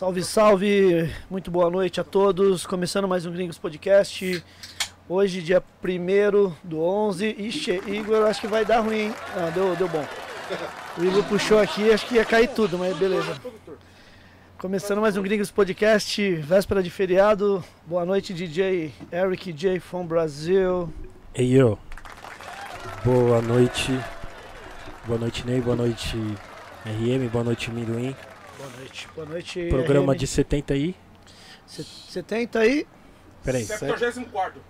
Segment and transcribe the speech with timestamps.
[0.00, 1.14] Salve, salve!
[1.28, 2.64] Muito boa noite a todos.
[2.64, 4.42] Começando mais um Gringos Podcast.
[5.06, 7.36] Hoje, dia 1 do 11.
[7.38, 9.14] Ixi, Igor, acho que vai dar ruim, hein?
[9.36, 10.02] Ah, deu, deu bom.
[10.96, 13.38] O Igor puxou aqui, acho que ia cair tudo, mas beleza.
[14.56, 17.62] Começando mais um Gringos Podcast, véspera de feriado.
[17.84, 20.90] Boa noite, DJ Eric J from Brasil.
[21.34, 21.78] Ei, eu.
[23.04, 24.00] Boa noite.
[25.04, 25.60] Boa noite, Ney.
[25.60, 26.16] Boa noite,
[26.86, 27.28] RM.
[27.30, 28.16] Boa noite, Minduim.
[28.60, 29.08] Boa noite.
[29.14, 29.66] Boa noite.
[29.70, 30.16] Programa RM.
[30.18, 30.94] de 70 aí.
[31.66, 32.86] Se- 70 aí.
[33.42, 33.64] Peraí.
[33.64, 34.60] 74.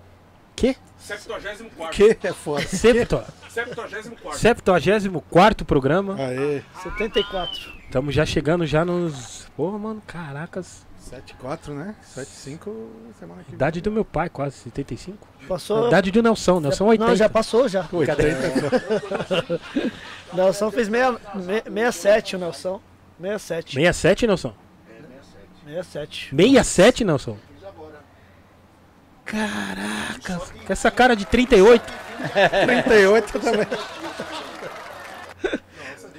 [0.55, 0.77] Que?
[0.99, 2.15] 74.
[2.17, 2.63] Que é foda.
[2.67, 3.25] Septo...
[3.49, 4.39] 74.
[4.39, 6.15] 74 programa.
[6.17, 6.63] Aê.
[6.83, 7.73] 74.
[7.85, 9.47] Estamos já chegando já nos.
[9.57, 10.87] Porra, mano, caracas.
[11.11, 11.97] 7-4, né?
[12.15, 13.55] 7-5 semana que vem.
[13.55, 15.27] Idade do meu pai, quase 75.
[15.49, 15.89] Passou.
[15.89, 16.61] Idade do Nelson.
[16.61, 17.09] Nelson 80.
[17.09, 17.89] Não, já passou já.
[17.91, 18.31] 80.
[20.35, 22.81] Nelson fez meia- me- 67, o Nelson.
[23.21, 23.75] 67.
[23.75, 24.55] 67, Nelson?
[25.67, 26.31] 67.
[26.35, 27.37] 67, Nelson?
[29.25, 31.83] Caraca, com essa cara de 38.
[32.67, 33.67] 38 também.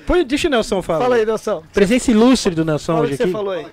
[0.07, 1.01] Põe, deixa o Nelson falar.
[1.01, 1.63] Fala aí, Nelson.
[1.73, 3.31] Presença ilustre do Nelson Fala o hoje que você aqui.
[3.31, 3.65] falou aí.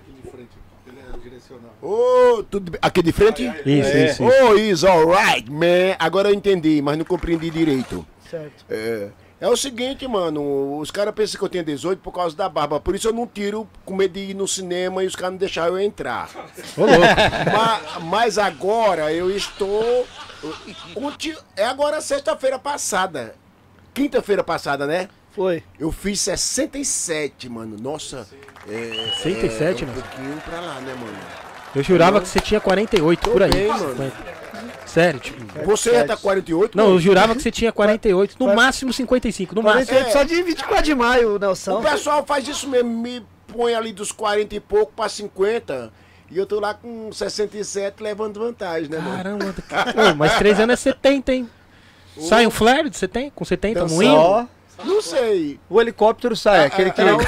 [1.80, 2.78] Ô, tudo bem?
[2.82, 3.44] Aqui de frente?
[3.64, 4.06] Isso, É.
[4.10, 4.24] isso, isso.
[4.24, 5.94] Oh, is alright, man.
[5.98, 8.04] Agora eu entendi, mas não compreendi direito.
[8.28, 8.64] Certo.
[8.68, 9.08] É,
[9.40, 10.78] é o seguinte, mano.
[10.78, 12.80] Os caras pensam que eu tenho 18 por causa da barba.
[12.80, 15.38] Por isso eu não tiro com medo de ir no cinema e os caras não
[15.38, 16.28] deixaram eu entrar.
[16.76, 16.98] Ô, louco.
[17.54, 20.06] Ma- mas agora eu estou.
[21.56, 23.34] É agora sexta-feira passada.
[23.94, 25.08] Quinta-feira passada, né?
[25.32, 25.62] Foi.
[25.78, 27.76] Eu fiz 67, mano.
[27.80, 28.26] Nossa.
[28.68, 30.02] É, 67, é um mano?
[30.02, 31.16] pouquinho pra lá, né, mano?
[31.74, 33.50] Eu jurava que você tinha 48 por aí.
[33.50, 33.90] bem, mano.
[33.90, 34.37] 50.
[34.88, 35.38] Sério, tipo.
[35.64, 36.76] Você já tá 48?
[36.76, 38.36] Não, eu jurava que você tinha 48.
[38.40, 39.54] No máximo 55.
[39.54, 39.86] No máximo.
[39.86, 41.78] 48 só de 24 de maio, o Nelson.
[41.78, 45.92] O pessoal faz isso mesmo, me põe ali dos 40 e pouco pra 50.
[46.30, 49.16] E eu tô lá com 67 levando vantagem, né, mano?
[49.16, 49.54] Caramba.
[49.94, 51.48] Pô, mas 3 anos é 70, hein?
[52.18, 53.30] Sai um flare de 70?
[53.34, 53.96] Com 70, Dançar.
[53.96, 54.12] moinho?
[54.14, 54.44] Ó,
[54.84, 55.58] Não sei.
[55.70, 57.18] o helicóptero sai, aquele que, Não,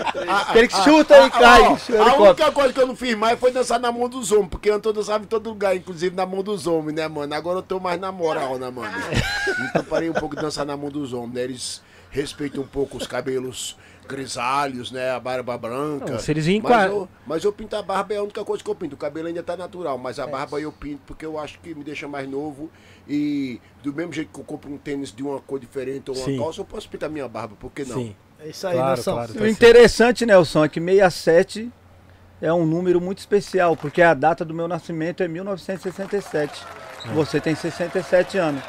[0.00, 1.62] aquele que chuta e cai.
[1.64, 4.70] a, única coisa que eu não fiz mais foi dançar na mão dos homens, porque
[4.70, 7.34] eu tô dançando em todo lugar, inclusive na mão dos homens, né, mano?
[7.34, 8.92] Agora eu tô mais na moral, né, mano?
[9.68, 11.42] Então parei um pouco de dançar na mão dos homens, né?
[11.42, 13.76] Eles respeitam um pouco os cabelos
[14.06, 15.10] grisalhos, né?
[15.10, 16.12] A barba branca.
[16.12, 18.62] Não, se eles mas, a- eu, mas eu pinto a barba é a única coisa
[18.62, 18.94] que eu pinto.
[18.94, 21.84] O cabelo ainda tá natural, mas a barba eu pinto porque eu acho que me
[21.84, 22.70] deixa mais novo.
[23.08, 26.24] E do mesmo jeito que eu compro um tênis de uma cor diferente ou uma
[26.24, 26.38] Sim.
[26.38, 27.96] calça, eu posso pintar minha barba, por que não?
[27.96, 28.16] Sim.
[28.40, 29.12] É isso aí, Claro, Nelson.
[29.12, 29.34] claro.
[29.34, 31.72] tá O interessante, Nelson, é que 67
[32.40, 36.62] é um número muito especial, porque a data do meu nascimento é 1967.
[37.14, 38.62] Você tem 67 anos.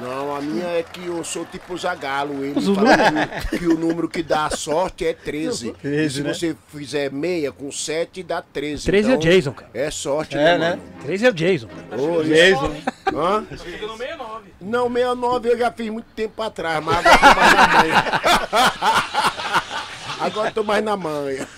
[0.00, 2.44] Não, a minha é que eu sou tipo Zagalo.
[2.44, 2.76] Ele Zulu.
[2.76, 5.72] fala que, que o número que dá a sorte é 13.
[5.72, 6.32] 13, e se né?
[6.34, 8.84] você fizer meia com 7, dá 13.
[8.84, 9.70] 13 é o Jason, cara.
[9.74, 10.70] É sorte, É, né, né?
[10.70, 10.82] mano?
[11.02, 11.68] 3 é o Jason.
[11.98, 12.76] Ô, Jason.
[13.14, 13.44] Hã?
[13.56, 14.44] Fica no 69.
[14.60, 18.04] Não, 69 eu já fiz muito tempo atrás, mas agora eu tô mais na manha.
[20.20, 21.48] agora eu tô mais na manha.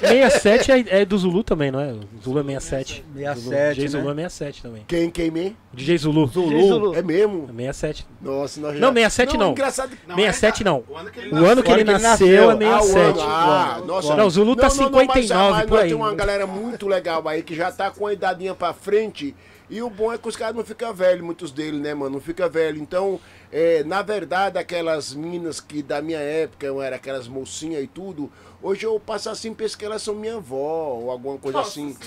[0.00, 1.92] 67 é, é do Zulu também, não é?
[1.92, 3.04] O Zulu é 67.
[3.14, 3.88] 67, DJ né?
[3.88, 4.84] Zulu é 67 também.
[4.86, 5.56] Quem, quem me?
[5.72, 6.26] DJ Zulu.
[6.26, 6.94] DJ Zulu.
[6.94, 7.44] É mesmo?
[7.44, 8.06] É 67.
[8.20, 8.80] Nossa, nós já...
[8.80, 9.50] Não, 67 não.
[9.52, 10.06] Engraçado que...
[10.06, 10.84] 67 não.
[10.88, 12.72] O ano que ele ano que ele nasceu é nasceu.
[12.72, 13.20] Ah, o 67.
[13.20, 13.30] ano.
[13.30, 14.16] Ah, nossa.
[14.16, 15.88] Não, o Zulu tá Não, não, não, mas, 59 mas por nós aí.
[15.88, 19.34] Tem uma galera muito legal aí que já tá com a idadinha pra frente.
[19.70, 22.14] E o bom é que os caras não ficam velhos, muitos deles, né, mano?
[22.14, 22.82] Não fica velho.
[22.82, 23.20] Então,
[23.52, 28.30] é, na verdade, aquelas minas que da minha época eu era aquelas mocinhas e tudo,
[28.60, 31.96] hoje eu passo assim, penso que elas são minha avó ou alguma coisa assim.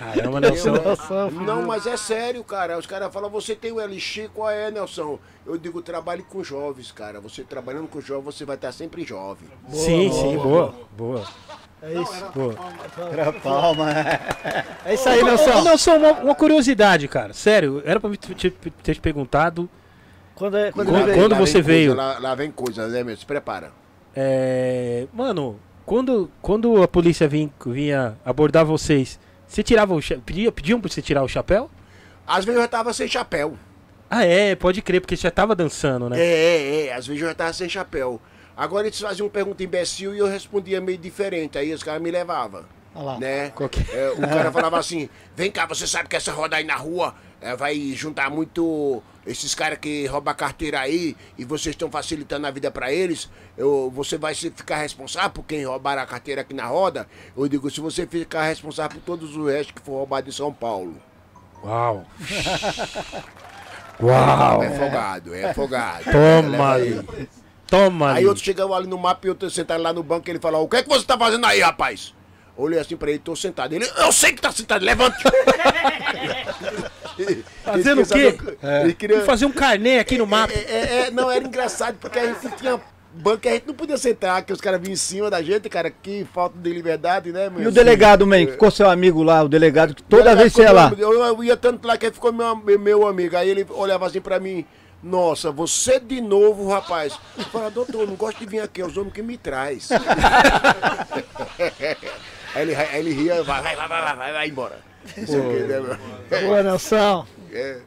[0.00, 0.72] Caramba, Nelson.
[1.44, 2.78] Não, mas é sério, cara.
[2.78, 5.18] Os caras falam, você tem o LX, qual é, Nelson?
[5.46, 7.20] Eu digo, trabalhe com jovens, cara.
[7.20, 9.48] Você trabalhando com jovens, você vai estar sempre jovem.
[9.68, 10.74] Sim, sim, boa.
[10.96, 11.22] Boa.
[11.82, 12.24] É isso.
[12.34, 12.54] boa.
[13.12, 13.90] Era palma.
[14.86, 15.62] É isso aí, Ô, Nelson.
[15.64, 17.32] Nelson, uma, uma curiosidade, cara.
[17.34, 19.68] Sério, era pra me te- te- ter te perguntado.
[20.34, 21.18] Quando, é, quando, Quando- veio?
[21.18, 21.94] quando você veio?
[21.94, 23.14] Coisa, lá, lá vem coisa, né, meu?
[23.16, 23.70] Se prepara.
[24.16, 29.18] É, mano, quando, quando a polícia vinha, vinha abordar vocês,
[29.50, 31.70] você tirava o cha- pedia, pediam pra você tirar o chapéu?
[32.26, 33.56] Às vezes eu já tava sem chapéu.
[34.08, 36.20] Ah, é, pode crer, porque você já tava dançando, É, né?
[36.20, 36.94] é, é.
[36.94, 38.20] Às vezes eu já tava sem chapéu.
[38.56, 41.56] Agora eles faziam uma pergunta imbecil e eu respondia meio diferente.
[41.58, 42.64] Aí os caras me levavam.
[42.94, 43.18] Olha lá.
[43.18, 43.50] Né?
[43.50, 46.64] Qual que- É, o cara falava assim: vem cá, você sabe que essa roda aí
[46.64, 51.74] na rua é, vai juntar muito esses caras que roubam a carteira aí e vocês
[51.74, 53.28] estão facilitando a vida pra eles.
[53.56, 57.06] Eu, você vai se ficar responsável por quem roubar a carteira aqui na roda?
[57.36, 60.52] Eu digo: se você ficar responsável por todos os restos que for roubado em São
[60.52, 60.96] Paulo.
[61.64, 62.06] Uau.
[64.02, 64.62] Uau.
[64.62, 66.04] É folgado, é folgado.
[66.04, 67.28] Toma Leva aí.
[67.66, 68.26] Toma Aí ali.
[68.26, 70.78] outro chegava ali no mapa e outro sentado lá no banco, ele falou, o que
[70.78, 72.12] é que você tá fazendo aí, rapaz?
[72.60, 73.72] Olhei assim pra ele, tô sentado.
[73.72, 75.16] Ele, eu sei que tá sentado, levante.
[77.64, 78.32] Fazendo o quê?
[78.32, 79.20] saber- Ele queria...
[79.22, 80.52] Fazer um carnê aqui no mapa.
[80.52, 82.80] É, é, é, não, era engraçado, porque a gente tinha
[83.12, 85.68] banco que a gente não podia sentar, que os caras vinham em cima da gente,
[85.68, 87.62] cara, que falta de liberdade, né, meu?
[87.62, 90.62] E o delegado, man, que ficou seu amigo lá, o delegado, que toda vez você
[90.62, 90.92] ia lá.
[90.96, 93.36] Eu, eu ia tanto lá que ele ficou meu, meu amigo.
[93.36, 94.64] Aí ele olhava assim pra mim,
[95.02, 97.18] nossa, você de novo, rapaz.
[97.50, 99.88] Fala, doutor, eu não gosto de vir aqui, é os homens que me traz.
[102.54, 104.78] aí, ele, aí ele ria, vai, vai, vai, vai, vai, vai, embora.
[105.16, 106.40] Né, meu?
[106.42, 107.26] Boa, Nelson.
[107.52, 107.78] É,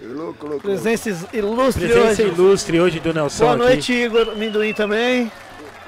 [0.00, 0.46] louco, louco.
[0.46, 0.60] louco.
[0.62, 2.32] Presença ilustre Presença hoje.
[2.32, 3.64] ilustre hoje do Nelson Boa aqui.
[3.64, 5.30] noite, Igor Minduim também.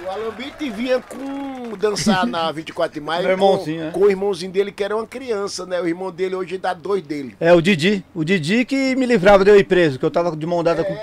[0.05, 3.91] O Alambite vinha com dançar na 24 de maio Meu irmãozinho, com, né?
[3.93, 5.81] com o irmãozinho dele, que era uma criança, né?
[5.81, 7.35] O irmão dele hoje dá dois dele.
[7.41, 8.05] É, o Didi.
[8.15, 10.85] O Didi que me livrava de eu ir preso, que eu tava de mão dada
[10.85, 10.97] com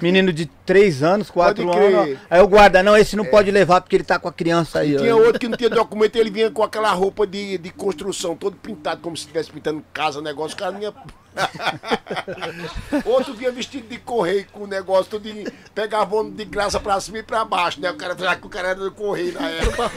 [0.00, 1.94] menino de 3 anos, 4 Pode crer.
[1.94, 2.18] anos.
[2.28, 4.96] Aí o guarda, não, esse não pode levar porque ele tá com a criança aí.
[4.96, 4.98] ó.
[4.98, 8.56] Tinha outro que não tinha documento, ele vinha com aquela roupa de, de construção, todo
[8.56, 10.92] pintado, como se estivesse pintando casa, negócio, o cara vinha.
[13.04, 17.00] outro vinha vestido de correio com o negócio, todo de, pegava ônibus de graça pra
[17.00, 17.90] cima e pra baixo, né?
[17.90, 19.90] O cara já que o cara era do correio na época.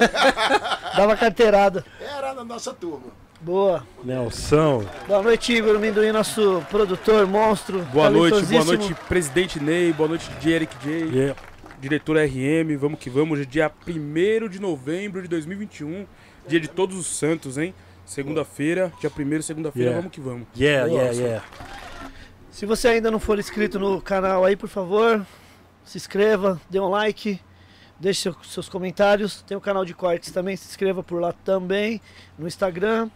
[0.95, 1.83] Dava carteirada.
[1.99, 3.20] Era na nossa turma.
[3.41, 3.83] Boa.
[4.03, 4.85] Nelson.
[5.07, 7.81] Boa noite, Igor Minduim, nosso produtor, monstro.
[7.85, 11.35] Boa noite, boa noite, presidente Ney, boa noite, DJ Eric J, Yeah.
[11.79, 16.05] diretor RM, vamos que vamos, hoje é dia 1 de novembro de 2021,
[16.47, 17.73] dia de todos os santos, hein?
[18.05, 20.01] Segunda-feira, dia 1 segunda-feira, Yeah.
[20.01, 20.47] vamos que vamos.
[20.55, 21.01] Yeah, Boa.
[21.01, 21.45] yeah, yeah.
[22.51, 25.25] Se você ainda não for inscrito no canal aí, por favor,
[25.83, 27.39] se inscreva, dê um like,
[27.99, 29.41] deixe seu- seus comentários.
[29.41, 31.99] Tem o canal de cortes também, se inscreva por lá também,
[32.37, 33.09] no Instagram.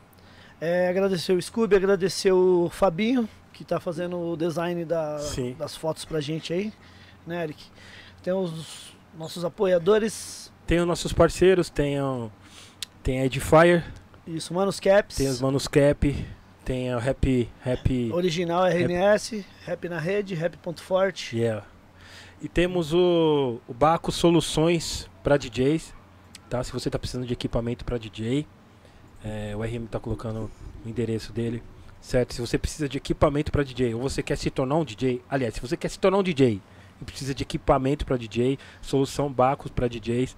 [0.60, 5.20] É, agradecer o Scooby, agradecer o Fabinho, que tá fazendo o design da-
[5.58, 6.72] das fotos pra gente aí,
[7.26, 7.64] né, Eric?
[8.24, 12.32] Tem os nossos apoiadores, Tem os nossos parceiros, tem, o,
[13.04, 13.86] tem a Edifier,
[14.26, 16.26] isso, Manos Caps, tem os Manus Cap,
[16.64, 17.48] tem a Happy.
[17.64, 18.12] Happy.
[18.12, 21.38] original RNS, Rap na Rede, Rap Ponto Forte.
[21.38, 21.64] Yeah.
[22.42, 25.94] E temos o, o Baco Soluções para DJs,
[26.50, 26.64] tá?
[26.64, 28.48] Se você tá precisando de equipamento para DJ,
[29.26, 30.50] é, o RM tá colocando
[30.86, 31.64] o endereço dele,
[32.00, 32.34] certo?
[32.36, 35.56] Se você precisa de equipamento para DJ ou você quer se tornar um DJ, aliás,
[35.56, 36.62] se você quer se tornar um DJ
[37.02, 40.36] e precisa de equipamento para DJ, solução Bacos para DJs,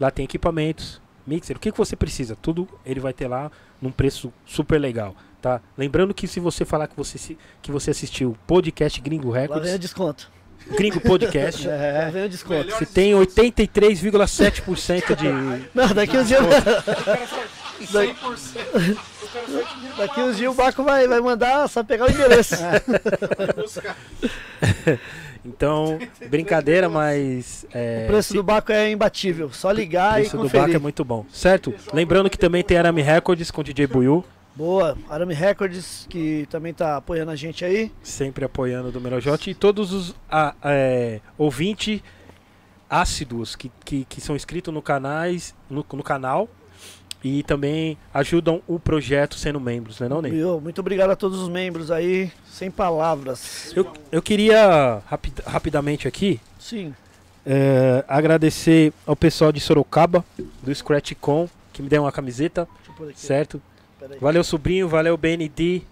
[0.00, 2.34] lá tem equipamentos, mixer, o que, que você precisa?
[2.34, 3.50] Tudo ele vai ter lá
[3.80, 5.60] num preço super legal, tá?
[5.76, 9.34] Lembrando que se você falar que você, se- que você assistiu o podcast Gringo Lá
[9.34, 10.30] vem o Records, desconto.
[10.76, 12.70] Gringo Podcast, Lá vem o desconto.
[12.70, 15.28] você tem 83,7% de.
[15.74, 16.40] Não, daqui uns dias.
[17.92, 18.14] daqui,
[19.96, 22.56] daqui uns dias o Baco vai, vai mandar só pegar o endereço.
[25.42, 27.64] Então, brincadeira, mas.
[27.72, 29.50] É, o preço do Baco é imbatível.
[29.50, 31.72] Só o ligar e preço do Baco é muito bom, certo?
[31.94, 34.22] Lembrando que também tem Arame Records com DJ Buiu,
[34.54, 34.98] Boa.
[35.08, 37.90] Arame Records, que também tá apoiando a gente aí.
[38.02, 39.50] sempre apoiando do Merojote.
[39.50, 42.02] E todos os a, é, ouvintes
[42.88, 46.48] ácidos que, que, que são inscritos no, canais, no, no canal
[47.22, 50.32] e também ajudam o projeto sendo membros, né, não, Ney?
[50.32, 50.60] Viu?
[50.60, 52.30] Muito obrigado a todos os membros aí.
[52.50, 53.72] Sem palavras.
[53.76, 56.94] Eu, eu queria rapid- rapidamente aqui Sim.
[57.46, 60.24] É, agradecer ao pessoal de Sorocaba,
[60.62, 63.20] do ScratchCon, que me deu uma camiseta, Deixa eu pôr aqui.
[63.20, 63.62] certo?
[64.20, 65.82] Valeu, sobrinho, valeu, BND.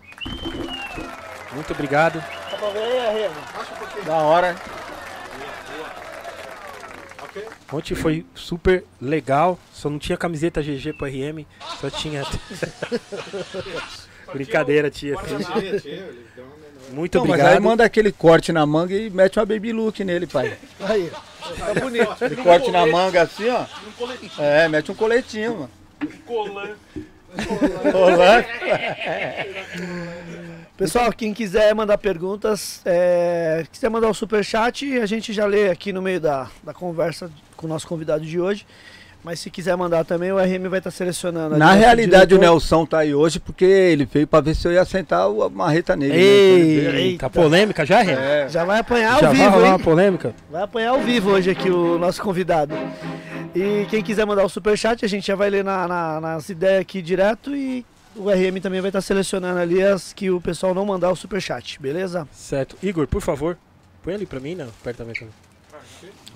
[1.54, 2.20] Muito obrigado.
[2.50, 3.34] Tá pra ver aí, Remo?
[4.04, 4.56] Da hora.
[7.70, 11.44] Ontem foi super legal, só não tinha camiseta GG pro RM,
[11.80, 12.24] só tinha.
[14.32, 15.16] Brincadeira, tia.
[16.90, 17.54] Muito Não, mas obrigado.
[17.54, 20.56] aí manda aquele corte na manga e mete uma baby look nele, pai.
[20.80, 21.10] Aí.
[21.58, 22.10] Tá bonito.
[22.10, 23.66] Aquele corte na manga assim, ó.
[24.38, 25.70] É, mete um coletinho, mano.
[26.26, 26.70] Colan.
[27.92, 28.46] Rolando.
[30.76, 35.92] Pessoal, quem quiser mandar perguntas, é, quiser mandar o superchat, a gente já lê aqui
[35.92, 38.64] no meio da, da conversa com o nosso convidado de hoje.
[39.22, 41.54] Mas se quiser mandar também, o RM vai estar selecionando.
[41.54, 42.38] ali Na nosso realidade, o.
[42.38, 45.96] Nelson tá aí hoje porque ele veio pra ver se eu ia sentar a marreta
[45.96, 46.14] nele.
[46.14, 47.00] né?
[47.00, 48.10] Eita, polêmica já, RM?
[48.10, 48.48] É.
[48.48, 49.72] Já vai apanhar Já ao vai vivo, rolar hein?
[49.72, 50.34] uma polêmica?
[50.48, 52.72] Vai apanhar ao vivo hoje aqui o nosso convidado.
[53.54, 56.80] E quem quiser mandar o superchat, a gente já vai ler na, na- nas ideias
[56.80, 60.86] aqui direto e o RM também vai estar selecionando ali as que o pessoal não
[60.86, 62.26] mandar o superchat, beleza?
[62.32, 62.76] Certo.
[62.80, 63.58] Igor, por favor,
[64.02, 65.47] põe ali pra mim, não, perto da minha câmera.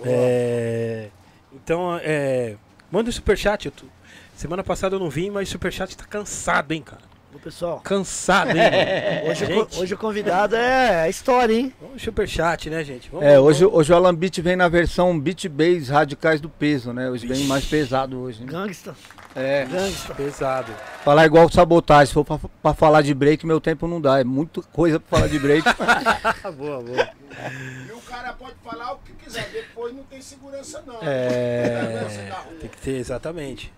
[0.07, 1.09] É,
[1.55, 2.55] então, é,
[2.91, 3.71] manda o superchat.
[3.71, 3.87] Tô-
[4.35, 7.03] Semana passada eu não vim, mas o superchat tá cansado, hein, cara.
[7.35, 8.59] Ô, pessoal, Cansado, hein,
[9.31, 11.73] hoje, o hoje o convidado é a história, hein?
[11.81, 13.09] vamos superchat, né, gente?
[13.11, 16.49] Vamos, É, hoje, vamos- hoje o Alan Beat vem na versão Beat Bass Radicais do
[16.51, 17.09] Peso, né?
[17.09, 18.41] Hoje vem mais pesado hoje.
[18.41, 18.47] né?
[18.51, 18.95] Gangsta,
[19.35, 19.65] É.
[19.65, 20.15] gangsta.
[20.15, 20.73] Pesado.
[21.05, 24.21] Falar igual sabotagem, se for pra, pra falar de break, meu tempo não dá.
[24.21, 25.65] É muita coisa pra falar de break.
[26.59, 27.09] boa, boa.
[28.13, 30.99] O cara pode falar o que quiser, depois não tem segurança não.
[31.03, 32.55] É, Segurança da rua.
[32.61, 33.73] tem que ter, exatamente.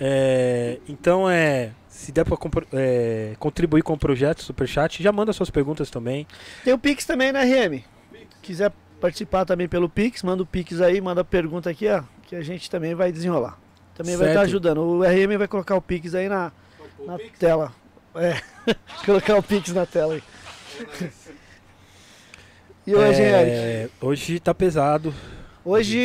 [0.00, 5.32] É, então, é, se der pra compro- é, contribuir com o projeto Superchat, já manda
[5.32, 6.26] suas perguntas também.
[6.64, 7.84] Tem o Pix também na RM.
[8.42, 12.34] Quiser participar também pelo Pix, manda o Pix aí, manda a pergunta aqui, ó, que
[12.34, 13.56] a gente também vai desenrolar.
[13.94, 14.48] Também vai estar Certo.
[14.48, 14.78] ajudando.
[14.82, 16.50] O RM vai colocar o Pix aí na,
[17.06, 17.72] na tela.
[18.16, 18.40] É,
[19.06, 20.22] colocar o Pix na tela aí.
[22.90, 23.56] E hoje, Eric?
[23.56, 25.14] É, hoje tá pesado.
[25.64, 25.96] Hoje,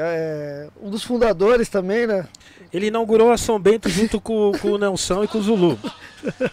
[0.00, 2.26] é, um dos fundadores também, né?
[2.72, 5.78] Ele inaugurou a São Bento junto com, com o Nelson e com o Zulu.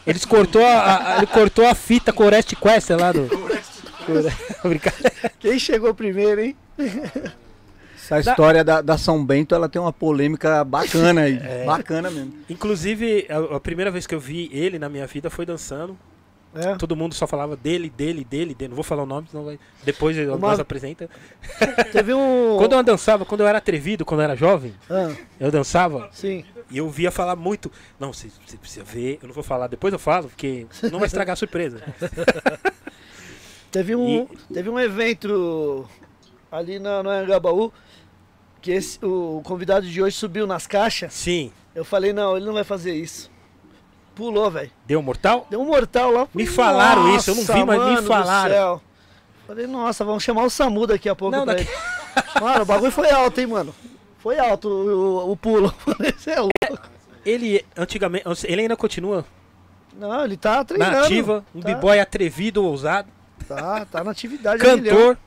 [0.06, 3.28] Eles cortou a, a- ele cortou a fita com o Quest lá do.
[5.40, 6.56] Quem chegou primeiro, hein?
[7.96, 11.40] Essa história da, da São Bento, ela tem uma polêmica bacana aí.
[11.44, 11.66] É.
[11.66, 12.34] Bacana mesmo.
[12.50, 15.98] Inclusive, a, a primeira vez que eu vi ele na minha vida foi dançando.
[16.54, 16.76] É.
[16.76, 18.70] Todo mundo só falava dele, dele, dele, dele.
[18.70, 19.58] Não vou falar o nome, senão vai.
[19.86, 21.10] Depois Uma- nós apresenta.
[21.94, 22.58] Teve um.
[22.58, 26.44] Quando eu dançava, quando eu era atrevido, quando eu era jovem, Ah, eu dançava sim.
[26.70, 27.72] e eu via falar muito.
[27.98, 31.08] Não, você você precisa ver, eu não vou falar, depois eu falo, porque não vai
[31.08, 31.82] estragar a surpresa.
[33.72, 35.88] Teve um, teve um evento
[36.52, 37.72] ali na, no Anhangabaú
[38.62, 41.14] que esse, o convidado de hoje subiu nas caixas.
[41.14, 43.31] Sim, Eu falei, não, ele não vai fazer isso.
[44.22, 44.70] Pulou, velho.
[44.86, 45.48] deu mortal?
[45.50, 46.28] Deu um mortal lá.
[46.34, 48.52] Me falaram isso, eu não vi, mas me falaram.
[48.54, 48.82] céu.
[49.48, 51.68] Falei, nossa, vamos chamar o SAMU daqui a pouco Não, daqui-.
[52.40, 53.74] Mano, o bagulho foi alto, hein, mano.
[54.20, 55.74] Foi alto o, o- o pulo.
[56.18, 56.90] Você é louco.
[57.26, 59.26] Ele antigamente, ele ainda continua
[59.98, 60.98] Não, ele tá na treinando.
[61.06, 63.10] ativa, um tá, b-boy atrevido, ousado,
[63.48, 64.64] Tá, tá na atividade.
[64.66, 64.96] a milhão.
[64.96, 65.18] cantor,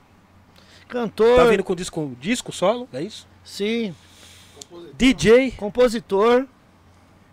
[0.88, 1.36] Cantor.
[1.36, 3.26] tá vindo com disco, disco solo, é isso?
[3.44, 3.92] Sim.
[4.96, 6.46] DJ, Compositor.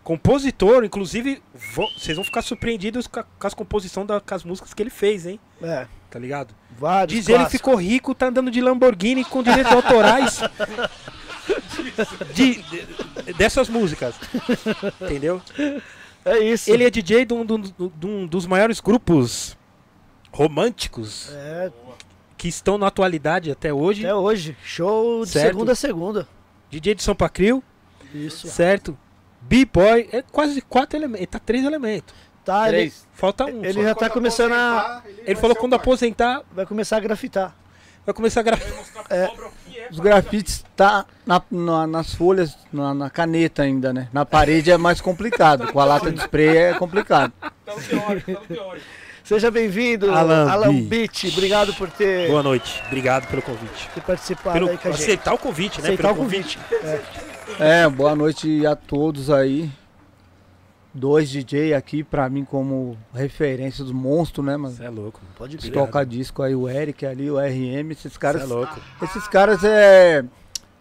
[0.03, 4.43] Compositor, inclusive, vo- vocês vão ficar surpreendidos com, a- com as composições da, com as
[4.43, 5.39] músicas que ele fez, hein?
[5.61, 6.53] É, Tá ligado?
[6.77, 7.51] vários Diz ele clássicos.
[7.59, 10.41] ficou rico, tá andando de Lamborghini com direitos autorais
[12.33, 14.15] de, de- dessas músicas.
[15.01, 15.41] Entendeu?
[16.25, 16.69] É isso.
[16.69, 17.61] Ele é DJ de um, de um-
[17.95, 19.57] de um dos maiores grupos
[20.31, 21.71] românticos É,
[22.37, 24.05] que estão na atualidade até hoje.
[24.05, 24.57] até hoje.
[24.63, 25.47] Show de Certo.
[25.47, 26.27] segunda a segunda.
[26.69, 27.63] DJ de São Pacril,
[28.13, 28.47] Isso.
[28.47, 28.97] certo?
[29.41, 31.27] B-Boy, é quase quatro elementos.
[31.27, 32.13] Tá três elementos.
[32.45, 33.07] Tá, ele, Três.
[33.13, 33.63] Falta um.
[33.63, 33.83] ele só.
[33.83, 35.03] já tá começando a.
[35.25, 37.55] Ele falou que quando aposentar, Vai começar a grafitar.
[38.05, 38.63] vai começar a gravar.
[39.91, 44.07] Os grafites tá na- na- nas folhas, na, na caneta ainda, né?
[44.13, 45.71] Na parede é mais complicado.
[45.71, 47.31] Com a lata de spray é complicado.
[47.39, 48.85] Tá no teórico, tá no teórico.
[49.23, 51.27] Seja bem-vindo, Alan Alan, Beach.
[51.29, 52.81] Obrigado por ter, Boa noite.
[52.87, 53.89] Obrigado pelo convite.
[53.93, 55.01] ter participado Pelo, aí com a gente.
[55.03, 55.87] aceitar o convite, né?
[55.89, 56.59] Aceitar Pelo o convite.
[56.71, 57.01] É,
[57.95, 59.69] boa noite a todos aí.
[60.93, 64.75] Dois DJ aqui pra mim como referência dos monstros, né, mano?
[64.75, 65.21] Você é louco.
[65.37, 65.71] Pode crer.
[65.71, 68.41] toca disco aí, o Eric ali, o RM, esses Você caras.
[68.41, 68.77] é louco.
[69.01, 70.25] Esses caras é.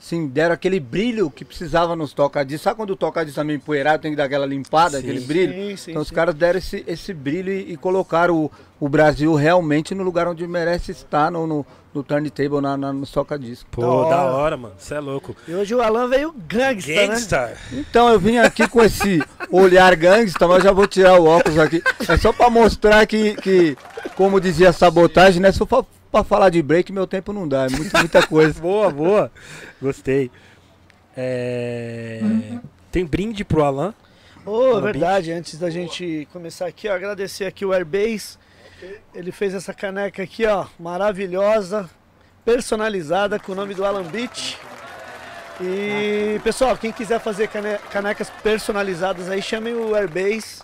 [0.01, 2.65] Sim, deram aquele brilho que precisava nos toca disco.
[2.65, 5.05] Sabe quando o toca disco tá meio empoeirado, tem que dar aquela limpada, Sim.
[5.05, 5.53] aquele brilho?
[5.53, 9.35] Sim, sim, então os caras deram esse, esse brilho e, e colocaram o, o Brasil
[9.35, 13.69] realmente no lugar onde merece estar, no, no, no turntable, na, na, no toca disco.
[13.71, 14.37] Pô, Da da hora.
[14.37, 14.75] hora, mano.
[14.79, 15.37] Você é louco.
[15.47, 17.07] E hoje o Alan veio gangsta, né?
[17.09, 17.53] Gangsta.
[17.71, 21.83] Então eu vim aqui com esse olhar gangsta, mas já vou tirar o óculos aqui.
[22.09, 23.77] É só pra mostrar que, que
[24.17, 25.53] como dizia a sabotagem, né?
[25.53, 25.59] Se
[26.11, 27.67] pra falar de break, meu tempo não dá.
[27.67, 28.55] É muito- muita coisa.
[28.61, 29.33] Boa, boa.
[29.81, 30.31] Gostei.
[31.17, 32.21] É,
[32.91, 33.95] Tem brinde pro Alan.
[34.47, 38.39] É Alan verdade, antes da gente começar aqui, ó, agradecer aqui o Airbase.
[39.15, 41.89] Ele fez essa caneca aqui, ó, maravilhosa,
[42.45, 44.57] personalizada com o nome do Alan Beach.
[45.61, 50.63] E pessoal, quem quiser fazer cane- canecas personalizadas aí, chamem o Airbase.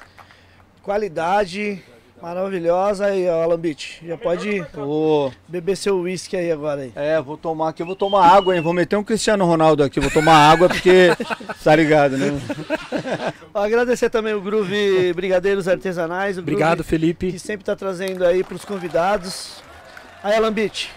[0.82, 1.82] Qualidade
[2.20, 4.00] maravilhosa aí, ó, Alan Beach.
[4.07, 6.92] Já pode Ô, beber seu whisky aí agora aí.
[6.94, 8.61] é, vou tomar aqui, eu vou tomar água, hein?
[8.62, 11.11] Vou meter um Cristiano Ronaldo aqui, vou tomar água porque.
[11.62, 12.29] Tá ligado, né?
[13.52, 16.38] Ó, agradecer também o Groove Brigadeiros Artesanais.
[16.38, 17.33] O Groove Obrigado, Felipe.
[17.33, 19.61] que sempre tá trazendo aí pros convidados.
[20.22, 20.88] Aí, Alan Beach,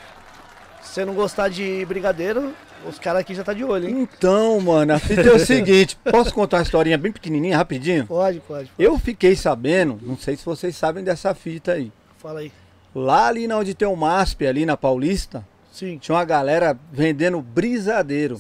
[0.84, 2.54] se você não gostar de brigadeiro,
[2.88, 4.08] os caras aqui já tá de olho, hein?
[4.14, 8.06] Então, mano, a fita é o seguinte: posso contar uma historinha bem pequenininha, rapidinho?
[8.06, 8.72] Pode, pode.
[8.78, 11.92] Eu fiquei sabendo, não sei se vocês sabem dessa fita aí.
[12.18, 12.52] Fala aí.
[12.96, 15.98] Lá ali na onde tem o MASP, ali na Paulista, Sim.
[16.00, 18.40] tinha uma galera vendendo brisadeiro.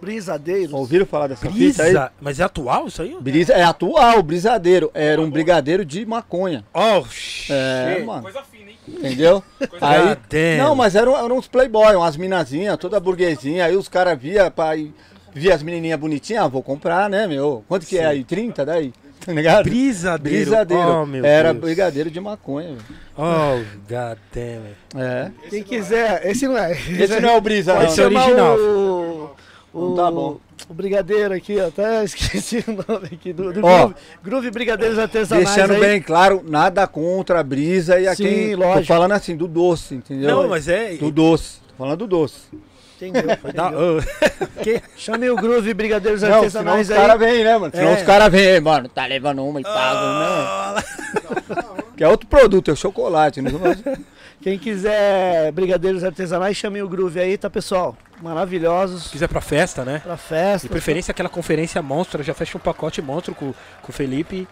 [0.00, 0.74] Brisadeiro.
[0.76, 1.90] Ouviram falar dessa fita aí?
[1.90, 3.14] Brisa, mas é atual isso aí?
[3.20, 4.90] Brisa, é atual, brisadeiro.
[4.94, 6.64] Era um brigadeiro de maconha.
[6.72, 7.04] Oh,
[7.52, 8.22] É, mano.
[8.22, 8.59] Coisa fina,
[8.98, 9.42] Entendeu?
[9.80, 13.64] Aí, não, mas eram, eram uns playboy, umas minazinhas, toda burguesinha.
[13.64, 14.92] Aí os caras via, e
[15.34, 17.64] via as menininhas bonitinhas, ah, vou comprar, né, meu?
[17.68, 18.24] Quanto que é aí?
[18.24, 18.92] 30 daí?
[19.20, 19.64] Tá ligado?
[19.64, 20.38] Brisadeiro.
[20.38, 21.02] Brisadeiro.
[21.02, 21.62] Oh, meu Era Deus.
[21.62, 22.84] brigadeiro de maconha, velho.
[23.18, 24.76] Oh, god damn it.
[24.96, 25.30] É.
[25.50, 26.72] Quem quiser, esse não é.
[26.72, 27.74] Esse não é o brisa.
[27.74, 28.56] Pode Esse é chamar original.
[28.56, 29.30] O,
[29.72, 30.38] o, Não tá bom.
[30.68, 33.78] o brigadeiro aqui, até esqueci o nome aqui do, do Ó.
[33.78, 35.80] Groove, Groove Brigadeiros Artesanais Deixando aí.
[35.80, 38.50] bem claro, nada contra a brisa e a Sim, quem.
[38.56, 38.86] Tô lógico.
[38.86, 40.28] falando assim, do doce, entendeu?
[40.42, 40.94] Não, mas é.
[40.94, 41.60] Do doce.
[41.68, 42.40] Tô falando do doce.
[43.00, 43.22] Entendeu?
[43.32, 43.98] Entendeu.
[43.98, 46.96] oh, que- Chame o Groove Brigadeiros Não, senão Artesanais os aí.
[47.00, 47.72] caras vêm, né, mano?
[47.74, 47.94] Senão É.
[47.96, 50.84] os caras vêm, mano, tá levando uma e paga, né?
[51.96, 53.50] Que é outro produto, é o chocolate, né?
[54.42, 57.96] Quem quiser brigadeiros artesanais, chame o Groove aí, tá, pessoal?
[58.22, 59.04] Maravilhosos.
[59.04, 60.00] Se quiser pra festa, né?
[60.02, 60.66] Pra festa.
[60.66, 64.48] De preferência aquela conferência monstro, já fecha um pacote monstro com, com o Felipe,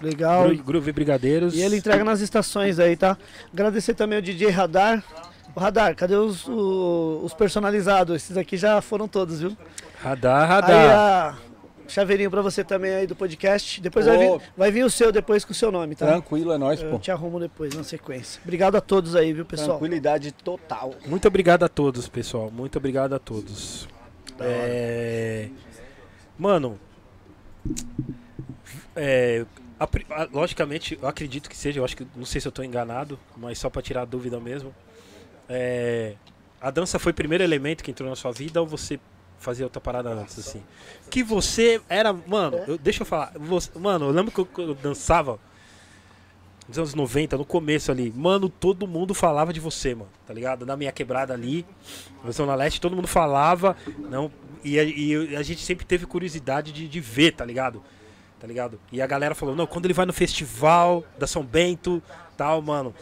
[0.00, 0.48] Legal.
[0.48, 1.54] Gru- Groove Brigadeiros.
[1.54, 3.16] E ele entrega nas estações aí, tá?
[3.52, 5.02] Agradecer também o DJ Radar.
[5.54, 8.16] O Radar, cadê os, o- os personalizados?
[8.16, 9.56] Esses aqui já foram todos, viu?
[10.02, 11.34] Radar, Aí radar.
[11.34, 11.51] a
[11.92, 13.80] chaveirinho pra você também aí do podcast.
[13.80, 16.06] Depois vai vir, vai vir o seu depois com o seu nome, tá?
[16.06, 16.98] Tranquilo, é nóis, Eu pô.
[16.98, 18.40] te arrumo depois na sequência.
[18.42, 19.78] Obrigado a todos aí, viu, pessoal?
[19.78, 20.94] Tranquilidade total.
[21.06, 22.50] Muito obrigado a todos, pessoal.
[22.50, 23.88] Muito obrigado a todos.
[24.40, 25.48] É...
[26.38, 26.78] Mano,
[28.96, 29.44] é,
[29.78, 32.52] a pri- a- logicamente, eu acredito que seja, eu acho que não sei se eu
[32.52, 34.74] tô enganado, mas só pra tirar a dúvida mesmo.
[35.48, 36.14] É,
[36.60, 38.98] a dança foi o primeiro elemento que entrou na sua vida ou você
[39.42, 40.62] fazia outra parada antes, assim?
[41.10, 42.12] Que você era.
[42.12, 43.32] Mano, eu- deixa eu falar.
[43.36, 45.38] você- mano, eu lembro que eu, eu dançava
[46.68, 48.12] nos anos 90, no começo ali.
[48.16, 50.64] Mano, todo mundo falava de você, mano, tá ligado?
[50.64, 51.66] Na minha quebrada ali,
[52.24, 53.76] na Zona Leste, todo mundo falava.
[54.08, 54.30] Não,
[54.64, 57.82] e, a- e a gente sempre teve curiosidade de, de ver, tá ligado?
[58.40, 58.80] Tá ligado?
[58.90, 62.02] E a galera falou, não, quando ele vai no festival da São Bento,
[62.36, 62.94] tal, mano.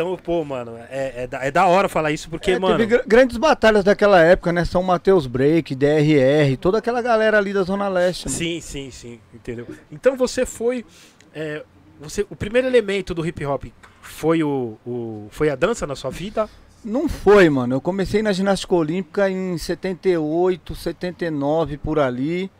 [0.00, 2.78] Então, pô, mano, é, é, da, é da hora falar isso, porque, É, mano.
[2.78, 4.64] Teve gr- grandes batalhas daquela época, né?
[4.64, 8.26] São Mateus Break, DRR, toda aquela galera ali da Zona Leste.
[8.26, 8.38] mano.
[8.38, 9.66] Sim, sim, sim, entendeu?
[9.92, 10.86] Então você foi.
[11.34, 11.62] é,
[12.00, 13.64] você, o primeiro elemento do hip hop
[14.00, 16.48] foi, o, o- foi a dança na sua vida?
[16.82, 17.74] Não foi, mano.
[17.74, 22.50] Eu comecei na ginástica olímpica em 78, 79, por ali.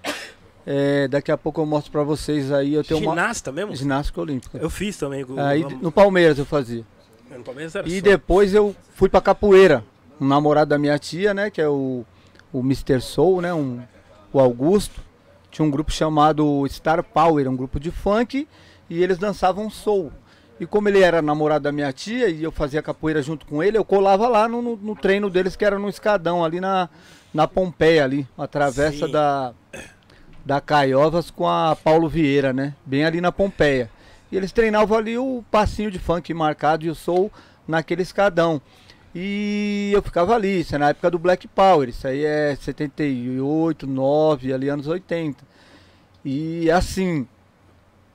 [0.67, 2.75] É, daqui a pouco eu mostro pra vocês aí.
[2.75, 3.75] Eu tenho uma Ginasta mesmo?
[3.75, 4.59] ginástica olímpica.
[4.59, 5.25] Eu fiz também.
[5.39, 6.85] Aí no Palmeiras eu fazia.
[7.39, 8.03] No Palmeiras era E só.
[8.05, 9.85] depois eu fui pra capoeira.
[10.21, 11.51] Um namorado da minha tia, né?
[11.51, 12.05] Que é o,
[12.53, 13.01] o Mr.
[13.01, 13.55] Soul, né?
[13.55, 13.81] Um,
[14.33, 15.01] o Augusto.
[15.51, 18.47] Tinha um grupo chamado Star Power, um grupo de funk.
[18.89, 20.13] E eles dançavam soul.
[20.59, 23.79] E como ele era namorado da minha tia e eu fazia capoeira junto com ele,
[23.79, 26.89] eu colava lá no, no- no treino deles, que era no escadão, ali na,
[27.33, 28.29] na Pompeia, ali.
[28.37, 29.13] A travessa Sim.
[29.13, 29.55] da,
[30.45, 32.75] da Caiovas com a Paulo Vieira, né?
[32.85, 33.91] Bem ali na Pompeia.
[34.31, 37.31] E eles treinavam ali o passinho de funk marcado e o soul
[37.67, 38.61] naquele escadão.
[39.15, 43.87] E eu ficava ali, isso é na época do Black Power, isso aí é 78,
[43.87, 45.45] 9, ali anos 80.
[46.25, 47.27] E assim,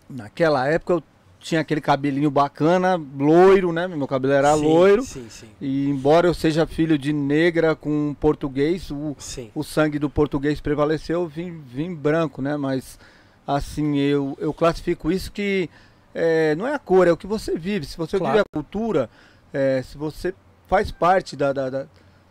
[0.09, 1.03] naquela época eu
[1.45, 3.87] tinha aquele cabelinho bacana, loiro, né?
[3.87, 5.03] Meu cabelo era Sim, loiro.
[5.03, 5.47] Sim, sim.
[5.59, 9.15] E embora eu seja filho de negra com português, o,
[9.53, 12.55] o sangue do português prevaleceu, eu vim, vim branco, né?
[12.55, 12.97] Mas
[13.45, 15.69] assim, eu, eu classifico isso que
[16.15, 17.85] é, não é a cor, é o que você vive.
[17.85, 18.33] Se você Claro.
[18.37, 19.09] vive a cultura,
[19.53, 20.33] é, se você
[20.67, 21.85] faz parte da, da, da,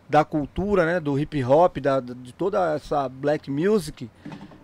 [0.09, 0.99] da cultura, né?
[0.99, 4.09] Do hip hop, da, de toda essa black music,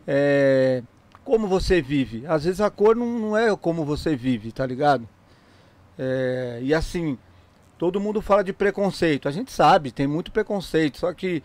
[0.08, 0.82] é,
[1.24, 2.26] como você vive.
[2.26, 5.08] Às vezes a cor não, não é como você vive, tá ligado?
[5.98, 7.18] É, e assim,
[7.78, 9.28] todo mundo fala de preconceito.
[9.28, 10.98] A gente sabe, tem muito preconceito.
[10.98, 11.44] Só que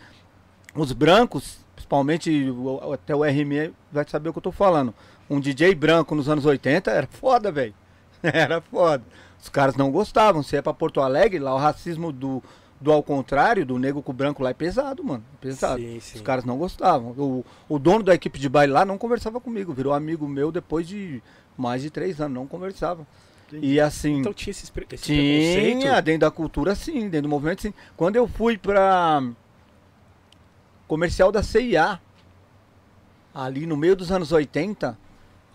[0.74, 2.46] os brancos, principalmente
[2.92, 4.94] até o RME vai saber o que eu tô falando.
[5.28, 7.74] Um DJ branco nos anos 80 era foda, velho.
[8.22, 9.04] Era foda.
[9.40, 10.42] Os caras não gostavam.
[10.42, 12.42] Se é pra Porto Alegre, lá o racismo do,
[12.80, 15.22] do ao contrário, do negro com o branco lá é pesado, mano.
[15.34, 15.80] É pesado.
[15.80, 16.16] Sim, sim.
[16.16, 17.10] Os caras não gostavam.
[17.10, 19.72] O, o dono da equipe de baile lá não conversava comigo.
[19.72, 21.22] Virou amigo meu depois de
[21.56, 22.34] mais de três anos.
[22.34, 23.06] Não conversava.
[23.52, 24.18] E assim.
[24.20, 27.74] Então tinha esse, esse Tinha, dentro da cultura sim, dentro do movimento sim.
[27.96, 29.22] Quando eu fui pra
[30.88, 32.00] comercial da CIA,
[33.34, 34.98] ali no meio dos anos 80,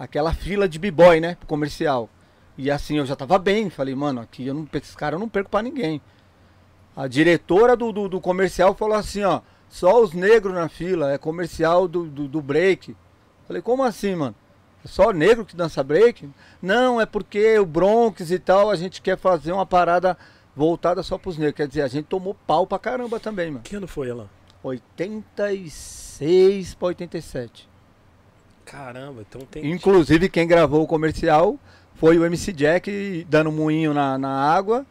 [0.02, 2.10] aquela fila de b-boy, né, comercial.
[2.58, 5.30] E assim, eu já tava bem, falei, mano, aqui eu não, esses caras eu não
[5.30, 6.02] perco pra ninguém.
[6.96, 11.20] A diretora do, do, do comercial falou assim, ó, só os negros na fila, é
[11.20, 12.98] comercial do, do, do break.
[13.46, 14.34] Falei, como assim, mano?
[14.84, 16.28] É só negro que dança break?
[16.60, 20.18] Não, é porque o Bronx e tal, a gente quer fazer uma parada
[20.56, 21.58] voltada só pros negros.
[21.58, 23.64] Quer dizer, a gente tomou pau pra caramba também, mano.
[23.64, 24.28] Que ano foi, Alan?
[24.64, 27.70] 86 para 87.
[28.72, 29.70] Caramba, então tem.
[29.72, 31.60] Inclusive, quem gravou o comercial
[31.96, 34.86] foi o MC Jack dando moinho na, na água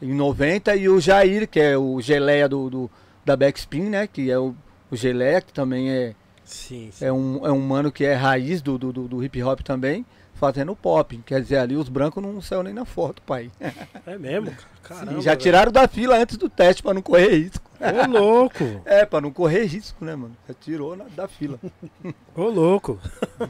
[0.00, 2.90] em 90 e o Jair, que é o geleia do, do-
[3.24, 4.06] da Backspin, né?
[4.08, 4.54] Que é o,
[4.90, 7.04] o geleia, que também é, Sim, sim.
[7.04, 10.04] é, um, é um mano que é raiz do, do, do- do hip hop também,
[10.34, 11.16] fazendo pop.
[11.24, 13.50] Quer dizer, ali os brancos não saiu nem na foto, pai.
[14.06, 14.72] É mesmo, cara.
[14.82, 15.20] Caramba.
[15.22, 15.40] já velho.
[15.40, 17.70] tiraram da fila antes do teste pra não correr risco.
[17.80, 18.64] Ô, louco.
[18.84, 20.36] É, pra não correr risco, né, mano?
[20.48, 21.58] Já tirou na- da fila.
[22.34, 22.98] Ô, louco.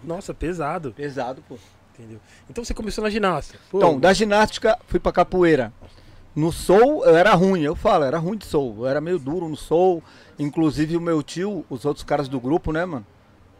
[0.04, 0.92] Nossa, pesado.
[0.92, 1.56] Pesado, pô.
[1.98, 2.20] Entendeu?
[2.50, 3.58] Então você começou na ginástica.
[3.70, 5.72] Pô, Então, da ginástica fui pra capoeira.
[6.34, 8.76] No soul eu era ruim, eu falo, era ruim de soul.
[8.80, 10.02] Eu era meio duro no soul.
[10.38, 13.06] Inclusive o meu tio, os outros caras do grupo, né, mano?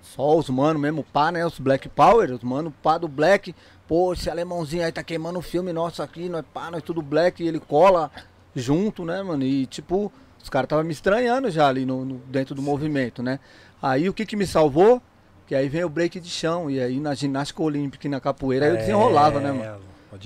[0.02, 1.46] Só os mano mesmo, pá, né?
[1.46, 3.54] Os Black Power, os mano, pá do Black.
[3.88, 7.42] Pô, esse alemãozinho aí tá queimando o filme nosso aqui, nós pá, nós tudo Black.
[7.42, 8.10] E ele cola
[8.54, 9.42] junto, né, mano?
[9.44, 10.12] E tipo,
[10.42, 13.38] os caras tava me estranhando já ali no, no- dentro do movimento, né?
[13.80, 15.00] Aí o que que me salvou?
[15.46, 16.70] Que aí vem o break de chão.
[16.70, 19.64] E aí na ginástica olímpica e na capoeira eu desenrolava, né, mano?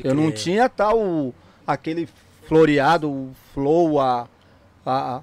[0.04, 1.34] É, Eu não tinha tal
[1.66, 2.08] aquele
[2.46, 4.26] floreado, o flow, a-
[4.84, 5.20] a-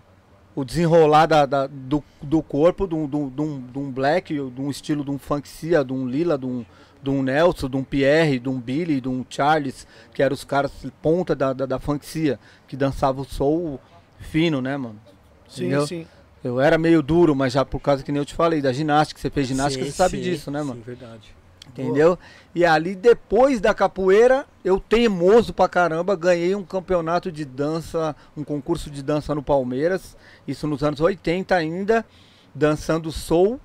[0.56, 4.70] o desenrolar da- da- do, do corpo de um, de um- de black, de um
[4.70, 6.66] estilo de um funk cia, de um lila, de um,
[7.02, 10.44] de um Nelson, de um Pierre, de um Billy, de um Charles, que eram os
[10.44, 13.80] caras ponta da, da, da funk cia, que dançava o soul
[14.20, 15.00] fino, né, mano?
[15.48, 15.88] Sim, Entendeu?
[15.88, 16.08] sim.
[16.44, 19.20] Eu era meio duro, mas já por causa que nem eu te falei, da ginástica,
[19.20, 20.76] você fez ginástica, Sim, você sabe sim, disso, né, mano?
[20.76, 21.34] Sim, verdade.
[21.67, 22.19] Entendeu?
[22.54, 28.43] E ali depois da capoeira, eu teimoso pra caramba, ganhei um campeonato de dança, um
[28.43, 30.15] concurso de dança no Palmeiras,
[30.47, 32.06] isso nos anos 80 ainda,
[32.54, 33.60] dançando soul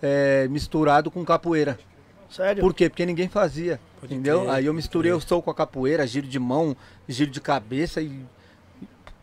[0.00, 1.78] é, misturado com capoeira.
[2.30, 2.62] Sério?
[2.62, 2.88] Por quê?
[2.88, 3.78] Porque ninguém fazia.
[4.00, 4.42] Pode entendeu?
[4.42, 6.76] crer, Aí eu misturei o soul com a capoeira, giro de mão,
[7.06, 8.24] giro de cabeça e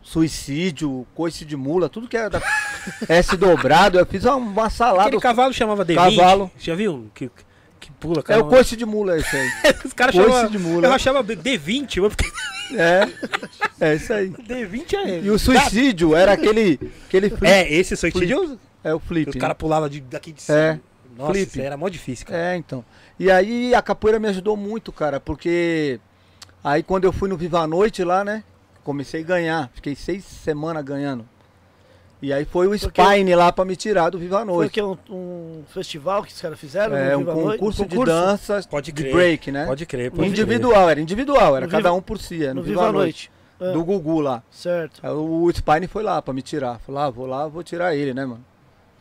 [0.00, 2.42] suicídio, coice de mula, tudo que era da
[3.08, 5.08] S dobrado, eu fiz uma, uma salada.
[5.08, 5.94] Aquele cavalo chamava D20.
[5.96, 6.50] Cavalo.
[6.58, 7.10] Já viu?
[7.14, 7.30] Que,
[7.80, 8.44] que pula, É cara.
[8.44, 9.48] o coice de mula esse aí.
[9.84, 10.50] Os caras chamavam.
[10.50, 10.86] de mula.
[10.86, 11.96] Eu achava D20.
[11.96, 12.30] Eu fiquei.
[12.72, 13.08] É,
[13.80, 14.30] é isso aí.
[14.30, 15.20] D20 é.
[15.22, 17.46] E o suicídio era aquele, aquele flip.
[17.46, 18.58] É, esse suicídio.
[18.84, 19.30] É o flip.
[19.30, 19.40] Os né?
[19.40, 20.56] caras pulavam de, daqui de cima.
[20.58, 20.80] É,
[21.16, 21.48] Nossa, flip.
[21.48, 22.54] isso era mó difícil, cara.
[22.54, 22.84] É, então.
[23.18, 25.98] E aí a capoeira me ajudou muito, cara, porque
[26.62, 28.44] aí quando eu fui no Viva a Noite lá, né?
[28.84, 29.70] Comecei a ganhar.
[29.74, 31.28] Fiquei seis semanas ganhando.
[32.22, 34.72] E aí foi o Porque- Spine lá pra me tirar do Viva a Foi Noite.
[34.72, 36.94] que um, um festival que os caras fizeram?
[36.94, 37.58] É, no um Viva a Noite?
[37.58, 39.12] concurso, Um de dança Pode de crer.
[39.14, 39.64] break, né?
[39.66, 42.56] Pode crer, pode Individual, era individual, era No cada Viva- um por si, é, No
[42.56, 43.30] no, Viva a Noite.
[43.58, 44.42] Ah, Do Gugu lá.
[44.50, 45.00] Certo.
[45.02, 46.78] Aí o Spine foi lá pra me tirar.
[46.86, 48.44] Falei, ah, vou lá, vou tirar ele, né, mano?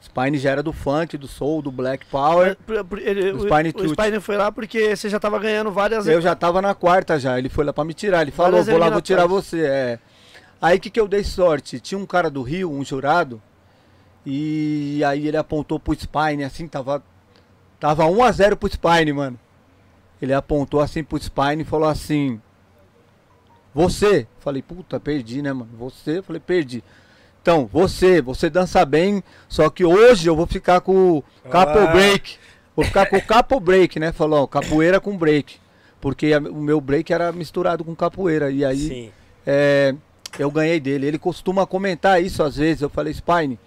[0.02, 2.56] Spine já era do funk, do soul, do black power.
[2.88, 3.90] Por- ele- Do o, Spine o Tooth.
[4.02, 6.08] Spine foi lá porque você já tava ganhando várias.
[6.08, 8.22] Eu já tava na quarta já, ele foi lá pra me tirar.
[8.22, 9.60] Ele falou, Várias vou lá, vou tirar você.
[9.66, 10.00] É.
[10.62, 11.80] Aí que que eu dei sorte?
[11.80, 13.42] Tinha um cara do Rio, um jurado,
[14.26, 17.02] e aí ele apontou pro Spine, assim, tava.
[17.80, 19.40] Tava 1x0 pro Spine, mano.
[20.22, 22.42] Ele apontou assim pro Spine e falou assim.
[23.74, 24.28] Você.
[24.40, 25.70] Falei, puta, perdi, né, mano?
[25.78, 26.84] Você, falei, perdi.
[27.42, 31.88] Então, você, você dança bem, só que hoje eu vou ficar com o capo Ah.
[31.88, 32.38] break.
[32.76, 34.12] Vou ficar com o capo break, né?
[34.12, 35.58] Falou, ó, capoeira com break.
[36.02, 38.52] Porque o meu break era misturado com capoeira.
[38.52, 39.12] E aí Sim.
[39.46, 39.96] é,
[40.38, 41.08] eu ganhei dele.
[41.08, 42.82] Ele costuma comentar isso às vezes.
[42.82, 43.58] Eu falei, Spine,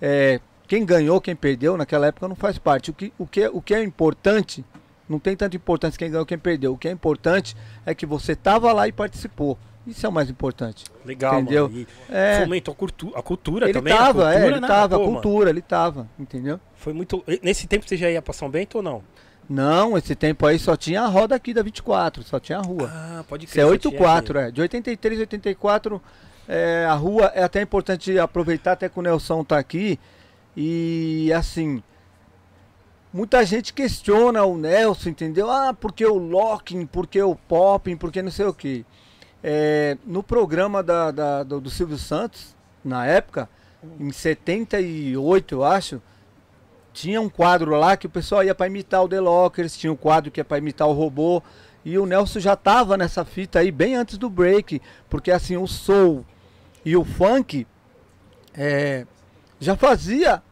[0.00, 2.90] é, quem ganhou, quem perdeu, naquela época não faz parte.
[2.90, 4.64] O que, o, que, o que é importante,
[5.08, 6.72] não tem tanta importância quem ganhou, quem perdeu.
[6.72, 9.58] O que é importante é que você estava lá e participou.
[9.86, 10.84] Isso é o mais importante.
[11.04, 11.68] Legal, Entendeu?
[11.68, 11.80] mano.
[11.80, 13.92] E É, fomentou a, cultu a cultura ele também.
[13.92, 14.66] a tava, é, cultura, ele né?
[14.66, 16.58] tava, a Pô, mano, cultura, ele tava, entendeu?
[16.74, 17.22] Foi muito.
[17.40, 19.00] Nesse tempo você já ia pra São Bento ou não?
[19.48, 22.90] Não, esse tempo aí só tinha a roda aqui da 24, só tinha a rua.
[22.92, 24.50] Ah, pode Isso é só 84, tinha é.
[24.50, 26.02] De 83 a 84,
[26.48, 29.98] é, a rua é até importante aproveitar até que o Nelson tá aqui.
[30.56, 31.82] E assim,
[33.12, 35.50] muita gente questiona o Nelson, entendeu?
[35.50, 38.84] Ah, porque o locking, porque o popping, porque não sei o que.
[40.04, 43.48] no programa da, da- do, do Silvio Santos, na época,
[44.00, 46.02] em 78, eu acho,
[46.96, 49.96] tinha um quadro lá que o pessoal ia para imitar o The Lockers, tinha um
[49.96, 51.42] quadro que é para imitar o robô.
[51.84, 54.80] E o Nelson já tava nessa fita aí bem antes do break,
[55.10, 56.24] porque assim, o soul
[56.82, 57.66] e o funk
[58.54, 59.06] é,
[59.60, 60.42] já fazia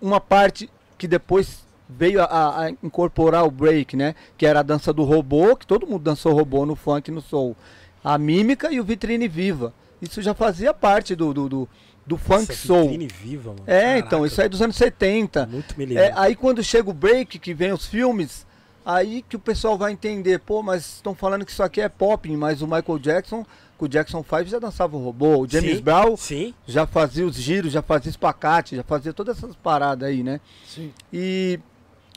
[0.00, 4.14] uma parte que depois veio a, a- incorporar o break, né?
[4.38, 7.20] Que era a dança do robô, que todo mundo dançou robô no funk e no
[7.20, 7.56] soul.
[8.02, 9.74] A mímica e o vitrine viva.
[10.00, 11.68] Isso já fazia parte do, do, do,
[12.06, 12.98] do funk Nossa, soul.
[13.22, 13.62] viva, mano.
[13.66, 15.46] É, então, Caraca, isso aí é dos anos 70.
[15.46, 18.46] Muito me É, aí quando chega o break, que vem os filmes,
[18.86, 22.28] Aí que o pessoal vai entender, pô, mas estão falando que isso aqui é pop,
[22.36, 23.46] mas o Michael Jackson,
[23.78, 26.54] com o Jackson 5 já dançava o robô, o James Sim, Brown Sim.
[26.66, 30.38] já fazia os giros, já fazia espacate, já fazia todas essas paradas aí, né?
[30.66, 30.92] Sim.
[31.10, 31.58] E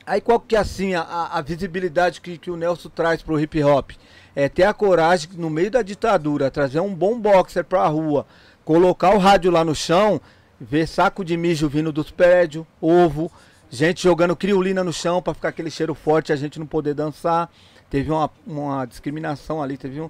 [0.06, 3.40] aí qual que é assim a, a- a visibilidade que, que o Nelson traz pro
[3.40, 3.92] hip hop?
[4.36, 8.28] É ter a coragem no meio da ditadura, trazer um bom boxer pra rua,
[8.68, 10.20] colocar o rádio lá no chão,
[10.60, 13.32] ver saco de mijo vindo dos prédios, ovo,
[13.70, 16.94] gente jogando criolina no chão pra ficar aquele cheiro forte e a gente não poder
[16.94, 17.50] dançar.
[17.90, 20.10] Teve uma, uma discriminação ali, teve um.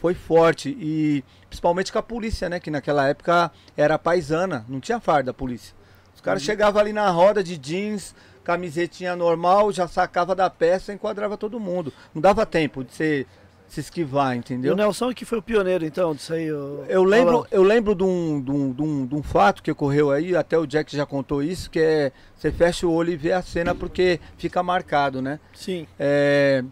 [0.00, 0.68] Foi forte.
[0.80, 2.60] E principalmente com a polícia, né?
[2.60, 5.74] Que naquela época era paisana, não tinha farda a polícia.
[6.14, 10.94] Os caras chegavam ali na roda de jeans, camisetinha normal, já sacava da peça e
[10.94, 11.92] enquadrava todo mundo.
[12.14, 13.26] Não dava tempo de você
[13.68, 14.72] se esquivar, E entendeu?
[14.74, 16.50] o Nelson que foi o pioneiro, então, disso aí.
[16.52, 19.70] o- Eu lembro, eu lembro de um, de, um, de, um, de um fato que
[19.70, 23.16] ocorreu aí, até o Jack já contou isso, que é você fecha o olho e
[23.16, 25.40] vê a cena porque fica marcado, né?
[25.54, 25.86] Sim.
[25.98, 26.62] É,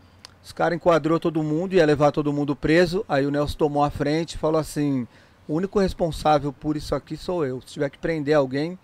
[0.42, 3.90] os caras enquadrou todo mundo, ia levar todo mundo preso, aí o Nelson tomou a
[3.90, 5.06] frente e falou assim,
[5.48, 7.60] o único responsável por isso aqui sou eu.
[7.60, 8.78] Se tiver que prender alguém,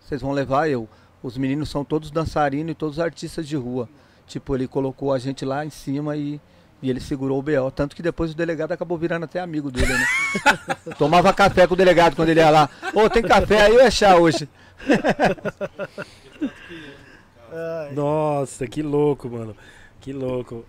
[0.00, 0.88] vocês vão levar eu.
[1.22, 3.88] Os meninos são todos dançarinos e todos artistas de rua.
[4.26, 6.40] Tipo, ele colocou a gente lá em cima e,
[6.84, 7.70] e ele segurou o BO.
[7.74, 10.06] Tanto que depois o delegado acabou virando até amigo dele, né?
[10.98, 12.68] Tomava café com o delegado quando ele ia lá.
[12.92, 14.46] Ô, tem café aí é chá hoje?
[17.94, 19.56] Nossa, que louco, mano.
[19.98, 20.62] Que louco.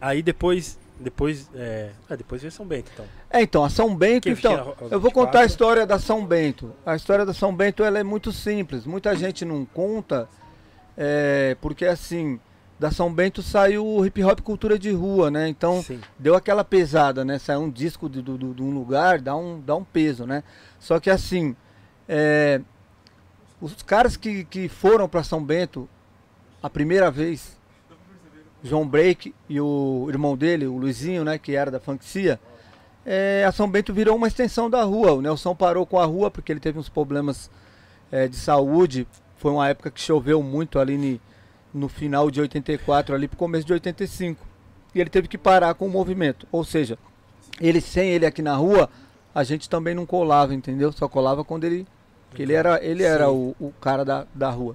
[0.00, 0.78] Aí depois.
[0.98, 1.50] Depois.
[1.54, 3.04] É, ah, depois veio São Bento, então.
[3.28, 5.50] É, então, a São Bento, Quem então, eu vou contar a 24?
[5.50, 6.72] história da São Bento.
[6.86, 8.86] A história da São Bento, ela é muito simples.
[8.86, 10.30] Muita gente não conta,
[10.96, 12.40] é, porque assim,
[12.78, 15.48] da São Bento saiu o hip hop cultura de rua, né?
[15.48, 16.00] Então, Sim.
[16.18, 17.38] deu aquela pesada, né?
[17.38, 20.44] Saiu um disco de, do- do- de um lugar, dá um, dá um peso, né?
[20.78, 21.56] Só que assim,
[22.08, 22.60] é,
[23.60, 25.88] os caras que, que foram para São Bento
[26.62, 27.56] a primeira vez,
[28.62, 31.36] João Break e o irmão dele, o Luizinho, né?
[31.38, 32.38] Que era da Funkcia,
[33.04, 35.12] é, a São Bento virou uma extensão da rua.
[35.14, 37.50] O Nelson parou com a rua porque ele teve uns problemas
[38.12, 39.06] é, de saúde.
[39.36, 41.20] Foi uma época que choveu muito ali
[41.72, 44.46] no final de 84, ali pro começo de 85.
[44.94, 46.46] E ele teve que parar com o movimento.
[46.50, 46.98] Ou seja,
[47.60, 48.88] ele sem ele aqui na rua,
[49.34, 50.90] a gente também não colava, entendeu?
[50.92, 51.86] Só colava quando ele.
[52.34, 54.74] que ele era, ele era o, o cara da, da rua.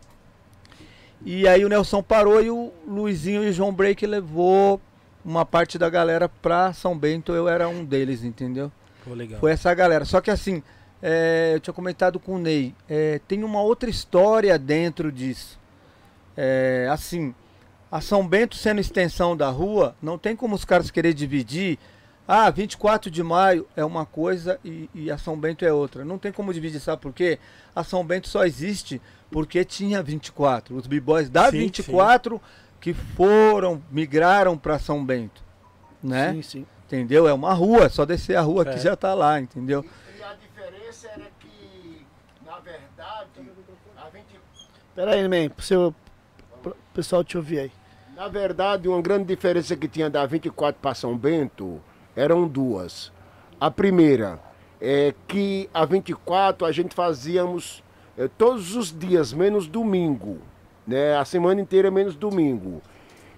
[1.25, 4.79] E aí o Nelson parou e o Luizinho e o João Break levou
[5.23, 7.31] uma parte da galera pra São Bento.
[7.31, 8.71] Eu era um deles, entendeu?
[9.05, 9.39] Pô, legal.
[9.39, 10.03] Foi essa galera.
[10.03, 10.61] Só que assim,
[11.01, 15.59] é, eu tinha comentado com o Ney, é, tem uma outra história dentro disso.
[16.35, 17.33] É, assim,
[17.91, 21.77] a São Bento sendo extensão da rua, não tem como os caras querer dividir.
[22.27, 26.05] Ah, 24 de maio é uma coisa e, e a São Bento é outra.
[26.05, 27.37] Não tem como dividir, sabe por quê?
[27.75, 30.75] A São Bento só existe porque tinha 24.
[30.75, 32.41] Os b-boys da Sim, 24
[32.79, 35.43] que foram, migraram para São Bento.
[36.01, 36.33] Né?
[36.33, 36.65] Sim, sim.
[36.87, 37.27] Entendeu?
[37.27, 38.73] É uma rua, só descer a rua É.
[38.73, 39.85] que já tá lá, entendeu?
[40.17, 42.05] E a diferença era que,
[42.45, 43.29] na verdade,
[43.97, 44.25] a 20,
[44.95, 45.95] Pera aí, man, pro seu
[46.93, 47.71] pro pessoal te ouvir aí.
[48.15, 51.81] na verdade, uma grande diferença que tinha da 24 para São Bento
[52.15, 53.11] eram duas.
[53.59, 54.39] A primeira
[54.79, 57.83] é que a 24 a gente fazíamos
[58.15, 60.37] eh, todos os dias, menos domingo.
[60.85, 61.17] Né?
[61.17, 62.81] A semana inteira menos domingo.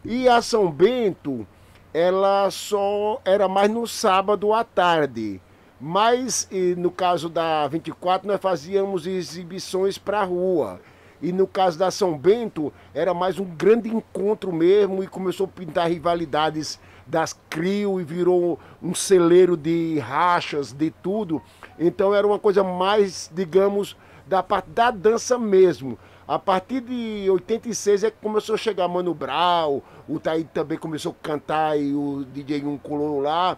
[0.04, 1.48] E a São Bento,
[1.94, 5.40] ela só era mais no sábado à tarde.
[5.80, 10.80] Mas no caso da 24, nós fazíamos exibições para rua.
[11.22, 15.50] E no caso da São Bento, era mais um grande encontro mesmo e começou a
[15.50, 21.42] pintar rivalidades das CRIO e virou um celeiro de rachas, de tudo.
[21.80, 23.96] Então era uma coisa mais, digamos,
[24.26, 25.98] da parte da dança mesmo.
[26.28, 31.12] A partir de 86 é que começou a chegar Mano Brown, o Taíde também começou
[31.12, 33.56] a cantar e o DJ um colou lá.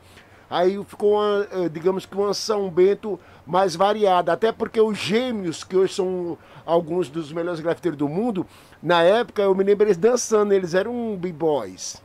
[0.49, 4.31] Aí ficou, uma, eh, digamos que uma São Bento mais variada.
[4.31, 8.45] Até porque os gêmeos, que hoje são alguns dos melhores grafiteiros do mundo,
[8.81, 12.01] na época eu me lembro eles dançando, eles eram b-boys.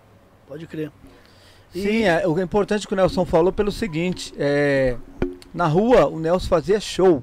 [0.48, 0.90] Pode crer.
[1.74, 4.96] E- Sim, é, o importante que o Nelson falou pelo seguinte, é,
[5.54, 7.22] na rua o Nelson fazia show.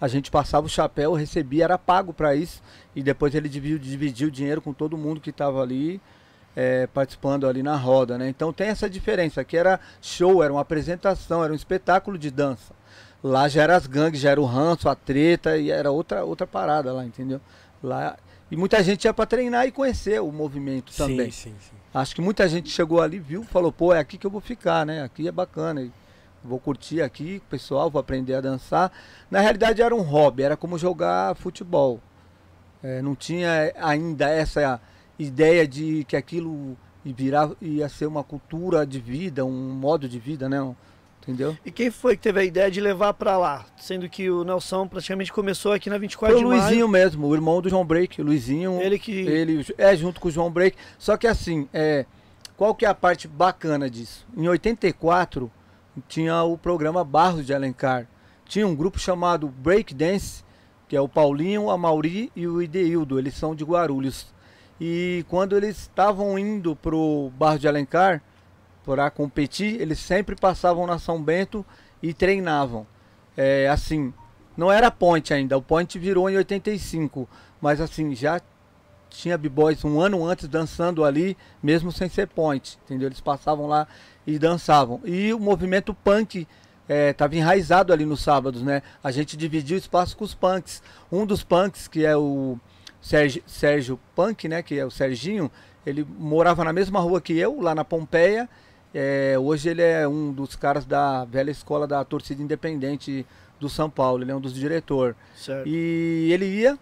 [0.00, 2.60] A gente passava o chapéu, recebia, era pago para isso.
[2.94, 6.00] E depois ele dividiu, dividiu o dinheiro com todo mundo que estava ali
[6.54, 8.28] é, participando ali na roda, né?
[8.28, 9.40] Então tem essa diferença.
[9.40, 12.74] Aqui era show, era uma apresentação, era um espetáculo de dança.
[13.22, 16.46] Lá já era as gangues, já era o ranço, a treta e era outra, outra
[16.46, 17.40] parada lá, entendeu?
[17.82, 18.16] Lá,
[18.50, 21.30] e muita gente ia para treinar e conhecer o movimento também.
[21.30, 21.76] Sim, sim, sim.
[21.94, 24.84] Acho que muita gente chegou ali, viu, falou, pô, é aqui que eu vou ficar,
[24.84, 25.02] né?
[25.02, 25.88] Aqui é bacana.
[26.44, 28.90] Vou curtir aqui, pessoal, vou aprender a dançar.
[29.30, 32.00] Na realidade era um hobby, era como jogar futebol.
[32.82, 34.80] É, não tinha ainda essa
[35.22, 40.48] ideia de que aquilo virar ia ser uma cultura de vida, um modo de vida,
[40.48, 40.58] né?
[41.22, 41.56] Entendeu?
[41.64, 43.64] E quem foi que teve a ideia de levar pra lá?
[43.76, 46.62] Sendo que o Nelson praticamente começou aqui na 24 Foi o de maio.
[46.62, 48.80] Luizinho mesmo, o irmão do João Break, o Luizinho.
[48.80, 49.12] Ele que.
[49.12, 50.76] Ele é junto com o João Break.
[50.98, 52.06] Só que assim, é,
[52.56, 54.26] qual que é a parte bacana disso?
[54.36, 55.50] Em 84
[56.08, 58.08] tinha o programa Barros de Alencar.
[58.44, 60.42] Tinha um grupo chamado Break Dance,
[60.88, 63.18] que é o Paulinho, a Mauri e o Ideildo.
[63.18, 64.26] Eles são de Guarulhos.
[64.84, 68.20] E quando eles estavam indo pro Barros de Alencar
[68.84, 71.64] para competir, eles sempre passavam na São Bento
[72.02, 72.84] e treinavam.
[73.36, 74.12] É, assim,
[74.56, 77.28] não era point ainda, o point virou em 85,
[77.60, 78.40] mas assim, já
[79.08, 83.06] tinha b-boys um ano antes dançando ali, mesmo sem ser point, entendeu?
[83.06, 83.86] Eles passavam lá
[84.26, 85.00] e dançavam.
[85.04, 86.48] E o movimento punk
[86.88, 88.82] estava enraizado ali nos sábados, né?
[89.00, 90.82] A gente dividia o espaço com os punks.
[91.10, 92.58] Um dos punks, que é o
[93.02, 94.62] Sérgio, Sérgio Punk, né?
[94.62, 95.50] Que é o Serginho,
[95.84, 98.48] ele morava na mesma rua que eu, lá na Pompeia.
[98.94, 103.26] É, hoje ele é um dos caras da velha escola da torcida independente
[103.58, 105.16] do São Paulo, ele é um dos diretores.
[105.34, 105.68] Certo.
[105.68, 106.78] E ele ia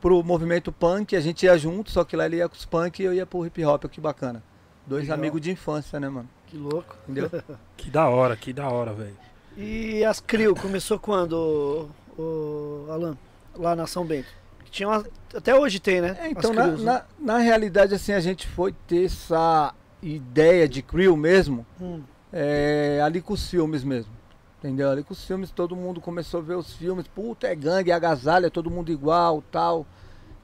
[0.00, 3.00] pro movimento punk, a gente ia junto, só que lá ele ia com os punk
[3.00, 4.42] e eu ia pro hip hop, que bacana.
[4.86, 5.18] Dois Legal.
[5.18, 6.28] amigos de infância, né, mano?
[6.46, 6.96] Que louco.
[7.08, 7.30] Entendeu?
[7.76, 9.16] Que da hora, que da hora, velho.
[9.56, 13.16] E as CRIO começou quando, o, o Alan?
[13.54, 14.28] Lá na São Bento?
[14.76, 16.18] Tinha uma- até hoje tem, né?
[16.20, 19.72] É, então, na, na, na realidade, assim, a gente foi ter essa
[20.02, 24.12] ideia de crew mesmo, Hum, é, ali com os filmes mesmo.
[24.58, 24.90] Entendeu?
[24.90, 27.06] Ali com os filmes, todo mundo começou a ver os filmes.
[27.08, 29.86] Puta, é gangue, é agasalho, é todo mundo igual, tal,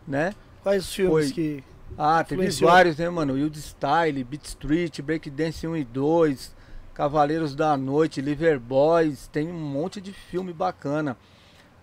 [0.09, 0.35] né?
[0.63, 1.35] Quais os filmes Foi.
[1.35, 1.65] que.
[1.99, 3.35] Ah, teve vários, né, mano?
[3.35, 6.55] Wild Style, Beat Street, Breakdance 1 e 2,
[6.95, 11.19] Cavaleiros da Noite, Liver Boys, tem um monte de filme bacana.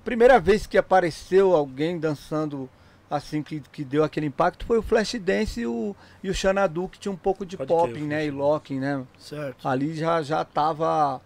[0.04, 2.70] Primeira vez que apareceu alguém dançando
[3.10, 7.00] assim, que, que deu aquele impacto, foi o Flashdance e o, e o Xanadu, que
[7.00, 9.04] tinha um pouco de Pode popping, crer, o né, e locking, né?
[9.18, 9.68] Certo.
[9.68, 11.20] Ali já, já tava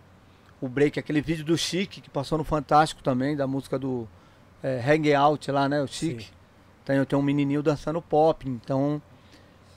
[0.61, 4.07] o break, aquele vídeo do Chique, que passou no Fantástico também, da música do
[4.63, 6.23] é, Hang Out lá, né, o Chique.
[6.23, 6.31] Sim.
[6.85, 9.01] Tem, tem um menininho dançando pop, então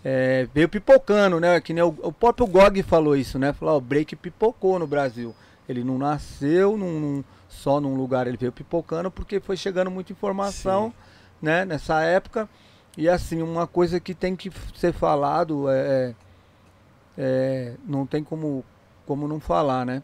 [0.05, 1.61] é, veio pipocando, né?
[1.61, 3.53] Que nem o, o próprio Gog falou isso, né?
[3.53, 5.35] Falou, ó, o break pipocou no Brasil.
[5.69, 7.25] Ele não nasceu num, num-
[7.57, 10.93] só num lugar, ele veio pipocando porque foi chegando muita informação,
[11.41, 11.65] né?
[11.65, 12.49] Nessa época.
[12.97, 16.15] E assim, uma coisa que tem que ser falado é,
[17.17, 18.65] é, não tem como,
[19.07, 20.03] como não falar, né?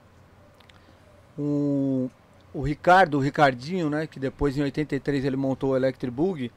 [1.39, 2.11] O,
[2.53, 4.07] o Ricardo, o Ricardinho, né?
[4.07, 6.53] Que depois em 83 ele montou o Electric Boogie.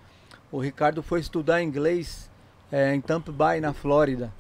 [0.52, 2.30] O Ricardo foi estudar inglês
[2.72, 4.34] é, em Tampa Bay, na Flórida.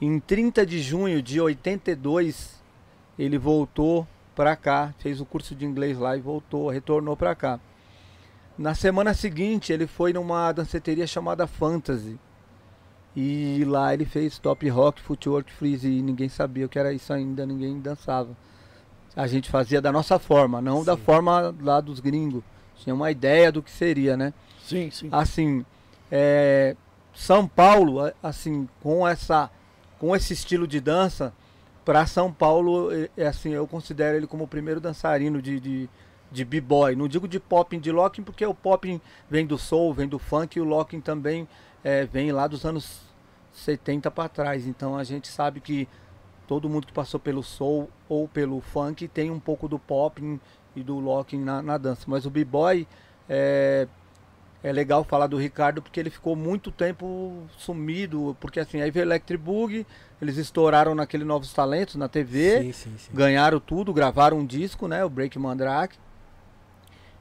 [0.00, 2.60] Em 30 de junho de 82,
[3.18, 7.60] ele voltou para cá, fez o curso de inglês lá e voltou, retornou para cá.
[8.56, 12.18] Na semana seguinte, ele foi numa danceteria chamada Fantasy.
[13.14, 17.12] E lá ele fez top rock, footwork, freeze e ninguém sabia o que era isso
[17.12, 18.34] ainda, ninguém dançava.
[19.14, 21.02] A gente fazia da nossa forma, não da Sim.
[21.02, 22.42] forma lá dos gringos.
[22.76, 24.32] Tinha uma ideia do que seria, né?
[24.64, 25.08] Sim, sim.
[25.12, 25.64] assim,
[26.10, 26.74] é,
[27.14, 29.50] São Paulo, assim, com essa,
[29.98, 31.34] com esse estilo de dança,
[31.84, 35.90] para São Paulo, é, é assim, eu considero ele como o primeiro dançarino de, de,
[36.30, 36.94] de b-boy.
[36.94, 40.58] Não digo de popping, de locking, porque o popping vem do soul, vem do funk,
[40.58, 41.48] e o locking também
[41.82, 43.00] é, vem lá dos anos
[43.52, 44.66] 70 para trás.
[44.66, 45.88] Então a gente sabe que
[46.46, 50.40] todo mundo que passou pelo soul ou pelo funk tem um pouco do popping
[50.74, 52.04] e do locking na, na dança.
[52.06, 52.86] Mas o b-boy
[53.28, 53.86] é,
[54.62, 59.04] é legal falar do Ricardo porque ele ficou muito tempo sumido, porque assim, aí veio
[59.04, 59.86] Electric Boogie,
[60.22, 63.10] eles estouraram naquele Novos Talentos na TV, Sim, sim, sim.
[63.12, 65.98] ganharam tudo, gravaram um disco, né, o Break Mandrake.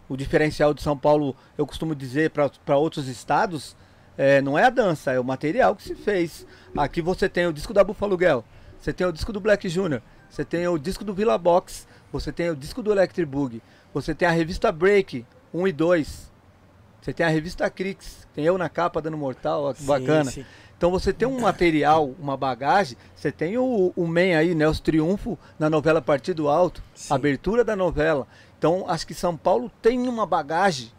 [0.08, 3.76] O diferencial de São Paulo, eu costumo dizer para outros estados,
[4.16, 6.46] é, não é a dança, é o material que se fez.
[6.78, 8.42] Aqui você tem o disco da Buffalo Girl,
[8.80, 10.00] você tem o disco do Black Junior,
[10.30, 14.14] você tem o disco do Villa Box, você tem o disco do Electric Boogie, você
[14.14, 16.32] tem a revista Break 1 e 2,
[17.02, 20.30] você tem a revista Crix, tem eu na capa dando mortal, ó, que Sim, bacana.
[20.30, 20.46] sim.
[20.82, 24.68] Então você tem um material, uma bagagem, você tem o, o Man aí, né?
[24.68, 27.14] Os Triunfo na novela Partido Alto, Sim.
[27.14, 28.26] abertura da novela.
[28.58, 30.92] Então acho que São Paulo tem uma bagagem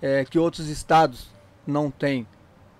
[0.00, 1.28] é, que outros estados
[1.66, 2.26] não têm,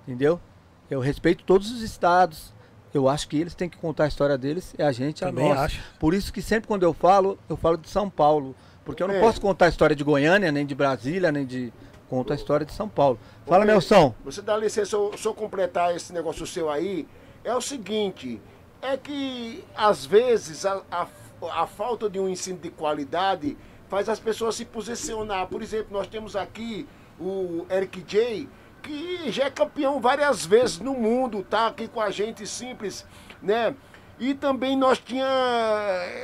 [0.09, 0.41] entendeu?
[0.89, 2.55] Eu respeito todos os estados,
[2.95, 5.51] eu acho que eles têm que contar a história deles, é a gente, a Também
[5.51, 5.61] nossa.
[5.61, 5.83] acho.
[6.01, 8.57] Por isso que sempre quando eu falo, eu falo de São Paulo.
[8.83, 9.21] Porque eu não É.
[9.21, 11.71] posso contar a história de Goiânia, nem de Brasília, nem de.
[12.09, 13.19] Conto a história de São Paulo.
[13.47, 14.15] Fala, Ô, Nelson.
[14.25, 17.07] Você dá licença, eu só completar esse negócio seu aí.
[17.43, 18.41] É o seguinte,
[18.81, 21.07] é que às vezes a, a,
[21.51, 23.57] a falta de um ensino de qualidade
[23.89, 25.47] faz as pessoas se posicionar.
[25.49, 26.87] Por exemplo, nós temos aqui
[27.19, 28.49] o Eric J,
[28.83, 33.05] que já é campeão várias vezes no mundo, tá aqui com a gente simples,
[33.43, 33.75] né?
[34.19, 35.27] E também nós tinha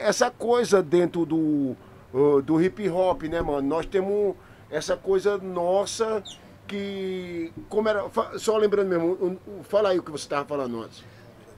[0.01, 1.77] essa coisa dentro do,
[2.13, 3.69] uh, do hip hop, né, mano?
[3.69, 4.35] Nós temos
[4.73, 6.23] essa coisa nossa
[6.67, 7.53] que.
[7.69, 8.05] Como era.
[8.39, 11.05] Só lembrando mesmo, fala aí o que você estava falando antes.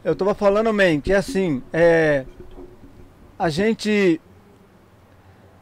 [0.04, 2.26] Eu tava falando, man, que assim, é,
[3.38, 4.20] a gente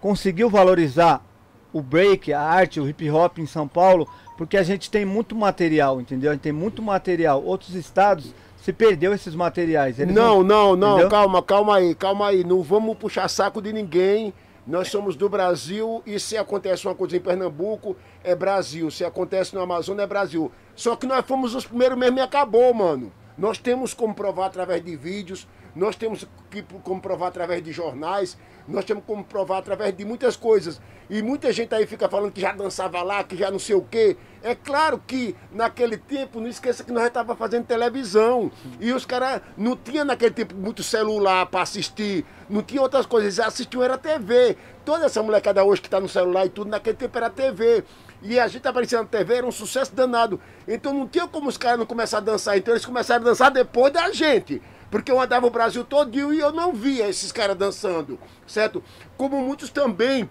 [0.00, 1.24] conseguiu valorizar
[1.72, 5.36] o break, a arte, o hip hop em São Paulo, porque a gente tem muito
[5.36, 6.30] material, entendeu?
[6.30, 7.42] A gente tem muito material.
[7.44, 9.98] Outros estados se perdeu esses materiais.
[9.98, 11.08] Não, não, não, Entendeu?
[11.10, 12.44] calma, calma aí, calma aí.
[12.44, 14.32] Não vamos puxar saco de ninguém.
[14.64, 18.90] Nós somos do Brasil e se acontece uma coisa em Pernambuco, é Brasil.
[18.90, 20.52] Se acontece no Amazonas, é Brasil.
[20.76, 23.12] Só que nós fomos os primeiros mesmo e acabou, mano.
[23.36, 28.36] Nós temos como provar através de vídeos, nós temos que como provar através de jornais,
[28.68, 30.80] nós temos como provar através de muitas coisas.
[31.10, 33.82] E muita gente aí fica falando que já dançava lá, que já não sei o
[33.82, 34.16] quê.
[34.42, 38.50] É claro que naquele tempo, não esqueça que nós estávamos fazendo televisão.
[38.80, 43.38] E os caras não tinham naquele tempo muito celular para assistir, não tinha outras coisas,
[43.38, 44.56] eles assistiam era TV.
[44.84, 47.84] Toda essa molecada hoje que está no celular e tudo, naquele tempo era TV.
[48.22, 50.40] E a gente aparecia na TV, era um sucesso danado.
[50.66, 52.56] Então não tinha como os caras não começar a dançar.
[52.56, 54.62] Então eles começaram a dançar depois da gente.
[54.92, 58.84] Porque eu andava o Brasil todinho e eu não via esses caras dançando, certo?
[59.16, 60.28] Como muitos também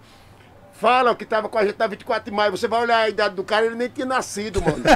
[0.74, 2.52] falam que tava com a gente na 24 de maio.
[2.52, 4.82] Você vai olhar a idade do cara, ele nem tinha nascido, mano.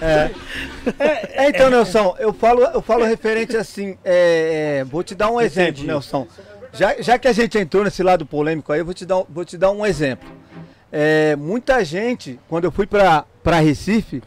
[0.00, 5.40] É, então, Nelson, eu falo, eu falo referente assim, é, é, vou te dar um
[5.40, 5.86] exemplo, Entendi.
[5.86, 6.26] Nelson.
[6.72, 9.26] Já, já que a gente entrou nesse lado polêmico aí, eu vou te dar, um-
[9.28, 10.28] vou te dar um exemplo.
[10.92, 13.24] É, muita gente, quando eu fui pra
[13.60, 14.22] Recife,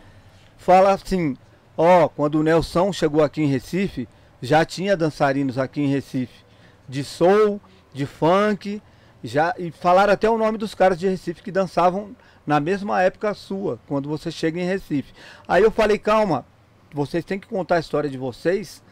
[0.58, 1.38] fala assim,
[1.82, 4.08] ó, quando o Nelson chegou aqui em Recife,
[4.42, 6.44] já tinha dançarinos aqui em Recife,
[6.88, 7.62] de soul,
[7.94, 8.82] de funk,
[9.24, 12.12] já, e falaram até o nome dos caras de Recife que dançavam
[12.46, 15.14] na mesma época sua, quando você chega em Recife.
[15.48, 16.46] Aí eu falei, calma,
[16.94, 18.84] vocês têm que contar a história de vocês,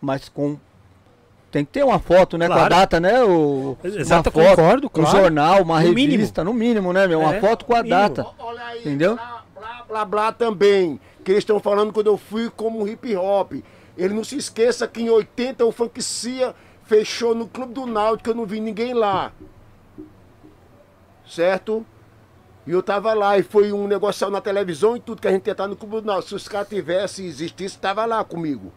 [0.00, 0.58] mas com.
[1.50, 2.46] Tem que ter uma foto, né?
[2.46, 2.74] Com a Claro.
[2.74, 3.22] data, né?
[3.22, 5.10] O, Exato, uma foto, concordo, um claro.
[5.18, 6.12] jornal, uma No mínimo.
[6.12, 7.20] revista, no mínimo, né, meu?
[7.20, 8.00] Uma É, foto com a mínimo.
[8.00, 8.26] data.
[8.38, 9.16] Olha aí, Entendeu?
[9.16, 10.98] Blá, blá, blá, blá também.
[11.24, 13.52] Que eles estão falando quando eu fui como hip hop.
[13.96, 16.54] Ele não se esqueça que em 80 o Funk Cia
[16.84, 19.32] fechou no Clube do Náutico, eu não vi ninguém lá.
[21.26, 21.86] Certo?
[22.66, 25.46] E eu tava lá e foi um negócio na televisão e tudo que a gente
[25.46, 26.30] ia estar no Clube do Náutico.
[26.30, 28.72] Se os caras tivessem, existisse, tava lá comigo.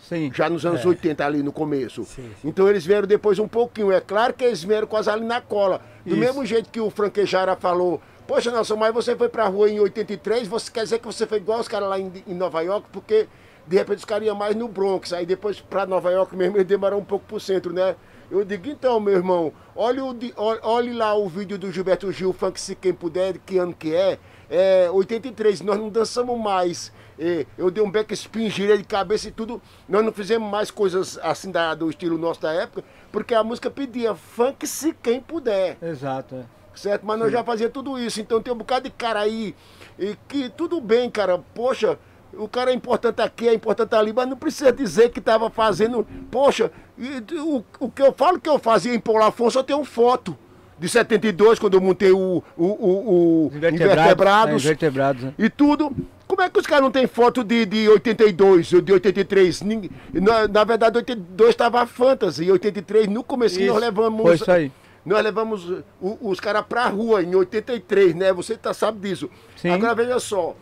[0.00, 0.30] Sim.
[0.34, 2.04] Já nos anos 80 ali no começo.
[2.04, 2.48] Sim, sim.
[2.48, 3.92] Então eles vieram depois um pouquinho.
[3.92, 5.82] É claro que eles vieram quase ali na cola.
[6.04, 6.18] Do Isso.
[6.18, 10.46] mesmo jeito que o Franquejara falou, poxa Nelson, mas você foi pra rua em 83,
[10.46, 13.26] você quer dizer que você foi igual os caras lá em, em Nova York, porque
[13.66, 15.12] de repente os caras iam mais no Bronx.
[15.12, 17.96] Aí depois pra Nova York mesmo eles demoraram um pouco pro centro, né?
[18.30, 20.16] Eu digo, então, meu irmão, olha, o,
[20.62, 24.16] olhe lá o vídeo do Gilberto Gil, Funk Se Quem Puder, que ano que é.
[24.48, 26.92] É 83, nós não dançamos mais.
[27.18, 29.60] É, eu dei um backspin, girei de cabeça e tudo.
[29.88, 33.68] Nós não fizemos mais coisas assim da- do estilo nosso da época, porque a música
[33.68, 36.59] pedia funk se quem puder, Exato, é.
[36.74, 37.02] Certo?
[37.04, 38.20] Mas nós já fazia tudo isso.
[38.20, 39.54] Então tem um bocado de cara aí
[39.98, 41.38] e que tudo bem, cara.
[41.54, 41.98] Poxa,
[42.34, 46.06] o cara é importante aqui, é importante ali, mas não precisa dizer que tava fazendo.
[46.30, 49.84] Poxa, e o, o que eu falo que eu fazia em Paulo Afonso, eu tenho
[49.84, 50.36] foto.
[50.78, 55.34] De 72, quando eu montei o, o, o, o Os Invertebrados É, invertebrados, né?
[55.38, 55.94] e tudo.
[56.26, 59.60] Como é que os caras não têm foto de, de 82 ou de 83?
[59.60, 64.22] Ninguém- na, na verdade, 82 estava a Fantasy, e 83 no começo nós levamos.
[64.22, 64.72] foi isso aí.
[65.04, 65.68] Nós levamos
[66.00, 68.32] o- os caras pra rua em 83, né?
[68.32, 69.30] Você tá, sabe disso.
[69.56, 69.70] Sim.
[69.70, 70.54] Agora veja só.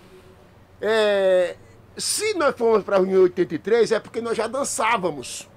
[0.80, 1.56] É,
[1.96, 5.48] se nós fomos pra rua em 83, é porque nós já dançávamos.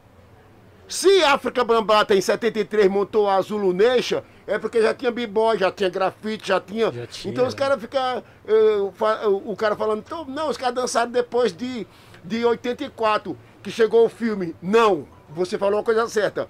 [0.88, 5.72] Se África Bambata em 73 montou a Zulu Nation, é porque já tinha b-boy, já
[5.72, 6.92] tinha grafite, já tinha.
[6.92, 8.22] Já tinha, então os caras ficam.
[8.48, 11.88] eh, fa- o cara falando, então, não, os caras dançaram depois de,
[12.26, 14.54] de 84, que chegou o filme.
[14.62, 16.50] Não, você falou uma coisa certa.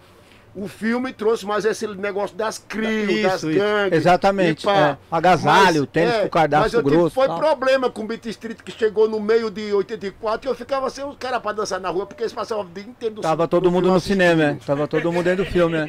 [0.54, 3.94] O filme trouxe mais esse negócio das crios, das gangues.
[3.94, 4.98] Exatamente, é.
[5.10, 7.40] Agasalho, tênis com cardápio mas eu tive- grosso, Foi tal.
[7.40, 11.06] problema com o Beat Street que chegou no meio de 84 e eu ficava sem
[11.06, 13.50] os caras pra dançar na rua, porque eles passavam o dia inteiro do Tava do
[13.50, 14.54] todo mundo no cinema, é.
[14.56, 15.88] Tava todo mundo dentro do filme, né?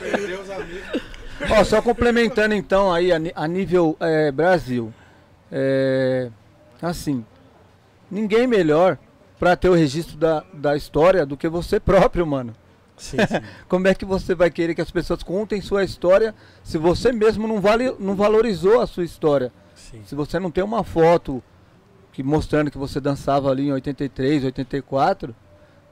[0.00, 1.02] Perdeu os amigos.
[1.50, 4.92] Ó, só complementando então aí a, a nível é, Brasil.
[5.50, 6.30] É,
[6.80, 7.24] assim,
[8.10, 8.96] ninguém melhor
[9.38, 12.54] pra ter o registro da, da história do que você próprio, mano.
[12.96, 13.40] Sim, sim.
[13.68, 17.48] Como é que você vai querer que as pessoas contem sua história se você mesmo
[17.48, 19.52] não, vale, não valorizou a sua história?
[19.74, 20.02] sim.
[20.06, 21.42] Se você não tem uma foto
[22.12, 25.34] que mostrando que você dançava ali em 83, 84,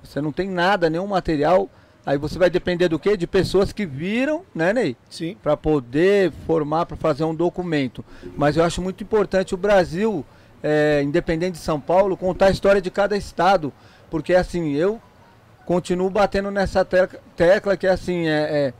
[0.03, 1.69] você não tem nada, nenhum material
[2.05, 3.17] Aí você vai depender do quê?
[3.17, 4.97] De pessoas que viram, né, Ney?
[5.09, 5.37] Sim.
[5.43, 8.05] Para poder formar, para fazer um documento.
[8.37, 10.25] Mas eu acho muito importante o Brasil,
[10.63, 13.73] é, independente de São Paulo, contar a história de cada estado.
[14.11, 15.01] Porque assim, eu
[15.71, 18.75] continuo batendo nessa tecla, tecla que assim, é, é,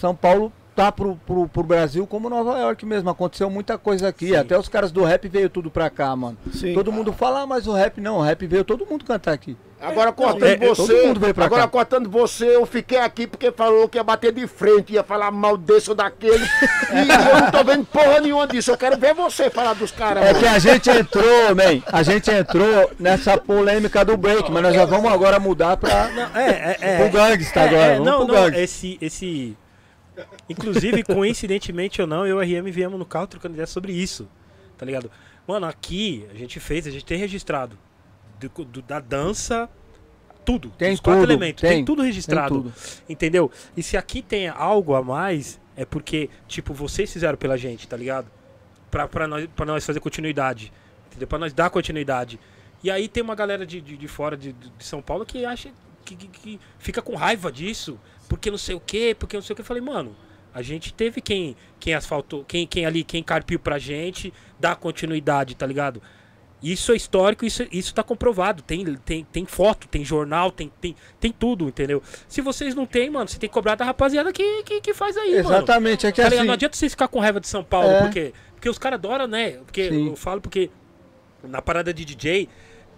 [0.00, 3.08] São Paulo tá pro, pro, pro Brasil como Nova York mesmo.
[3.08, 4.28] Aconteceu muita coisa aqui.
[4.28, 4.36] Sim.
[4.36, 6.36] Até os caras do rap veio tudo pra cá, mano.
[6.52, 6.74] Sim.
[6.74, 9.56] Todo mundo fala, ah, mas o rap não, o rap veio todo mundo cantar aqui.
[9.80, 11.68] Agora cortando é, é, todo você, mundo veio pra agora cá.
[11.68, 15.56] cortando você, eu fiquei aqui porque falou que ia bater de frente, ia falar mal
[15.56, 16.44] desse ou daquele.
[16.44, 18.70] e eu não tô vendo porra nenhuma disso.
[18.70, 20.24] Eu quero ver você falar dos caras.
[20.24, 20.38] É mano.
[20.38, 24.86] que a gente entrou, man, a gente entrou nessa polêmica do break, mas nós já
[24.86, 26.08] vamos agora mudar pra.
[26.08, 26.96] Não, é, é, é.
[26.96, 28.60] Pro gangsta É, agora, é, vamos não, pro não, gangsta.
[28.60, 29.56] esse, esse...
[30.48, 34.28] Inclusive, coincidentemente ou não, eu e a RM viemos no carro trocando ideia sobre isso,
[34.78, 35.10] tá ligado?
[35.46, 37.78] Mano, aqui a gente fez, a gente tem registrado
[38.40, 39.68] do- do- da dança,
[40.44, 42.74] tudo, Tem os quatro tudo, elementos, tem, tem, tudo registrado, tudo.
[43.08, 43.50] entendeu?
[43.76, 47.96] E se aqui tem algo a mais, é porque, tipo, vocês fizeram pela gente, tá
[47.96, 48.30] ligado?
[48.90, 50.72] Pra, pra, nós, pra nós fazer continuidade,
[51.08, 51.26] entendeu?
[51.26, 52.38] Pra nós dar continuidade.
[52.82, 55.70] E aí tem uma galera de, de, de fora de, de São Paulo que acha
[56.04, 57.98] que, que, que fica com raiva disso,
[58.28, 59.62] porque não sei o quê, porque não sei o que.
[59.62, 60.14] Eu falei, mano,
[60.54, 65.54] a gente teve quem, quem asfaltou, quem, quem ali, quem carpiu pra gente, dar continuidade,
[65.54, 66.00] tá ligado?
[66.62, 68.62] Isso é histórico, isso, isso tá comprovado.
[68.62, 72.02] Tem, tem, tem foto, tem jornal, tem, tem, tem tudo, entendeu?
[72.26, 75.16] Se vocês não têm, mano, você tem que cobrar da rapaziada que, que, que faz
[75.16, 75.56] aí, mano.
[75.56, 76.42] Exatamente, é que Tá assim.
[76.44, 78.00] Não adianta vocês ficar com raiva de São Paulo, É.
[78.00, 79.58] porque, porque os caras adoram, né?
[79.58, 80.08] Porque Sim.
[80.08, 80.70] eu falo porque
[81.44, 82.48] na parada de DJ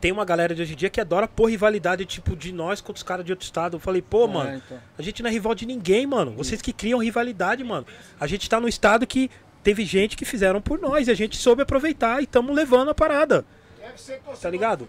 [0.01, 2.99] tem uma galera de hoje em dia que adora pôr rivalidade, tipo, de nós contra
[2.99, 3.77] os caras de outro estado.
[3.77, 4.79] Eu falei, pô, É, mano, então.
[4.97, 6.33] a gente não é rival de ninguém, mano.
[6.33, 7.87] Vocês que criam rivalidade, mano.
[8.21, 9.31] A gente tá no estado que
[9.63, 12.95] teve gente que fizeram por nós e a gente soube aproveitar e tamo levando a
[12.95, 13.45] parada.
[13.81, 14.89] Deve ser Tá ligado?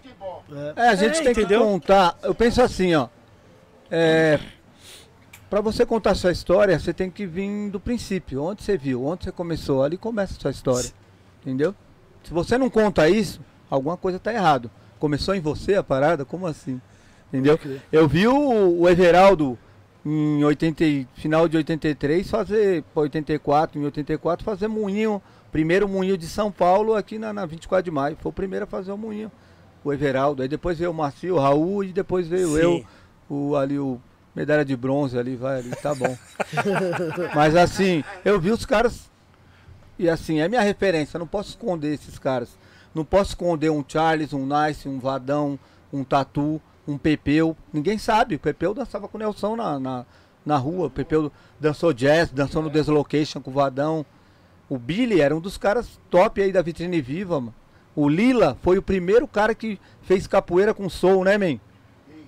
[0.75, 1.59] É, a gente É, tem entendeu?
[1.61, 2.17] que contar.
[2.21, 3.07] Eu penso assim, ó.
[3.89, 4.39] É,
[5.49, 8.43] para você contar sua história, você tem que vir do princípio.
[8.43, 10.89] Onde você viu, onde você começou, ali começa a sua história.
[11.41, 11.73] Entendeu?
[12.23, 14.69] Se você não conta isso, alguma coisa tá errado.
[14.99, 16.25] Começou em você a parada?
[16.25, 16.79] Como assim?
[17.27, 17.59] Entendeu?
[17.91, 19.57] Eu vi o, o Everaldo
[20.05, 25.21] em 80, e- final de 83 fazer, pra 84, em 84 fazer moinho,
[25.51, 28.17] primeiro moinho de São Paulo aqui na, na 24 de maio.
[28.19, 29.31] Foi o primeiro a fazer o moinho
[29.83, 32.61] o Everaldo, aí depois veio o Marcio, o Raul e depois veio Sim.
[32.61, 32.85] eu,
[33.29, 33.99] o ali o
[34.35, 36.17] medalha de bronze ali, vai ali, tá bom.
[37.35, 39.09] Mas assim, eu vi os caras
[39.97, 42.49] e assim, é minha referência, não posso esconder esses caras.
[42.93, 45.59] Não posso esconder um Charles, um Nice, um Vadão,
[45.91, 47.55] um Tatu, um Pepeu.
[47.71, 50.05] Ninguém sabe, o Pepeu dançava com o Nelson na, na,
[50.45, 54.05] na rua, o Pepeu dançou jazz, dançou no Deslocation com o Vadão.
[54.67, 57.55] O Billy era um dos caras top aí da vitrine viva, mano.
[57.95, 61.59] O Lila foi o primeiro cara que fez capoeira com soul, né, man?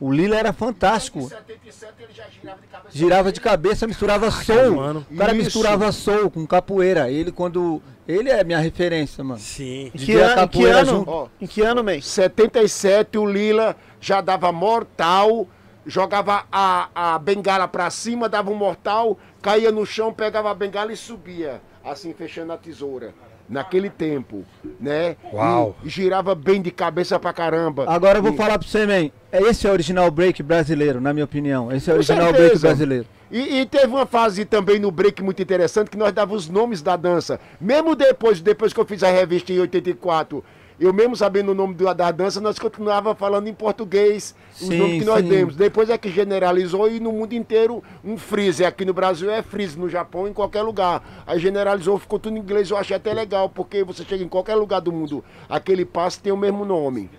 [0.01, 1.19] O Lila era fantástico.
[1.19, 2.97] Em 77 ele já girava de cabeça.
[2.97, 5.03] Girava de cabeça, misturava soul.
[5.11, 5.43] O cara Isso.
[5.45, 7.11] misturava soul com capoeira.
[7.11, 7.79] Ele quando.
[8.11, 9.39] Ele é minha referência, mano.
[9.39, 9.91] Sim.
[9.93, 11.03] Em que, an- em que ano?
[11.07, 11.27] Ó.
[11.39, 11.99] Em que ano, man?
[12.01, 15.47] 77 o Lila já dava mortal,
[15.85, 20.91] jogava a, a bengala pra cima, dava um mortal, caía no chão, pegava a bengala
[20.91, 23.13] e subia, assim fechando a tesoura.
[23.49, 24.45] Naquele tempo,
[24.79, 25.17] né?
[25.33, 25.75] Uau.
[25.83, 27.83] E girava bem de cabeça pra caramba.
[27.85, 29.11] Agora eu vou E- falar pra você, man.
[29.29, 31.69] É Esse é o original break brasileiro, na minha opinião.
[31.69, 33.05] Esse é o original break brasileiro.
[33.31, 36.81] E, e teve uma fase também no break muito interessante que nós dávamos os nomes
[36.81, 37.39] da dança.
[37.59, 40.43] Mesmo depois, depois que eu fiz a revista em 84,
[40.81, 44.99] eu mesmo sabendo o nome da dança, nós continuava falando em português os Sim, nomes
[44.99, 45.29] que nós sim.
[45.29, 45.55] demos.
[45.55, 48.65] Depois é que generalizou e no mundo inteiro um freeze.
[48.65, 51.23] Aqui no Brasil é freeze, no Japão, em qualquer lugar.
[51.25, 52.71] Aí generalizou, ficou tudo em inglês.
[52.71, 56.33] Eu achei até legal, porque você chega em qualquer lugar do mundo, aquele passo tem
[56.33, 57.09] o mesmo nome.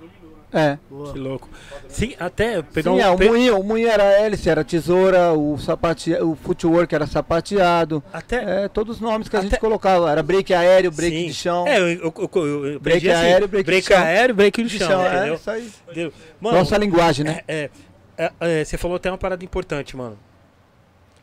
[0.55, 0.77] É.
[1.13, 1.49] Que louco.
[1.89, 3.01] Sim, até pegar Sim, um.
[3.01, 7.07] é, o pe- moinho, o moinho era hélice, era tesoura, o sapate, o footwork era
[7.07, 8.03] sapateado.
[8.13, 8.65] Até.
[8.65, 10.11] É, todos os nomes que a Até- gente colocava.
[10.11, 11.27] Era break aéreo, break Sim.
[11.29, 11.67] de chão.
[11.67, 13.97] É, eu, eu, eu, eu Break assim, aéreo, break de chão.
[13.99, 15.35] aéreo, break de de chão, chão, é entendeu?
[15.37, 15.71] isso aí.
[15.87, 16.13] Entendeu?
[16.41, 17.41] Mano, Nossa linguagem, né?
[17.49, 17.71] É,
[18.19, 20.19] é, é, você falou até uma parada importante, mano.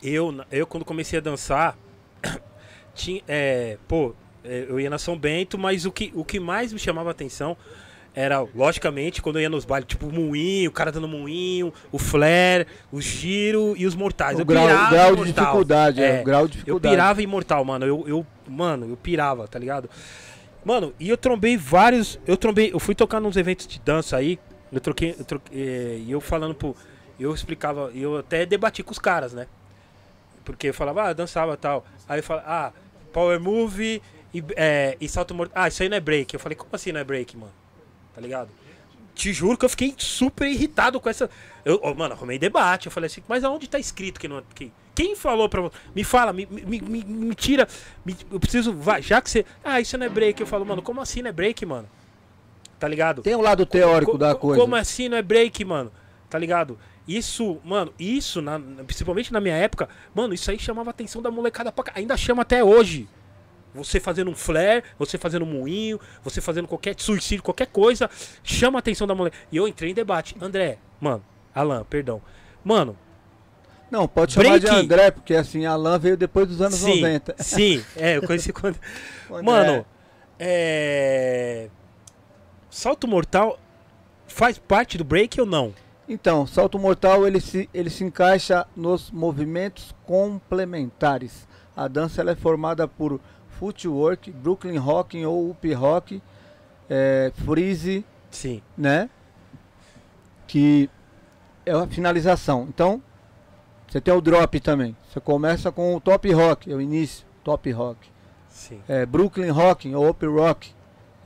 [0.02, 1.76] Eu, eu quando comecei a dançar,
[2.94, 4.14] tinha, é, pô,
[4.44, 7.12] é, eu ia na São Bento, mas o que, o que mais me chamava a
[7.12, 7.56] atenção
[8.20, 11.98] era, logicamente, quando eu ia nos bailes, tipo o moinho, o cara dando moinho, o
[11.98, 14.38] flare, o giro e os mortais.
[14.38, 16.94] O eu grau, pirava grau de dificuldade, é, É, o grau de Eu dificuldade.
[16.94, 17.86] pirava em mortal, mano.
[17.86, 19.88] Eu, eu, mano, eu pirava, tá ligado?
[20.64, 22.18] Mano, e eu trombei vários.
[22.26, 22.70] Eu trombei.
[22.72, 24.38] Eu fui tocar nos eventos de dança aí.
[24.70, 25.16] Eu troquei.
[25.18, 26.76] Eu troquei eh, e eu falando pro.
[27.18, 27.90] Eu explicava.
[27.94, 29.46] Eu até debati com os caras, né?
[30.44, 31.84] Porque eu falava, ah, eu dançava e tal.
[32.08, 32.72] Aí eu falava, ah,
[33.12, 34.02] power move
[34.34, 35.62] e, eh, e salto mortal.
[35.62, 36.34] Ah, isso aí não é break.
[36.34, 37.52] Eu falei, como assim não é break, mano?
[38.20, 38.48] Tá ligado?
[39.12, 41.28] te juro que eu fiquei super irritado com essa.
[41.64, 42.86] Eu, ó, mano, arrumei debate.
[42.86, 44.42] Eu falei assim, mas aonde tá escrito que não.
[44.54, 45.76] Que, quem falou pra você?
[45.94, 47.68] Me fala, me, me, me, me tira.
[48.04, 48.72] me- eu preciso.
[48.72, 49.44] Vai, já que você.
[49.62, 50.40] Ah, isso não é break.
[50.40, 51.86] Eu falo, mano, como assim não é break, mano?
[52.78, 53.20] Tá ligado?
[53.20, 54.62] Tem o lado teórico Co- da co- coisa.
[54.62, 55.92] Como assim não é break, mano?
[56.30, 56.78] Tá ligado?
[57.06, 61.30] Isso, mano, isso, na- principalmente na minha época, mano, isso aí chamava a atenção da
[61.30, 61.92] molecada pra.
[61.94, 63.06] Ainda chama até hoje.
[63.74, 68.10] Você fazendo um flare, você fazendo um moinho, você fazendo qualquer suicídio, qualquer coisa,
[68.42, 69.42] chama a atenção da molecada.
[69.52, 70.34] E eu entrei em debate.
[70.40, 72.20] André, mano, Alan, perdão.
[72.64, 72.96] Mano,
[73.90, 74.84] Não, pode chamar de Break.
[74.84, 77.34] André, porque assim, Alan veio depois dos anos sim, 90.
[77.38, 78.78] sim, é, eu conheci quando.
[79.42, 79.84] Mano,
[80.38, 81.68] é.
[82.68, 83.58] Salto mortal
[84.26, 85.74] faz parte do break ou não?
[86.08, 91.46] Então, salto mortal ele se, ele se encaixa nos movimentos complementares.
[91.76, 93.20] A dança ela é formada por
[93.60, 96.22] footwork, Brooklyn Rocking ou Up Rock,
[96.88, 98.62] é, freeze, Sim.
[98.76, 99.10] né?
[100.48, 100.88] Que
[101.66, 102.66] é a finalização.
[102.68, 103.02] Então,
[103.86, 104.96] você tem o drop também.
[105.12, 108.08] Você começa com o top rock, é o início, top rock.
[108.48, 108.80] Sim.
[108.88, 110.72] É, Brooklyn Rocking ou Up Rock,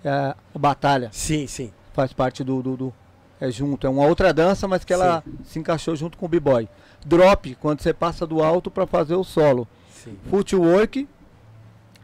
[0.05, 1.09] é a batalha.
[1.12, 1.72] Sim, sim.
[1.93, 2.95] faz parte do, do, do-
[3.41, 6.68] é junto, é uma outra dança, mas que ela se encaixou junto com o b-boy.
[7.07, 9.66] Drop, quando você passa do alto para fazer o solo.
[9.91, 10.18] Sim.
[10.30, 11.09] Footwork,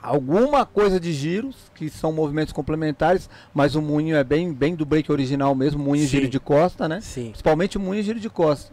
[0.03, 4.87] alguma coisa de giros, que são movimentos complementares, mas o moinho é bem, bem do
[4.87, 6.19] break original mesmo, moinho e Sim.
[6.19, 7.01] giro de costa, né?
[7.01, 7.31] Sim.
[7.31, 8.73] Principalmente o moinho e giro de costa.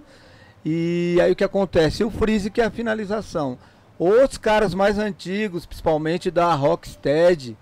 [0.66, 2.04] E aí o que acontece?
[2.04, 3.58] O freeze que é a finalização.
[4.00, 7.58] Os caras mais antigos, principalmente da Rocksteady,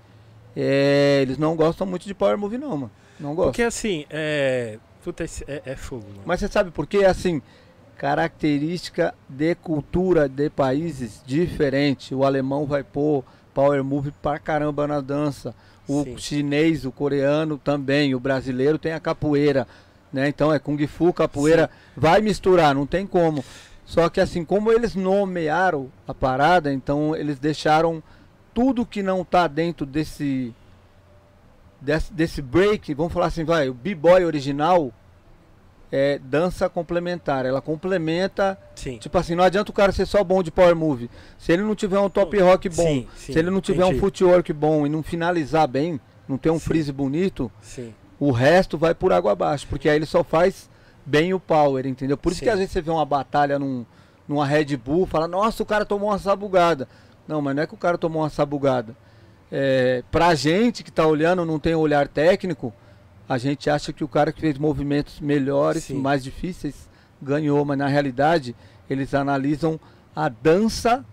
[0.55, 2.91] é, eles não gostam muito de Power Move não, mano.
[3.19, 3.51] Não gostam.
[3.51, 4.79] Porque assim, é.
[5.03, 6.23] Puta, é, é fogo, mano.
[6.25, 7.05] Mas você sabe por quê?
[7.05, 7.41] Assim,
[7.97, 12.13] característica de cultura de países diferente.
[12.13, 13.23] O alemão vai pôr
[13.55, 15.55] power move pra caramba na dança.
[15.87, 16.17] O Sim.
[16.17, 18.13] chinês, o coreano também.
[18.13, 19.65] O brasileiro tem a capoeira,
[20.11, 20.27] né?
[20.27, 23.43] Então é kung fu, capoeira, vai misturar, não tem como.
[23.85, 28.03] Só que assim, como eles nomearam a parada, então eles deixaram
[28.53, 30.53] tudo que não tá dentro desse
[31.79, 34.91] desse, desse break, vamos falar assim, vai, o b-boy original
[35.91, 37.45] é dança complementar.
[37.45, 38.97] Ela complementa, Sim.
[38.97, 41.09] tipo assim, não adianta o cara ser só bom de power move.
[41.37, 43.87] Se ele não tiver um top rock bom, Sim, sim, se ele não tiver um
[43.87, 43.99] entendi.
[43.99, 47.93] footwork bom e não finalizar bem, não ter um freeze bonito, Sim.
[48.19, 50.69] o resto vai por água abaixo, porque aí ele só faz
[51.05, 52.17] bem o power, entendeu?
[52.17, 53.85] Por isso que às vezes você vê uma batalha num,
[54.27, 56.87] numa Red Bull, fala, nossa, o cara tomou uma sabugada.
[57.27, 58.95] Não, mas não é que o cara tomou uma sabugada.
[59.51, 62.73] É, pra gente que tá olhando, não tem olhar técnico,
[63.27, 65.95] a gente acha que o cara que fez movimentos melhores, Sim.
[65.95, 66.89] mais difíceis,
[67.21, 68.55] ganhou, mas na realidade
[68.89, 69.79] eles analisam
[70.15, 71.03] a dança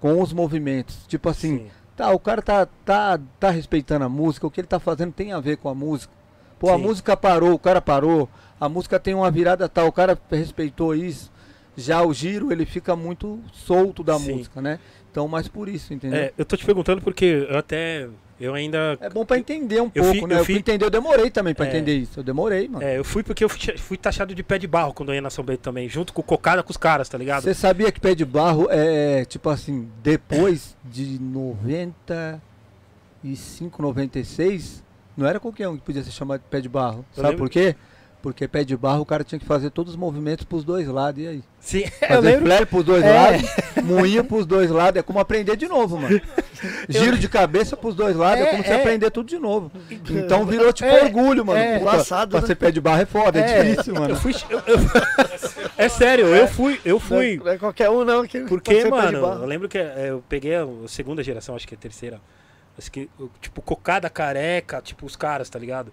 [0.00, 1.06] com os movimentos.
[1.06, 1.70] Tipo assim, Sim.
[1.98, 5.32] Tá, o cara tá, tá, tá respeitando a música, o que ele tá fazendo tem
[5.32, 6.14] a ver com a música.
[6.56, 6.82] Pô, a Sim.
[6.82, 8.28] música parou, o cara parou,
[8.60, 11.28] a música tem uma virada tal, o cara respeitou isso.
[11.76, 14.78] Já o giro, ele fica muito solto da música, né?
[15.18, 16.16] Então, mais por isso, entendeu?
[16.20, 18.06] É, eu tô te perguntando porque eu até.
[18.40, 18.96] Eu ainda.
[19.00, 20.34] É bom pra entender um Eu pouco, fi- né?
[20.36, 21.70] eu Eu fui entender, eu demorei também pra É.
[21.70, 22.20] entender isso.
[22.20, 22.84] Eu demorei, mano.
[22.84, 25.20] É, eu fui porque eu fui, fui taxado de pé de barro quando eu ia
[25.20, 27.42] na São Bento também, junto com o cocada com os caras, tá ligado?
[27.42, 34.84] Você sabia que pé de barro é, tipo assim, depois de 95, 96,
[35.16, 37.04] não era qualquer um que podia ser chamado de pé de barro.
[37.16, 37.74] Eu Sabe lembro- por quê?
[38.20, 41.22] Porque pé de barro o cara tinha que fazer todos os movimentos pros dois lados.
[41.22, 41.42] E aí?
[41.60, 42.46] Sim, eu Fazer lembro.
[42.46, 43.12] flare pros dois É.
[43.12, 43.50] lados,
[43.84, 44.98] moinho pros dois lados.
[44.98, 46.20] É como aprender de novo, mano.
[46.88, 48.80] Giro de cabeça pros dois lados, é, É, como você é.
[48.80, 49.70] aprender tudo de novo.
[50.10, 51.60] Então virou tipo É, orgulho, mano.
[51.60, 51.78] é.
[51.78, 52.46] Puta, Embaçado, pra né?
[52.48, 54.10] ser pé de barro é foda, é, difícil, mano.
[54.10, 54.34] Eu fui.
[54.50, 54.78] eu- eu-
[55.76, 56.80] é sério, eu fui.
[56.84, 57.36] Eu fui.
[57.42, 58.26] Não, é- é qualquer um, não.
[58.26, 59.42] Que Porque, ser pé de mano, barro.
[59.42, 62.20] eu lembro que é, eu peguei a segunda geração, acho que é a terceira.
[62.76, 65.92] Acho que, eu, tipo, cocada careca, tipo, os caras, tá ligado?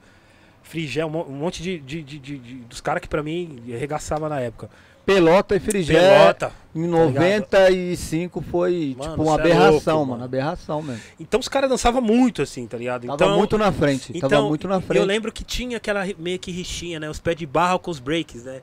[0.65, 2.37] Frigel, um mo- monte de, de, de- de-
[2.67, 4.69] dos caras que pra mim arregaçava na época.
[5.05, 5.93] Pelota e frigé.
[5.93, 6.51] Pelota.
[6.75, 7.13] Em Tá ligado?
[7.23, 10.23] 95 foi Mano, tipo uma cê é aberração, louco, mano.
[10.23, 11.01] Aberração mesmo.
[11.19, 13.03] Então os caras dançavam muito, assim, tá ligado?
[13.05, 14.11] Tava Então, muito na frente.
[14.15, 14.99] então, tava muito na frente.
[14.99, 17.07] Eu lembro que tinha aquela meio que rixinha, né?
[17.07, 18.61] Os pés de barro com os breaks, né?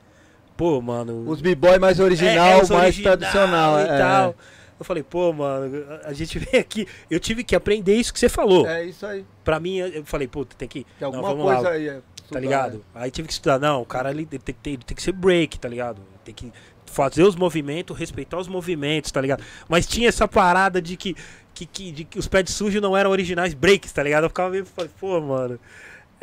[0.57, 1.23] Pô, mano.
[1.27, 3.79] Os b-boy mais original, É, os mais original tradicional.
[3.79, 3.97] e é.
[3.97, 4.35] tal.
[4.83, 6.87] Eu falei, pô, mano, a- gente vem aqui.
[7.09, 8.67] Eu tive que aprender isso que você falou.
[8.67, 9.25] É isso aí.
[9.43, 10.83] Pra mim, eu falei, puta, tem que.
[10.83, 11.87] Tem não, alguma vamos coisa lá, aí.
[11.87, 12.85] é, tá estudar, ligado?
[12.93, 13.59] Aí tive que estudar.
[13.59, 16.01] Não, o cara ele tem, ele tem que ser break, tá ligado?
[16.23, 16.51] Tem que
[16.85, 19.43] fazer os movimentos, respeitar os movimentos, tá ligado?
[19.67, 21.15] Mas tinha essa parada de que,
[21.53, 24.25] que, que, de que os pés sujos não eram originais breaks, tá ligado?
[24.25, 24.65] Eu ficava meio,
[24.99, 25.59] pô, mano.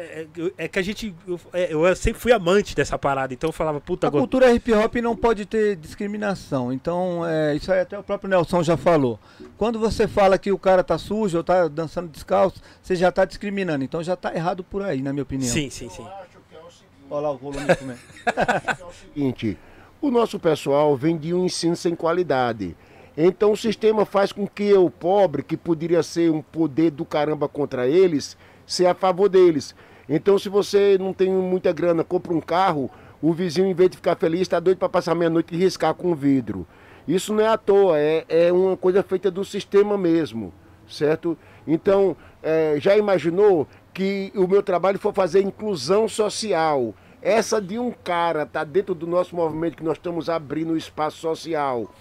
[0.01, 1.15] É, é- é que a gente.
[1.27, 4.23] Eu, é, eu sempre fui amante dessa parada, então eu falava, puta, A agora.
[4.23, 6.73] cultura hip hop não pode ter discriminação.
[6.73, 9.19] Então, é, isso aí até o próprio Nelson já falou.
[9.59, 13.25] Quando você fala que o cara tá sujo ou tá dançando descalço, você já tá
[13.25, 13.85] discriminando.
[13.85, 15.53] Então já tá errado por aí, na minha opinião.
[15.53, 16.03] Sim, sim, sim.
[16.03, 17.99] Eu acho que é o seguinte, Olha lá o volume comendo.
[19.15, 19.59] seguinte:
[20.01, 22.77] o nosso pessoal vem de um ensino sem qualidade.
[23.17, 27.49] Então o sistema faz com que o pobre, que poderia ser um poder do caramba
[27.49, 29.75] contra eles, seja a favor deles.
[30.11, 32.91] Então se você não tem muita grana, compra um carro,
[33.23, 36.15] o vizinho, em vez de ficar feliz, está doido para passar meia-noite e riscar com
[36.15, 36.67] vidro.
[37.07, 40.53] Isso não é à toa, é, é uma coisa feita do sistema mesmo,
[40.89, 41.39] certo?
[41.67, 46.95] Então, é, já imaginou que o meu trabalho for fazer inclusão social?
[47.23, 51.19] Essa de um cara tá dentro do nosso movimento que nós estamos abrindo o espaço
[51.19, 51.93] social.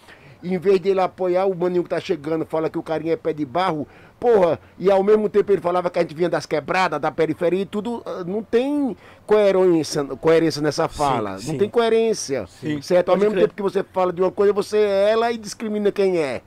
[0.42, 3.34] Em vez dele apoiar o maninho que tá chegando, fala que o carinha é pé
[3.34, 3.86] de barro,
[4.20, 7.62] porra, e ao mesmo tempo ele falava que a gente vinha das quebradas, da periferia
[7.62, 8.96] e tudo, ah, não tem
[9.26, 11.38] coerência, coerência nessa fala.
[11.40, 11.52] sim.
[11.52, 12.46] Não tem coerência.
[12.48, 13.10] Sim, certo?
[13.10, 13.44] Ao pode mesmo crer.
[13.44, 16.42] tempo que você fala de uma coisa, você é ela e discrimina quem é.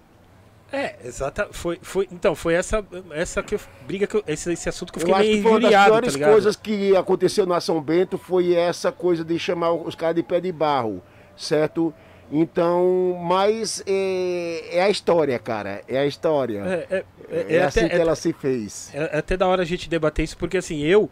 [0.72, 1.48] É, exata.
[1.52, 4.98] Foi, foi, então, foi essa, essa que eu, briga que eu, esse, esse assunto que
[4.98, 6.30] eu Eu fiquei acho que foi uma das injuriado, tá piores ligado?
[6.30, 10.40] coisas que aconteceu na São Bento foi essa coisa de chamar os caras de pé
[10.40, 11.02] de barro,
[11.36, 11.92] certo?
[12.32, 15.82] Então, mas é, é a história, cara.
[15.86, 16.60] É a história.
[16.90, 18.90] É, é, É, é, é assim até, que é- ela se fez.
[18.94, 21.10] É até da hora a gente debater isso, porque assim, eu.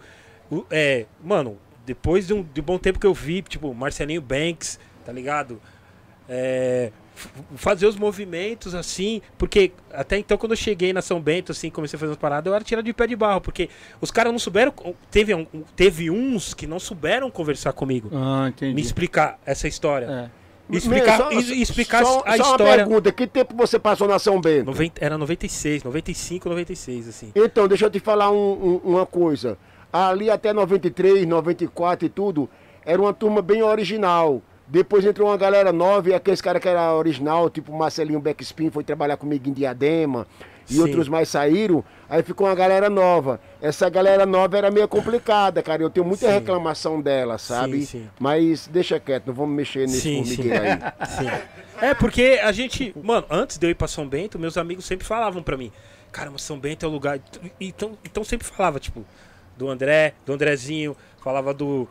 [0.70, 4.80] É, mano, depois de um, de um bom tempo que eu vi, tipo, Marcelinho Banks,
[5.04, 5.60] tá ligado?
[6.28, 6.90] É,
[7.56, 11.96] fazer os movimentos assim, porque até então quando eu cheguei na São Bento, assim, comecei
[11.96, 13.68] a fazer umas paradas, eu era tirado de pé de barro, porque
[14.00, 14.72] os caras não souberam.
[15.10, 15.46] Teve, um-
[15.76, 18.74] teve uns que não souberam conversar comigo, Ah, entendi.
[18.74, 20.06] me explicar essa história.
[20.36, 20.39] É.
[20.72, 22.76] Explicar, Só- explicar só, a só uma história.
[22.76, 24.66] pergunta, que tempo você passou na São Bento?
[24.66, 27.32] 90 era 96, 95, 96, assim.
[27.34, 29.56] Então, deixa eu te falar um- um- uma coisa.
[29.92, 32.48] Ali até 93, 94 e tudo,
[32.84, 34.40] era uma turma bem original.
[34.66, 38.84] Depois entrou uma galera nova e aqueles caras que era original, tipo Marcelinho Backspin, foi
[38.84, 40.28] trabalhar comigo em Diadema.
[40.70, 40.80] E Sim.
[40.82, 43.40] outros mais saíram, aí ficou uma galera nova.
[43.60, 45.82] Essa galera nova era meio complicada, cara.
[45.82, 46.32] Eu tenho muita Sim.
[46.34, 47.84] reclamação dela, sabe?
[47.84, 48.08] sim.
[48.18, 50.36] Mas deixa quieto, não vamos mexer nesse Sim, sim.
[50.36, 50.78] formigueiro aí.
[51.08, 51.30] Sim.
[51.82, 52.94] É, porque a gente.
[53.02, 55.72] Mano, antes de eu ir pra São Bento, meus amigos sempre falavam pra mim:
[56.12, 57.18] Cara, mas São Bento é o lugar.
[57.60, 59.04] Então, então sempre falava, tipo,
[59.56, 61.88] do André, do Andrezinho, falava do.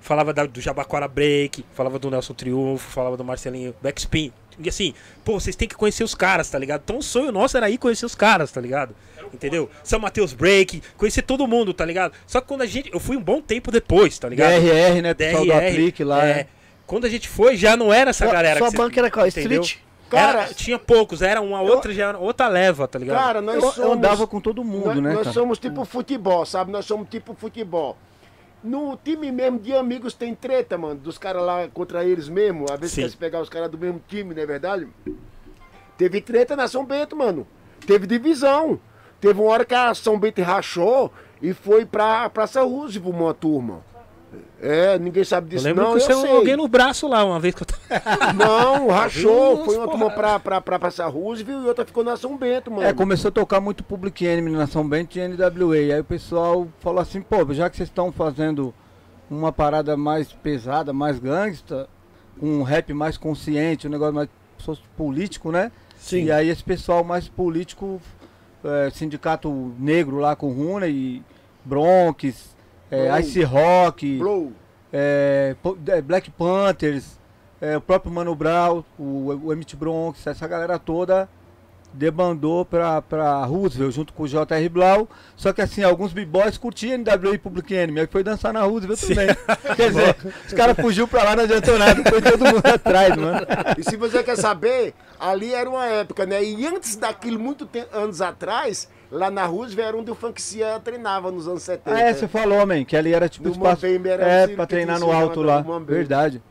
[0.00, 4.32] Falava da- do Jabaquara Break, falava do Nelson Triunfo, falava do Marcelinho Backspin.
[4.66, 4.94] E assim,
[5.24, 6.82] pô, vocês têm que conhecer os caras, tá ligado?
[6.84, 8.94] Então o sonho nosso era ir conhecer os caras, tá ligado?
[9.32, 9.70] Entendeu?
[9.82, 12.12] São Mateus Break, conhecer todo mundo, tá ligado?
[12.26, 12.90] Só que quando a gente.
[12.92, 14.50] Eu fui um bom tempo depois, tá ligado?
[14.60, 15.14] DRR, né?
[15.14, 16.24] Pessoal do Aplique lá.
[16.26, 16.34] é.
[16.34, 16.46] né?
[16.86, 18.58] Quando a gente foi, já não era essa Sua- galera.
[18.58, 19.26] sua banca era qual?
[19.26, 19.62] entendeu?
[19.62, 19.82] Street?
[20.10, 23.16] Cara, Era- tinha poucos, era uma outra, já era outra leva, tá ligado?
[23.16, 23.76] Cara, nós Eu, somos...
[23.78, 25.32] eu andava com todo mundo, nós, né, nós cara?
[25.32, 26.70] somos tipo futebol, sabe?
[26.70, 27.96] Nós somos tipo futebol.
[28.62, 32.66] No time mesmo de amigos tem treta, mano, dos caras lá contra eles mesmo.
[32.70, 33.02] Às vezes Sim.
[33.02, 34.86] quer se pegar os caras do mesmo time, não é verdade?
[35.98, 37.46] Teve treta na São Bento, mano.
[37.86, 38.78] Teve divisão.
[39.20, 43.82] Teve uma hora que a São Bento rachou e foi pra Praça Roosevelt uma turma.
[44.64, 46.30] É, ninguém sabe eu disso lembro não, que eu sei.
[46.30, 48.32] alguém no braço lá uma vez que eu tava.
[48.32, 49.60] Não, rachou.
[49.60, 52.70] uns Foi uma turma pra, pra, pra Praça Roosevelt e outra ficou na São Bento,
[52.70, 52.86] mano.
[52.86, 55.76] É, começou a tocar muito Public Enemy na São Bento e NWA.
[55.76, 58.72] Aí o pessoal falou assim, pô, já que vocês estão fazendo
[59.28, 61.88] uma parada mais pesada, mais gangsta,
[62.38, 64.28] com um rap mais consciente, um negócio mais
[64.96, 65.72] político, né?
[65.96, 66.26] Sim.
[66.26, 68.00] E aí esse pessoal mais político,
[68.64, 71.20] é, sindicato negro lá com Runa e
[71.64, 72.51] Bronx,
[72.92, 73.20] é.
[73.20, 74.20] Ice Rock,
[74.92, 77.18] é, é, Black Panthers,
[77.60, 81.28] é, o próprio Mano Brown, o, o Emmett Bronx, essa galera toda
[81.92, 84.68] debandou pra, pra Roosevelt junto com o J.R.
[84.68, 85.08] Blau.
[85.36, 89.28] Só que assim, alguns b-boys curtiam NWA Public Enemy, aí foi dançar na Roosevelt também.
[89.76, 90.16] Quer dizer,
[90.46, 93.46] os caras fugiu pra lá, não adiantou nada, foi todo mundo atrás, mano.
[93.78, 96.42] E se você quer saber, ali era uma época, né?
[96.42, 101.30] E antes daquilo, muito anos atrás, lá na Roosevelt era onde o Funk Cia treinava
[101.30, 101.94] nos anos 70.
[101.94, 103.84] Ah, é, você falou, man, que ali era tipo No espaço.
[103.86, 105.64] Mambembe era É, pra treinar no alto lá.
[105.86, 106.42] Verdade.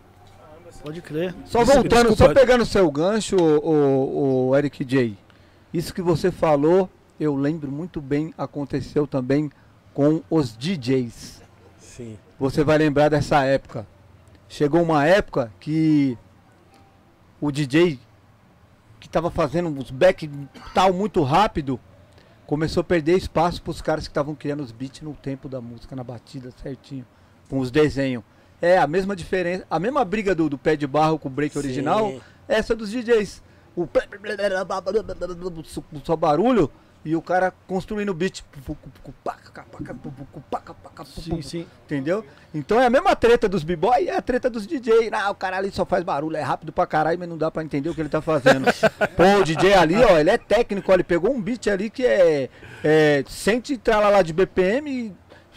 [0.84, 1.36] Pode crer.
[1.46, 2.16] Só voltando, desculpa.
[2.16, 5.18] só pegando o seu gancho, o, o, o Eric J.
[5.74, 6.90] Isso que você falou,
[7.20, 9.52] eu lembro muito bem, aconteceu também
[9.94, 11.42] com os DJs.
[11.78, 12.18] Sim.
[12.40, 13.86] Você vai lembrar dessa época.
[14.48, 16.18] Chegou uma época que
[17.40, 18.00] o DJ
[19.00, 20.30] que estava fazendo os back
[20.74, 21.80] tal muito rápido
[22.52, 25.62] começou a perder espaço para os caras que estavam criando os beats no tempo da
[25.62, 27.06] música, na batida certinho,
[27.50, 28.26] com os desenhos.
[28.62, 31.54] É a mesma diferença, a mesma briga do, do pé de barro com o break
[31.54, 31.60] Sim.
[31.60, 32.14] original,
[32.50, 33.42] essa dos DJs.
[33.74, 33.88] O
[36.04, 36.70] só barulho
[37.04, 38.44] e o cara construindo o beat.
[41.22, 41.68] Sim, sim.
[41.86, 42.24] Entendeu?
[42.54, 45.10] Então é a mesma treta dos b-boy e é a treta dos DJ.
[45.12, 47.64] Ah, o cara ali só faz barulho, é rápido pra caralho, mas não dá pra
[47.64, 48.66] entender o que ele tá fazendo.
[49.18, 52.06] Pô, o DJ ali, ó, ele é técnico, ó, ele pegou um beat ali que
[52.06, 52.50] é,
[52.84, 55.14] é 100 e tralala de BPM e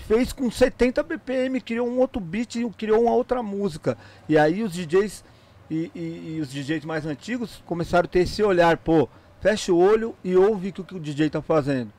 [0.07, 3.97] fez com 70 BPM, criou um outro beat e criou uma outra música.
[4.28, 5.24] E aí os DJs
[5.70, 9.09] e, e- e os DJs mais antigos começaram a ter esse olhar, pô,
[9.45, 11.92] fecha o olho e ouve o que, o DJ tá fazendo.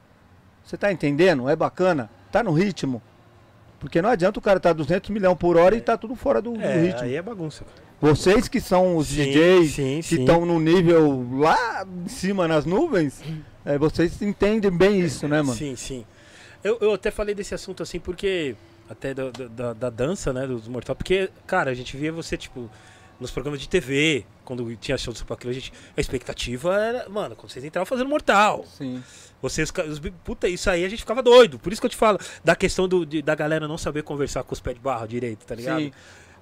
[0.64, 1.48] Você tá entendendo?
[1.48, 2.10] É bacana?
[2.32, 3.04] Tá no ritmo?
[3.80, 6.54] Porque não adianta o cara tá 200 milhões por hora e tá tudo fora do,
[6.54, 7.02] do É, ritmo.
[7.04, 7.64] aí é bagunça.
[8.02, 12.66] Vocês que são os Sim, DJs sim, que estão no nível lá em cima nas
[12.66, 13.22] nuvens,
[13.64, 15.54] é, vocês entendem bem isso, né, mano?
[15.56, 16.04] Sim, sim.
[16.64, 18.56] Eu, eu até falei desse assunto assim porque.
[18.90, 20.46] Até da, da- da, da dança, né?
[20.48, 20.96] Dos Mortal.
[20.96, 22.70] Porque, cara, a gente via você, tipo,
[23.20, 25.72] nos programas de TV, quando tinha show do Super Aquilo, a gente.
[25.96, 28.66] A expectativa era, mano, quando vocês entravam fazendo mortal.
[28.78, 29.02] Sim.
[29.42, 31.60] Vocês, os, puta, isso aí a gente ficava doido.
[31.60, 34.44] Por isso que eu te falo da questão do, de- da galera não saber conversar
[34.44, 35.80] com os pés de barra direito, tá ligado?
[35.82, 35.92] Sim.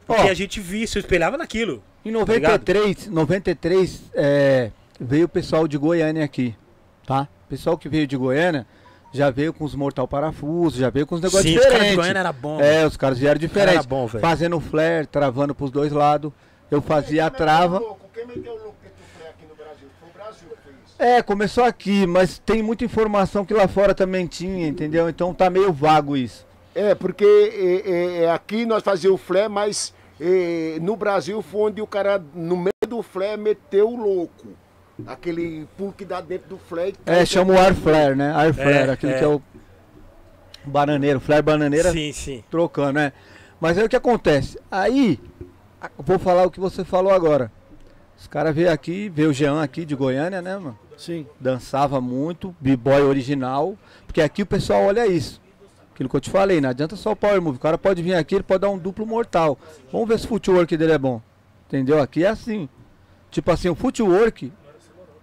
[0.06, 0.30] Porque Ó.
[0.30, 1.84] a gente via, se espelhava naquilo.
[2.06, 6.56] Em 93, 93 é, veio o pessoal de Goiânia aqui,
[7.06, 7.28] tá?
[7.46, 8.66] O pessoal que veio de Goiânia
[9.14, 11.78] já veio com os mortal parafuso, já veio com os negócios Sim, os caras de
[11.78, 11.96] diferentes.
[11.98, 12.60] Goiânia era bom.
[12.62, 13.86] É, os caras vieram Era diferentes.
[13.86, 14.22] bom, velho.
[14.22, 16.32] Fazendo flare, travando pros dois lados.
[16.74, 17.80] Eu fazia a trava.
[18.14, 19.88] Quem meteu o louco dentro do flare aqui no Brasil?
[20.00, 20.96] Foi o Brasil que fez isso.
[20.98, 25.08] É, começou aqui, mas tem muita informação que lá fora também tinha, entendeu?
[25.08, 26.46] Então tá meio vago isso.
[26.74, 31.62] É, porque é, é, é, aqui nós fazíamos o flare, mas é, no Brasil foi
[31.70, 34.48] onde o cara, no meio do flare, meteu o louco.
[35.06, 36.96] Aquele pulo que dá dentro do flare.
[37.06, 38.32] e É, chama o ar flare, né?
[38.32, 39.18] Ar flare, É, aquele é.
[39.20, 39.42] que é o
[40.66, 42.44] bananeiro, flare bananeira Sim, sim.
[42.50, 43.12] trocando, né?
[43.60, 44.60] Mas aí o que acontece?
[44.70, 45.20] Aí,
[45.98, 47.52] vou falar o que você falou agora.
[48.18, 50.78] Os caras veio aqui, veio o Jean aqui de Goiânia, né, mano?
[50.98, 51.26] Sim.
[51.40, 55.42] Dançava muito, b-boy original, porque aqui o pessoal olha isso.
[55.94, 57.58] Aquilo que eu te falei, não adianta só o power move.
[57.58, 59.60] O cara pode vir aqui, ele pode dar um duplo mortal.
[59.92, 61.22] Vamos ver se o footwork dele é bom.
[61.68, 62.02] Entendeu?
[62.02, 62.68] Aqui é assim.
[63.30, 64.52] Tipo assim, o footwork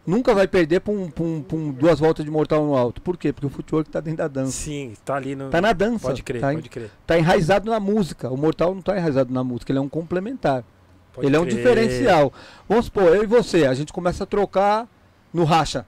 [0.07, 3.01] nunca vai perder pra, um, pra um- pra um- duas voltas de mortal no alto.
[3.01, 3.33] Por quê?
[3.33, 4.53] Porque o footwork tá dentro da dança.
[4.53, 5.51] Sim, tá ali no.
[5.51, 6.07] Tá na dança.
[6.09, 6.91] Pode crer, tá, em- pode crer.
[7.07, 8.31] tá enraizado na música.
[8.31, 10.65] O mortal não tá enraizado na música, ele é um complementar.
[11.13, 11.57] pode ele é um crer.
[11.57, 12.33] diferencial.
[12.69, 14.89] Vamos supor, eu e você, a gente começa a trocar
[15.35, 15.85] no racha.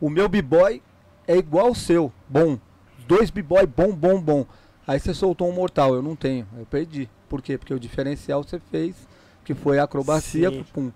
[0.00, 0.80] O meu b-boy
[1.26, 2.58] é igual ao seu, bom.
[3.06, 4.46] Dois b-boy bom, bom, bom.
[4.86, 6.46] Aí você soltou um mortal, eu não tenho.
[6.58, 7.08] Eu perdi.
[7.28, 7.58] Por quê?
[7.58, 8.94] Porque o diferencial você fez,
[9.44, 10.64] que foi a acrobacia, Sim.
[10.72, 10.90] pum.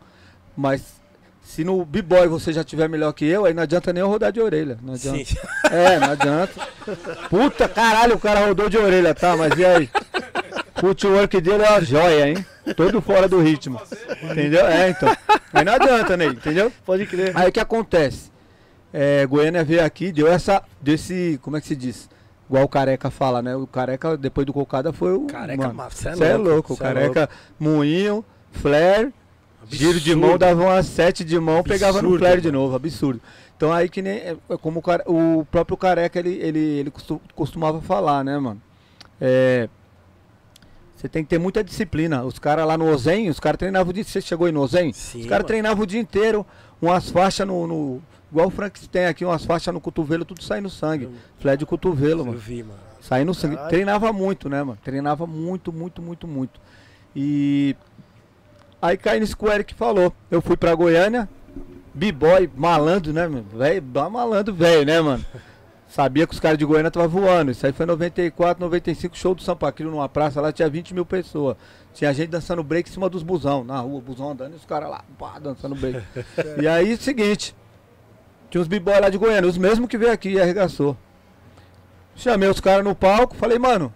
[0.56, 1.01] Mas
[1.42, 4.32] se no b-boy você já tiver melhor que eu, aí não adianta nem eu rodar
[4.32, 4.78] de orelha.
[4.82, 5.24] Não adianta.
[5.24, 5.36] Sim.
[5.70, 6.68] É, não adianta.
[7.28, 9.36] Puta caralho, o cara rodou de orelha, tá?
[9.36, 9.90] Mas e aí?
[10.76, 12.46] Footwork dele é uma joia, hein?
[12.76, 13.80] Todo fora do ritmo.
[14.22, 14.66] Entendeu?
[14.66, 15.16] É, então.
[15.52, 16.72] Aí não adianta, Ney, entendeu?
[16.84, 17.32] Pode crer.
[17.36, 18.30] Aí o que acontece?
[18.92, 20.62] É, Goiânia veio aqui, deu essa.
[20.80, 21.38] Desse.
[21.42, 22.08] Como é que se diz?
[22.48, 23.56] Igual o careca fala, né?
[23.56, 25.26] O careca, depois do cocada, foi o.
[25.26, 26.72] Careca, mano, mano, cê é é louco, louco.
[26.72, 29.12] O é careca, moinho, flare,
[29.76, 30.28] Giro de Absurdo.
[30.28, 33.20] mão, dava umas sete de mão, pegava no Absurdo, flare de novo, absurdo.
[33.56, 34.18] Então aí que nem.
[34.18, 38.60] é é como o, o próprio careca ele, ele, ele costu- costumava falar, né, mano?
[39.20, 39.68] É.
[40.96, 42.22] Você tem que ter muita disciplina.
[42.22, 44.04] Os caras lá no Ozen, os caras treinavam o dia.
[44.04, 44.92] Você chegou aí no Ozen?
[44.92, 46.46] Sim, os caras treinavam o dia inteiro,
[46.80, 50.70] umas faixas no, no- Igual o Frank tem aqui, umas faixas no cotovelo, tudo saindo
[50.70, 51.08] sangue.
[51.38, 52.38] Flare de cotovelo, Eu mano.
[52.38, 52.78] vi, mano.
[53.00, 53.56] Saindo sangue.
[53.68, 54.78] Treinava muito, né, mano?
[54.82, 56.58] Treinava muito, muito, muito, muito.
[57.14, 57.76] E
[58.82, 60.12] aí cai nisso que o Eric falou.
[60.30, 61.28] Eu fui pra Goiânia,
[61.94, 63.46] b-boy, malandro, né, mano?
[63.54, 65.24] Velho, malandro velho, né, mano?
[65.86, 67.50] Sabia que os caras de Goiânia estavam voando.
[67.50, 71.56] Isso aí foi 94, 95, show do Sampaquilo numa praça lá, tinha 20 mil pessoas.
[71.92, 74.88] Tinha gente dançando break em cima dos busão, na rua, busão andando e os caras
[74.88, 76.02] lá, pá, dançando break.
[76.60, 77.54] e aí, seguinte,
[78.48, 80.96] tinha uns b-boy lá de Goiânia, os mesmos que veio aqui e arregaçou.
[82.16, 83.92] Chamei os caras no palco, falei, mano,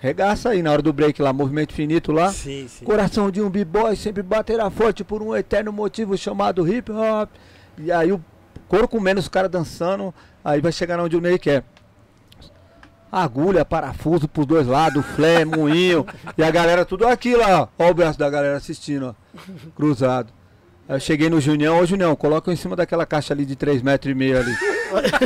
[0.00, 2.32] regaça aí na hora do break lá, movimento finito lá.
[2.32, 2.84] Sim, sim.
[2.84, 7.30] Coração de um b-boy sempre baterá forte por um eterno motivo chamado hip hop.
[7.78, 8.22] E aí o
[8.66, 10.12] couro comendo os caras dançando,
[10.44, 11.62] aí vai chegar onde o Ney quer.
[13.12, 16.06] Agulha, parafuso pros dois lados, flare, moinho.
[16.38, 17.84] e a galera tudo aqui lá, ó.
[17.86, 19.40] Ó o braço da galera assistindo, ó.
[19.74, 20.32] Cruzado.
[20.90, 23.80] Aí eu cheguei no Junião, ô Junião, coloca em cima daquela caixa ali de 3
[23.80, 24.52] metros e meio ali.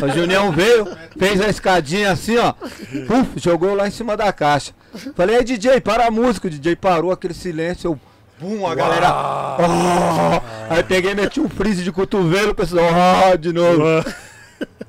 [0.04, 0.86] O Junião veio,
[1.18, 2.52] fez a escadinha assim, ó.
[2.52, 4.72] Puf, jogou lá em cima da caixa.
[5.16, 6.48] Falei, aí DJ, para a música.
[6.48, 8.00] O DJ parou, aquele silêncio, eu.
[8.38, 9.08] Bum, a galera.
[9.08, 13.82] "Ah!" Aí peguei e meti um freeze de cotovelo, o pessoal, ah, de novo.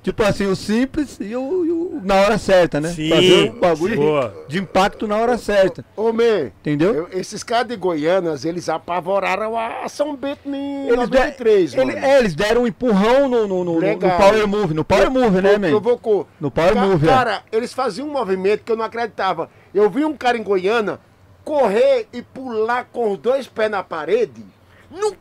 [0.05, 2.89] Tipo assim, o simples e o, e o- na hora certa, né?
[2.89, 4.45] Sim, Fazer o bagulho boa.
[4.47, 5.83] de impacto na hora certa.
[5.97, 6.93] Ô, Mê, Entendeu?
[6.93, 11.85] eu- esses caras de Goianas, eles apavoraram a São Bento em Eles, der- 93, ele-
[11.95, 11.97] mano.
[12.05, 14.73] é, eles deram um empurrão no, no, no- no- Power Move.
[14.75, 15.69] No Power Move, né, man?
[15.71, 16.27] Provocou.
[16.39, 17.09] No Power Ca- Move, é.
[17.09, 19.49] Cara, eles faziam um movimento que eu não acreditava.
[19.73, 20.99] Eu vi um cara em Goiânia
[21.43, 24.45] correr e pular com os dois pés na parede.
[24.91, 25.17] Nunca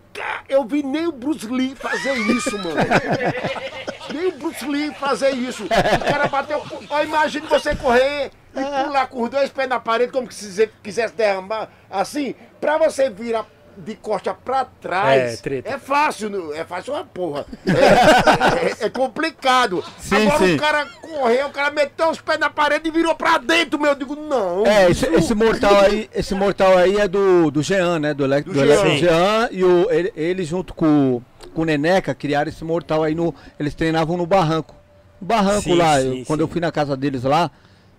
[0.48, 2.76] eu vi nem o Bruce Lee fazer isso, mano.
[4.12, 5.64] nem o Bruce Lee fazer isso.
[5.64, 6.62] O cara bateu.
[6.90, 10.52] Ó, imagine você correr e pular com os dois pés na parede, como que se
[10.52, 15.68] você quisesse derramar, assim, pra você virar de costa pra trás, É, treta.
[15.70, 17.44] é fácil, é fácil uma porra.
[17.66, 19.82] É, é- é complicado.
[19.98, 20.54] Sim, Agora sim.
[20.54, 23.90] o cara correu, o cara meteu os pés na parede e virou pra dentro, meu.
[23.90, 24.66] Eu digo, não.
[24.66, 28.14] É, esse, esse mortal aí, esse mortal aí é do, do Jean, né?
[28.14, 28.96] Do, Do do, Jean.
[28.96, 31.20] Jean e o, ele, ele junto com,
[31.52, 33.34] com o Neneca criaram esse mortal aí no.
[33.58, 34.74] Eles treinavam no barranco.
[35.20, 36.00] No barranco Sim, lá.
[36.00, 37.50] sim, eu- quando eu fui na casa deles lá,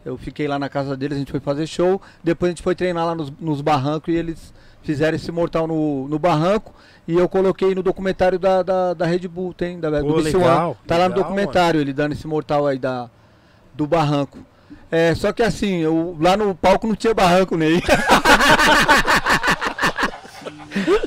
[0.06, 2.76] eu fiquei lá na casa deles, a gente foi fazer show, depois a gente foi
[2.76, 4.54] treinar lá nos, nos barrancos e eles
[4.86, 6.74] fizeram esse mortal no, no barranco.
[7.08, 10.24] E eu coloquei no documentário da, da, da Red Bull, tem, da, do Pô, One.
[10.24, 13.10] legal, Tá lá no legal, documentário, ele dando esse mortal aí da,
[13.74, 14.40] do barranco.
[14.90, 17.82] É, só que assim, eu, lá no palco não tinha barranco nem.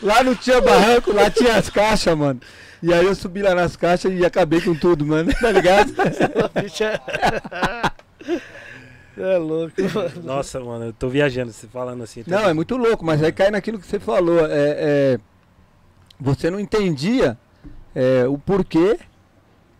[0.03, 2.41] lá não tinha barranco, lá tinha as caixas, mano.
[2.83, 5.93] E aí eu subi lá nas caixas e acabei com tudo, mano, tá ligado?
[9.19, 9.36] É...
[9.39, 10.11] louco, mano.
[10.24, 12.23] Nossa, mano, eu tô viajando, você falando assim.
[12.27, 14.40] Não, é muito louco, mas aí cai naquilo que você falou.
[14.47, 15.19] É, é,
[16.20, 17.39] você não entendia
[17.95, 18.99] é, o porquê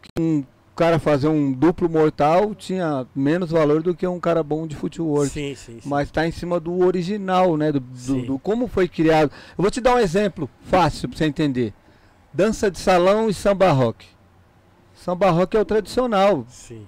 [0.02, 0.44] que um
[0.77, 5.28] cara fazer um duplo mortal tinha menos valor do que um cara bom de footwork.
[5.31, 5.89] Sim, sim, sim.
[5.89, 7.73] Mas tá em cima do original, né?
[7.73, 9.31] Do, do- do como foi criado.
[9.56, 11.74] Eu vou te dar um exemplo fácil pra você entender.
[12.32, 14.06] Dança de salão e samba rock.
[14.94, 16.44] Samba rock é o tradicional.
[16.48, 16.86] Sim.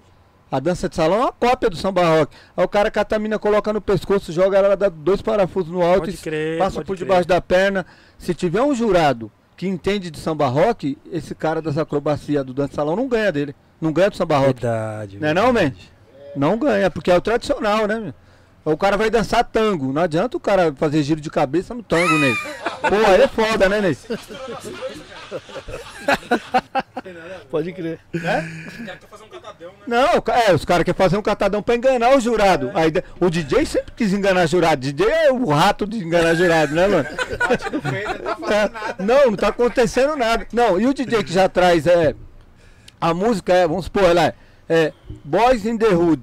[0.51, 2.35] A dança de salão é uma cópia do samba rock.
[2.57, 5.81] Aí o cara cata a mina, coloca no pescoço, joga ela, dá dois parafusos no
[5.83, 6.59] alto Pode e crer.
[6.59, 6.99] passa por crer.
[6.99, 7.87] debaixo da perna.
[8.19, 12.71] Se tiver um jurado que entende de samba rock, esse cara das acrobacias do dança
[12.71, 13.55] de salão não ganha dele.
[13.81, 14.61] Não ganha do samba rock.
[14.61, 15.19] Verdade.
[15.21, 15.93] Não é não, verdade.
[16.35, 18.13] Não ganha, porque é o tradicional, né?
[18.65, 19.93] O cara vai dançar tango.
[19.93, 22.35] Não adianta o cara fazer giro de cabeça no tango, Ney.
[22.83, 23.97] Pô, aí é foda, né, Ney?
[27.51, 27.99] Pode crer.
[29.87, 32.71] Não, o ca- é, os caras querem fazer um catadão pra enganar o jurado.
[32.75, 34.81] Aí, de- o DJ sempre quis enganar jurado.
[34.81, 37.09] DJ é o rato de enganar jurado, né, mano?
[38.23, 38.97] Não tá É, nada.
[39.05, 40.47] não, não tá acontecendo nada.
[40.53, 42.15] Não, e o DJ que já traz é.
[43.01, 44.35] A música é, vamos supor, ela é,
[44.69, 44.93] é
[45.25, 46.23] Boys in the Hood.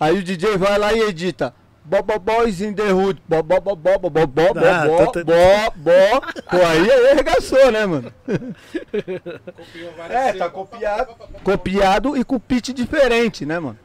[0.00, 1.54] Aí o DJ vai lá e edita.
[1.86, 3.20] Bo, bo, boys in the Hood.
[3.28, 6.42] Bo, bo, bo, bo, bo, bo, bo, bo, Ah, bo, tá- tá- bo, bo.
[6.50, 8.12] Pô, aí, aí arregaçou, né, mano?
[8.26, 11.14] Copiou várias É, tá copiado.
[11.42, 13.78] Copiado e com pitch diferente, né, mano?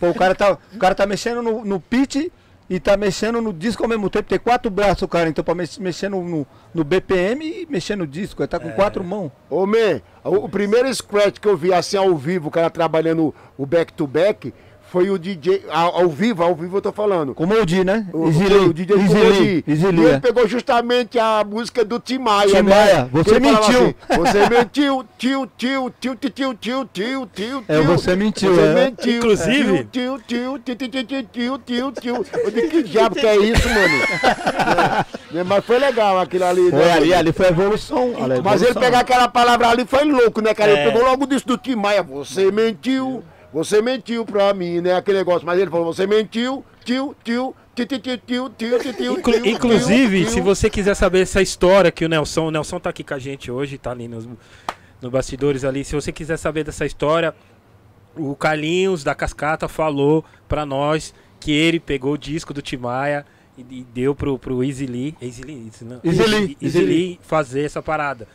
[0.00, 2.30] Pô, o cara tá, o cara tá mexendo no, no pitch
[2.70, 4.28] e tá mexendo no disco ao mesmo tempo.
[4.28, 7.96] Tem quatro braços, o cara, então pra mex- mexer no, no, no BPM e mexer
[7.96, 8.42] no disco.
[8.42, 9.30] Ele tá com quatro mãos.
[9.48, 13.34] Ô, man, o, o primeiro scratch que eu vi assim ao vivo, o cara trabalhando
[13.56, 14.52] o back-to-back,
[14.90, 17.34] foi o DJ, ao, ao vivo, ao vivo eu tô falando.
[17.34, 18.06] Com o Moldi, né?
[18.12, 18.96] O, Easy o, DJ.
[18.96, 20.18] Lee, Easy E ele é.
[20.18, 22.62] pegou justamente a música do Tim Maia, Tim né?
[22.62, 23.58] Maia, Que você mentiu.
[23.60, 28.60] assim, você mentiu, tio, tio, tio, tio, tio, tio, tio, tio, É, você mentiu, Você
[28.62, 28.74] é.
[28.74, 29.16] mentiu.
[29.18, 32.26] Inclusive- Tio, tio, tio, tio, tio, tio, tio, tio.
[32.44, 35.04] Eu digo, que diabo que é isso, mano?
[35.34, 36.70] É, Mas foi legal aquilo ali.
[36.70, 36.92] Foi né?
[36.92, 38.12] ali, ali foi a evolução.
[38.42, 40.70] Mas ele pegar aquela palavra ali foi louco, né, cara?
[40.70, 40.74] É.
[40.82, 42.02] Ele pegou logo disso do Tim Maia.
[42.02, 43.22] Você mentiu,
[43.52, 44.94] você mentiu pra mim, né?
[44.94, 45.46] Aquele negócio.
[45.46, 47.54] Mas ele falou: você mentiu, tio, tio,
[49.44, 53.14] Inclusive, se você quiser saber essa história que o Nelson, o Nelson tá aqui com
[53.14, 54.26] a gente hoje, tá ali nos,
[55.00, 55.84] nos bastidores ali.
[55.84, 57.34] Se você quiser saber dessa história,
[58.16, 63.24] o Carlinhos da Cascata falou para nós que ele pegou o disco do Timaya
[63.56, 66.00] e, e deu pro, pro Easy Lee, Easy Lee, né?
[66.02, 68.26] Easy Lee, Easy Lee fazer essa parada.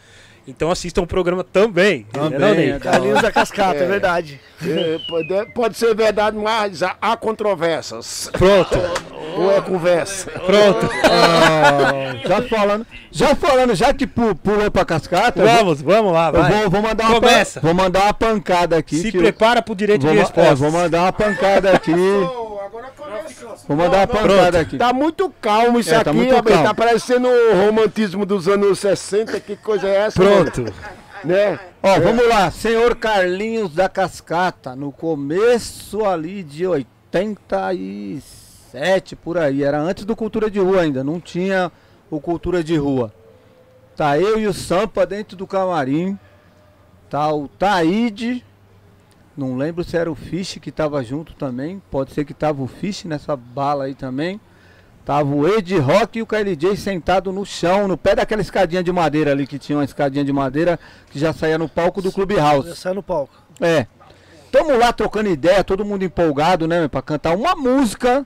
[0.45, 2.05] Então assistam o programa também.
[2.11, 2.79] Também, né, é.
[2.79, 3.87] Carlinhos da Cascata, é, É.
[3.87, 4.41] verdade.
[4.65, 8.29] É, pode, pode ser verdade, mas há, há controvérsias.
[8.33, 8.77] Pronto,
[9.37, 10.29] Ou é conversa.
[10.31, 10.89] pronto.
[11.03, 16.13] Ah, já falando, já falando, já que pu- pulou pra cascata, eu vou- Vamos, vamos
[16.13, 16.51] lá, eu vai.
[16.61, 17.61] vou, vou mandar uma Começa.
[17.61, 18.97] pan- vou mandar uma pancada aqui.
[18.97, 20.51] Se que eu- prepara pro direito vou, de ma- resposta.
[20.51, 21.91] é, vou mandar uma pancada aqui.
[21.93, 23.53] Agora começou.
[23.67, 24.27] Vou mandar uma Pronto.
[24.27, 24.77] pancada aqui.
[24.77, 26.63] Tá muito calmo isso É, aqui, tá muito calmo.
[26.63, 29.39] Tá parecendo o romantismo dos anos 60.
[29.39, 30.21] Que coisa é essa?
[30.23, 30.32] mano?
[30.33, 30.65] Pronto.
[31.23, 31.57] Né?
[31.81, 39.79] Ó, vamos lá, senhor Carlinhos da Cascata, no começo ali de 87 por aí, era
[39.79, 41.71] antes do Cultura de Rua ainda, não tinha
[42.11, 43.13] o Cultura de Rua.
[43.95, 46.19] Tá eu e o Sampa dentro do camarim,
[47.09, 48.43] tá o Taíde,
[49.37, 52.67] não lembro se era o Fish que tava junto também, pode ser que tava o
[52.67, 54.41] Fish nessa bala aí também.
[55.05, 58.91] Tava o Ed Rock e o KLJ sentado no chão, no pé daquela escadinha de
[58.91, 60.79] madeira ali, que tinha uma escadinha de madeira
[61.11, 62.77] que já saía no palco do Clube Já House.
[62.77, 63.33] sai no palco.
[63.59, 63.85] É.
[64.49, 68.25] Tamo lá trocando ideia, todo mundo empolgado, né, pra cantar uma música.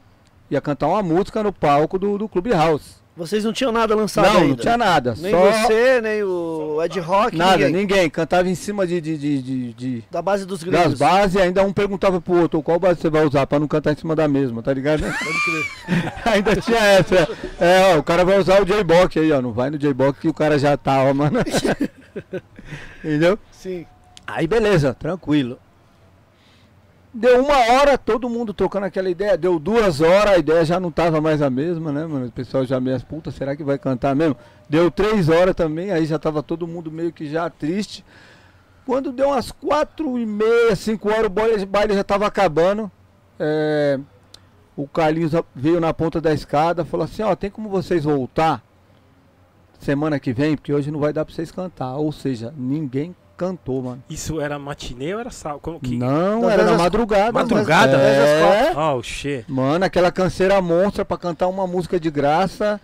[0.51, 3.01] Ia cantar uma música no palco do, do Clube House.
[3.18, 4.48] Vocês não tinham nada lançado não, ainda?
[4.49, 5.15] não tinha nada.
[5.18, 7.72] Nem só você, nem o Ed Rock, nada, ninguém.
[7.73, 8.10] ninguém.
[8.11, 10.99] Cantava em cima de, de, de, de- Da base dos das gringos.
[10.99, 13.94] bases e ainda um perguntava pro outro qual base você vai usar pra não cantar
[13.94, 15.03] em cima da mesma, tá ligado?
[16.26, 17.27] ainda tinha essa.
[17.60, 19.41] É, ó, o cara vai usar o J-Box aí, ó.
[19.41, 21.39] Não vai no J-Box que o cara já tá, ó, mano.
[23.03, 23.38] Entendeu?
[23.52, 23.85] Sim.
[24.26, 25.57] Aí beleza, tranquilo.
[27.13, 29.38] Deu uma hora, todo mundo trocando aquela ideia.
[29.38, 32.27] Deu duas horas, a ideia já não tava mais a mesma, né, mano?
[32.27, 34.35] O pessoal já meio, puta, será que vai cantar mesmo?
[34.69, 38.05] Deu três horas também, aí já tava todo mundo meio que já triste.
[38.85, 42.91] Quando deu umas quatro e meia, cinco horas, o baile, o baile já tava acabando.
[43.39, 43.99] É,
[44.75, 48.63] o Carlinhos veio na ponta da escada, falou assim, ó, tem como vocês voltar
[49.79, 50.55] semana que vem?
[50.55, 51.95] Porque hoje não vai dar pra vocês cantar.
[51.95, 54.03] Ou seja, ninguém cantou, mano.
[54.09, 55.59] Isso era matinê ou era sábado?
[55.61, 55.95] Como que...
[55.95, 57.31] Não, Das era na madrugada.
[57.31, 57.97] Madrugada?
[57.97, 58.07] mano.
[58.07, 58.73] É.
[58.76, 59.45] Oh, shit.
[59.47, 62.81] Mano, aquela canseira monstra pra cantar uma música de graça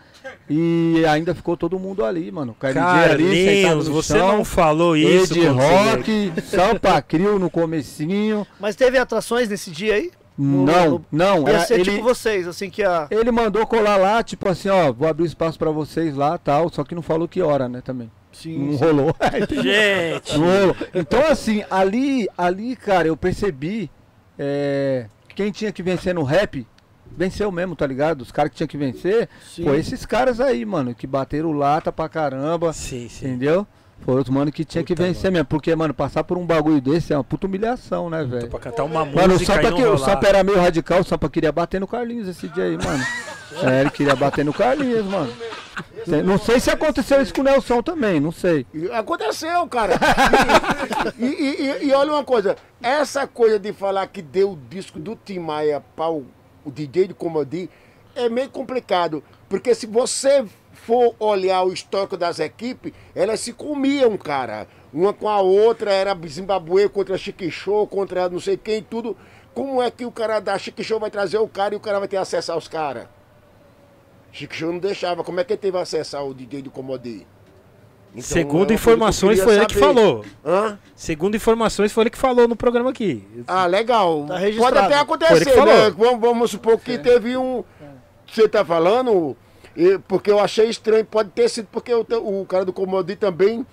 [0.49, 2.55] e ainda ficou todo mundo ali, mano.
[2.59, 5.33] Carlinhos você chão, não falou isso.
[5.33, 5.47] Ed.
[5.47, 8.45] Rock, Sampa Crio no comecinho.
[8.59, 10.11] Mas teve atrações nesse dia aí?
[10.35, 13.07] Não, não, Ia era, ser ele, tipo vocês, assim que a.
[13.11, 16.83] ele mandou colar lá, tipo assim, ó, vou abrir espaço pra vocês lá, tal, só
[16.83, 18.09] que não falou que hora, né, também.
[18.33, 18.71] Sim.
[18.71, 19.15] Não rolou.
[19.49, 20.75] Gente, Não rolou.
[20.93, 23.89] Então, assim, ali, ali, cara, eu percebi
[24.37, 26.67] é, que quem tinha que vencer no rap,
[27.15, 28.21] venceu mesmo, tá ligado?
[28.21, 29.63] Os caras que tinham que vencer, Sim.
[29.63, 33.27] foi esses caras aí, mano, que bateram lata pra caramba, sim, sim.
[33.27, 33.67] entendeu?
[34.05, 36.81] Foram os mano que tinha que Puta, vencer mesmo, porque, mano, passar por um bagulho
[36.81, 38.49] desse é uma puta humilhação, né, velho?
[38.49, 39.97] pra cantar uma música Mano, o Sampa, não que, o.
[39.97, 43.03] Sampa era meio radical, o Sampa queria bater no Carlinhos esse dia aí, mano.
[43.61, 45.31] É, ele queria bater no Carlinhos, mano.
[46.25, 48.65] Não sei se aconteceu isso com o Nelson também, não sei.
[48.91, 49.93] Aconteceu, cara.
[51.19, 54.97] E, e- e- e olha uma coisa, essa coisa de falar que deu o disco
[54.97, 56.25] do Tim Maia para o,
[56.65, 57.69] o DJ de Comodi
[58.15, 59.23] é meio complicado.
[59.47, 60.43] Porque se você
[60.85, 64.67] for olhar o histórico das equipes, elas se comiam, cara.
[64.93, 69.15] Uma com a outra, era Zimbabue contra Chiquixô, contra não sei quem, tudo.
[69.53, 72.07] Como é que o cara da Chiquixô vai trazer o cara e o cara vai
[72.07, 73.07] ter acesso aos caras?
[74.31, 75.23] Chiquixô não deixava.
[75.23, 77.25] Como é que ele teve acesso ao DJ do Comodi?
[78.15, 80.25] Então, é Segundo que eu informações, queria foi ele que falou.
[80.45, 80.77] Hã?
[80.95, 83.25] Segundo informações, foi ele que falou no programa aqui.
[83.47, 84.25] Ah, legal.
[84.27, 85.89] Tá Pode até acontecer, que né?
[85.91, 87.63] Vamos, vamos supor que teve um.
[88.27, 89.35] Você tá falando?
[89.75, 92.05] E- Porque eu achei estranho, pode ter sido porque o,
[92.41, 93.65] o cara do Comodi também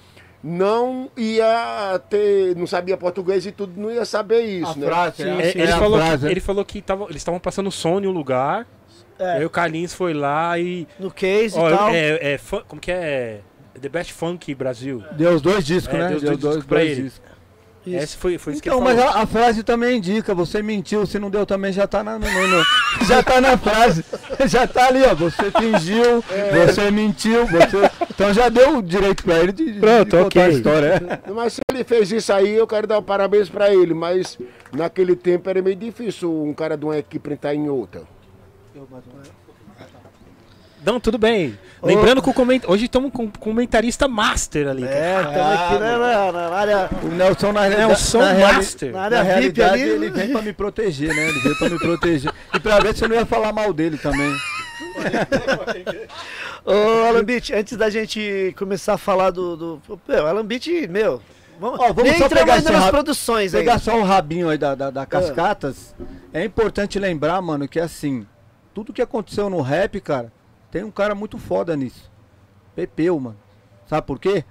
[0.42, 2.56] não ia ter.
[2.56, 4.86] não sabia português e tudo, não ia saber isso, né?
[4.86, 7.38] frase, É, é, ele, é a falou frase, que, ele falou que tava, eles estavam
[7.40, 8.66] passando som em um lugar.
[9.18, 10.88] É, Aí o Carlinhos foi lá e.
[10.98, 11.90] no case Ó, e tal.
[11.90, 13.40] é, é como que é?
[13.78, 15.02] The Best Funk Brasil.
[15.12, 16.08] Deu os dois discos, É, né?
[16.08, 17.12] deu os Deu dois discos pra ele.
[17.86, 17.96] Isso.
[18.04, 21.46] Esse foi, foi Então, mas a, a frase também indica, você mentiu, se não deu
[21.46, 24.04] também já tá na, no- no- já tá na frase.
[24.48, 25.14] Já tá ali, ó.
[25.14, 26.66] Você fingiu, É.
[26.66, 27.90] você mentiu, você.
[28.08, 30.42] Então já deu o direito pra ele de, de Pronto, contar ok.
[30.42, 31.20] a história.
[31.26, 31.30] é.
[31.30, 33.92] Mas se ele fez isso aí, eu quero dar um parabéns pra ele.
[33.92, 34.38] Mas
[34.72, 38.02] naquele tempo era meio difícil um cara de uma equipe entrar em outra.
[40.84, 41.58] Não, tudo bem.
[41.82, 42.60] Lembrando que o coment...
[42.66, 44.82] hoje estamos com um comentarista master ali.
[44.82, 44.94] cara.
[44.96, 46.90] É, estamos aqui na, na- na área.
[47.02, 48.92] O Nelson na, É, o som na, master.
[48.92, 49.90] Na área na VIP realidade ali.
[49.90, 51.28] ele vem pra me proteger, né?
[51.28, 52.32] Ele veio pra me proteger.
[52.54, 54.34] E pra ver se eu não ia falar mal dele também.
[56.64, 59.56] Ô, Alambit, antes da gente começar a falar do.
[59.56, 61.20] do meu, Alambit, meu.
[61.58, 63.60] Vamos, Ó, vamos só pegar esse nas produções aí.
[63.60, 65.94] Pegar só o rabinho aí da, da, da Cascatas,
[66.32, 68.26] é importante lembrar, mano, que assim,
[68.72, 70.32] tudo que aconteceu no rap, cara,
[70.70, 72.10] tem um cara muito foda nisso.
[72.74, 73.36] Pepeu, mano.
[73.86, 74.44] Sabe por quê?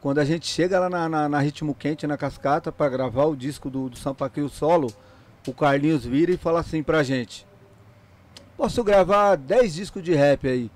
[0.00, 3.36] Quando a gente chega lá na, na, na Ritmo Quente, na Cascata, pra gravar o
[3.36, 4.92] disco do, do Sampa Crio solo,
[5.46, 7.46] o Carlinhos vira e fala assim pra gente:
[8.56, 10.70] Posso gravar 10 discos de rap aí.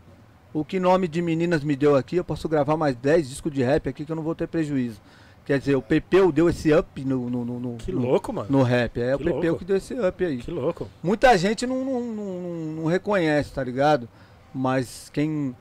[0.55, 3.63] O que nome de meninas me deu aqui, eu posso gravar mais 10 discos de
[3.63, 5.01] rap aqui que eu não vou ter prejuízo.
[5.45, 8.49] Quer dizer, o Pepeu deu esse up no, no, no, no- Que louco, mano.
[8.51, 9.01] no rap.
[9.01, 9.59] É o Que Pepeu louco.
[9.59, 10.39] que deu esse up aí.
[10.39, 10.89] Que louco.
[11.03, 12.53] Muita gente não, não, não-
[12.83, 14.09] não reconhece, tá ligado?
[14.57, 15.55] Mas quem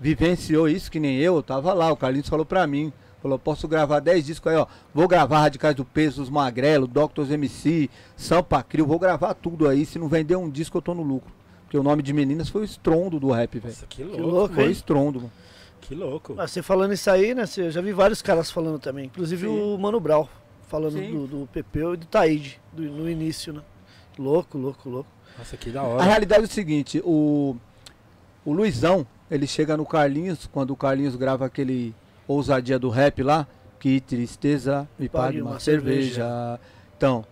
[0.00, 1.90] vivenciou isso, que nem eu, eu tava lá.
[1.90, 2.92] O Carlinhos falou pra mim.
[3.22, 4.66] Falou, posso gravar 10 discos aí, ó.
[4.94, 8.86] Vou gravar Radicais do Peso, os Magrelo, Doctors MC, Sampa Crio.
[8.86, 9.84] Vou gravar tudo aí.
[9.84, 11.32] Se não vender um disco, eu tô no lucro.
[11.64, 13.74] Porque o nome de meninas foi o estrondo do rap, velho.
[13.74, 14.22] Nossa, que Que louco.
[14.22, 14.72] louco, Foi o hein?
[14.72, 15.32] estrondo, mano.
[15.80, 16.34] Que louco.
[16.38, 17.46] Ah, Você falando isso aí, né?
[17.46, 19.06] você- Eu já vi vários caras falando também.
[19.06, 19.74] Inclusive Sim.
[19.74, 20.28] o Mano Brown
[20.68, 21.10] falando Sim.
[21.12, 23.62] do, do Pepeu e do Taíde do- no início, né?
[24.18, 25.10] Louco, louco, louco.
[25.36, 26.02] Nossa, que da A hora.
[26.04, 27.56] realidade é o seguinte, o,
[28.46, 31.92] o Luizão, ele chega no Carlinhos, quando o Carlinhos grava aquele
[32.28, 33.46] ousadia do rap lá,
[33.80, 36.60] que tristeza, me pague uma, cerveja.
[36.96, 37.24] Então,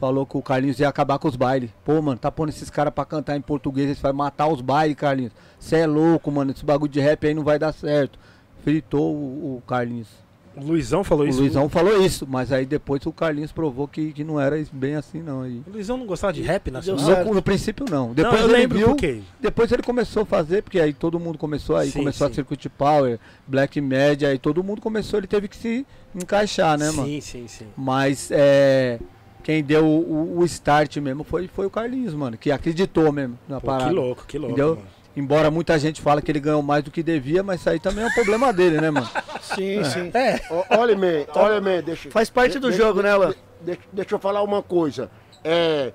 [0.00, 1.70] falou que o Carlinhos ia acabar com os bailes.
[1.84, 4.96] Pô, mano, tá pondo esses caras pra cantar em português, eles vai matar os bailes,
[4.96, 5.32] Carlinhos.
[5.58, 8.18] Você é louco, mano, esse bagulho de rap aí não vai dar certo.
[8.62, 10.23] Fritou o, o Carlinhos.
[10.56, 11.40] O Luizão falou O isso.
[11.40, 15.22] Luizão falou isso, mas aí depois o Carlinhos provou que, que não era bem assim
[15.22, 15.42] não.
[15.42, 15.62] Aí.
[15.66, 17.24] O Luizão não gostava de rap nacional?
[17.24, 18.12] No, no princípio não.
[18.14, 18.96] Depois não, eu ele lembro viu,
[19.40, 22.32] depois ele começou a fazer, porque aí todo mundo começou, aí Sim, começou sim.
[22.32, 26.90] a Circuit Power, Black Media, aí todo mundo começou, ele teve que se encaixar, né,
[26.90, 27.08] mano?
[27.08, 27.66] sim, sim, sim.
[27.76, 28.98] Mas é,
[29.42, 33.60] quem deu o, o start mesmo foi, foi o Carlinhos, mano, que acreditou mesmo na
[33.60, 33.90] Pô, parada.
[33.90, 34.76] que louco, que louco, Entendeu?
[34.76, 34.93] mano.
[35.16, 38.04] Embora muita gente fala que ele ganhou mais do que devia, mas isso aí também
[38.04, 39.08] é um problema dele, né, mano?
[39.40, 40.10] Sim, sim.
[40.12, 42.10] É, Ó, Olha, man, olha, man, deixa.
[42.10, 43.30] Faz parte do de- jogo, de- né, Alan?
[43.62, 45.08] de- de- Deixa eu falar uma coisa.
[45.44, 45.92] É.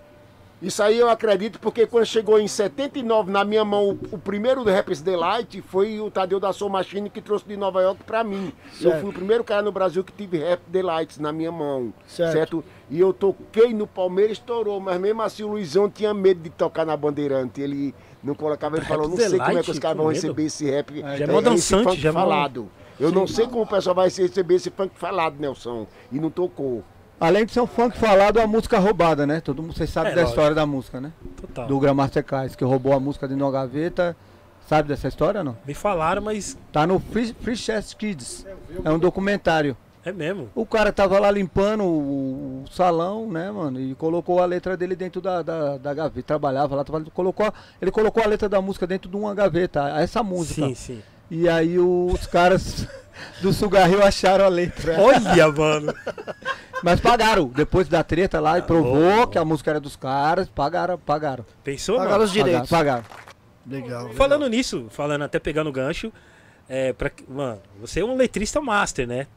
[0.61, 4.61] Isso aí eu acredito porque quando chegou em 79 na minha mão o, o primeiro
[4.65, 8.25] do Raps Delight foi o Tadeu da Soul Machine que trouxe de Nova York pra
[8.25, 8.51] mim.
[8.81, 8.99] Eu Certo.
[9.01, 11.93] fui o primeiro cara no Brasil que tive Rap Delights na minha mão.
[12.05, 12.33] Certo.
[12.33, 12.63] Certo.
[12.89, 16.85] E eu toquei no Palmeiras, estourou, mas mesmo assim o Luizão tinha medo de tocar
[16.85, 17.61] na Bandeirante.
[17.61, 20.15] Ele não colocava, ele Rap falou, não sei como é que os caras vão medo?
[20.15, 20.99] receber esse rap.
[21.17, 22.69] Já é mó dançante, funk já é mó- falado.
[22.99, 25.87] Eu não sei como o pessoal vai receber esse funk falado, Nelson.
[26.11, 26.83] E não tocou.
[27.19, 29.39] Além de ser um funk falado, é uma música roubada, né?
[29.41, 30.37] Todo mundo, vocês sabem É, da lógico.
[30.39, 31.11] história da música, né?
[31.39, 31.67] total.
[31.67, 34.15] Do Grandmaster Cais, que roubou a música de uma gaveta.
[34.67, 35.57] Sabe dessa história, não?
[35.65, 38.45] Me falaram, mas Tá no Free, Free Chess Kids.
[38.85, 39.75] É um documentário.
[40.05, 40.49] É mesmo.
[40.55, 43.79] O cara tava lá limpando o, o salão, né, mano?
[43.79, 46.25] E colocou a letra dele dentro da, da, da gaveta.
[46.27, 50.23] Trabalhava lá, trabalhava, colocou, ele colocou a letra da música dentro de uma gaveta, essa
[50.23, 50.67] música.
[50.67, 51.01] Sim, sim.
[51.29, 52.87] E aí os caras
[53.41, 54.97] do Sugarril acharam a letra.
[54.99, 55.93] Olha, mano.
[56.81, 57.47] Mas pagaram.
[57.49, 59.33] Depois da treta lá e provou louco.
[59.33, 61.45] que a música era dos caras, pagaram, pagaram.
[61.63, 62.23] Pensou, Pagaram mano?
[62.25, 62.69] os direitos.
[62.69, 63.03] Pagaram.
[63.67, 64.09] Legal.
[64.13, 66.11] Falando nisso, falando até pegando o gancho,
[66.69, 69.27] é, pra, que- mano, você é um letrista master, né?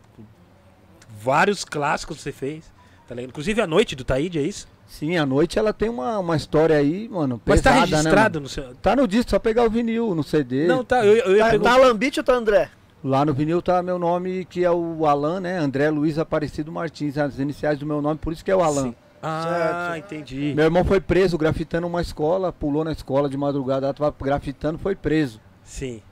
[1.22, 2.70] Vários clássicos você fez.
[3.08, 3.30] Tá ligado?
[3.30, 4.66] Inclusive a noite do Taíde, é isso?
[4.86, 8.42] Sim, a noite ela tem uma, uma história aí, mano, Mas pesada, tá registrado né?
[8.42, 8.74] no seu.
[8.76, 10.66] Tá no disco, só pegar o vinil, no CD.
[10.66, 11.04] Não, tá.
[11.04, 11.70] Eu, eu ia Tá, perguntar.
[11.70, 12.70] tá Alan Beach ou tá André?
[13.02, 15.58] Lá no vinil tá meu nome, que é o Alan, né?
[15.58, 18.82] André Luiz Aparecido Martins, as iniciais do meu nome, por isso que é o Alan.
[18.84, 18.94] Sim.
[19.22, 20.04] Ah, Certo.
[20.14, 20.52] entendi.
[20.54, 24.94] Meu irmão foi preso grafitando uma escola, pulou na escola de madrugada, tava grafitando, foi
[24.94, 25.40] preso.
[25.64, 26.02] Sim.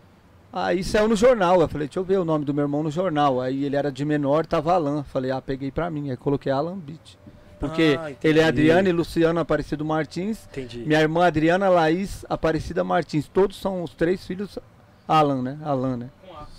[0.53, 2.91] Aí saiu no jornal, eu falei, deixa eu ver o nome do meu irmão no
[2.91, 3.41] jornal.
[3.41, 5.05] Aí ele era de menor, tava Alan.
[5.05, 6.11] Falei, ah, peguei pra mim.
[6.11, 7.17] Aí coloquei Alan Beach.
[7.61, 8.45] Porque Ah, ele é.
[8.45, 10.49] Adriano e Luciano Aparecido Martins.
[10.51, 10.79] Entendi.
[10.79, 13.29] Minha irmã Adriana Laís Aparecida Martins.
[13.29, 14.59] Todos são os três filhos
[15.07, 15.59] Alan, né?
[15.63, 16.11] Alan, né?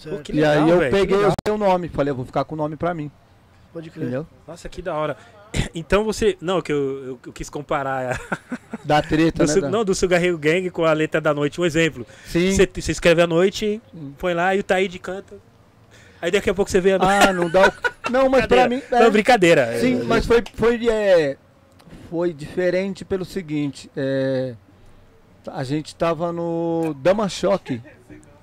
[0.03, 1.31] Pô, que e legal, aí eu que peguei legal.
[1.31, 1.89] o seu nome.
[1.89, 3.11] Falei, eu vou ficar com o nome pra mim.
[3.73, 4.03] Pode crer.
[4.03, 4.27] Entendeu?
[4.47, 5.17] Nossa, que da hora.
[5.75, 6.37] Então você.
[6.41, 8.19] Não, que eu, eu, eu quis comparar.
[8.83, 9.69] Da treta, Do né?
[9.69, 11.61] Não, do Sugarreio Gang com a letra da noite.
[11.61, 12.03] Um exemplo.
[12.25, 12.51] Sim.
[12.51, 13.79] Você, você escreve à noite,
[14.17, 15.35] põe lá e o Taíde canta.
[16.19, 16.97] Aí daqui a pouco você vê a.
[16.99, 17.73] Ah, não dá o...
[18.11, 18.81] Não, mas pra mim...
[18.91, 19.79] Não, é, brincadeira.
[19.79, 21.37] Sim, É, mas foi, foi, é,
[22.09, 23.89] foi diferente pelo seguinte.
[23.95, 24.55] é,
[25.47, 27.81] a gente tava no Dama Choque.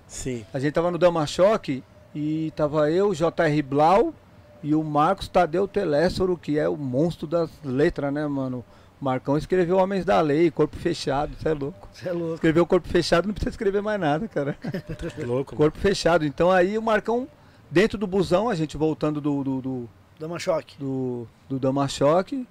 [0.06, 0.44] Sim.
[0.55, 1.82] A gente tava no Dama Choque
[2.14, 3.62] e tava eu, J.R.
[3.62, 4.14] Blau
[4.62, 8.64] e o Marcos Tadeu Teléssoro, que é o monstro das letras, né, mano?
[9.01, 11.89] O Marcão escreveu Homens da Lei, Corpo Fechado, você é louco.
[11.93, 12.35] Você é louco.
[12.35, 14.56] Escreveu Corpo Fechado, não precisa escrever mais nada, cara.
[15.24, 15.55] Louco.
[15.55, 16.24] Corpo Fechado.
[16.26, 17.28] Então aí o Marcão,
[17.70, 20.76] dentro do busão, a gente voltando do- do- do, Dá uma choque.
[20.80, 22.44] do, do Damachoque,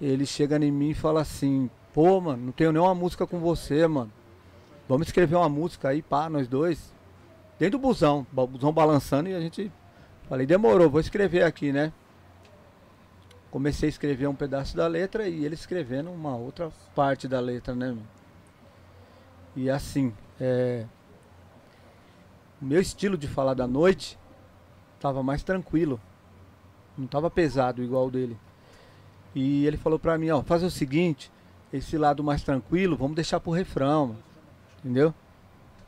[0.00, 3.84] ele chega em mim e fala assim, pô, mano, não tenho nenhuma música com você,
[3.88, 4.12] mano.
[4.88, 6.92] Vamos escrever uma música aí, pá, nós dois.
[7.58, 9.72] Dentro do busão, o busão balançando e a gente.
[10.28, 11.92] Falei, demorou, vou escrever aqui, né?
[13.50, 17.74] Comecei a escrever um pedaço da letra e ele escrevendo uma outra parte da letra,
[17.74, 17.96] né?
[19.54, 20.84] E assim, é.
[22.60, 24.18] O meu estilo de falar da noite
[24.98, 26.00] tava mais tranquilo.
[26.98, 28.36] Não tava pesado igual o dele.
[29.34, 31.30] E ele falou pra mim, ó, faz o seguinte,
[31.72, 34.16] esse lado mais tranquilo, vamos deixar pro refrão,
[34.78, 35.14] entendeu?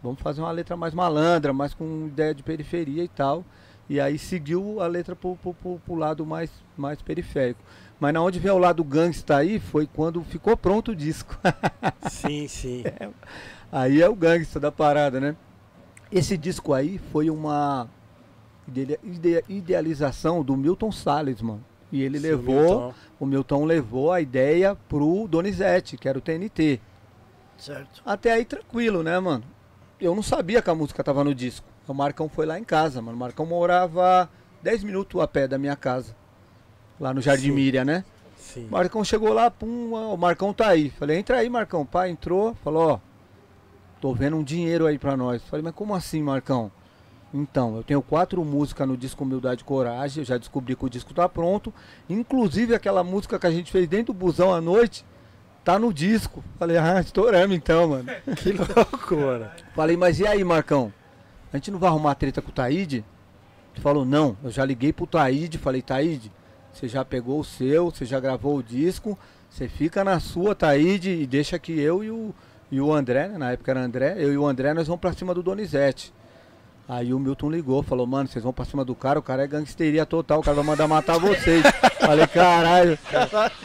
[0.03, 3.45] Vamos fazer uma letra mais malandra, mais com ideia de periferia e tal.
[3.89, 7.61] E aí seguiu a letra pro, pro, pro, pro lado mais, mais periférico.
[7.99, 11.37] Mas na onde vem o lado gangsta aí foi quando ficou pronto o disco.
[12.11, 12.85] Sim, sim.
[13.73, 15.35] Aí é o gangsta da parada, né?
[16.13, 17.89] Esse disco aí foi uma
[18.69, 21.65] idea- ide- idealização do Milton Salles, mano.
[21.91, 22.95] E ele Sim, levou, Milton.
[23.19, 26.81] o Milton levou a ideia pro Donizete, que era o TNT.
[27.57, 28.03] Certo.
[28.07, 29.43] Até aí tranquilo, né, mano?
[30.01, 31.67] Eu não sabia que a música tava no disco.
[31.89, 33.17] O Marcão foi lá em casa, mano.
[33.17, 34.29] O Marcão morava
[34.63, 36.15] 10 minutos a pé da minha casa.
[37.01, 37.53] Lá no Jardim Sim.
[37.53, 38.05] Miriam, né?
[38.37, 38.67] Sim.
[38.67, 40.91] O Marcão chegou lá, pum, o Marcão tá aí.
[40.91, 41.87] Falei, entra aí, Marcão.
[41.87, 42.99] Pá, entrou, falou, ó,
[44.01, 45.43] tô vendo um dinheiro aí pra nós.
[45.45, 46.71] Falei, mas como assim, Marcão?
[47.33, 50.23] Então, eu tenho quatro músicas no disco Humildade e Coragem.
[50.23, 51.73] Eu já descobri que o disco tá pronto.
[52.09, 55.05] Inclusive aquela música que a gente fez dentro do busão à noite,
[55.65, 56.45] tá no disco.
[56.59, 58.09] Falei, ah, estouramos então, mano.
[58.37, 59.51] Que louco, mano.
[59.75, 60.93] Falei, mas e aí, Marcão?
[61.53, 63.05] A gente não vai arrumar treta com o Taíde?
[63.75, 64.37] Ele falou, não.
[64.43, 66.31] Eu já liguei pro Taíde, falei, Taíde,
[66.73, 69.19] você já pegou o seu, você já gravou o disco,
[69.49, 72.35] você fica na sua, Taíde, e deixa que eu e o,
[72.71, 75.13] e o André, né, na época era André, eu e o André, nós vamos pra
[75.13, 76.13] cima do Donizete.
[76.89, 79.47] Aí o Milton ligou, falou, mano, vocês vão pra cima do cara, o cara é
[79.47, 81.63] gangsteria total, o cara vai mandar matar vocês.
[82.01, 82.99] falei, caralho.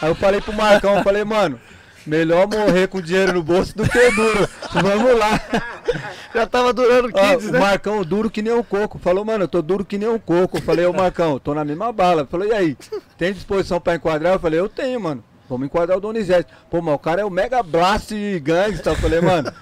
[0.02, 1.58] Aí eu falei pro Marcão, falei, mano,
[2.06, 4.48] melhor morrer com dinheiro no bolso do que duro.
[4.74, 5.40] Vamos lá.
[6.34, 7.60] Já tava durando Ó, 15, o né?
[7.60, 8.98] Marcão duro que nem um coco.
[8.98, 10.58] Falou, mano, eu tô duro que nem um coco.
[10.58, 12.26] Eu falei, ô Marcão, tô na mesma bala.
[12.26, 12.78] Falou, e aí?
[13.18, 14.34] Tem disposição pra enquadrar?
[14.34, 15.24] Eu falei, eu tenho, mano.
[15.48, 16.52] Vamos enquadrar o Donizete.
[16.70, 18.92] Pô, mas o cara é o Mega Blast gangsta.
[18.92, 19.52] Eu falei, mano.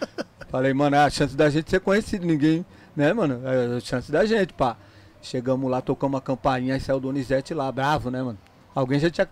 [0.51, 2.25] Falei, mano, é a chance da gente ser conhecido.
[2.25, 3.39] Ninguém, né, mano?
[3.45, 4.75] É a chance da gente, pá.
[5.21, 8.37] Chegamos lá, tocamos a campainha, aí saiu o Donizete lá, bravo, né, mano?
[8.75, 9.29] Alguém já tinha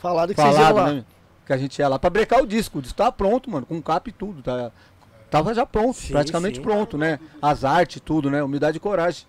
[0.00, 0.92] Falado que vocês iam falado, lá.
[0.92, 1.04] né?
[1.48, 2.78] Que a gente ia lá pra brecar o disco.
[2.78, 4.42] O disco tava pronto, mano, com capa e tudo.
[4.42, 4.70] Tá,
[5.30, 6.62] tava já pronto, Sim, praticamente sim.
[6.62, 7.18] pronto, né?
[7.40, 8.42] As artes, tudo, né?
[8.42, 9.24] Humildade e coragem.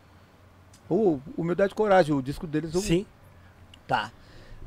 [0.90, 2.76] O Humildade e Coragem, o disco deles.
[2.76, 3.06] o- Sim.
[3.88, 4.12] Tá.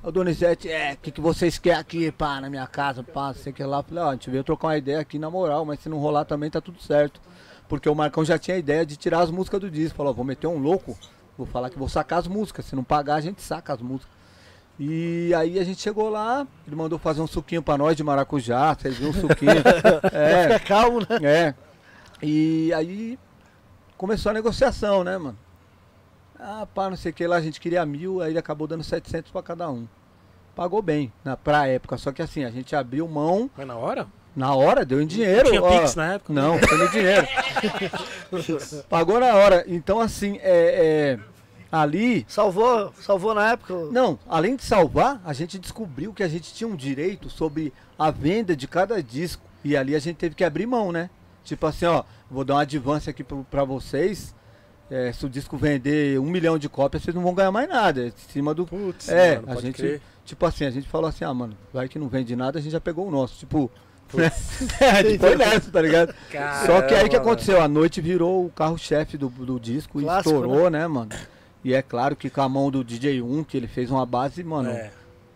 [0.03, 3.53] O Donizete, é, o que, que vocês querem aqui, pá, na minha casa, pá, sei
[3.53, 3.83] que lá.
[3.83, 6.25] Falei, ó, a gente veio trocar uma ideia aqui na moral, mas se não rolar
[6.25, 7.21] também tá tudo certo.
[7.69, 9.97] Porque o Marcão já tinha a ideia de tirar as músicas do disco.
[9.97, 10.97] Falou, ó, vou meter um louco,
[11.37, 12.65] vou falar que vou sacar as músicas.
[12.65, 14.22] Se não pagar, a gente saca as músicas.
[14.85, 18.75] E aí a gente chegou lá, ele mandou fazer um suquinho pra nós de maracujá,
[18.75, 19.53] vocês viram um suquinho.
[20.13, 21.07] é, Fica calmo, né?
[21.23, 21.55] é.
[22.21, 23.17] E aí
[23.97, 25.39] começou a negociação, né, mano?
[26.37, 28.83] Ah, pá, não sei o que lá, a gente queria mil, aí ele acabou dando
[28.83, 29.87] 700 pra cada um.
[30.53, 34.09] Pagou bem, na, pra época, só que assim, a gente abriu mão, Mas na hora?
[34.35, 35.49] na hora, deu em dinheiro.
[35.49, 35.79] Tinha ó.
[35.79, 36.33] Pix na época?
[36.33, 37.29] Não, foi no dinheiro.
[38.91, 39.65] Pagou na hora.
[39.69, 41.32] Então, assim, é, é,
[41.73, 43.75] ali Salvou, salvou na época.
[43.91, 48.11] não, além de salvar, a gente descobriu que a gente tinha um direito sobre a
[48.11, 49.43] venda de cada disco.
[49.65, 51.09] E ali a gente teve que abrir mão, né?
[51.45, 54.35] Tipo assim, ó, vou dar uma advance aqui pra vocês.
[54.91, 58.03] É, se o disco vender um milhão de cópias, vocês não vão ganhar mais nada.
[58.03, 58.67] É em cima do.
[58.67, 59.77] Putz, é, mano, a gente.
[59.77, 60.03] crer.
[60.25, 62.73] Tipo assim, a gente falou assim, ah, mano, vai que não vende nada, a gente
[62.73, 63.39] já pegou o nosso.
[63.39, 63.71] Tipo.
[64.13, 64.31] né?
[64.81, 66.15] é, foi nessa, tá ligado?
[66.67, 67.63] Só que aí o que Caramba, aconteceu?
[67.63, 70.87] A noite virou o carro-chefe do, do disco e Clássico, estourou, né?
[70.87, 71.09] mano?
[71.65, 74.69] E é claro que com a mão do DJ1, que ele fez uma base, mano,
[74.71, 74.91] É.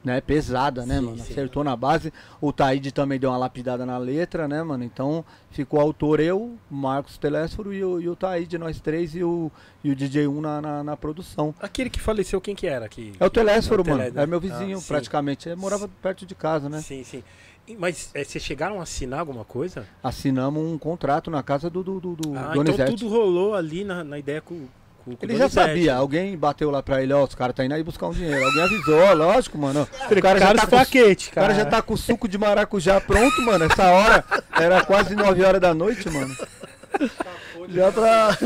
[0.04, 1.18] né, pesada, né, Sim, mano?
[1.18, 1.32] sim.
[1.32, 2.12] Acertou na base.
[2.40, 4.82] O Taíde também deu uma lapidada na letra, né, mano?
[4.84, 9.50] Então ficou autor eu, Marcos Telésforo e o, e o Taíde, nós três, e o,
[9.84, 11.54] e o DJ1 na, na, na produção.
[11.60, 12.88] Aquele que faleceu, quem que era?
[12.88, 14.10] Que, É o Telésforo, É o mano.
[14.10, 14.22] Telé?
[14.22, 15.48] É meu vizinho, Ah, praticamente.
[15.48, 16.80] Ele morava perto de casa, né?
[16.80, 17.22] Sim, sim.
[17.78, 19.86] Mas é, vocês chegaram a assinar alguma coisa?
[20.02, 22.82] Assinamos um contrato na casa do, do, do, do ah, Donizete.
[22.82, 24.66] então tudo rolou ali na, na ideia com,
[25.06, 27.74] com, com Ele já sabia, alguém bateu lá pra ele, ó, os caras tá indo
[27.74, 28.44] aí buscar um dinheiro.
[28.44, 29.82] Alguém avisou, lógico, mano.
[29.82, 32.36] O cara, já Cara, tá com, plaquete, o cara já tá com o suco de
[32.36, 33.66] maracujá pronto, mano.
[33.66, 36.34] Essa hora era quase 9 horas da noite, mano.
[37.68, 38.36] Já pra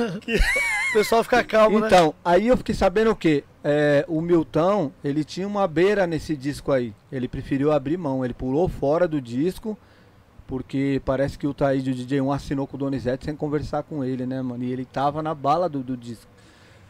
[0.91, 1.87] o pessoal ficar calmo, né?
[1.87, 3.43] Então, aí eu fiquei sabendo o quê?
[3.65, 6.93] É, o Milton, ele tinha uma beira nesse disco aí.
[7.11, 9.79] Ele preferiu abrir mão, ele pulou fora do disco,
[10.47, 14.27] porque parece que o Taíde, o DJ1, assinou com o Donizete sem conversar com ele,
[14.27, 14.65] né, mano?
[14.65, 16.27] E ele tava na bala do, do disco.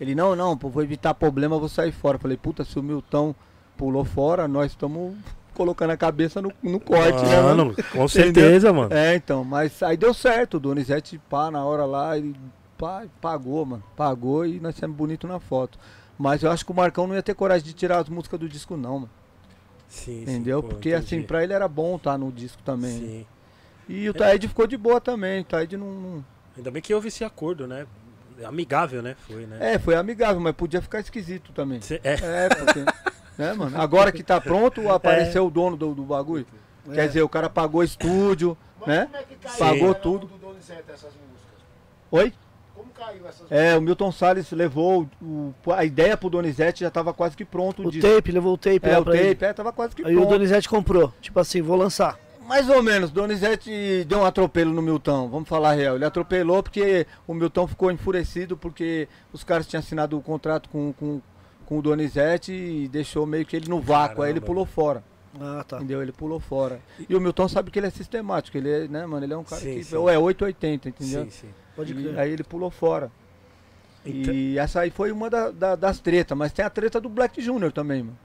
[0.01, 2.19] Ele, não, não, pô, vou evitar problema, eu vou sair fora.
[2.19, 3.35] Falei, puta, se o Milton
[3.77, 5.15] pulou fora, nós estamos
[5.55, 7.67] colocando a cabeça no, no corte, né, mano?
[7.67, 8.95] Mano, com certeza, mano.
[8.95, 12.35] É, então, mas aí deu certo, o Donizete, pá, na hora lá, ele
[12.79, 13.85] pá, pagou, mano.
[13.95, 15.79] Pagou e nós saímos bonito na foto.
[16.19, 18.49] Mas eu acho que o Marcão não ia ter coragem de tirar as músicas do
[18.49, 19.11] disco, não, mano.
[19.89, 20.63] Sim, sim, Entendeu?
[20.63, 21.05] pô, Porque entendi.
[21.17, 22.93] assim, pra ele era bom estar no disco também.
[22.93, 22.99] né?
[23.09, 23.27] Sim.
[23.89, 25.41] E o Taíde ficou de boa também.
[25.41, 26.25] O Taíde não, não-
[26.57, 27.87] Ainda bem que houve esse acordo, né?
[28.45, 29.17] Amigável, né?
[29.27, 29.75] Foi, né?
[29.75, 31.81] É, foi amigável, mas podia ficar esquisito também.
[31.81, 32.15] Cê- é.
[32.15, 32.81] É, porque.
[33.39, 33.81] né, mano?
[33.81, 36.47] Agora que tá pronto, apareceu o dono do, do bagulho.
[36.91, 36.95] É.
[36.95, 38.57] Quer dizer, o cara pagou estúdio,
[38.87, 39.05] né?
[39.07, 40.27] Como é que caiu Pagou a tudo.
[40.27, 41.61] do Donizete essas músicas?
[42.11, 42.33] Oi?
[42.75, 47.13] Como caiu essas É, o Milton Salles levou o- a ideia pro Donizete, já tava
[47.13, 47.87] quase que pronto.
[47.87, 49.35] O tape, levou o tape É, lá o pra ele.
[49.35, 50.31] tape, é, tava quase que Aí o pronto.
[50.33, 51.13] Donizete comprou.
[51.21, 52.19] Tipo assim, vou lançar.
[52.51, 55.95] Mais ou menos, Donizete deu um atropelo no Milton, vamos falar a real.
[55.95, 60.93] Ele atropelou porque o Milton ficou enfurecido porque os caras tinham assinado o contrato com,
[60.93, 61.23] com,
[61.65, 64.47] com o Donizete e deixou meio que ele no vácuo, aí ele Caramba.
[64.47, 65.05] pulou fora.
[65.41, 65.77] Ah, tá.
[65.77, 66.03] Entendeu?
[66.03, 66.81] Ele pulou fora.
[67.09, 69.25] E o Milton sabe que ele é sistemático, ele é, né, mano?
[69.25, 69.85] Ele é um cara Sim, que.
[69.85, 69.95] sim.
[69.95, 71.23] Ou é 880, entendeu?
[71.27, 71.49] Sim, sim.
[71.77, 72.19] Pode E crer.
[72.19, 73.13] aí ele pulou fora.
[74.05, 77.09] Então- E essa aí foi uma da- da- das tretas, mas tem a treta do
[77.09, 78.19] Black Junior também, mano.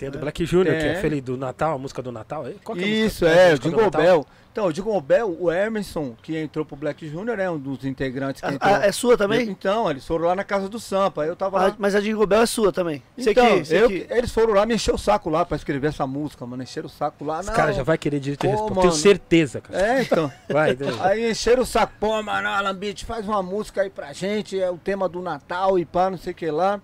[0.00, 1.02] Tem a do Black Junior, que é Tem.
[1.02, 2.46] feliz do Natal, a música do Natal.
[2.64, 3.28] Qual que é a Isso, música?
[3.40, 3.90] é, a o Jingle?
[3.90, 4.26] Bell.
[4.52, 8.40] Então, o Jingle Bell, o Emerson, que entrou pro Black Junior, é um dos integrantes
[8.40, 8.74] que Ah, entrou.
[8.74, 9.48] ah, é sua também?
[9.48, 11.76] Então, eles foram lá na casa do Sampa, eu tava Ah, lá.
[11.78, 13.00] mas a Jingle Bell é sua também.
[13.16, 15.88] Então, que, você eu- que- eles foram lá me encher o saco lá pra escrever
[15.88, 16.62] essa música, mano.
[16.64, 17.40] Encheram o saco lá.
[17.40, 18.80] Os caras já vai querer direito de resposta.
[18.80, 19.80] Tenho certeza, cara.
[19.98, 20.32] É, então.
[20.50, 21.00] Vai, Deus.
[21.00, 24.68] Aí encheram o saco, pô, mano, Alan Beat, faz uma música aí pra gente, é
[24.70, 26.80] o tema do Natal e pá, não sei o que lá.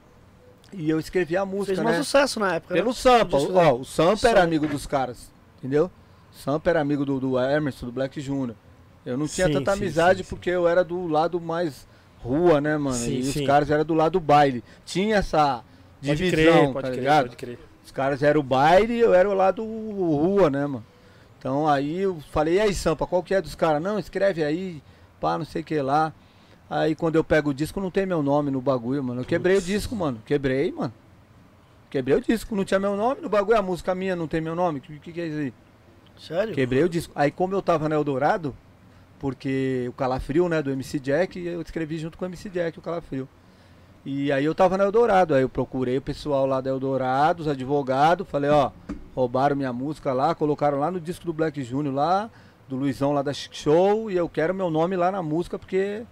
[0.72, 2.02] E eu escrevi a música, fez mais né?
[2.02, 2.74] sucesso na época.
[2.74, 2.94] Pelo né?
[2.94, 5.90] Sampa, ó, o Sampa era amigo dos caras, entendeu?
[6.32, 8.56] Sampa era amigo do, do Emerson, do Black Junior.
[9.04, 11.86] Eu não tinha Sim, tanta sim, amizade sim, porque eu era do lado mais
[12.18, 13.06] rua, né, mano?
[13.06, 14.64] E os caras eram do lado do baile.
[14.84, 15.62] Tinha essa
[16.00, 17.24] Pode divisão, crer, tá pode crer, ligado?
[17.26, 17.58] pode crer.
[17.84, 20.84] Os caras eram o baile e eu era o lado rua, né, mano?
[21.38, 23.80] Então aí eu falei, e aí, Sampa, qual que é dos caras?
[23.80, 24.82] Não, escreve aí,
[25.20, 26.12] pá, não sei o que lá.
[26.68, 29.20] Aí quando eu pego o disco, não tem meu nome no bagulho, mano.
[29.20, 30.20] Eu quebrei o disco, mano.
[30.26, 30.92] Quebrei, mano.
[31.88, 33.58] Quebrei o disco, não tinha meu nome no bagulho.
[33.58, 34.80] A música minha não tem meu nome.
[34.80, 35.54] O que, que, que é isso aí?
[36.18, 36.54] Sério?
[36.54, 37.12] Quebrei o disco.
[37.14, 38.54] Aí como eu tava na Eldorado,
[39.18, 42.82] porque o Calafrio, né, do MC Jack, eu escrevi junto com o MC Jack o
[42.82, 43.28] Calafrio.
[44.04, 47.48] E aí eu tava na Eldorado, aí eu procurei o pessoal lá da Eldorado, os
[47.48, 48.70] advogados, falei, ó,
[49.14, 52.30] roubaram minha música lá, colocaram lá no disco do Black Junior lá,
[52.68, 56.04] do Luizão lá da Chic Show, e eu quero meu nome lá na música porque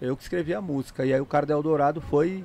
[0.00, 1.04] eu que escrevi a música.
[1.04, 2.44] E aí o cara da Eldorado foi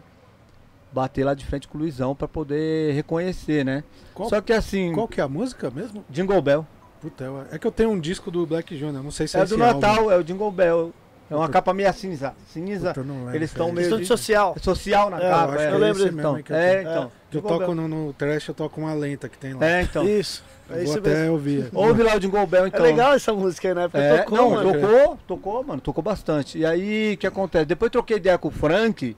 [0.92, 3.84] bater lá de frente com o Luizão pra poder reconhecer, né?
[4.14, 6.04] Qual- Só que assim, Qual que é a música mesmo?
[6.10, 6.68] Jingle Bell.
[7.00, 9.42] Puta, eu- é que eu tenho um disco do Black Junior, não sei se é,
[9.42, 9.80] É do álbum.
[9.80, 10.94] Natal, é o Jingle Bell.
[11.30, 11.54] É uma Puta.
[11.54, 12.34] capa meio cinza.
[12.48, 12.90] Cinza.
[12.90, 13.80] Puta, eu não lembro, Eles estão cara.
[13.88, 14.54] meio de social.
[14.58, 15.44] é social na É, capa.
[15.46, 15.68] eu acho é.
[15.70, 16.38] que eu lembro então.
[16.38, 17.12] eu É, então.
[17.32, 19.66] Eu toco no, no trash, eu toco uma lenta que tem lá.
[19.66, 20.04] É, então.
[20.06, 20.44] Isso.
[20.72, 20.98] É Vou mesmo.
[21.00, 21.70] até ouvir.
[21.74, 22.82] Ouve lá o Jingle Bell, É então.
[22.82, 24.00] legal essa música aí na época.
[24.00, 24.74] É, tocou, não, mano.
[24.74, 26.58] tocou, tocou, mano, tocou bastante.
[26.58, 27.66] E aí, o que acontece?
[27.66, 29.16] Depois troquei ideia com o Frank,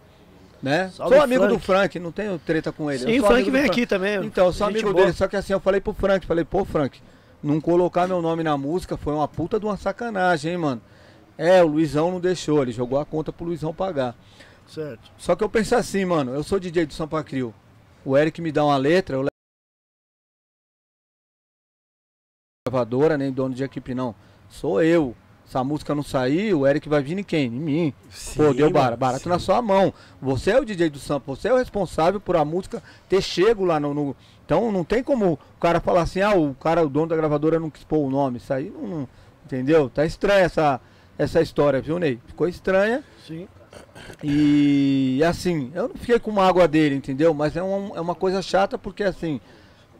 [0.61, 0.91] né?
[0.95, 1.55] Salve, sou amigo Frank.
[1.57, 2.99] do Frank, não tenho treta com ele.
[2.99, 4.23] Sim, o Frank vem aqui também.
[4.25, 5.05] Então, sou amigo boa.
[5.05, 6.99] dele, só que assim, eu falei pro Frank, falei, pô, Frank,
[7.43, 10.81] não colocar meu nome na música foi uma puta de uma sacanagem, hein, mano.
[11.38, 14.15] É, o Luizão não deixou, ele jogou a conta pro Luizão pagar.
[14.67, 15.11] Certo.
[15.17, 17.53] Só que eu penso assim, mano, eu sou DJ do Sampa Crio.
[18.05, 19.25] O Eric me dá uma letra, eu
[22.78, 24.16] gravadora, nem dono de equipe não.
[24.50, 25.16] Sou eu.
[25.45, 27.45] Se a música não sair, o Eric vai vir em quem?
[27.48, 27.94] Em mim.
[28.36, 29.30] Pô, Sim, deu mano, barato, barato sim.
[29.30, 29.94] na sua mão.
[30.22, 33.64] Você é o DJ do Sampa, você é o responsável por a música ter chego
[33.66, 36.90] lá no, no- Então não tem como o cara falar assim, ah, o cara, o
[36.90, 38.38] dono da gravadora não quis pôr o nome.
[38.38, 38.88] Isso aí não.
[38.88, 39.08] não-
[39.45, 39.90] entendeu?
[39.90, 40.80] Tá estranha essa,
[41.18, 42.20] essa história, viu, Ney?
[42.26, 43.04] Ficou estranha.
[43.28, 43.48] Sim.
[44.24, 47.34] E assim, eu não fiquei com mágoa dele, entendeu?
[47.34, 49.41] Mas é, um- é uma coisa chata porque assim,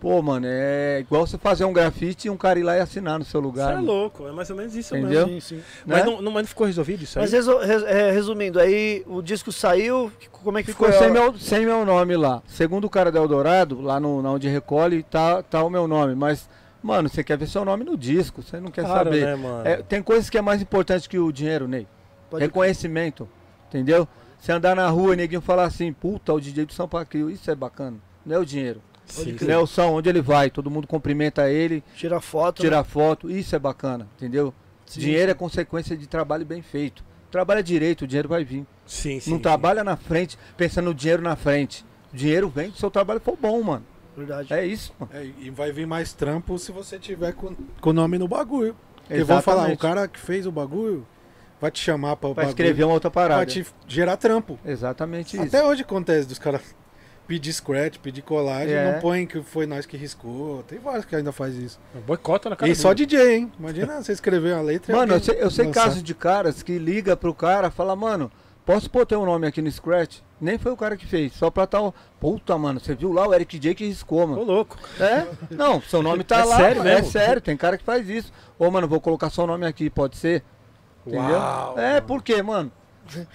[0.04, 3.18] pô, mano, é igual você fazer um grafite e um cara ir lá e assinar
[3.18, 3.72] no seu lugar.
[3.72, 5.26] é mano, louco, é mais ou menos isso Entendeu?
[5.28, 5.42] mesmo.
[5.42, 5.64] Sim, sim.
[5.86, 6.04] Mas, né?
[6.12, 7.24] não, não, mas não ficou resolvido isso aí?
[7.24, 11.02] Mas resu- res- é, resumindo, aí o disco saiu, como é que Ficou ficou?
[11.02, 12.44] sem meu, sem meu nome lá.
[12.46, 16.16] Segundo o cara da Eldorado, lá no, na onde recolhe, tá, tá o meu nome.
[16.16, 16.50] Mas,
[16.84, 19.26] mano, você quer ver seu nome no disco, você não quer Claro, saber.
[19.26, 19.66] né, mano?
[19.66, 21.88] É, tem coisas que é mais importante que o dinheiro, Ney.
[22.30, 23.30] Pode- Reconhecimento,
[23.70, 24.06] entendeu?
[24.38, 27.50] Você andar na rua e neguinho falar assim, puta, o DJ do São Paulo, isso
[27.50, 27.96] é bacana.
[28.26, 28.82] Não é o dinheiro.
[29.22, 32.62] Sim, é som, onde ele vai, todo mundo cumprimenta ele, Tira foto.
[32.62, 32.70] né?
[32.70, 34.54] tira foto, isso é bacana, entendeu?
[34.86, 35.32] Sim, dinheiro sim.
[35.32, 37.04] é consequência de trabalho bem feito.
[37.32, 38.66] Trabalha direito, o dinheiro vai vir.
[38.86, 39.30] sim, sim.
[39.32, 39.44] não sim.
[39.44, 41.86] trabalha na frente, pensando no dinheiro na frente.
[42.14, 43.86] O dinheiro vem se o seu trabalho for bom, mano.
[44.16, 44.54] Verdade.
[44.54, 45.12] É isso, mano.
[45.14, 48.76] É, e vai vir mais trampo se você tiver com, o nome no bagulho.
[49.08, 51.06] Porque vão falar, o cara que fez o bagulho
[51.60, 53.38] vai te chamar Vai bagulho, escrever uma outra parada.
[53.38, 54.60] vai te gerar trampo.
[54.66, 55.46] Exatamente isso.
[55.46, 56.62] Até hoje acontece dos caras
[57.28, 58.94] pedir scratch, pedir colagem, É.
[58.94, 60.64] não põe que foi nós que riscou.
[60.64, 61.80] Tem vários que ainda faz isso.
[62.06, 62.94] Boicota na cara E só.
[62.94, 63.52] DJ, hein?
[63.60, 66.78] Imagina você escrever uma letra e Mano, eu sei, eu sei casos de caras que
[66.78, 68.32] liga pro cara fala, mano,
[68.66, 70.20] posso pôr teu nome aqui no Scratch?
[70.42, 71.96] Nem foi o cara que fez, só pra tal.
[72.20, 74.44] Puta, mano, você viu lá o Eric J que riscou, mano.
[74.44, 74.78] louco.
[75.00, 75.26] É?
[75.50, 76.58] Não, seu nome tá É lá.
[76.58, 78.32] sério mano, É sério, tem cara que faz isso.
[78.60, 80.44] Ô, mano, vou colocar seu nome aqui, pode ser?
[81.08, 81.36] Entendeu?
[81.38, 82.72] Uau, é, por quê, mano?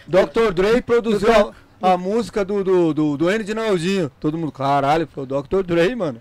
[0.06, 0.52] Dr.
[0.54, 4.10] Dre produziu a, música do, do, do, do N de Naldinho.
[4.20, 5.62] Todo mundo, caralho, foi o Dr.
[5.64, 6.20] Dre, mano.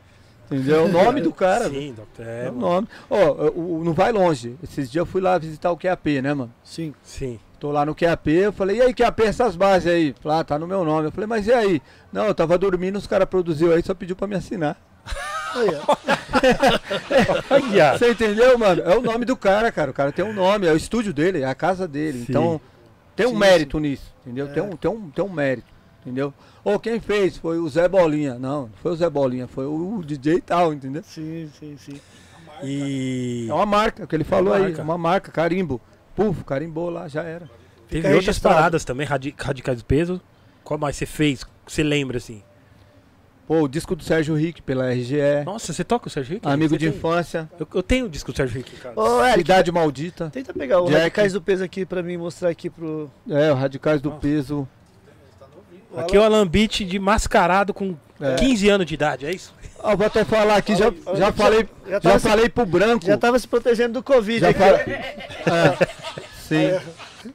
[0.50, 0.86] Entendeu?
[0.86, 1.70] O nome do cara.
[1.70, 2.26] Sim, doutor.
[2.26, 2.88] É, É, o nome.
[3.10, 4.56] Ó, o- o- não vai longe.
[4.64, 6.54] Esses dias eu fui lá visitar o QAP, né, mano?
[6.64, 6.94] Sim.
[7.04, 7.38] Sim.
[7.60, 10.16] Tô lá no QAP, eu falei, e aí, QAP, essas bases aí?
[10.22, 11.08] Falei, ah, tá no meu nome.
[11.08, 11.82] Eu falei, mas e aí?
[12.14, 14.78] Não, eu tava dormindo, os caras produziu aí, só pediu pra me assinar.
[15.56, 15.96] Aí, ó.
[17.50, 17.98] Olha.
[17.98, 18.82] Você entendeu, mano?
[18.84, 19.92] É o nome do cara, cara.
[19.92, 22.20] O cara tem um nome, é o estúdio dele, é a casa dele.
[22.20, 22.26] Sim.
[22.30, 22.62] Então,
[23.18, 24.46] tem um Sim, mérito nisso, entendeu?
[24.46, 24.50] É.
[24.50, 25.68] Tem, um, tem, um, tem um mérito,
[26.02, 26.34] entendeu?
[26.64, 28.36] Ou quem fez foi o Zé Bolinha.
[28.40, 31.04] Não, não foi o Zé Bolinha, foi o DJ e tal, entendeu?
[31.04, 32.00] Sim, sim, sim.
[32.64, 34.82] E É uma marca, o que ele falou aí, marca.
[34.82, 35.80] uma marca, carimbo.
[36.16, 37.50] Puf, carimbou lá, já era.
[37.90, 40.22] teve outras paradas também, radi- radicais do peso.
[40.64, 41.46] Qual mais você fez?
[41.68, 42.42] Você lembra, assim?
[43.48, 45.16] Pô, o disco do Sérgio Rick pela RGE.
[45.46, 46.46] Nossa, você toca o Sérgio Rick?
[46.48, 46.98] Amigo Você de tem?
[46.98, 47.50] infância.
[47.58, 48.74] Eu, eu tenho o disco do Sérgio Rick.
[48.94, 50.30] Ô, Eric, Cidade Maldita.
[50.30, 50.98] tenta pegar o Jack.
[51.00, 53.10] Radicais do Peso aqui pra mim mostrar aqui pro...
[53.30, 54.22] É, o Radicais do Nossa.
[54.22, 54.68] Peso.
[55.96, 58.36] Aqui é o Alan Beat de mascarado com É.
[58.36, 59.54] 15 anos de idade, é isso?
[59.82, 63.06] Ah, vou até falar aqui, já, já falei, Já já se, falei pro Branco.
[63.06, 64.60] já tava se protegendo do Covid Já aqui.
[64.60, 65.88] fala- É,
[66.42, 67.32] sim.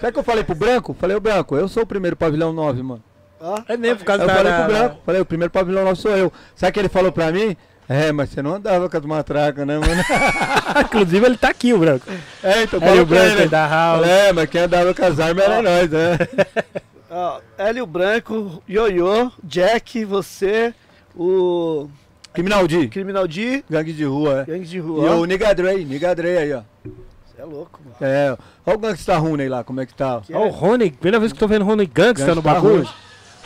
[0.00, 0.94] Sabe que eu falei pro Branco?
[0.98, 3.02] Falei, ô Branco, eu sou o primeiro pavilhão 9, mano.
[3.40, 4.34] Ó, É mesmo, por causa Eu da...
[4.34, 6.32] falei pro Branco, falei, o primeiro pavilhão 9 sou eu.
[6.54, 7.56] Sabe o que ele falou pra mim?
[7.88, 10.02] É, mas você não andava com as matracas, né, mano?
[10.84, 12.06] Inclusive ele tá aqui, o branco.
[12.42, 13.48] É, então Hélio falou pra Branco ele.
[13.48, 14.06] da House.
[14.06, 16.18] É, mas quem andava com as armas era nós, né?
[17.10, 20.72] ó, Hélio Branco, Ioiô, Jack, você,
[21.16, 21.88] o
[22.32, 24.52] Criminal D, Criminal D, gangue de rua, é.
[24.52, 25.16] Gangue de E Rua.
[25.16, 26.60] o Nigga Dre, aí, ó.
[26.84, 27.96] Você é louco, mano.
[28.00, 30.20] É, olha o Gangsta Rooney lá, como é que tá.
[30.24, 32.74] Que Ó, o Rony, primeira vez que eu tô vendo o Rony Gangsta no bagulho.
[32.84, 32.90] Rooney.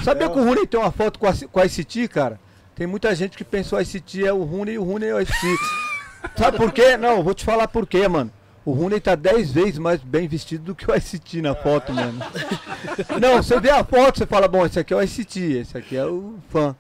[0.03, 2.41] Sabia que o Rooney tem uma foto com a, com a ICT, cara?
[2.75, 5.21] Tem muita gente que pensou a ICT é o Rooney e o Rooney é o
[5.21, 5.59] ICT.
[6.37, 6.97] Sabe por quê?
[6.97, 8.31] Não, vou te falar por quê, mano.
[8.65, 12.19] O Rooney tá 10 vezes mais bem vestido do que o ICT na foto, mano.
[13.21, 15.97] Não, você vê a foto, você fala, bom, esse aqui é o ICT, esse aqui
[15.97, 16.75] é o fã.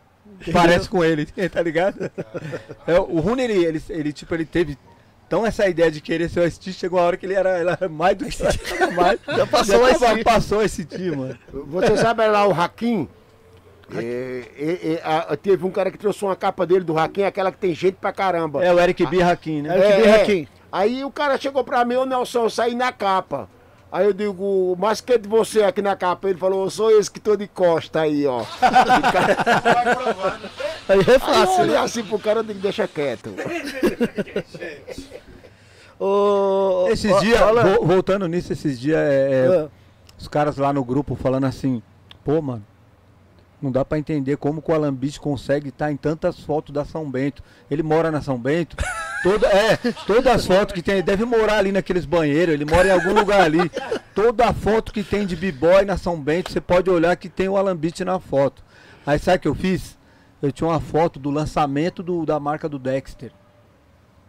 [0.50, 2.10] Parece com ele, tá ligado?
[2.86, 4.78] É, o Rooney, ele, ele, ele, tipo, ele teve
[5.34, 7.70] tão essa ideia de querer ser o ICT, chegou a hora que ele era, ele
[7.70, 8.38] era mais do que
[8.94, 9.18] mais.
[9.26, 10.24] Já passou o tava- ICT.
[10.24, 11.38] Passou o ICT, mano.
[11.52, 13.08] Você sabe lá o Hakim?
[13.96, 17.50] É, é, é, a- teve um cara que trouxe uma capa dele do Hakim, aquela
[17.50, 18.64] que tem jeito pra caramba.
[18.64, 19.22] É o Eric B.
[19.22, 19.76] Hakim, né?
[19.76, 20.10] Eric B.
[20.10, 20.48] Hakim.
[20.70, 23.48] Aí o cara chegou pra mim, ô Nelson, eu saí na capa.
[23.94, 26.28] Aí eu digo, mas que de você aqui na capa?
[26.28, 28.40] Ele falou, eu sou esse que tô de costa aí, ó.
[30.88, 31.76] Aí é Aí eu fácil, né?
[31.78, 33.30] assim pro cara, eu digo, deixa quieto.
[35.98, 39.68] Ô, Esses ó, dias, fala- vo- voltando nisso, esses dias, é, é, Ah,
[40.18, 41.80] os caras lá no grupo falando assim,
[42.24, 42.64] pô, mano,
[43.62, 47.08] não dá pra entender como que o Alambite consegue estar em tantas fotos da São
[47.08, 47.42] Bento.
[47.70, 48.76] Ele mora na São Bento.
[49.24, 49.76] Toda, é,
[50.06, 53.40] todas as fotos que tem, deve morar ali naqueles banheiros, ele mora em algum lugar
[53.40, 53.70] ali.
[54.14, 57.56] Toda foto que tem de b-boy na São Bento, você pode olhar que tem o
[57.56, 58.62] Alambite na foto.
[59.06, 59.98] Aí sabe o que eu fiz?
[60.42, 63.32] Eu tinha uma foto do lançamento do- da marca do Dexter.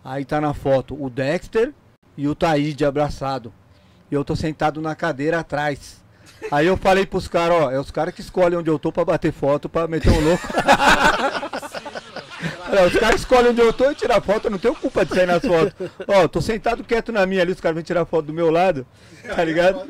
[0.04, 1.74] Aí tá na foto o Dexter
[2.18, 3.54] e o Taíde abraçado.
[4.10, 6.02] E eu tô sentado na cadeira atrás.
[6.50, 9.04] Aí eu falei pros caras, ó, é os caras que escolhem onde eu tô pra
[9.04, 10.48] bater foto, pra meter um louco.
[12.72, 15.14] É, os caras escolhem onde eu tô e tirar foto, eu não tenho culpa de
[15.16, 15.74] sair nas fotos.
[16.08, 18.86] Ó, tô sentado quieto na minha ali, os caras vêm tirar foto do meu lado,
[19.36, 19.82] tá ligado?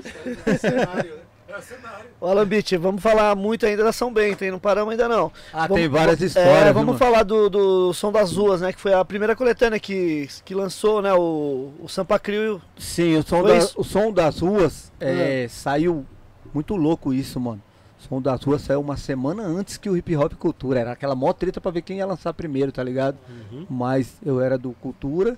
[2.20, 4.52] Ô, Alambite, vamos falar muito ainda da São Bento, hein?
[4.52, 5.32] Não paramos ainda não.
[5.54, 6.98] Ah, Vamos- tem várias é, histórias, viu, vamos mano?
[6.98, 8.74] falar do, do Som das Ruas, né?
[8.74, 11.14] Que foi a primeira coletânea que, que lançou, né?
[11.14, 12.62] O, o Sampa Crio.
[12.78, 16.06] Sim, o som, da- o som das ruas é, saiu
[16.54, 17.62] muito louco isso, mano.
[18.08, 20.80] Som das ruas saiu uma semana antes que o hip hop cultura.
[20.80, 23.18] Era aquela mó treta pra ver quem ia lançar primeiro, tá ligado?
[23.52, 23.66] Uhum.
[23.70, 25.38] Mas eu era do cultura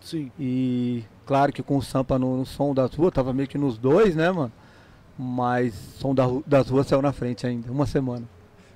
[0.00, 0.30] Sim.
[0.38, 3.76] e claro que com o Sampa no, no som das ruas, tava meio que nos
[3.76, 4.52] dois, né, mano?
[5.18, 8.26] Mas som da das ruas saiu na frente ainda, uma semana.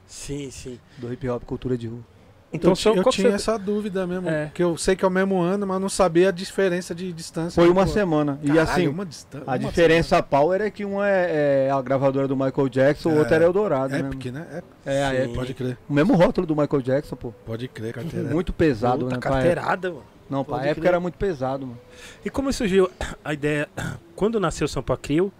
[0.06, 0.78] Sim, sim.
[0.98, 2.13] Do hip hop cultura de rua.
[2.54, 4.28] Então, eu, são, eu tinha foi- essa dúvida mesmo.
[4.28, 4.46] É.
[4.46, 7.60] Porque eu sei que é o mesmo ano, mas não sabia a diferença de distância.
[7.60, 8.38] Foi uma Pô, semana.
[8.42, 9.44] E caralho, assim, uma distância.
[9.50, 13.18] a diferença power é que uma é, é a gravadora do Michael Jackson, o É,
[13.18, 13.98] outro era Eldorado, né?
[14.00, 14.62] Epic, né?
[14.86, 15.24] É, É.
[15.24, 15.34] Epic.
[15.34, 17.32] pode crer, O mesmo rótulo do Michael Jackson, pô.
[17.44, 18.30] pode crer, carteira.
[18.30, 19.20] Muito pesado, Puta, né?
[19.20, 19.42] pra época.
[19.54, 20.04] carteirada, mano.
[20.30, 20.88] Não, pra Pode época crer.
[20.88, 21.78] era muito pesado, mano.
[22.24, 22.90] E como surgiu
[23.24, 23.68] a ideia?
[24.16, 25.30] Quando nasceu o Sampa Crio,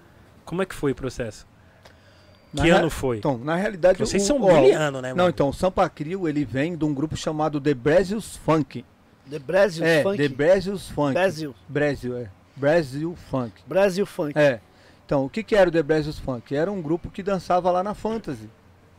[0.45, 1.47] como é que foi o processo?
[2.55, 3.19] Na Que ano foi?
[3.19, 3.99] Então, na realidade...
[3.99, 5.23] Vocês o- são ó, miliano, né, mano?
[5.25, 8.85] Não, então, o Sampa Crio, ele vem de um grupo chamado The Brasil's Funk.
[9.29, 10.17] The Brasil é, Funk.
[10.19, 11.15] The Brasil's Funk.
[11.15, 11.55] Brasil.
[11.69, 12.31] Brasil, é.
[12.55, 13.53] Brasil Funk.
[13.67, 14.39] Brasil Funk.
[14.39, 14.61] É.
[15.05, 16.55] Então, o que que era o The Brasil's Funk?
[16.55, 18.49] Era um grupo que dançava lá na Fantasy.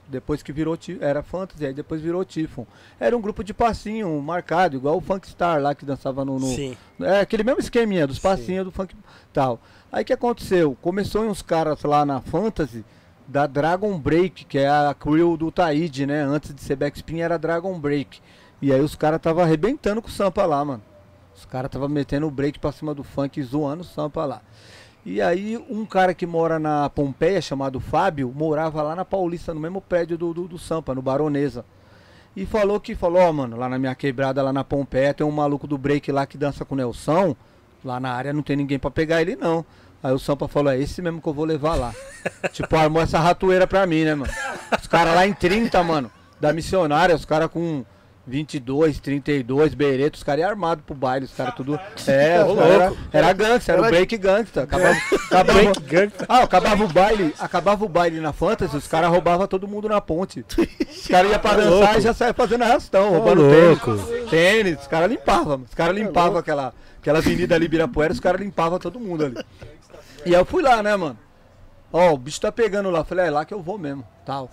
[0.08, 2.68] Depois que virou era Fantasy, aí depois virou Tifon.
[3.00, 6.48] Era um grupo de passinho marcado, igual o Funk Star lá que dançava no, no,
[6.48, 6.78] Sim.
[7.00, 8.96] É aquele mesmo esqueminha dos passinhos do funk
[9.34, 9.60] tal.
[9.92, 10.78] Aí o que aconteceu?
[10.80, 12.86] Começou uns caras lá na Fantasy
[13.28, 16.22] da Dragon Break, que é a crew do Taíde, né?
[16.22, 18.20] Antes de ser Backspin era Dragon Break.
[18.62, 20.82] E aí os caras tava arrebentando com o Sampa lá, mano.
[21.36, 24.42] Os caras tava metendo o break pra cima do funk zoando o Sampa lá.
[25.06, 29.60] E aí um cara que mora na Pompeia, chamado Fábio, morava lá na Paulista, no
[29.60, 31.66] mesmo prédio do, do, do Sampa, no Baronesa.
[32.36, 35.32] E falou que, falou, ó, mano, lá na minha quebrada, lá na Pompeia, tem um
[35.32, 37.36] maluco do break lá que dança com o Nelson.
[37.84, 39.64] Lá na área não tem ninguém pra pegar ele, não.
[40.06, 41.92] Aí o Sampa falou, é esse mesmo que eu vou levar lá.
[42.54, 44.32] tipo, armou essa ratoeira pra mim, né, mano?
[44.80, 47.84] Os caras lá em 30, mano, da missionária, os caras com
[48.28, 51.80] 22, 32, Bereto, os caras iam armados pro baile, os caras tudo.
[52.06, 54.62] É, os cara era, era gangsta, era o break gangsta.
[54.62, 54.96] Acabava,
[55.26, 55.60] acabava,
[56.30, 60.00] ah, acabava o baile, acabava o baile na Fantasy, os caras roubavam todo mundo na
[60.00, 60.46] ponte.
[60.88, 64.30] Os caras iam pra dançar e já saiam fazendo arrastão, roubando tênis.
[64.30, 68.78] Tênis, os caras limpavam, os caras limpavam aquela, aquela avenida ali, Ibirapuera, os caras limpavam
[68.78, 69.36] todo mundo ali.
[70.26, 71.18] E aí eu fui lá, né, mano?
[71.94, 73.04] Ó, o bicho tá pegando lá.
[73.04, 74.50] Falei, é lá que eu vou mesmo, tal.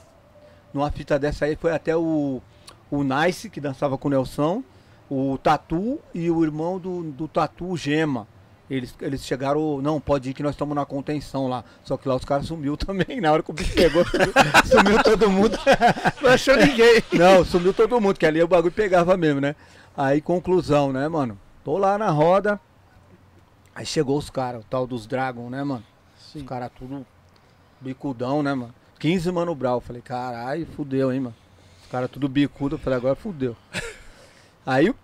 [0.73, 2.43] Numa fita dessa aí foi até o,
[2.90, 4.62] o Nice, que dançava com o Nelson,
[5.11, 8.28] o Tatu e o irmão do, do Tatu, Gema.
[8.70, 11.65] Eles, eles chegaram, não, pode ir que nós estamos na contenção lá.
[11.85, 13.20] Só que lá os caras sumiu também.
[13.20, 14.32] Na hora que o bicho pegou, sumiu,
[14.65, 15.59] sumiu todo mundo.
[16.20, 17.03] Não achou ninguém.
[17.12, 19.57] Não, sumiu todo mundo, que ali o bagulho pegava mesmo, né?
[19.97, 21.39] Aí, conclusão, né, mano?
[21.65, 22.61] Tô lá na roda.
[23.74, 25.85] Aí chegou os caras, o tal dos Dragon, né, mano?
[26.35, 27.07] Os caras tudo
[27.81, 28.74] bicudão, né, mano?
[28.99, 29.81] 15 mano brau.
[29.81, 31.35] Falei, caralho, fudeu, hein, mano?
[31.82, 32.77] Os caras tudo bicudo.
[32.77, 33.57] Eu falei, agora fudeu.
[34.65, 34.94] Aí,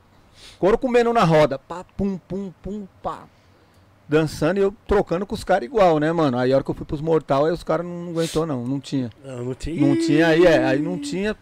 [0.59, 1.59] couro comendo na roda.
[1.59, 3.25] Pá, pum, pum, pum, pá.
[4.09, 6.39] Dançando e eu trocando com os caras igual, né, mano?
[6.39, 8.67] Aí a hora que eu fui pros mortal, aí os caras não aguentou, não.
[8.67, 9.11] Não tinha.
[9.23, 9.87] Não, não tinha.
[9.87, 11.37] Não tinha, aí é, aí não tinha.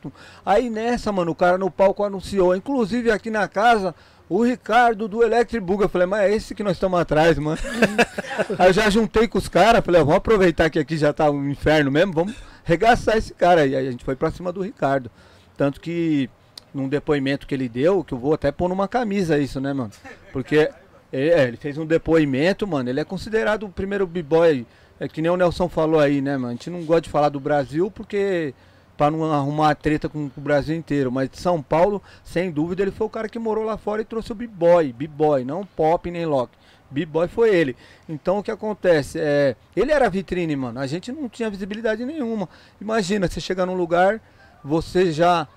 [0.45, 3.95] Aí nessa, mano, o cara no palco anunciou, inclusive aqui na casa,
[4.29, 5.83] o Ricardo do Electric Bug.
[5.83, 7.59] Eu falei, mas é esse que nós estamos atrás, mano.
[8.59, 11.49] aí eu já juntei com os caras, falei, vamos aproveitar que aqui já tá um
[11.49, 12.35] inferno mesmo, vamos
[12.65, 13.77] regaçar esse cara aí.
[13.77, 15.11] Aí a gente foi pra cima do Ricardo.
[15.57, 16.29] Tanto que
[16.75, 19.91] num depoimento que ele deu, que eu vou até pôr numa camisa isso, né, mano?
[20.33, 20.71] Porque
[21.13, 24.67] ele, é, ele fez um depoimento, mano, ele é considerado o primeiro b-boy,
[25.01, 26.49] é que nem o Nelson falou aí, né, mano?
[26.49, 28.53] A gente não gosta de falar do Brasil porque
[28.97, 32.83] pra não arrumar treta com, com o Brasil inteiro, mas de São Paulo, sem dúvida,
[32.83, 36.11] ele foi o cara que morou lá fora e trouxe o b-boy, b-boy, não pop
[36.11, 36.51] nem lock.
[36.91, 37.77] B-boy foi ele.
[38.09, 39.19] Então o que acontece?
[39.21, 40.79] É, ele era vitrine, mano.
[40.79, 42.49] A gente não tinha visibilidade nenhuma.
[42.81, 44.21] Imagina, você chegar num lugar,
[44.63, 45.49] você já.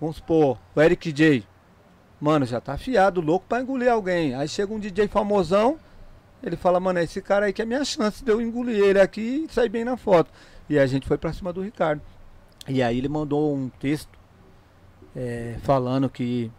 [0.00, 1.44] Vamos supor, o Eric J.
[2.20, 4.34] Mano, já tá afiado, louco pra engolir alguém.
[4.34, 5.78] Aí chega um DJ famosão,
[6.42, 9.46] ele fala, mano, esse cara aí que é minha chance de eu engolir ele aqui
[9.48, 10.30] e sair bem na foto.
[10.68, 12.00] E a gente foi pra cima do Ricardo.
[12.68, 14.08] E aí ele mandou um texto
[15.14, 16.50] é, falando que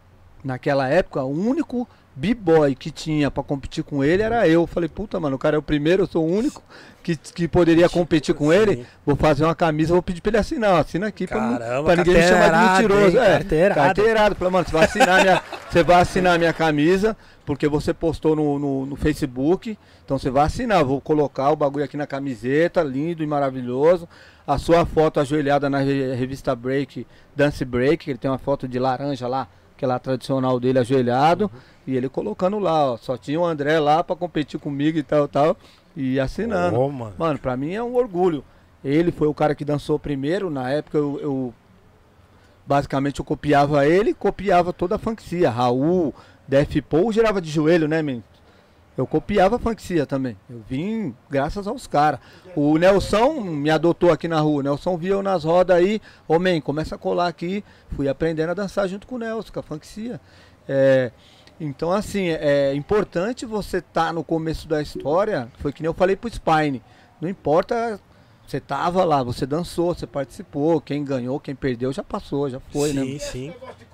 [0.44, 4.66] naquela época o único b-boy que tinha pra competir com ele era eu.
[4.66, 6.64] Falei, puta, mano, o cara é o primeiro, eu sou o único
[7.04, 8.86] que, que poderia competir com ele.
[9.06, 10.82] Vou fazer uma camisa, vou pedir pra ele assinar.
[10.82, 13.18] Assina aqui pra, Caramba, pra ninguém me chamar de mentiroso.
[13.18, 13.82] É, Carteirada.
[13.82, 14.36] carteirado.
[14.36, 17.16] Falei, mano, você vai assinar minha, você vai assinar minha camisa,
[17.46, 19.78] porque você postou no, no, no Facebook.
[20.04, 20.84] Então você vai assinar.
[20.84, 24.10] Vou colocar o bagulho aqui na camiseta, lindo e maravilhoso.
[24.48, 27.06] A sua foto ajoelhada na re- revista Break,
[27.36, 29.46] Dance Break, que ele tem uma foto de laranja lá,
[29.76, 31.52] aquela tradicional dele ajoelhado.
[31.86, 32.98] E ele colocando lá, ó.
[32.98, 35.58] Só tinha o André lá pra competir comigo e tal, tal.
[35.96, 36.80] E assinando.
[36.80, 37.14] Ô, mano.
[37.18, 38.44] Mano, pra mim é um orgulho.
[38.84, 40.50] Ele foi o cara que dançou primeiro.
[40.50, 41.54] Na época eu, eu-
[42.66, 45.50] basicamente eu copiava ele, copiava toda a funkcia.
[45.50, 46.14] Raul,
[46.48, 48.24] Def Paul girava de joelho, né, men?
[48.98, 49.60] Eu copiava a
[50.08, 50.36] também.
[50.50, 52.20] Eu vim graças aos caras.
[52.56, 54.60] O Nelson me adotou aqui na rua.
[54.60, 56.02] O Nelson via eu nas rodas aí.
[56.40, 57.64] Men, começa a colar aqui.
[57.96, 60.20] Fui aprendendo a dançar junto com o Nelson, com a funkcia.
[60.68, 61.12] É,
[61.60, 65.48] então, assim, é importante você estar no começo da história.
[65.60, 66.82] Foi que nem eu falei pro Spine.
[67.22, 68.00] Não importa,
[68.48, 70.80] você tava lá, você dançou, você participou.
[70.82, 73.20] Quem ganhou, quem perdeu, já passou, já foi, sim, né?
[73.20, 73.50] sim.
[73.50, 73.86] Essa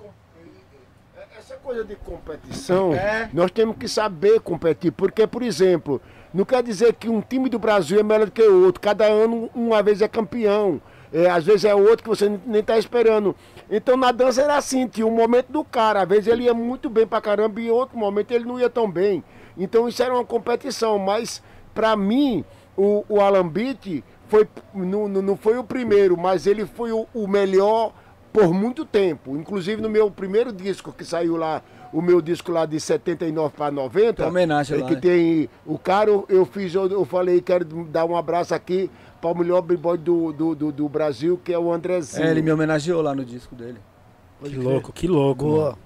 [1.64, 3.30] coisa de competição, É.
[3.32, 6.00] nós temos que saber competir, porque, por exemplo,
[6.32, 8.80] não quer dizer que um time do Brasil é melhor do que o outro.
[8.82, 10.80] Cada ano, uma vez é campeão.
[11.12, 13.34] É, às vezes é outro que você nem está esperando.
[13.70, 16.02] Então na dança era assim, tinha um momento do cara.
[16.02, 18.68] Às vezes ele ia muito bem pra caramba e em outro momento ele não ia
[18.68, 19.22] tão bem.
[19.56, 20.98] Então isso era uma competição.
[20.98, 21.40] Mas
[21.72, 22.44] pra mim,
[22.76, 27.06] o, o Alan Beat foi, não, não não foi o primeiro, mas ele foi o,
[27.14, 27.92] o melhor
[28.34, 29.36] por muito tempo.
[29.36, 31.62] Inclusive no meu primeiro disco que saiu lá,
[31.92, 34.14] o meu disco lá de 79 para 90.
[34.14, 35.00] Tem homenagem é lá, Que né?
[35.00, 38.90] tem o cara, eu fiz, eu, eu falei, quero dar um abraço aqui
[39.20, 42.26] para o melhor b-boy do, do, do, do Brasil, que é o Andrezinho.
[42.26, 43.78] É, ele me homenageou lá no disco dele.
[44.42, 45.44] Que louco, que louco.
[45.44, 45.78] Boa.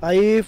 [0.00, 0.44] Aí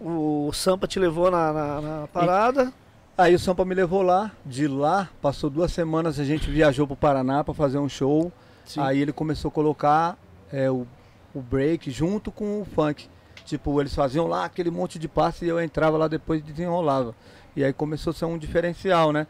[0.00, 2.72] o Sampa te levou na, na- na parada.
[3.18, 6.94] Aí o Sampa me levou lá, de lá, passou duas semanas, a gente viajou pro
[6.94, 8.30] Paraná pra fazer um show.
[8.64, 8.80] Sim.
[8.80, 10.16] Aí ele começou a colocar
[10.52, 10.86] é, o,
[11.34, 13.08] o break junto com o funk.
[13.44, 17.14] Tipo, eles faziam lá aquele monte de passe e eu entrava lá depois e desenrolava.
[17.54, 19.26] E aí começou a ser um diferencial, né?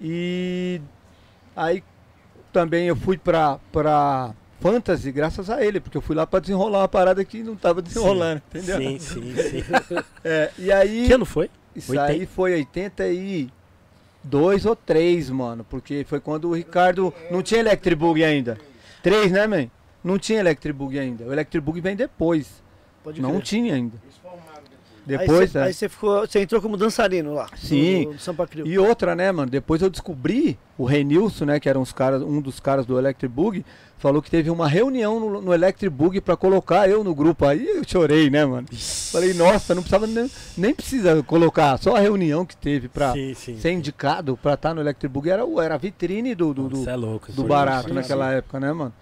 [0.00, 0.80] E
[1.54, 1.84] aí
[2.52, 6.80] também eu fui pra, pra Fantasy graças a ele, porque eu fui lá pra desenrolar
[6.80, 8.78] uma parada que não tava desenrolando, entendeu?
[8.78, 9.62] Sim, sim, sim.
[10.24, 11.06] É, e aí.
[11.06, 11.50] que ano foi?
[11.74, 12.12] Isso 80?
[12.12, 15.64] aí foi 82 ou 3, mano.
[15.68, 17.12] Porque foi quando o Ricardo.
[17.30, 18.58] Não tinha Electric Bug ainda.
[19.02, 19.66] 3, né, man?
[20.02, 21.24] Não tinha Electric Bug ainda.
[21.24, 22.62] O Electric Bug vem depois.
[23.04, 23.42] Pode não crer.
[23.42, 23.96] tinha ainda.
[25.08, 25.62] Aí Depois, você- é.
[25.62, 26.20] Aí você ficou.
[26.26, 27.48] Você entrou como dançarino lá.
[27.56, 28.04] Sim.
[28.06, 28.66] No, no Sampa Crio.
[28.66, 29.50] E outra, né, mano?
[29.50, 33.32] Depois eu descobri, o Renilson, né, que era uns caras, um dos caras do Electric
[33.32, 33.64] Bug,
[33.98, 37.46] falou que teve uma reunião no, no Electric Bug pra colocar eu no grupo.
[37.46, 38.66] Aí eu chorei, né, mano?
[39.10, 42.88] Falei, nossa, não precisava nem, nem precisa colocar, só a reunião que teve
[43.34, 43.58] sim.
[43.58, 46.88] ser indicado pra estar no Electric Bug era, o- era a vitrine do, do, do,
[46.88, 47.32] é louco.
[47.32, 48.92] do barato naquela época, né, mano?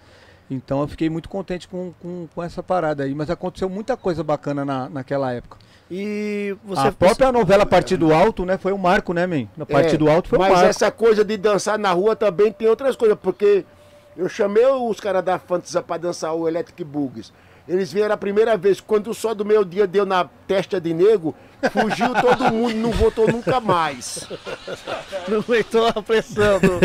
[0.49, 4.23] Então eu fiquei muito contente com, com, com essa parada aí, mas aconteceu muita coisa
[4.23, 5.57] bacana na, naquela época.
[5.91, 6.87] E você.
[6.87, 9.47] a própria novela Partido Alto, né, foi um marco, né, man?
[9.57, 10.69] No Partido Alto foi um É, Mas marco.
[10.69, 13.65] essa coisa de dançar na rua também tem outras coisas, porque
[14.15, 17.31] eu chamei os caras da Fantasa pra dançar o Electric Bugs.
[17.69, 20.91] Eles vieram a primeira vez, quando o sol do meio dia deu na testa de
[20.91, 21.35] nego,
[21.71, 24.27] fugiu todo mundo, não voltou nunca mais.
[25.27, 26.59] Não aguentou a pressão.
[26.59, 26.79] Do...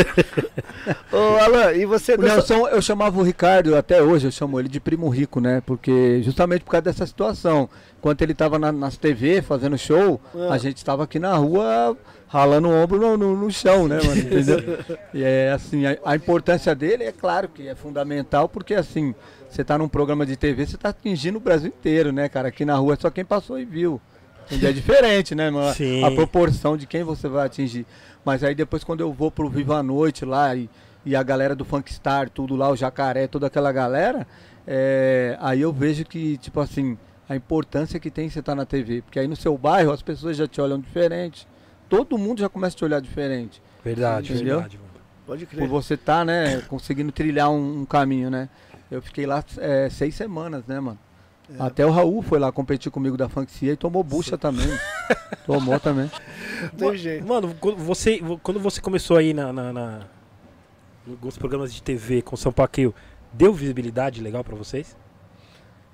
[1.17, 4.69] Ô, Alan, e você O Nelson, eu chamava o Ricardo, até hoje eu chamo ele
[4.69, 5.63] de primo rico, né?
[5.65, 7.69] Porque justamente por causa dessa situação.
[7.99, 10.53] Enquanto ele tava na, nas TV fazendo show, Ah.
[10.53, 11.97] a gente tava aqui na rua
[12.29, 14.21] ralando o ombro no, no- no chão, né, mano?
[14.21, 14.79] Entendeu?
[15.15, 19.15] E é assim, a, a importância dele é claro que é fundamental, porque assim,
[19.55, 22.49] você tá num programa de TV, você tá atingindo o Brasil inteiro, né, cara?
[22.49, 24.01] Aqui na rua é só quem passou e viu.
[24.47, 24.71] Entendeu?
[24.71, 25.73] É diferente, né, mano?
[25.73, 26.05] Sim.
[26.05, 27.87] A proporção de quem você vai atingir.
[28.25, 30.69] Mas aí depois quando eu vou pro Viva a Noite lá e,
[31.07, 34.27] e a galera do Funkstar, tudo lá, o Jacaré, toda aquela galera,
[34.67, 36.99] é, aí eu vejo que, tipo assim,
[37.29, 39.03] a importância que tem você estar na TV.
[39.03, 41.47] Porque aí no seu bairro as pessoas já te olham diferente.
[41.89, 43.63] Todo mundo já começa a te olhar diferente.
[43.85, 44.57] Verdade, Entendeu?
[44.57, 44.91] verdade, mano.
[45.27, 45.69] Pode Por crer.
[45.69, 48.49] você estar, né, conseguindo trilhar um, um caminho, né?
[48.91, 50.99] Eu fiquei lá é, seis semanas, né, mano?
[51.59, 54.67] Até o Raul foi lá competir comigo da Funkcia e tomou bucha também.
[55.45, 56.11] Tomou também.
[56.79, 57.27] Tem jeito.
[57.27, 60.01] Mano, quando você, quando você começou aí na, na, na-
[61.23, 62.95] nos programas de TV com São Paqueu,
[63.31, 64.97] deu visibilidade legal pra vocês?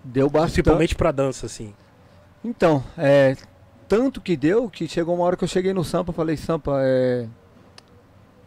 [0.05, 0.53] Deu bastante.
[0.63, 1.75] Principalmente pra dança, assim.
[2.45, 3.37] Então, é,
[3.89, 7.27] tanto que deu que chegou uma hora que eu cheguei no Sampa, falei, Sampa, é,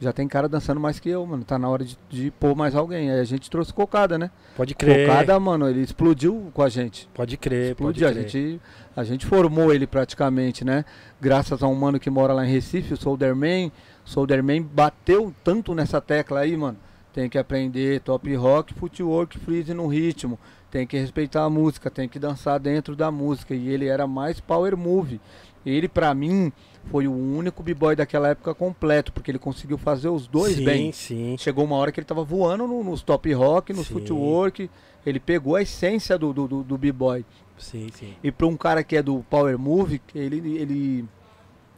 [0.03, 2.75] já tem cara dançando mais que eu, mano, tá na hora de, de pôr mais
[2.75, 3.09] alguém.
[3.09, 4.29] Aí a gente trouxe Cocada, né?
[4.55, 5.07] Pode crer.
[5.07, 7.09] Cocada, mano, ele explodiu com a gente.
[7.13, 8.29] Pode crer, pode Explodiu, a crer.
[8.29, 8.61] gente,
[8.95, 10.85] a gente formou ele praticamente, né?
[11.19, 13.71] Graças a um mano que mora lá em Recife, o Solderman.
[14.05, 16.77] Solderman bateu tanto nessa tecla aí, mano.
[17.13, 20.37] Tem que aprender top rock, footwork, freeze no ritmo.
[20.69, 23.53] Tem que respeitar a música, tem que dançar dentro da música.
[23.53, 25.21] E ele era mais power move.
[25.65, 26.51] Ele, pra mim,
[26.91, 30.91] foi o único b-boy daquela época completo, porque ele conseguiu fazer os dois sim, bem.
[30.91, 33.93] Sim, Chegou uma hora que ele tava voando no- nos top rock, nos Sim.
[33.93, 34.69] footwork.
[35.05, 37.25] Ele pegou a essência do, do, do, do b-boy.
[37.57, 38.13] sim, sim.
[38.23, 41.05] E para um cara que é do Power Move, ele, ele,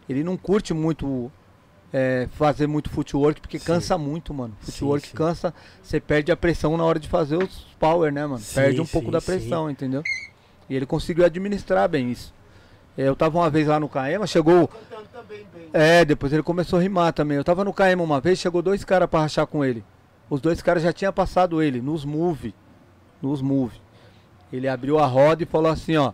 [0.08, 1.32] ele não curte muito
[1.94, 3.66] é, fazer muito footwork, porque Sim.
[3.66, 4.54] cansa muito, mano.
[4.62, 5.16] Sim, Footwork sim.
[5.16, 8.40] cansa, você perde a pressão na hora de fazer os power, né, mano?
[8.40, 9.26] Sim, perde um pouco sim, da sim.
[9.28, 10.04] pressão, entendeu?
[10.70, 12.34] E ele conseguiu administrar bem isso.
[12.98, 14.70] É, Eu tava uma vez lá no Caema, chegou.
[15.74, 17.38] É, depois ele começou a rimar também.
[17.38, 19.84] Eu tava no Caema uma vez, chegou dois caras pra rachar com ele.
[20.30, 22.56] Os dois caras já tinham passado ele, nos move.
[23.22, 23.80] Nos move.
[24.52, 26.14] Ele abriu a roda e falou assim, ó.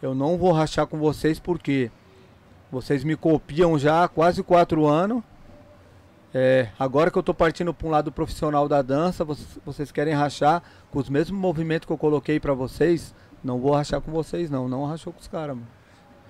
[0.00, 1.90] Eu não vou rachar com vocês porque
[2.70, 5.22] vocês me copiam já há quase quatro anos.
[6.32, 10.12] É, agora que eu tô partindo para um lado profissional da dança, vocês, vocês querem
[10.12, 13.14] rachar com os mesmos movimentos que eu coloquei para vocês?
[13.42, 14.68] Não vou rachar com vocês, não.
[14.68, 15.68] Não rachou com os caras, mano.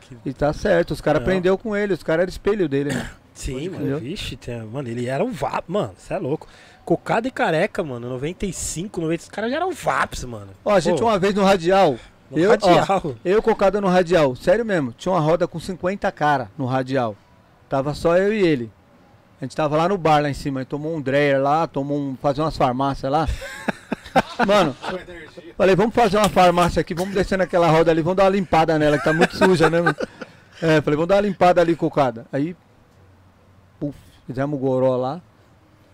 [0.08, 3.10] Que- E tá certo, os caras aprendeu com ele, os caras eram espelho dele, né?
[3.34, 3.76] Sim, mano.
[3.76, 3.98] entendeu?
[4.00, 5.92] Vixe, tem- mano, ele era um VAP, mano.
[5.96, 6.46] Você é louco.
[6.84, 8.08] Cocada e careca, mano.
[8.10, 9.22] 95, 90.
[9.24, 10.48] Os caras já eram VAPs, mano.
[10.64, 11.96] Ó, a gente Pô, uma vez no radial,
[12.30, 13.14] no eu- ó, radial.
[13.24, 17.16] eu cocada no radial, sério mesmo, tinha uma roda com 50 cara no radial.
[17.68, 18.70] Tava só eu e ele.
[19.40, 22.16] A gente tava lá no bar lá em cima, tomou um Dreyer lá, tomou um.
[22.16, 23.26] fazer umas farmácias lá.
[24.46, 24.76] Mano,
[25.56, 28.78] falei, vamos fazer uma farmácia aqui, vamos descer naquela roda ali, vamos dar uma limpada
[28.78, 29.80] nela, que tá muito suja, né?
[29.80, 29.96] mano?
[30.62, 32.26] É, falei, vamos dar uma limpada ali, cocada.
[32.32, 32.56] Aí,
[33.78, 33.96] puf,
[34.26, 35.20] fizemos o goró lá.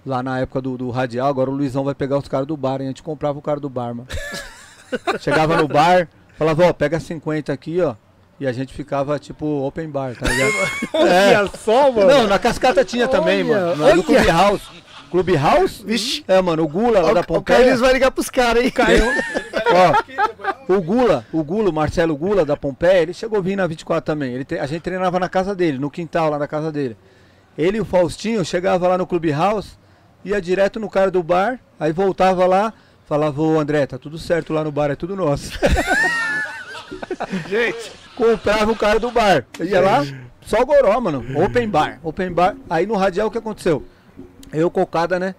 [0.04, 2.80] Lá na época do, do radial, agora o Luizão vai pegar os caras do bar,
[2.80, 2.86] hein?
[2.86, 4.08] A gente comprava o cara do bar, mano.
[5.20, 7.94] Chegava no bar, falava, ó, pega 50 aqui, ó.
[8.40, 10.52] E a gente ficava tipo open bar, tá ligado?
[10.94, 12.06] Olha só, mano.
[12.08, 13.96] Não, na cascata tinha também, Olha, mano.
[13.96, 14.62] No, Clube House.
[15.10, 15.82] Clube House?
[15.84, 16.24] Vixe.
[16.28, 17.58] É, mano, o Gula lá Ó, da o Pompeia.
[17.58, 18.72] Carlinhos vai ligar pros caras, hein?
[20.68, 23.66] Ó, o Gula, o Gula, o Marcelo Gula da Pompeia, ele chegou a vir na
[23.66, 24.34] 24 também.
[24.34, 26.96] Ele, a gente treinava na casa dele, no quintal lá da casa dele.
[27.58, 29.78] Ele e o Faustinho chegava lá no Clube House,
[30.24, 32.72] ia direto no cara do bar, aí voltava lá,
[33.06, 35.52] falava, ô André, tá tudo certo lá no bar, é tudo nosso.
[37.48, 39.44] Gente, comprava o cara do bar.
[39.60, 40.06] Ia lá,
[40.42, 41.24] só goró, mano.
[41.44, 42.56] Open bar, open bar.
[42.68, 43.84] Aí no radial o que aconteceu?
[44.52, 45.34] Eu, cocada, né?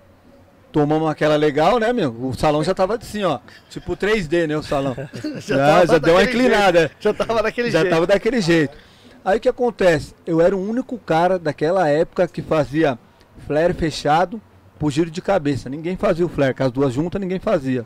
[0.71, 2.11] tomamos aquela legal, né, meu?
[2.11, 3.39] O salão já tava assim, ó.
[3.69, 4.95] Tipo 3D, né, o salão.
[5.39, 6.79] já, tava já deu uma inclinada.
[6.79, 6.95] jeito.
[6.99, 7.93] Já tava daquele Já jeito.
[7.93, 8.77] tava daquele jeito.
[9.23, 10.15] Aí o que acontece?
[10.25, 12.97] Eu era o único cara daquela época que fazia
[13.45, 14.41] flare fechado
[14.79, 15.69] por giro de cabeça.
[15.69, 17.85] Ninguém fazia o flare, com as duas juntas ninguém fazia.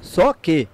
[0.00, 0.66] Só que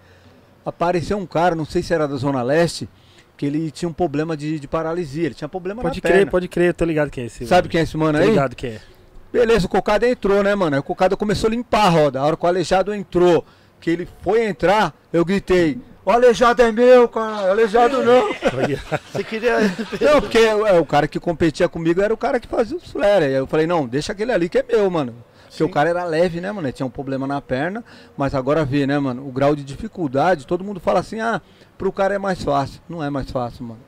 [0.64, 2.89] apareceu um cara, não sei se era da Zona Leste,
[3.36, 5.26] que ele tinha um problema de, de paralisia.
[5.26, 6.30] Ele tinha problema Pode na crer, perna.
[6.30, 7.47] pode crer, tô ligado quem é esse.
[7.47, 8.30] Sabe quem é esse mano Tô aí?
[8.30, 8.80] ligado quem é.
[9.32, 10.76] Beleza, o Cocada entrou, né, mano?
[10.76, 12.20] Aí o Cocada começou a limpar a roda.
[12.20, 13.44] A hora que o Aleijado entrou,
[13.80, 18.28] que ele foi entrar, eu gritei: O Aleijado é meu, cara, Aleijado não.
[19.12, 19.59] Você queria.
[20.00, 23.26] Não, porque é, o cara que competia comigo era o cara que fazia os flare.
[23.26, 25.14] Aí eu falei, não, deixa aquele ali que é meu, mano.
[25.48, 26.66] Porque o cara era leve, né, mano?
[26.66, 27.82] Ele tinha um problema na perna,
[28.16, 29.26] mas agora vê, né, mano?
[29.26, 31.40] O grau de dificuldade, todo mundo fala assim, ah,
[31.76, 32.80] pro cara é mais fácil.
[32.88, 33.80] Não é mais fácil, mano.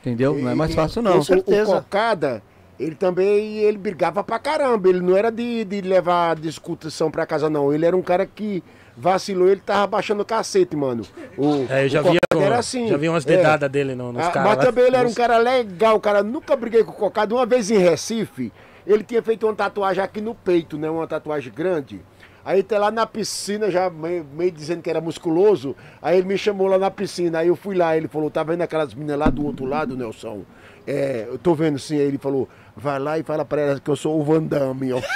[0.00, 0.34] Entendeu?
[0.34, 1.18] Não é mais fácil, não.
[1.18, 1.70] Com certeza.
[1.70, 2.42] O, o Cocada,
[2.80, 4.88] ele também ele brigava pra caramba.
[4.88, 7.72] Ele não era de, de levar discussão pra casa, não.
[7.72, 8.62] Ele era um cara que
[8.96, 11.02] vacilou, ele tava baixando o cacete, mano.
[11.36, 12.88] O, É, eu já vi, era assim.
[12.88, 13.36] já vi umas é.
[13.36, 14.48] dedadas dele no, nos Ah, caras.
[14.48, 14.64] mas lá.
[14.64, 16.22] também ele era um cara legal, cara.
[16.22, 17.34] Nunca briguei com o Cocada.
[17.34, 18.52] Uma vez em Recife,
[18.86, 20.88] ele tinha feito uma tatuagem aqui no peito, né?
[20.90, 22.00] Uma tatuagem grande.
[22.42, 25.76] Aí tá lá na piscina, já meio, meio dizendo que era musculoso.
[26.00, 27.40] Aí ele me chamou lá na piscina.
[27.40, 30.42] Aí eu fui lá, ele falou, tá vendo aquelas meninas lá do outro lado, Nelson?
[30.86, 31.96] É, eu tô vendo sim.
[31.96, 32.48] Aí ele falou,
[32.80, 35.00] vai lá e fala pra elas que eu sou o Van Damme, ó.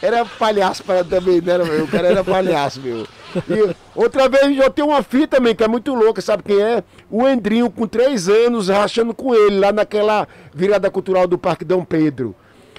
[0.00, 1.56] Era palhaço para também, né?
[1.82, 3.06] O cara era palhaço, meu.
[3.48, 6.84] E outra vez eu tenho uma fita também, que é muito louca, sabe quem é?
[7.10, 11.82] O Endrinho, com três anos, rachando com ele, lá naquela virada cultural do Parque Dom
[11.86, 12.34] Pedro.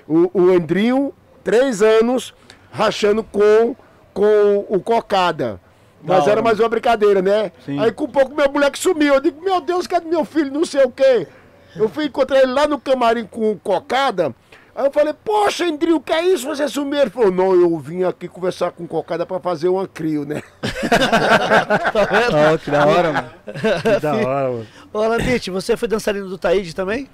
[0.08, 1.12] O, o Endrinho,
[1.44, 2.32] três anos,
[2.72, 3.76] rachando com,
[4.14, 5.60] com o Cocada.
[6.04, 7.52] Mas era mais uma brincadeira, né?
[7.66, 7.80] Sim.
[7.80, 9.16] Aí com um pouco meu moleque sumiu.
[9.16, 10.52] Eu digo, meu Deus, cadê meu filho?
[10.52, 11.28] Não sei o quê.
[11.76, 14.34] Eu fui encontrar ele lá no camarim com o Cocada.
[14.76, 16.48] Aí eu falei, poxa, o que é isso?
[16.48, 17.00] Você sumiu?
[17.00, 20.44] Ele falou, não, eu vim aqui conversar com o Cocada pra fazer uma crio, né?
[22.54, 23.30] Ó, que da hora, mano.
[23.82, 24.68] Que da hora, mano.
[24.94, 27.08] Ô, Alandite, você foi dançarino do Taíde também?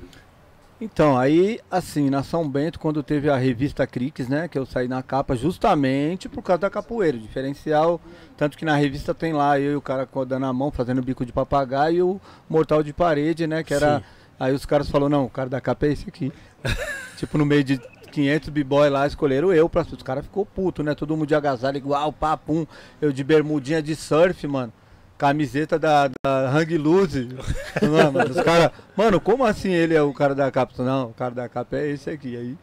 [0.82, 4.88] Então, aí, assim, na São Bento, quando teve a revista Crix, né, que eu saí
[4.88, 8.02] na capa justamente por causa da capoeira, o diferencial,
[8.36, 11.24] tanto que na revista tem lá eu e o cara dando a mão, fazendo bico
[11.24, 14.00] de papagaio e o mortal de parede, né, que era...
[14.00, 14.06] Sim.
[14.42, 16.34] Aí os caras falaram, não, o cara da capa é esse aqui.
[17.16, 17.78] tipo, no meio de
[18.12, 19.84] 500 b-boy lá, escolheram eu, pra...
[19.84, 22.66] os caras ficou puto, né, todo mundo de agasalho igual, papum,
[23.00, 24.74] eu de bermudinha de surf, mano.
[25.16, 27.30] Camiseta da, da Hang Loose.
[27.80, 30.74] Mano, os cara, mano, como assim ele é o cara da capa?
[30.82, 32.36] Não, o cara da capa é esse aqui.
[32.36, 32.58] Aí,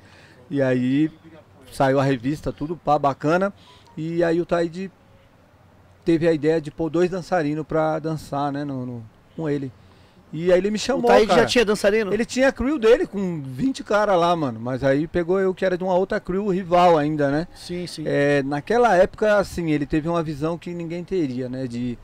[0.51, 1.09] e aí
[1.71, 3.53] saiu a revista, tudo pá, bacana.
[3.97, 4.91] E aí o Taíde
[6.05, 9.07] teve a ideia de pôr dois dançarinos pra dançar, né, no, no-
[9.37, 9.71] com ele.
[10.33, 11.41] E aí ele me O chamou, Taíde cara.
[11.43, 12.13] já tinha dançarino?
[12.13, 14.61] Ele tinha a crew dele com 20 caras lá, mano.
[14.61, 17.49] Mas aí pegou eu que era de uma outra crew rival ainda, né?
[17.55, 18.03] Sim, sim.
[18.07, 21.67] É, naquela época, assim, ele teve uma visão que ninguém teria, né?
[21.67, 21.99] De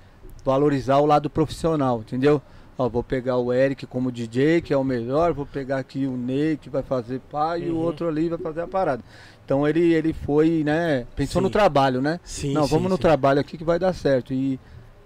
[0.44, 2.40] valorizar o lado profissional, entendeu?
[2.76, 6.16] Ó, vou pegar o Eric como DJ, que é o melhor, vou pegar aqui o
[6.16, 7.80] Ney, que vai fazer pá, e o Uhum.
[7.80, 9.02] outro ali vai fazer a parada.
[9.44, 11.06] Então ele, ele foi, né?
[11.14, 11.44] Pensou Sim.
[11.44, 12.18] no trabalho, né?
[12.24, 13.02] Sim, Não, sim, vamos no sim.
[13.02, 14.32] trabalho aqui que vai dar certo.
[14.34, 14.59] E,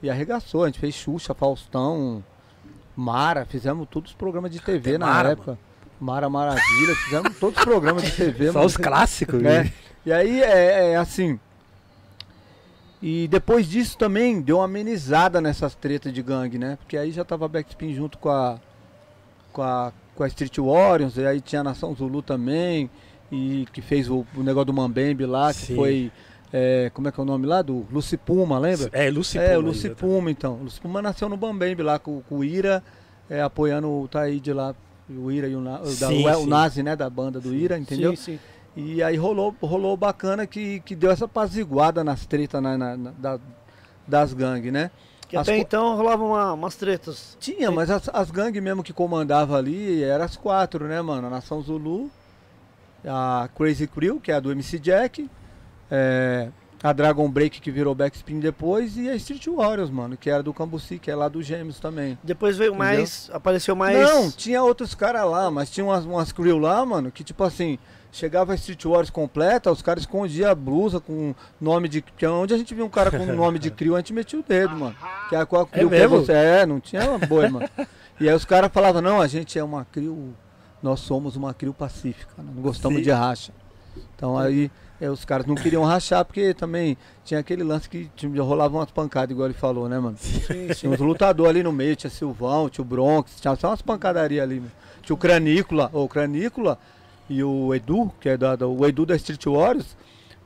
[0.03, 2.25] e arregaçou, a gente fez Xuxa, Faustão,
[3.01, 5.59] Mara, fizemos todos os programas de TV Até na Mara, época.
[6.01, 8.47] Mara Maravilha, fizemos todos os programas de TV.
[8.51, 8.67] Só mano.
[8.67, 9.63] os clássicos, É.
[9.63, 9.73] né?
[10.05, 11.39] E aí é, é assim.
[13.01, 16.77] E depois disso também deu uma amenizada nessas tretas de gangue, né?
[16.81, 18.59] Porque aí já tava Backspin junto com a
[19.53, 22.91] com a, com a Street Warriors, e aí tinha a Nação Zulu também,
[23.31, 25.77] e que fez o, o negócio do Mambembe lá, que Sim.
[25.77, 26.13] foi.
[26.53, 27.61] É, como é que é o nome lá?
[27.63, 28.89] Do Lucy Puma, lembra?
[28.93, 30.15] É, Lucy é, o Puma, Lucy exatamente.
[30.17, 30.55] Puma, então.
[30.55, 32.83] O Lucy Puma nasceu no Bambembe lá, com, com o Ira,
[33.29, 34.75] é, apoiando o Taíde lá.
[35.11, 36.49] O Ira e o, Na, o da- Sim, o, o sim.
[36.49, 36.95] Nazi, né?
[36.95, 38.15] Da banda do Ira, entendeu?
[38.17, 38.39] Sim, sim.
[38.77, 43.11] E aí rolou, rolou bacana que, que deu essa apaziguada nas tretas na, na- na-
[43.19, 43.41] da-
[44.07, 44.91] das gangues, né?
[45.27, 47.37] Que As até co- então rolavam uma- umas tretas.
[47.41, 51.27] Tinha, mas as, as gangues mesmo que comandava ali eram as quatro, né, mano?
[51.27, 52.11] A Nação Zulu,
[53.07, 55.29] a Crazy Crew, que é a do MC Jack,
[55.91, 56.49] é,
[56.83, 60.55] a Dragon Break, que virou Backspin depois, e a Street Warriors, mano, que era do
[60.55, 62.17] Cambuci, que é lá do Gêmeos também.
[62.23, 62.87] Depois veio Entendeu?
[62.87, 63.31] mais.
[63.33, 63.99] Apareceu mais.
[63.99, 67.79] Não, tinha outros caras lá, mas tinha umas, umas crew lá, mano, que tipo assim,
[68.13, 72.01] chegava a Street Wars completa, os caras escondiam a blusa com nome de.
[72.01, 74.43] Que onde a gente viu um cara com nome de crew, a gente metia o
[74.43, 74.97] dedo, mano.
[75.29, 76.21] Que é qual crew que é mesmo?
[76.21, 76.33] você?
[76.33, 77.69] É, não tinha uma boi, mano.
[78.21, 80.35] E aí os caras falavam, não, a gente é uma crew,
[80.83, 83.05] nós somos uma crew pacífica, não gostamos Sim.
[83.05, 83.53] de racha.
[84.15, 84.67] Então aí.
[84.67, 88.91] é, os caras não queriam rachar porque também tinha aquele lance que tinha, rolavam umas
[88.91, 90.17] pancadas, igual ele falou, né, mano?
[90.75, 94.43] Tinha uns lutadores ali no meio, tinha Silvão, tinha o Bronx, tinha só umas pancadarias
[94.43, 94.61] ali.
[94.61, 94.71] Meu.
[95.03, 96.79] Tinha o Cranícola, ou o Cranícola,
[97.31, 99.97] e o Edu, que é da, da- o Edu da Street Warriors,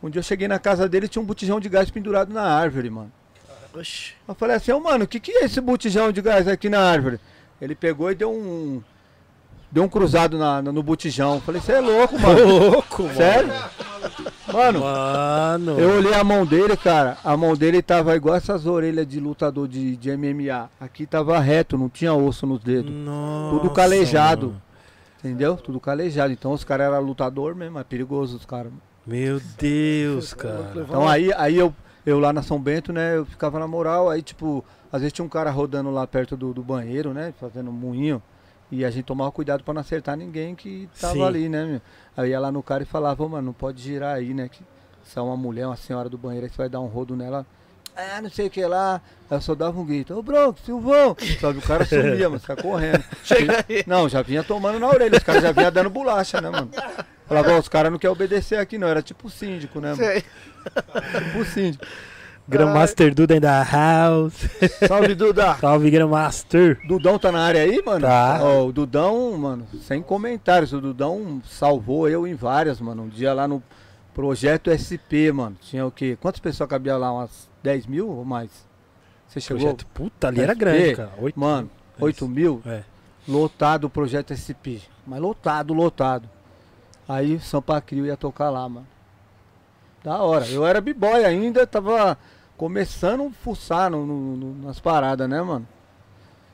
[0.02, 2.42] um dia eu cheguei na casa dele e tinha um botijão de gás pendurado na
[2.42, 3.12] árvore, mano.
[3.74, 4.12] Oxi.
[4.28, 6.80] Eu falei assim, ô mano, o que, que é esse botijão de gás aqui na
[6.80, 7.18] árvore?
[7.60, 8.82] Ele pegou e deu um.
[9.70, 11.36] Deu um cruzado na, na- no botijão.
[11.36, 12.44] Eu falei, você é louco, mano.
[12.70, 13.14] Louco, mano.
[13.14, 13.50] Sério?
[14.52, 15.78] Mano, Mano.
[15.78, 17.16] eu olhei a mão dele, cara.
[17.24, 20.68] A mão dele tava igual essas orelhas de lutador de, de MMA.
[20.80, 22.92] Aqui tava reto, não tinha osso nos dedos.
[22.92, 24.46] Nossa, Tudo calejado.
[24.48, 24.62] mano.
[25.18, 25.56] Entendeu?
[25.56, 26.32] Tudo calejado.
[26.32, 28.72] Então os caras eram lutador mesmo, é perigoso os caras.
[29.06, 30.72] Meu Deus, cara.
[30.76, 31.74] Então aí, aí eu,
[32.04, 35.24] eu lá na São Bento, né, eu ficava na moral, aí tipo, às vezes tinha
[35.24, 38.22] um cara rodando lá perto do, do banheiro, né, fazendo um moinho,
[38.70, 41.22] e a gente tomava cuidado pra não acertar ninguém que tava Sim.
[41.24, 41.80] ali, né, meu.
[42.16, 44.62] Aí ia lá no cara e falava, mano, não pode girar aí, né, que
[45.04, 47.46] se é uma mulher, uma senhora do banheiro, aí você vai dar um rodo nela,
[47.96, 51.16] ah, não sei o que lá, aí eu só dava um grito, ô Bronco, Silvão,
[51.40, 53.04] sabe, o cara sumia, mano, saia correndo.
[53.24, 53.84] Chega aí.
[53.86, 56.70] Não, já vinha tomando na orelha, os caras já vinham dando bolacha, né, mano.
[57.26, 60.04] Falava, ó, os caras não querem obedecer aqui não, era tipo síndico, né, mano.
[60.04, 60.22] Sei.
[60.22, 61.84] Tipo síndico.
[62.52, 64.34] Grandmaster Duda in the house.
[64.86, 65.54] Salve, Duda.
[65.56, 66.78] Salve, Grandmaster.
[66.86, 68.02] Dudão tá na área aí, mano?
[68.06, 68.40] Tá.
[68.42, 70.72] Ó, o Dudão, mano, sem comentários.
[70.72, 73.04] O Dudão salvou eu em várias, mano.
[73.04, 73.62] Um dia lá no
[74.14, 75.56] Projeto SP, mano.
[75.60, 76.18] Tinha o quê?
[76.20, 77.10] Quantas pessoas cabia lá?
[77.10, 78.50] Umas 10 mil ou mais?
[79.26, 79.62] Você chegou?
[79.62, 81.12] Projeto, puta, ali era SP, grande, cara.
[81.18, 82.62] Oito, Mano, 8 mil?
[82.66, 82.82] É.
[83.26, 84.82] Lotado o Projeto SP.
[85.06, 86.28] Mas lotado, lotado.
[87.08, 88.86] Aí Sampa Crio ia tocar lá, mano.
[90.04, 90.46] Da hora.
[90.46, 92.18] Eu era b-boy ainda, tava
[92.62, 95.66] começando a fuçar no- no- no- nas paradas, né, mano?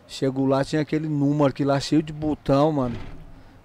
[0.07, 2.97] Chego lá, tinha aquele número que lá cheio de botão, mano.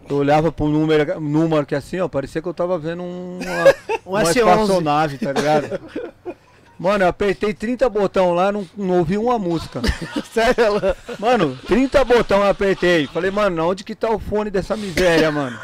[0.10, 3.40] Eu olhava pro número, número que assim, ó, parecia que eu tava vendo um,
[4.04, 4.36] uma, Um uma S11.
[4.40, 5.80] espaçonave, tá ligado?
[6.78, 9.80] Mano, eu apertei 30 botão lá, não, não ouvi uma música.
[10.34, 10.82] Sério?
[11.20, 13.08] Mano, 30 botão eu apertei.
[13.08, 15.58] Falei, mano, onde que tá o fone dessa miséria, mano?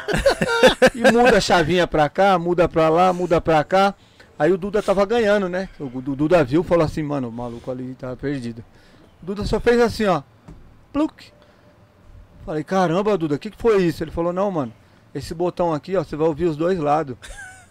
[0.94, 3.92] E muda a chavinha pra cá, muda pra lá, muda pra cá.
[4.40, 5.68] Aí o Duda tava ganhando, né?
[5.78, 8.64] O, Duda viu e falou assim, mano, o maluco ali tava perdido.
[9.22, 10.22] O Duda só fez assim, ó.
[10.90, 11.26] Pluk.
[12.46, 14.02] Falei, caramba, Duda, o que, que foi isso?
[14.02, 14.72] Ele falou, não, mano,
[15.14, 17.18] esse botão aqui, ó, você vai ouvir os dois lados.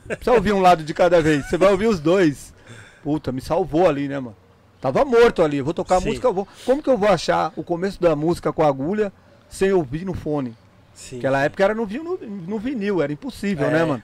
[0.07, 2.53] Não precisa ouvir um lado de cada vez, você vai ouvir os dois.
[3.01, 4.35] Puta, me salvou ali, né, mano?
[4.79, 6.09] Tava morto ali, eu vou tocar a Sim.
[6.09, 6.47] música, eu vou.
[6.67, 9.11] Como que eu vou achar o começo da música com a agulha
[9.49, 10.55] sem ouvir no fone?
[10.93, 11.15] Sim.
[11.15, 13.71] Naquela época era no, no, no vinil, era impossível, É.
[13.71, 14.03] né, mano?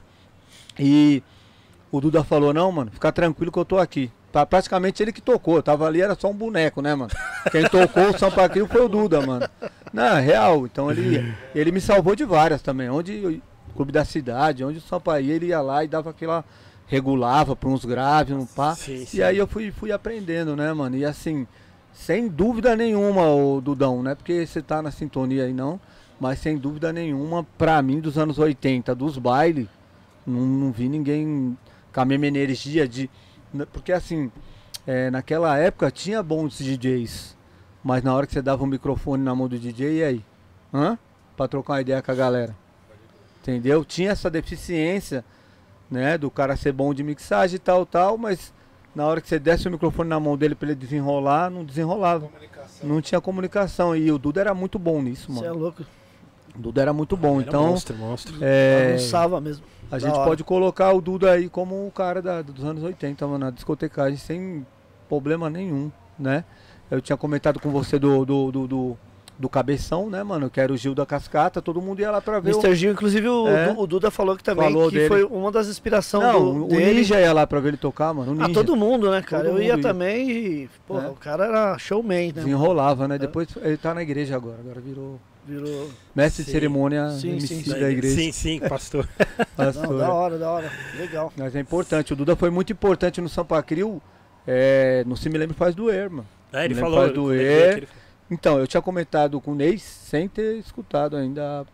[0.80, 1.22] E
[1.98, 4.12] o Duda falou, não, mano, fica tranquilo que eu tô aqui.
[4.32, 7.12] Pra- Praticamente ele que tocou, tava ali, era só um boneco, né, mano?
[7.52, 9.48] Quem tocou o Sampa Crio foi o Duda, mano.
[9.94, 10.66] Não, é real.
[10.66, 12.90] Então ele, ele me salvou de várias também.
[12.90, 13.42] Onde eu-
[13.76, 16.46] Clube da Cidade, onde o Sampaio ele ia lá e dava aquela.
[16.88, 18.76] regulava pra uns graves, um pá.
[18.76, 19.18] Sim, sim.
[19.18, 20.96] E aí eu fui, fui aprendendo, né, mano?
[20.96, 21.46] E assim,
[21.94, 25.80] sem dúvida nenhuma, o Dudão, não é porque você tá na sintonia aí não,
[26.20, 29.68] mas sem dúvida nenhuma, pra mim, dos anos 80, dos bailes,
[30.26, 31.58] não, não vi ninguém
[31.96, 33.10] com a mesma energia de.
[33.72, 34.30] Porque assim,
[34.86, 37.38] é, naquela época tinha bons DJs,
[37.82, 40.26] mas na hora que você dava um microfone na mão do DJ, e aí?
[40.74, 41.00] Hã?
[41.38, 42.54] Pra trocar uma ideia com a galera.
[43.42, 43.86] Entendeu?
[43.86, 45.24] Tinha essa deficiência,
[45.90, 46.18] né?
[46.18, 48.54] Do cara ser bom de mixagem e tal, tal, mas
[48.94, 52.30] na hora que você desse o microfone na mão dele pra ele desenrolar, não desenrolava.
[52.84, 53.96] Não tinha comunicação.
[53.96, 55.60] E o Duda era muito bom nisso, Você é mano.
[55.62, 55.86] louco.
[56.58, 57.40] O Duda era muito bom.
[57.40, 58.36] Era então, Monstro, monstro.
[58.42, 59.66] é, Bagunçava mesmo.
[59.90, 60.26] A Da gente hora.
[60.26, 64.18] pode colocar o Duda aí como o cara da- dos anos 80, mano, na discotecagem,
[64.18, 64.66] sem
[65.07, 66.44] problema nenhum, né?
[66.90, 68.98] Eu tinha comentado com você do, do, do, do,
[69.40, 70.49] do Cabeção, né, mano?
[70.49, 72.60] Que era o Gil da Cascata, todo mundo ia lá pra ver o...
[72.60, 72.76] Mr.
[72.76, 73.74] Gil, inclusive o, É.
[73.76, 75.07] O Duda falou que também Falou que dele.
[75.07, 76.94] foi uma das inspirações Não, do, o dele.
[76.99, 78.34] Ninja ia lá pra ver ele tocar, mano.
[78.40, 79.45] O Ah, todo mundo, né, cara?
[79.45, 79.82] Todo eu ia ia.
[79.82, 81.07] também e, pô, É.
[81.07, 82.34] o cara era showman, né?
[82.34, 83.18] desenrolava, né?
[83.18, 85.90] Depois ele tá na igreja agora, agora virou Virou.
[86.16, 86.54] mestre de Sim.
[86.54, 87.70] cerimônia Sim, MC sim, sim.
[87.80, 88.16] da igreja.
[88.16, 89.08] Sim, sim, pastor.
[89.56, 89.88] Pastor.
[89.88, 90.72] Não, da hora, da hora.
[90.98, 91.32] Legal.
[91.38, 94.02] Mas é importante, o Duda foi muito importante no Sampa Crio,
[94.46, 96.28] é, no Se Me Lembra Faz Doer, mano.
[96.52, 97.00] É, ele Me falou.
[97.00, 97.78] faz doer.
[97.78, 97.88] ele.
[98.30, 101.66] Então, eu tinha comentado com o Ney sem ter escutado ainda.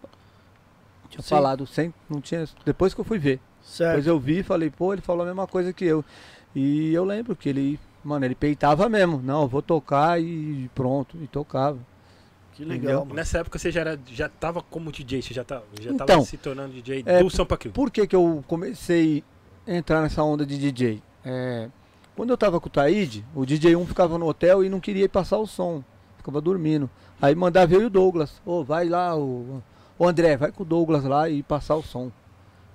[1.10, 1.30] Tinha Sim.
[1.30, 2.46] falado, sem, não tinha.
[2.66, 3.40] Depois que eu fui ver.
[3.64, 3.90] Certo.
[3.92, 6.04] Depois eu vi e falei, pô, ele falou a mesma coisa que eu.
[6.56, 9.22] E eu lembro que ele, mano, ele peitava mesmo.
[9.24, 11.78] Não, eu vou tocar e pronto, e tocava.
[12.54, 13.08] Que legal.
[13.14, 16.22] Nessa época você já, era, já tava como DJ, você já, tá, já Então, tava
[16.24, 17.74] se tornando DJ é, do Sampa Crio.
[17.74, 19.24] Por que, que eu comecei
[19.68, 21.02] a entrar nessa onda de DJ?
[21.24, 21.70] É,
[22.16, 25.06] quando eu tava com o Taíde, o DJ 1 ficava no hotel e não queria
[25.06, 25.84] ir passar o som.
[26.18, 26.90] Ficava dormindo.
[27.22, 28.42] Aí mandava eu e o Douglas.
[28.46, 29.62] Ô, vai lá, o,
[30.00, 32.12] André, vai com o Douglas lá e passar o som.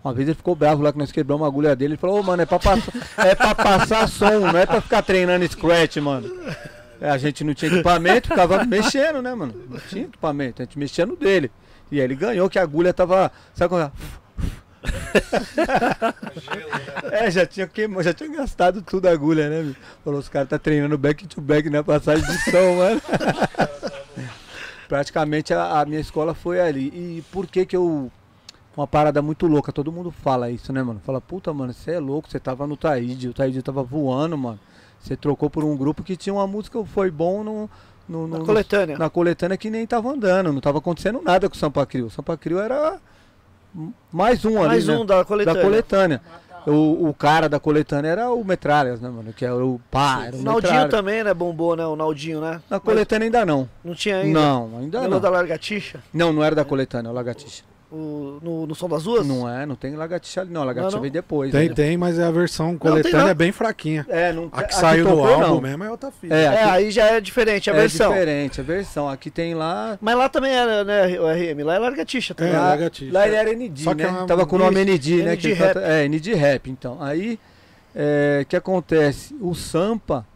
[0.02, 1.94] Uma vez ele ficou bravo lá que nós quebramos a agulha dele.
[1.94, 5.02] Ele falou, ô mano, é pra, passar, é pra passar som, não é pra ficar
[5.02, 6.28] treinando scratch, mano.
[7.00, 9.54] É, a gente não tinha equipamento, ficava mexendo, né, mano?
[9.68, 11.50] Não tinha equipamento, a gente mexia no dele.
[11.90, 13.30] E aí ele ganhou que a agulha tava.
[13.54, 13.92] Sabe quando.
[17.12, 19.62] é, já tinha queimado, já tinha gastado tudo a agulha, né?
[19.62, 19.74] meu?
[20.04, 23.02] Falou, os caras tá treinando back to back na passagem de som, mano.
[24.88, 26.88] Praticamente a, a minha escola foi ali.
[26.88, 28.10] E por que que eu.
[28.76, 31.00] Uma parada muito louca, todo mundo fala isso, né, mano?
[31.02, 34.60] Fala, puta, mano, você é louco, você tava no Taíde, o Taíde tava voando, mano.
[35.00, 37.70] Você trocou por um grupo que tinha uma música, foi bom no.
[38.08, 38.98] no, Na no- coletânea.
[38.98, 42.06] na coletânea que nem tava andando, não tava acontecendo nada com o Sampa Crio.
[42.06, 42.98] O Sampa Crio era
[44.12, 44.96] mais um ali, Mais né?
[44.96, 45.54] um da coletânea.
[45.54, 46.20] da coletânea.
[46.66, 49.32] O, o cara da coletânea era o Metralhas, né, mano?
[49.32, 50.90] Que era o pá, era o Naldinho Metralhas.
[50.90, 51.32] também, né?
[51.32, 51.86] Bombou, né?
[51.86, 52.60] O Naldinho, né?
[52.68, 53.68] Na coletânea ainda não.
[53.84, 54.40] Não tinha ainda.
[54.40, 55.20] Não, ainda não.
[55.20, 56.02] da Largatixa?
[56.12, 57.62] Não, não era da coletânea, é o Lagartixa.
[57.98, 59.26] O, no, no Som das Ruas?
[59.26, 60.60] Não é, não tem Lagartixa ali, não.
[60.60, 61.00] A Lagartixa Não, não?
[61.02, 61.50] veio depois.
[61.50, 61.74] Tem, né?
[61.74, 63.28] tem, mas é a versão coletânea não.
[63.28, 64.04] é bem fraquinha.
[64.08, 65.60] É, não A que aqui saiu no tocou, álbum não.
[65.62, 66.34] mesmo é outra fita.
[66.34, 68.10] É, É, aqui aí já é diferente a é versão.
[68.12, 69.08] diferente, a versão.
[69.08, 69.96] Aqui tem lá.
[70.00, 71.64] Mas lá também era, né, o RM?
[71.64, 72.52] Lá é Largatixa também.
[72.52, 73.12] É, lá, Lagartixa.
[73.12, 74.08] lá ele era ND, Só que né?
[74.08, 75.32] é uma- Tava com o nome ND, né?
[75.32, 75.74] ND que Rap.
[75.74, 76.98] canta- É, ND Rap, então.
[77.02, 77.38] Aí,
[77.94, 79.34] é, o que acontece?
[79.40, 80.26] O Sampa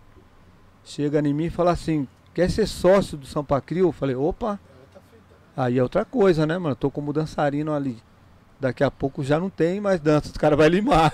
[0.85, 3.89] chega em mim e fala assim: quer ser sócio do Sampa Crio?
[3.89, 4.59] Eu falei: opa.
[5.61, 6.75] Aí é outra coisa, né, mano?
[6.75, 7.99] Tô como dançarino ali.
[8.59, 11.13] Daqui a pouco já não tem mais dança, os caras vão limar.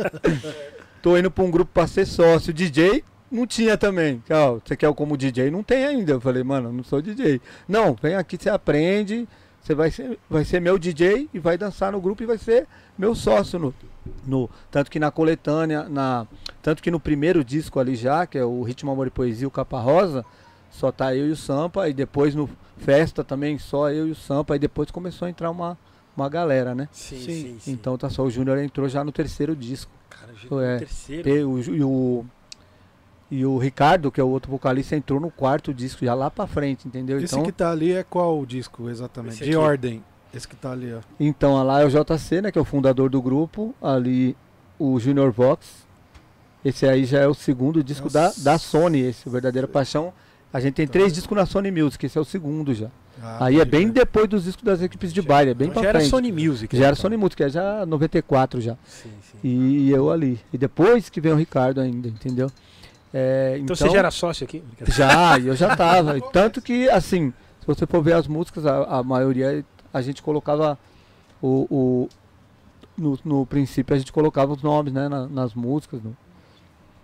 [1.00, 2.52] tô indo pra um grupo pra ser sócio.
[2.52, 4.22] DJ não tinha também.
[4.30, 5.50] Ó, você quer como DJ?
[5.50, 6.12] Não tem ainda.
[6.12, 7.40] Eu falei, mano, não sou DJ.
[7.66, 9.26] Não, vem aqui, você aprende.
[9.62, 12.66] Você vai ser, vai ser meu DJ e vai dançar no grupo e vai ser
[12.98, 13.74] meu sócio no,
[14.26, 16.26] no tanto que na coletânea, na
[16.60, 19.50] tanto que no primeiro disco ali já, que é o Ritmo Amor e Poesia, o
[19.50, 20.22] Capa Rosa,
[20.70, 22.48] só tá eu e o Sampa e depois no
[22.78, 25.76] Festa também só eu e o Sampa e depois começou a entrar uma
[26.16, 26.88] uma galera, né?
[26.90, 27.56] Sim, Sim.
[27.60, 27.72] sim.
[27.72, 29.92] Então tá só o Júnior entrou já no terceiro disco.
[30.10, 31.28] Cara, já é, é, terceiro.
[31.28, 32.26] E o, e o
[33.30, 36.46] e o Ricardo, que é o outro vocalista, entrou no quarto disco já lá pra
[36.46, 37.18] frente, entendeu?
[37.18, 39.44] Esse Então, que tá ali é qual disco exatamente?
[39.44, 40.02] De ordem.
[40.32, 41.00] Esse que tá ali, ó.
[41.20, 43.74] Então, lá é o JC, né, que é o fundador do grupo.
[43.82, 44.36] Ali
[44.78, 45.86] o Junior Vox.
[46.64, 49.68] Esse aí já é o segundo disco É o da, da Sony, esse, o Verdadeira
[49.68, 50.12] Paixão.
[50.52, 52.88] A gente tem três discos na Sony Music, esse é o segundo já.
[53.22, 53.92] Ah, aí é bem crer.
[54.04, 56.10] depois dos discos das equipes de baile, é bem Então pra já era frente.
[56.10, 56.74] Sony Music.
[56.76, 57.02] já era então.
[57.02, 58.76] Sony Music, é já 94 já.
[58.86, 59.38] Sim, sim.
[59.42, 60.40] E, eu ali.
[60.52, 62.50] E depois que vem o Ricardo ainda, entendeu?
[63.12, 64.62] É, Então, você já era sócio aqui?
[64.86, 66.18] já, eu já tava.
[66.32, 70.78] Tanto que, assim, se você for ver as músicas, a, a maioria a gente colocava
[71.42, 71.66] o.
[71.70, 72.08] o-
[72.96, 76.16] no, no princípio a gente colocava os nomes, né, na- nas músicas, no-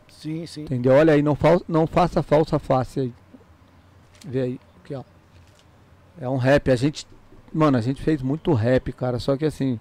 [0.09, 0.63] Sim, sim.
[0.63, 0.93] entendeu?
[0.93, 3.13] Olha aí, não, fal, não faça falsa face aí.
[4.25, 5.03] Vê aí, aqui ó.
[6.21, 7.07] É um rap, a gente,
[7.53, 9.79] mano, a gente fez muito rap, cara, só que assim,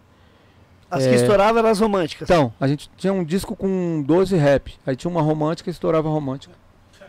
[0.89, 1.09] As É.
[1.09, 2.29] que estouravam eram as românticas.
[2.29, 6.07] então, a gente tinha um disco com 12 rap, aí tinha uma romântica e estourava
[6.07, 6.53] a romântica.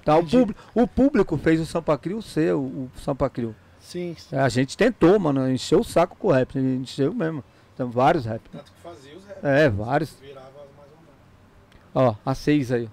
[0.04, 3.54] Tá, o, público, o público fez o Sampa Crio ser o, o Sampa Crio.
[3.80, 4.36] Sim, sim.
[4.36, 7.42] É, A gente tentou, mano, encheu o saco com o rap, encheu mesmo.
[7.76, 8.42] Tem vários rap.
[8.50, 10.14] Tanto que fazia os rap, É, vários.
[10.20, 12.16] virava mais ou menos.
[12.24, 12.88] Ó, a 6 aí.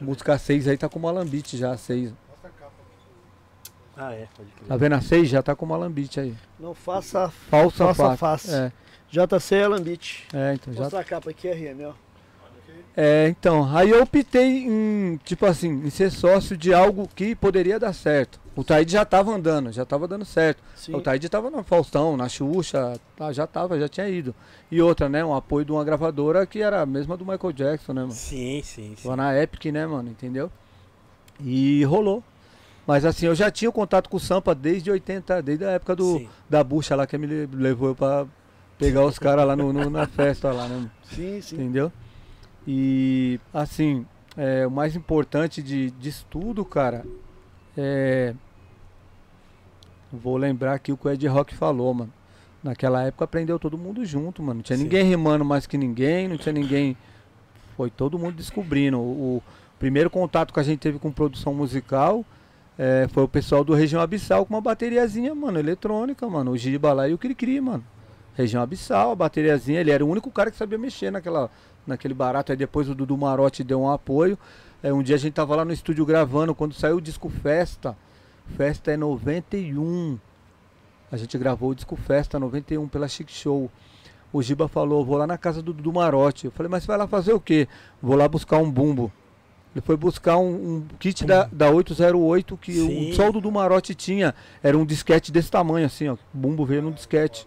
[0.00, 2.12] Música 6 aí tá com uma alambite já, a 6.
[3.96, 4.68] Ah, é, pode crer.
[4.68, 5.28] Tá vendo a 6?
[5.28, 6.34] Já tá com uma alambite aí.
[6.60, 8.54] Não faça Falsa, Falsa face.
[8.54, 8.72] É,
[9.08, 10.26] JC Alambit.
[10.34, 11.92] é, então já Mostra a capa aqui, RM, ó.
[12.98, 17.78] É, então, aí eu optei em, tipo assim, em ser sócio de algo que poderia
[17.78, 18.40] dar certo.
[18.56, 20.62] O Taíde já tava andando, já tava dando certo.
[20.74, 20.94] Sim.
[20.94, 24.34] O Taíde tava no Faustão, na Xuxa, tá, já tava, já tinha ido.
[24.70, 27.92] E outra, né, um apoio de uma gravadora que era a mesma do Michael Jackson,
[27.92, 28.12] né, mano?
[28.12, 29.02] Sim, sim, sim.
[29.02, 30.50] Tava na Epic, né, mano, entendeu?
[31.38, 32.24] E rolou.
[32.86, 36.18] Mas assim, eu já tinha contato com o Sampa desde 80, desde a época do,
[36.18, 36.28] Sim.
[36.48, 38.26] da bucha lá que me le- levou pra
[38.78, 40.88] pegar os caras lá no, no- na festa lá, né?
[41.04, 41.56] Sim, sim.
[41.56, 41.90] Entendeu?
[42.66, 44.06] E assim,
[44.36, 47.04] é, o mais importante de, disso tudo, cara,
[47.76, 48.34] é.
[50.12, 52.12] Vou lembrar aqui o que o Ed Rock falou, mano.
[52.62, 54.56] Naquela época aprendeu todo mundo junto, mano.
[54.56, 54.84] Não tinha Sim.
[54.84, 56.96] ninguém rimando mais que ninguém, não tinha ninguém.
[57.76, 58.98] Foi todo mundo descobrindo.
[58.98, 59.42] O, o
[59.78, 62.24] primeiro contato que a gente teve com produção musical
[62.78, 66.50] é, foi o pessoal do Região Abissal com uma bateriazinha, mano, eletrônica, mano.
[66.50, 67.84] O Giba lá e o Cricri, mano.
[68.34, 71.50] Região Abissal, a bateriazinha, ele era o único cara que sabia mexer naquela,
[71.86, 72.52] naquele barato.
[72.52, 74.38] Aí depois o Dudu Marotti deu um apoio.
[74.82, 77.96] É, um dia a gente tava lá no estúdio gravando, quando saiu o disco Festa.
[78.56, 80.18] Festa é 91.
[81.10, 83.70] A gente gravou o disco Festa 91 pela Chic Show.
[84.30, 86.44] O Giba falou, vou lá na casa do Dudu Marotti.
[86.44, 87.66] Eu falei, mas você vai lá fazer o quê?
[88.02, 89.10] Vou lá buscar um bumbo.
[89.76, 93.10] Ele foi buscar um, um kit da, da 808 que Sim.
[93.10, 94.34] o só o Dudu Marotti tinha.
[94.62, 96.14] Era um disquete desse tamanho, assim, ó.
[96.14, 97.46] O bumbo veio no disquete.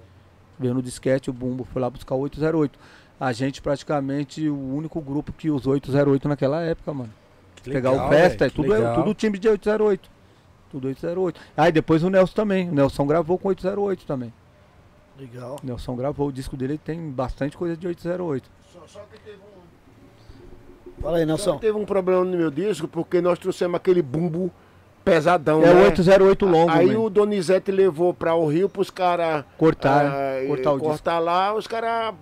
[0.59, 2.77] Veio no disquete, o bumbo foi lá buscar o 808.
[3.19, 7.11] A gente praticamente o único grupo que usou 808 naquela época, mano.
[7.63, 8.93] Que Pegar legal, o Festa, é tudo, é legal.
[8.93, 10.11] tudo time de 808.
[10.69, 11.41] Tudo 808.
[11.57, 12.69] Aí depois o Nelson também.
[12.69, 14.31] O Nelson gravou com 808 também.
[15.17, 15.59] Legal.
[15.63, 18.51] Nelson gravou o disco dele, tem bastante coisa de 808.
[18.71, 19.48] Só, só que teve um,
[21.01, 21.53] Fala aí, só Nelson.
[21.55, 24.51] que teve um problema no meu disco, porque nós trouxemos aquele bumbo
[25.03, 25.81] pesadão, É né?
[25.81, 26.99] o 808 longo, Aí man.
[26.99, 30.89] o Donizete levou para o Rio pros caras Cortar, ah, cortar o disco.
[30.89, 32.13] cortar lá, os caras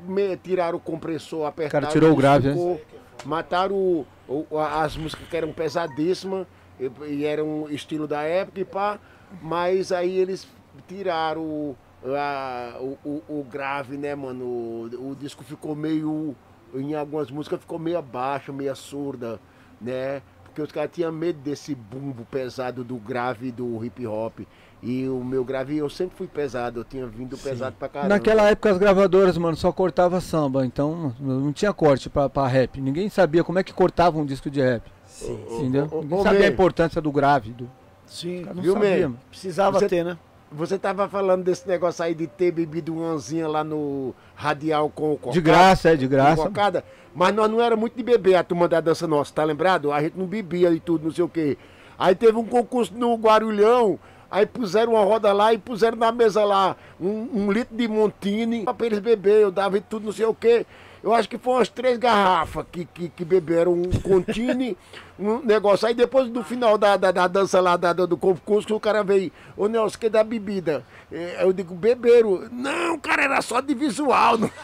[0.43, 1.81] tiraram o compressor, apertaram.
[1.87, 2.79] cara tirou o disco, grave, né?
[3.25, 6.45] Mataram o- o- as músicas que eram pesadíssimas
[6.79, 8.99] e, e eram estilo da época e pá,
[9.41, 10.47] mas aí eles
[10.87, 11.75] tiraram o,
[12.15, 14.45] a- o, o- o grave, né, mano?
[14.45, 16.35] O, o disco ficou meio.
[16.73, 19.39] Em algumas músicas ficou meio abaixo, meio surda,
[19.81, 20.21] né?
[20.43, 24.39] Porque os caras tinham medo desse bumbo pesado do grave do hip hop.
[24.81, 28.13] E o meu grave, eu sempre fui pesado, eu tinha vindo pesado pra caramba.
[28.13, 32.79] Naquela época as gravadoras, mano, só cortava samba, então não tinha corte pra, pra rap.
[32.79, 35.39] Ninguém sabia como é que cortava um disco de rap, Sim.
[35.49, 35.89] entendeu?
[36.03, 37.67] Ninguém sabia a importância do grave, do...
[38.05, 38.45] Sim.
[38.53, 39.11] Não Viu, sabia.
[39.29, 40.17] Precisava Você- ter, né?
[40.51, 45.19] Você tava falando desse negócio aí de ter bebido uma anzinha lá no radial com
[45.21, 46.41] o De graça, é, de graça.
[46.43, 49.91] cocada, mas nós não era muito de beber a turma da dança nossa, tá lembrado?
[49.91, 51.57] A gente não bebia e tudo, não sei o quê.
[51.99, 53.99] Aí teve um concurso no Guarulhão,
[54.31, 58.63] aí puseram uma roda lá e puseram na mesa lá um, um litro de Montini
[58.63, 60.65] pra eles beber, eu dava e tudo, não sei o quê.
[61.07, 64.75] Eu acho que foram umas três garrafas que, que, que beberam um Contini,
[65.17, 65.87] um negócio.
[65.87, 69.31] Aí depois do final da, da, da dança lá da, do concurso, o cara veio,
[69.55, 70.83] ô Nelson, que da bebida?
[71.09, 72.49] Eh, Eu digo, beberam.
[72.51, 74.37] Não, cara, era só de visual.
[74.37, 74.51] não-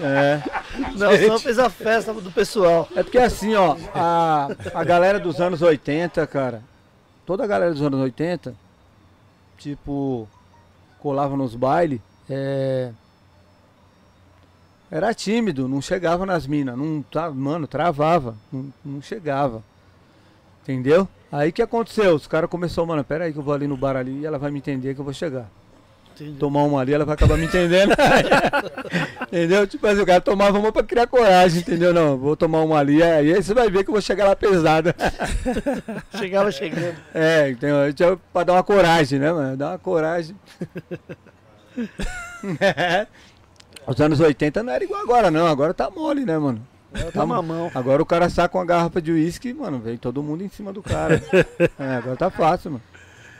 [0.00, 0.42] É.
[0.96, 2.88] Nelson fez a festa do pessoal.
[2.94, 6.62] É porque assim, ó, a, a galera dos anos 80, cara,
[7.24, 8.54] toda a galera dos anos 80,
[9.56, 10.28] tipo,
[10.98, 12.90] colava nos bailes, é,
[14.90, 19.62] era tímido, não chegava nas minas, não, tá, mano, travava, não, não chegava,
[20.62, 21.08] entendeu?
[21.30, 22.14] Aí o que aconteceu?
[22.14, 24.38] Os caras começaram, mano, pera aí que eu vou ali no bar ali e ela
[24.38, 25.48] vai me entender que eu vou chegar.
[26.14, 26.38] Entendeu?
[26.38, 27.94] Tomar uma ali, ela vai acabar me entendendo.
[29.28, 29.66] entendeu?
[29.66, 31.94] Tipo assim, o cara tomava uma pra criar coragem, entendeu?
[31.94, 34.94] Não, vou tomar uma ali, aí você vai ver que eu vou chegar lá pesada.
[36.18, 36.96] Chegava chegando.
[37.14, 39.56] É, então, é pra dar uma coragem, né, mano?
[39.56, 40.36] Dar uma coragem.
[42.58, 43.06] É.
[43.90, 45.46] Os anos 80 não era igual agora, não.
[45.46, 46.66] Agora tá mole, né, mano?
[46.92, 47.70] Ela tá mamão.
[47.74, 50.82] Agora o cara saca uma garrafa de uísque, mano, vem todo mundo em cima do
[50.82, 51.22] cara.
[51.78, 52.82] é, agora tá fácil, mano.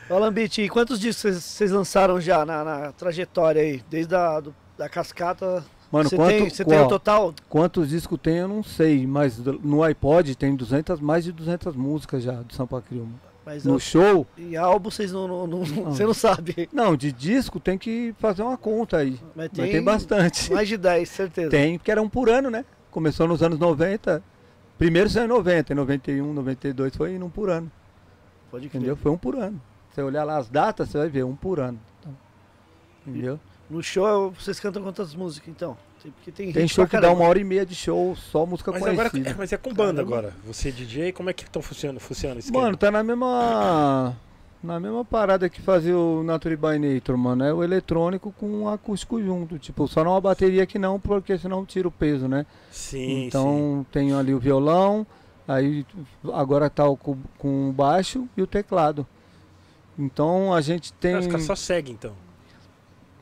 [0.09, 3.81] Ô, Lambite, e quantos discos vocês- lançaram já na, na trajetória aí?
[3.89, 5.63] Desde a do- da cascata.
[5.91, 7.33] Mano, Você quanto, tem, você tem ó, o total?
[7.49, 12.23] quantos discos tem eu não sei, mas no iPod tem 200, mais de 200 músicas
[12.23, 13.07] já do Sampa Crio.
[13.45, 16.69] Mas No eu- show, e álbum vocês não, não, não- você não sabe.
[16.71, 19.19] não, de disco tem que fazer uma conta aí.
[19.35, 20.51] Mas Mas tem, tem bastante.
[20.53, 21.49] mais de 10, certeza.
[21.49, 22.63] Tem, porque era um por ano, né?
[22.91, 24.21] Começou nos anos 90.
[24.77, 27.71] Primeiro saiu em 90, em 91, 92 foi um por ano.
[28.51, 28.79] Pode crer.
[28.79, 28.95] Entendeu?
[28.95, 29.59] Foi um por ano.
[29.91, 31.79] Você olhar lá as datas, você vai ver, um por ano.
[31.99, 32.15] Então,
[33.07, 33.39] entendeu?
[33.69, 35.77] No show vocês cantam quantas músicas então?
[36.01, 38.71] Tem- Porque tem, Tem show que dá uma hora e meia de show, só música
[38.71, 39.29] Mas agora, conhecida.
[39.31, 40.17] é, mas é com banda Caramba.
[40.17, 40.33] agora.
[40.47, 42.65] Você é DJ, como é que estão funcionando, funciona esse esquema?
[42.65, 44.15] Mano, tá na mesma.
[44.63, 47.43] Na mesma parada que fazia o Nature by Nature, mano.
[47.43, 49.57] É o eletrônico com o acústico junto.
[49.57, 52.45] Tipo, só não a bateria que não, porque senão tira o peso, né?
[52.71, 55.05] sim, então tem ali o violão,
[55.47, 55.83] aí
[56.31, 59.05] agora tá o, com, com o baixo e o teclado.
[59.97, 60.93] Então a gente sim.
[60.99, 61.15] tem.
[61.17, 62.13] Os caras só seguem então.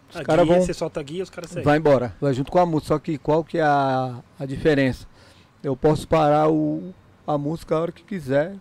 [0.09, 1.63] Os A caras guia, vão- Você solta a guia, os caras seguem.
[1.63, 2.87] Vai embora, vai junto com a música.
[2.87, 5.05] Só que qual que é a, a diferença?
[5.63, 6.93] Eu posso parar o,
[7.27, 8.55] a música a hora que quiser,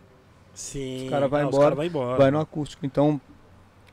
[0.52, 1.04] Sim.
[1.04, 2.18] Os cara vai Ah, os embora, cara vai embora.
[2.18, 2.84] vai no acústico.
[2.84, 3.20] Então,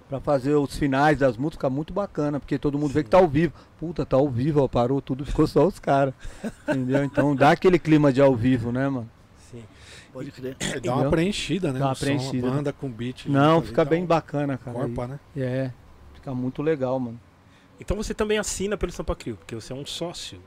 [0.09, 3.27] pra fazer os finais das músicas, muito bacana, porque todo mundo vê que tá ao
[3.27, 3.53] vivo.
[3.79, 6.13] Puta, tá ao vivo, ó, parou tudo, ficou só os caras.
[6.67, 7.03] Entendeu?
[7.03, 9.07] Então dá aquele clima de ao vivo, né, mano?
[9.51, 9.63] Sim.
[10.11, 10.55] Pode crer.
[10.59, 10.93] Dá Entendeu?
[10.93, 11.77] uma preenchida, né?
[11.79, 12.47] Dá uma som, preenchida.
[12.47, 13.27] a banda com beat.
[13.27, 14.77] Não, junto fica bem dá bacana, um cara.
[14.77, 15.19] Corpa, né?
[15.35, 15.71] E- É,
[16.15, 17.19] fica muito legal, mano.
[17.79, 20.39] Então você também assina pelo Sampa Crio, porque você é um sócio.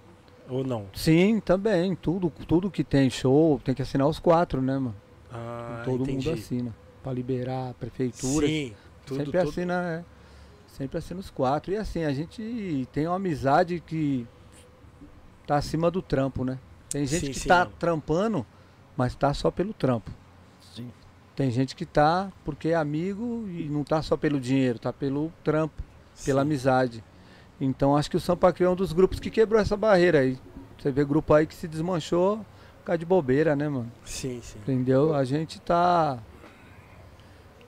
[0.48, 0.86] Ou não?
[0.94, 1.94] Sim, também.
[1.94, 4.96] Tudo, tudo que tem show tem que assinar os quatro, né, mano?
[5.30, 6.26] Ah, Todo entendi.
[6.28, 6.74] mundo assina.
[7.02, 8.46] Pra liberar a prefeitura.
[8.46, 8.74] Sim,
[9.04, 9.48] tudo, sempre tudo.
[9.50, 10.04] assina, é,
[10.68, 11.72] sempre assina os quatro.
[11.72, 14.26] E assim, a gente tem uma amizade que
[15.46, 16.58] tá acima do trampo, né?
[16.88, 17.48] Tem gente Sim, que sim.
[17.48, 18.46] tá trampando,
[18.96, 20.10] mas tá só pelo trampo.
[20.74, 20.90] Sim.
[21.36, 25.30] Tem gente que tá porque é amigo e não tá só pelo dinheiro, tá pelo
[25.44, 25.82] trampo,
[26.24, 26.46] pela Sim.
[26.46, 27.04] amizade.
[27.60, 30.38] Então acho que o Sampa Crio é um dos grupos que quebrou essa barreira aí.
[30.78, 32.38] Você vê grupo aí que se desmanchou
[32.78, 33.90] por causa de bobeira, né, mano?
[34.04, 34.58] Sim, sim.
[34.58, 35.14] Entendeu?
[35.14, 36.18] A gente tá.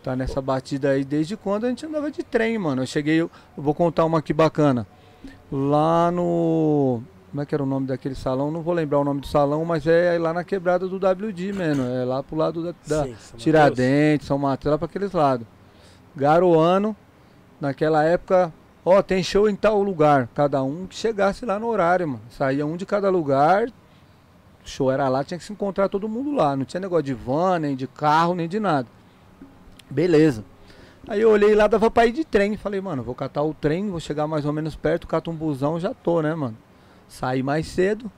[0.03, 2.83] Tá nessa batida aí desde quando a gente andava de trem, mano.
[2.83, 4.87] Eu cheguei, eu vou contar uma aqui bacana.
[5.51, 7.03] Lá no.
[7.31, 8.51] Como é que era o nome daquele salão?
[8.51, 11.85] Não vou lembrar o nome do salão, mas é lá na quebrada do WD, mano.
[11.87, 15.47] É lá pro lado da, da Sim, São Tiradentes, São Mateus, lá pra aqueles lados.
[16.17, 16.97] Garoano,
[17.61, 18.53] naquela época,
[18.85, 20.29] Ó, tem show em tal lugar.
[20.35, 22.23] Cada um que chegasse lá no horário, mano.
[22.31, 23.69] Saía um de cada lugar.
[23.69, 26.57] O show era lá, tinha que se encontrar todo mundo lá.
[26.57, 28.89] Não tinha negócio de van, nem de carro, nem de nada.
[29.89, 30.45] Beleza.
[31.09, 32.57] Aí eu olhei lá, dava pra ir de trem.
[32.57, 35.81] Falei, mano, vou catar o trem, vou chegar mais ou menos perto, cato um busão,
[35.81, 36.57] já tô, né, mano?
[37.09, 38.11] Saí mais cedo.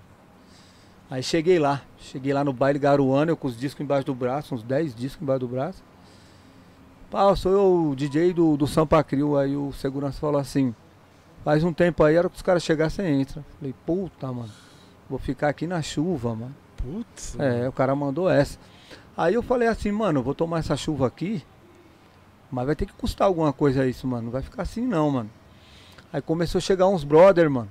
[1.11, 1.83] Aí cheguei lá.
[1.99, 5.23] Cheguei lá no baile Garuana, eu com os discos embaixo do braço, uns 10 discos
[5.23, 5.83] embaixo do braço.
[7.13, 9.37] Pá, sou eu o DJ do, do Sampa Crio.
[9.37, 10.75] Aí o segurança falou assim:
[11.45, 13.45] faz um tempo aí, era que os caras chegassem, entra.
[13.59, 14.51] Falei, puta, mano,
[15.11, 16.57] vou ficar aqui na chuva, mano.
[16.79, 17.39] Putz.
[17.39, 18.59] É, o cara mandou essa.
[19.15, 21.45] Aí eu falei assim, mano, vou tomar essa chuva aqui,
[22.51, 24.25] mas vai ter que custar alguma coisa isso, mano.
[24.25, 25.31] Não vai ficar assim não, mano.
[26.11, 27.69] Aí começou a chegar uns brother, mano.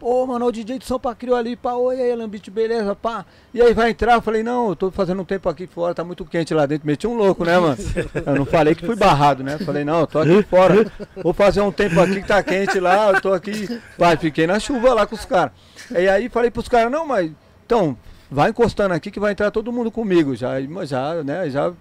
[0.00, 3.26] Pô, mano, o DJ de São Pacrio ali, pá, oi aí, Lambite, beleza, pá.
[3.52, 4.14] E aí vai entrar?
[4.14, 6.86] Eu falei, não, eu tô fazendo um tempo aqui fora, tá muito quente lá dentro.
[6.86, 7.76] Meti um louco, né, mano?
[8.24, 9.58] Eu não falei que fui barrado, né?
[9.58, 10.90] Falei, não, eu tô aqui fora.
[11.22, 13.78] Vou fazer um tempo aqui que tá quente lá, eu tô aqui.
[13.98, 15.52] Pai, fiquei na chuva lá com os caras.
[15.90, 17.30] E aí falei pros caras, não, mas.
[17.66, 17.94] Então,
[18.30, 20.34] vai encostando aqui que vai entrar todo mundo comigo.
[20.34, 21.72] Já, já né, já.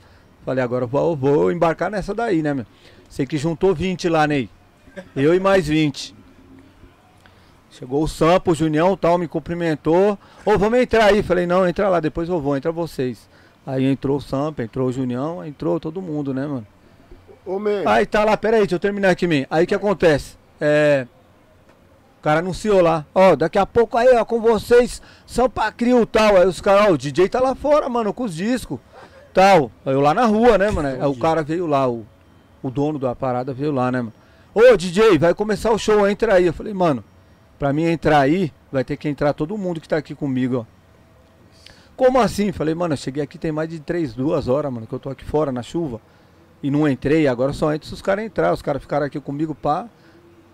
[0.46, 2.66] Falei, agora eu vou, vou embarcar nessa daí, né, meu?
[3.10, 4.50] Sei que juntou 20 lá, Ney.
[5.16, 6.19] Eu e mais 20.
[7.72, 10.18] Chegou o Sampo, o Junião tal, me cumprimentou.
[10.46, 11.22] Ô, vamos entrar aí.
[11.22, 13.30] Falei, não, entra lá, depois eu vou, entra vocês.
[13.66, 16.66] Aí entrou o Sampo, entrou o Junião, entrou todo mundo, né, mano?
[17.46, 19.46] Ô, man, Aí tá lá, peraí, deixa eu terminar aqui, man.
[19.50, 20.38] Aí o que acontece?
[20.60, 21.06] É.
[22.20, 26.36] O cara anunciou lá, ó, daqui a pouco aí, ó, com vocês, São Pacrio tal.
[26.36, 28.78] Aí os caras, ó, o DJ tá lá fora, mano, com os discos,
[29.34, 29.72] tal.
[29.86, 30.90] Aí eu lá na rua, né, mano?
[30.90, 32.06] Aí o cara veio lá, o,
[32.62, 34.14] o dono da parada veio lá, né, mano?
[34.54, 36.48] Ô, DJ, vai começar o show, entra aí.
[36.48, 37.04] Eu falei, mano,
[37.60, 40.80] pra mim entrar aí, vai ter que entrar todo mundo que tá aqui comigo, ó.
[41.96, 42.54] Como assim?
[42.54, 45.10] Falei, mano, eu cheguei aqui tem mais de três, duas horas, mano, que eu tô
[45.10, 46.00] aqui fora na chuva.
[46.64, 48.54] E não entrei, agora só entro se os caras entrar.
[48.54, 49.90] Os caras ficaram aqui comigo, pá.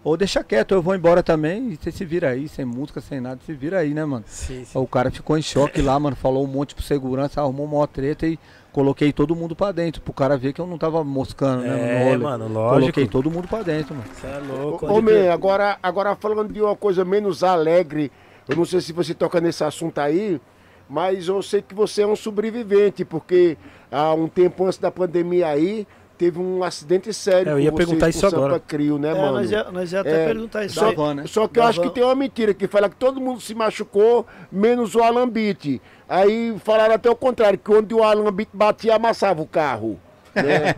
[0.04, 1.72] Ou deixa quieto, eu vou embora também.
[1.72, 4.26] E você se vira aí, sem música, sem nada, se vira aí, né, mano?
[4.28, 4.78] Sim, sim.
[4.78, 6.16] O cara ficou em choque lá, mano.
[6.16, 8.40] Falou um monte pro segurança, arrumou uma treta e
[8.76, 10.02] coloquei todo mundo pra dentro.
[10.02, 11.70] Pro cara ver que eu não tava moscando, né?
[11.70, 12.18] no É, rolê.
[12.18, 12.80] mano, lógico.
[12.82, 14.08] Coloquei todo mundo pra dentro, mano.
[14.14, 14.86] Você é louco.
[14.86, 18.12] Ô, man, agora, agora falando de uma coisa menos alegre,
[18.50, 20.42] eu não sei se você toca nesse assunto aí,
[20.90, 23.58] mas eu sei que você é um sobrevivente, porque
[23.90, 28.10] há um tempo antes da pandemia aí, teve um acidente sério É, eu ia perguntar
[28.10, 28.54] isso agora.
[28.54, 29.34] Sampa Crio, né, É, mano?
[29.34, 30.76] nós, ia, nós ia até É, perguntar isso.
[30.76, 31.24] Só, van, né?
[31.28, 34.26] só que eu acho que tem uma mentira que fala que todo mundo se machucou,
[34.52, 35.82] menos o Alambite.
[36.08, 40.00] Aí falaram até o contrário, que onde o Alambite batia, amassava o carro.
[40.34, 40.74] Né?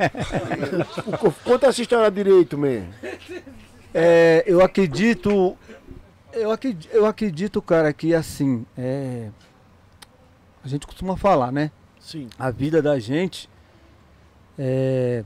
[1.43, 2.83] Conta essa história direito, man.
[3.93, 5.57] É, eu acredito.
[6.33, 8.65] Eu acredito, eu acredito, cara, que assim.
[8.77, 9.29] É,
[10.63, 11.71] a gente costuma falar, né?
[11.99, 12.29] Sim.
[12.39, 13.49] a vida da gente
[14.57, 15.23] é,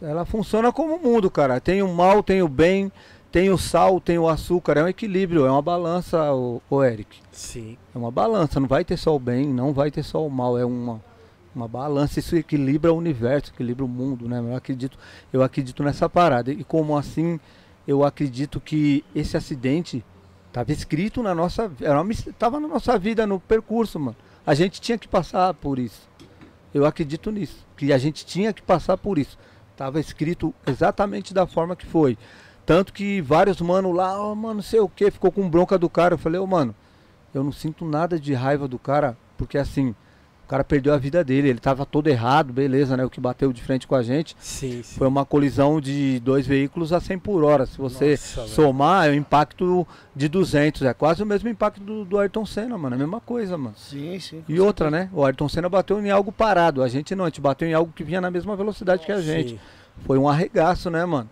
[0.00, 1.60] ela funciona como o mundo, cara.
[1.60, 2.90] Tem o mal, tem o bem,
[3.30, 4.78] tem o sal, tem o açúcar.
[4.78, 7.20] É um equilíbrio, é uma balança, o, Eric.
[7.30, 7.76] Sim.
[7.94, 8.58] É uma balança.
[8.58, 10.58] Não vai ter só o bem, não vai ter só o mal.
[10.58, 11.00] É uma,
[11.54, 12.18] uma balança.
[12.18, 14.38] Isso equilibra o universo, equilibra o mundo, né?
[14.40, 14.98] Eu acredito,
[15.32, 16.52] eu acredito nessa parada.
[16.52, 17.38] E como assim,
[17.86, 20.04] eu acredito que esse acidente
[20.48, 24.16] estava escrito na nossa, era uma, tava na nossa vida, no percurso, mano.
[24.44, 26.11] A gente tinha que passar por isso.
[26.74, 29.38] Eu acredito nisso, que a gente tinha que passar por isso.
[29.76, 32.16] Tava escrito exatamente da forma que foi.
[32.64, 36.14] Tanto que vários mano lá, ó, mano, sei o que, ficou com bronca do cara.
[36.14, 36.74] Eu falei, ô, mano,
[37.34, 39.94] eu não sinto nada de raiva do cara, porque assim,
[40.52, 43.02] cara perdeu a vida dele, ele tava todo errado, beleza, né?
[43.02, 44.98] O que bateu de frente com a gente Sim, sim.
[44.98, 47.64] foi uma colisão de dois veículos a 100 por hora.
[47.64, 48.52] Se você Nossa, velho.
[48.52, 50.82] somar, é um impacto de 200.
[50.82, 52.94] É quase o mesmo impacto do, do Ayrton Senna, mano.
[52.94, 53.74] É a mesma coisa, mano.
[53.78, 54.44] Sim, sim.
[54.46, 55.08] E outra, né?
[55.14, 56.82] O Ayrton Senna bateu em algo parado.
[56.82, 59.22] A gente não, a gente bateu em algo que vinha na mesma velocidade que a
[59.22, 59.52] gente.
[59.52, 59.60] Sim.
[60.04, 61.30] Foi um arregaço, né, mano?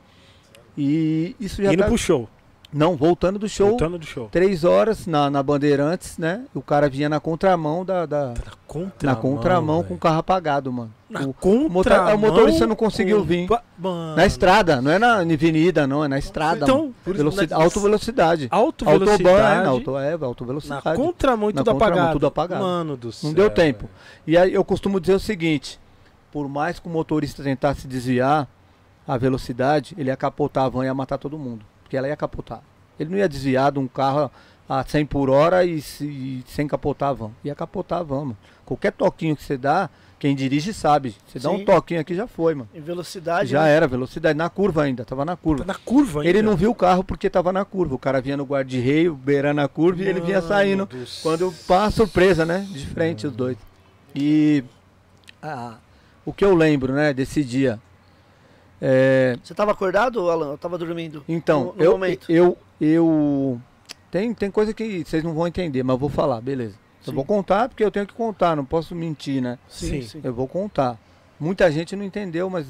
[0.79, 1.89] E isso já Indo tá...
[1.89, 2.27] pro show.
[2.73, 4.29] Não, voltando do show, Voltando do show.
[4.31, 6.45] três horas na, na Bandeirantes, né?
[6.55, 8.07] O cara vinha na contramão da.
[8.07, 8.35] da- Na
[8.67, 8.91] contramão.
[9.03, 10.93] na contramão com o carro apagado, mano.
[11.09, 12.15] Na O- contramão.
[12.15, 13.49] o motorista não conseguiu com- vir.
[13.77, 14.15] Mano.
[14.15, 16.63] na estrada, não é na avenida, não, é na estrada.
[16.65, 18.49] Então, por isso- Velocidade, na- alta velocidade.
[18.51, 19.65] Alto Autobahn, é, velocidade.
[19.65, 20.97] na auto, é, alta Na velocidade.
[20.97, 22.13] contramão e Na tudo contramão, apagado.
[22.13, 22.63] tudo apagado.
[22.63, 23.29] Mano do céu.
[23.31, 23.91] Não deu tempo.
[24.25, 25.81] E aí eu costumo dizer o seguinte:
[26.31, 28.47] por mais que o motorista tentasse desviar
[29.09, 31.65] a velocidade, ele ia capotar a van e ia matar todo mundo.
[31.91, 32.63] Porque ela ia capotar.
[33.01, 34.31] Ele não ia desviar de um carro
[34.69, 37.33] a 100 por hora e, se- sem capotar a van.
[37.43, 38.37] Ia capotar mano.
[38.65, 41.17] Qualquer toquinho que você dá, quem dirige sabe.
[41.27, 41.57] Você dá Sim.
[41.57, 42.69] um toquinho aqui já foi, mano.
[42.73, 43.51] Em velocidade.
[43.51, 43.71] Já né?
[43.75, 44.39] era, velocidade.
[44.39, 45.65] Na curva ainda, tava na curva.
[45.65, 46.31] Tá na curva ainda.
[46.31, 47.97] Ele não viu o carro porque tava na curva.
[47.97, 50.87] O cara vinha no guarda-reio, beirando a curva e ele vinha Mano saindo.
[50.87, 52.65] do Quando pá, surpresa, né?
[52.71, 53.57] De frente os dois.
[54.15, 54.63] E
[55.43, 55.75] ah,
[56.25, 57.81] o que eu lembro, né, desse dia.
[58.81, 60.53] É, Você tava acordado, Alan?
[60.53, 61.23] Eu tava dormindo?
[61.29, 62.31] então, no, no eu, momento.
[62.31, 63.61] eu, eu.
[64.11, 66.77] Tem, tem coisa que vocês não vão entender, mas eu vou falar, beleza.
[67.01, 67.15] Eu Sim.
[67.15, 69.59] vou contar porque eu tenho que contar, não posso mentir, né?
[69.69, 70.03] Sim, Sim.
[70.03, 70.21] sim.
[70.25, 70.99] Eu vou contar.
[71.39, 72.67] Muita gente não entendeu, mas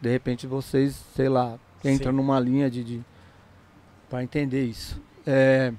[0.00, 2.16] de repente vocês, sei lá, entram Sim.
[2.16, 3.00] numa linha de, de
[4.08, 5.00] para entender isso.
[5.26, 5.72] É,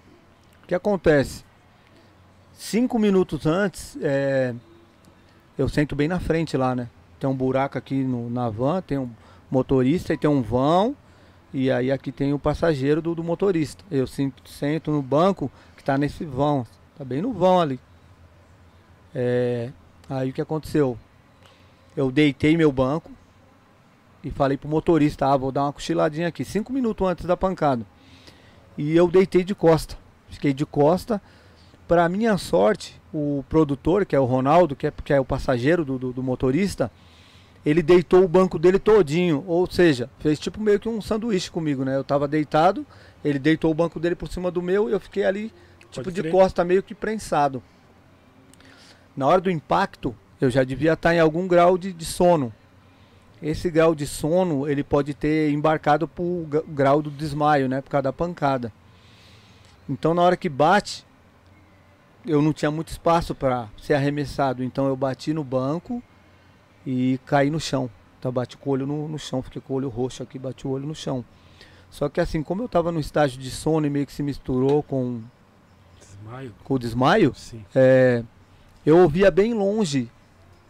[0.64, 1.44] o que acontece?
[2.54, 4.54] Cinco minutos antes, é,
[5.58, 6.88] eu sento bem na frente lá, né?
[7.20, 9.10] Tem um buraco aqui no, na van, tem um
[9.54, 10.96] motorista e tem um vão.
[11.54, 13.84] E aí aqui tem o passageiro do, do motorista.
[13.92, 16.66] Eu sinto- sento no banco que tá nesse vão.
[16.98, 17.80] Tá bem no vão ali.
[19.14, 19.70] É,
[20.10, 20.98] aí o que aconteceu?
[21.96, 23.12] Eu deitei meu banco
[24.24, 27.86] e falei pro motorista, ah, vou dar uma cochiladinha aqui, cinco minutos antes da pancada.
[28.76, 29.96] E eu deitei de costa.
[30.30, 31.22] Fiquei de costa.
[31.88, 35.86] Para minha sorte, o produtor, que é o Ronaldo, que é, que é o passageiro
[35.86, 36.90] do, do, do motorista,
[37.66, 39.44] ele deitou o banco dele todinho.
[39.48, 41.96] Ou seja, fez tipo meio que um sanduíche comigo, né?
[41.96, 42.86] Eu tava deitado,
[43.24, 45.54] ele deitou o banco dele por cima do meu e eu fiquei ali,
[45.92, 47.62] tipo de costa, meio que prensado.
[49.16, 52.52] Na hora do impacto, eu já devia estar em algum grau de, de sono.
[53.42, 57.82] Esse grau de sono, ele pode ter embarcado pro gra- grau do desmaio, né?
[57.82, 58.72] Por causa da pancada.
[59.88, 61.06] Então, na hora que bate,
[62.26, 64.64] eu não tinha muito espaço para ser arremessado.
[64.64, 66.02] Então, eu bati no banco
[66.86, 67.90] e caí no chão.
[68.20, 70.66] Então, bati com o olho no, no chão, fiquei com o olho roxo aqui, bati
[70.66, 71.26] o olho no chão.
[71.90, 74.82] Só que assim, como eu estava no estágio de sono e meio que se misturou
[74.82, 75.22] com,
[76.00, 76.54] Desmaio?
[76.64, 77.64] com o desmaio, Sim.
[77.76, 78.24] é,
[78.86, 80.10] eu ouvia bem longe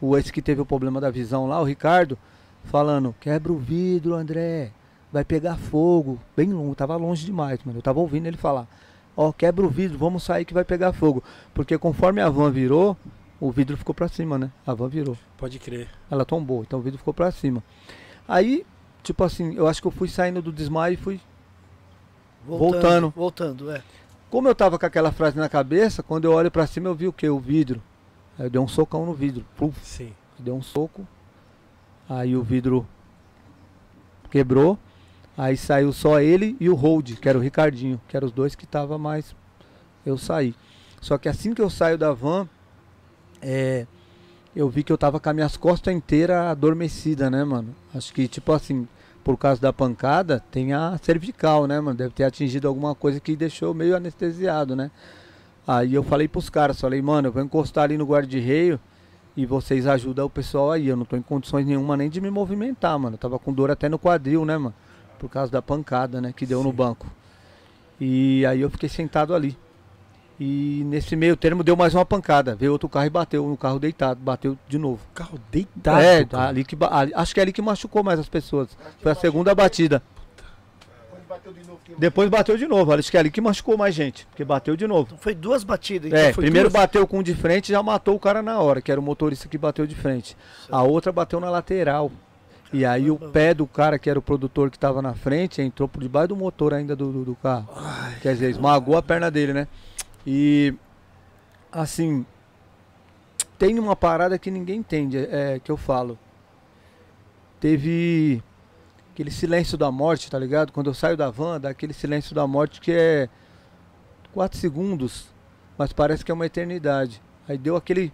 [0.02, 2.18] o esse que teve o problema da visão lá, o Ricardo,
[2.66, 4.72] falando: quebra o vidro, André,
[5.12, 6.20] vai pegar fogo.
[6.36, 7.78] Bem longe, tava longe demais, mano.
[7.78, 8.68] Eu tava ouvindo ele falar:
[9.16, 11.24] ó, quebra o vidro, vamos sair que vai pegar fogo.
[11.54, 12.98] Porque conforme a van virou,
[13.46, 14.50] o vidro ficou pra cima, né?
[14.66, 15.18] A van virou.
[15.38, 15.90] Pode crer.
[16.10, 17.62] Ela tombou, então o vidro ficou pra cima.
[18.26, 18.66] Aí,
[19.04, 21.20] tipo assim, eu acho que eu fui saindo do desmaio e fui
[22.46, 23.10] Voltando.
[23.16, 23.84] Voltando, é.
[24.30, 27.06] Como eu tava com aquela frase na cabeça, quando eu olho pra cima eu vi
[27.08, 27.28] o que?
[27.28, 27.82] O vidro.
[28.40, 29.46] Aí eu dei um socão no vidro.
[29.58, 30.14] Puf, Sim.
[30.40, 31.06] dei um soco.
[32.08, 32.88] Aí o vidro
[34.32, 34.80] quebrou.
[35.38, 38.56] Aí saiu só ele e o Hold, que era o Ricardinho, que eram os dois
[38.56, 39.36] que tava mais.
[40.06, 40.56] Eu saí.
[41.02, 42.48] Só que assim que eu saio da van,
[43.44, 43.86] é,
[44.56, 47.76] eu vi que eu tava com as minhas costas inteiras adormecidas, né, mano?
[47.94, 48.88] Acho que, tipo assim,
[49.24, 51.98] por causa da pancada, tem a cervical, né, mano?
[51.98, 54.92] Deve ter atingido alguma coisa que deixou meio anestesiado, né?
[55.66, 58.80] Aí eu falei pros caras, falei, mano, eu vou encostar ali no guarda-reio
[59.36, 60.88] e vocês ajudam o pessoal aí.
[60.88, 63.16] Eu não tô em condições nenhuma nem de me movimentar, mano.
[63.16, 64.76] Eu tava com dor até no quadril, né, mano?
[65.18, 66.76] Por causa da pancada, né, que deu no Sim.
[66.76, 67.08] banco.
[68.00, 69.58] E aí eu fiquei sentado ali.
[70.40, 72.56] E nesse meio termo deu mais uma pancada.
[72.56, 74.20] Veio outro carro e bateu no carro deitado.
[74.20, 75.00] Bateu de novo.
[75.14, 76.02] Carro deitado.
[76.02, 76.50] é, cara.
[76.50, 78.70] ali que, ali- acho que é ali que machucou mais as pessoas.
[79.02, 80.02] Foi a segunda batida.
[81.98, 82.94] Depois bateu de novo.
[82.94, 84.26] Acho que é ali que machucou mais gente.
[84.28, 85.04] Porque bateu de novo.
[85.08, 86.08] Então foi duas batidas.
[86.08, 86.82] Então É, foi primeiro duas.
[86.82, 89.04] bateu com um de frente e já matou o cara na hora, que era o
[89.04, 90.36] motorista que bateu de frente.
[90.72, 92.12] A outra bateu na lateral.
[92.72, 95.88] E aí o pé do cara, que era o produtor que estava na frente, entrou
[95.88, 97.70] por debaixo do motor ainda do, do, do carro.
[98.20, 99.68] Quer dizer, esmagou a perna dele, né?
[100.26, 100.74] E
[101.72, 102.26] assim,
[103.58, 106.20] tem uma parada que ninguém entende, é, que eu falo.
[107.60, 108.44] Teve
[109.12, 110.74] aquele silêncio da morte, tá ligado?
[110.74, 113.30] Quando eu saio da van, dá aquele silêncio da morte que é
[114.34, 115.30] 4 segundos,
[115.78, 117.22] mas parece que é uma eternidade.
[117.48, 118.12] Aí deu aquele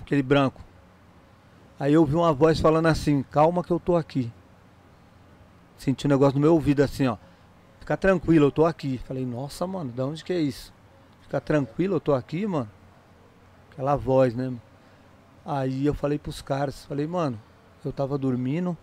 [0.00, 0.60] aquele branco.
[1.78, 4.32] Aí eu ouvi uma voz falando assim: "Calma que eu tô aqui".
[5.76, 7.16] Senti um negócio no meu ouvido assim, ó.
[7.78, 8.98] Fica tranquilo, eu tô aqui.
[9.06, 10.73] Falei: "Nossa, mano, da onde que é isso?"
[11.34, 12.70] Fica tranquilo, eu tô aqui, mano.
[13.72, 14.52] Aquela voz, né?
[15.44, 17.40] Aí eu falei pros caras, falei: "Mano,
[17.84, 18.76] eu tava dormindo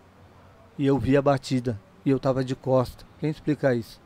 [0.78, 3.06] e eu vi a batida e eu tava de costa.
[3.18, 3.98] Quem explica isso?"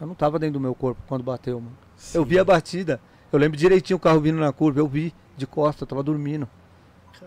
[0.00, 1.76] Eu não tava dentro do meu corpo quando bateu, mano.
[2.14, 2.98] Eu vi a batida.
[3.30, 6.48] Eu lembro direitinho o carro vindo na curva, eu vi de costa, eu tava dormindo.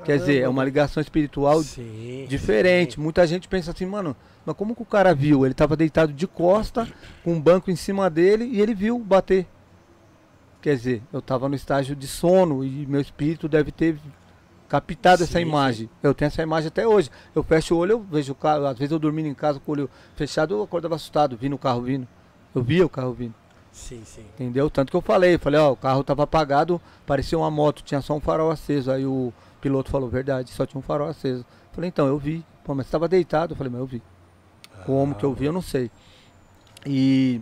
[0.03, 2.25] Quer dizer, é uma ligação espiritual Sim.
[2.27, 2.99] diferente.
[2.99, 5.45] Muita gente pensa assim, mano, mas como que o cara viu?
[5.45, 6.87] Ele tava deitado de costa,
[7.23, 9.47] com um banco em cima dele e ele viu bater.
[10.65, 13.99] Quer dizer, eu tava no estágio de sono e meu espírito deve ter
[14.67, 15.87] captado essa Sim, imagem.
[16.01, 17.11] Eu tenho essa imagem até hoje.
[17.35, 18.65] Eu fecho o olho, eu vejo o carro.
[18.65, 21.59] Às vezes eu dormindo em casa com o olho fechado, eu acordava assustado, vindo o
[21.59, 22.07] carro vindo.
[22.55, 23.35] Eu via o carro vindo.
[23.71, 24.25] Sim, sim.
[24.33, 24.67] Entendeu?
[24.71, 28.15] Tanto que eu falei, falei, ó, o carro tava apagado, parecia uma moto, tinha só
[28.15, 28.89] um farol aceso.
[28.89, 31.45] Aí o piloto falou, verdade, só tinha um farol aceso.
[31.73, 32.43] Falei, então, eu vi.
[32.63, 33.53] Pô, mas você tava deitado?
[33.53, 34.01] Eu falei, mas eu vi.
[34.83, 35.91] Como que eu vi, eu não sei.
[36.87, 37.39] E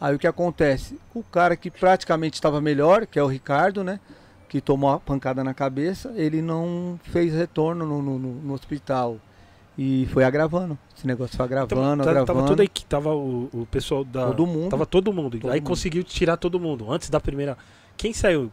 [0.00, 0.98] aí o que acontece?
[1.14, 4.00] O cara que praticamente estava melhor, que é o Ricardo, né?
[4.48, 9.16] Que tomou a pancada na cabeça, ele não fez retorno no, no- no- hospital.
[9.78, 10.76] E foi agravando.
[10.96, 12.26] Esse negócio foi agravando, Então, agravando.
[12.26, 14.26] tava toda aí, tava o, o pessoal da.
[14.26, 14.68] Todo mundo.
[14.68, 15.38] Tava todo mundo.
[15.38, 15.68] Todo aí mundo.
[15.68, 16.90] conseguiu tirar todo mundo.
[16.92, 17.56] Antes da primeira.
[17.96, 18.50] Quem saiu?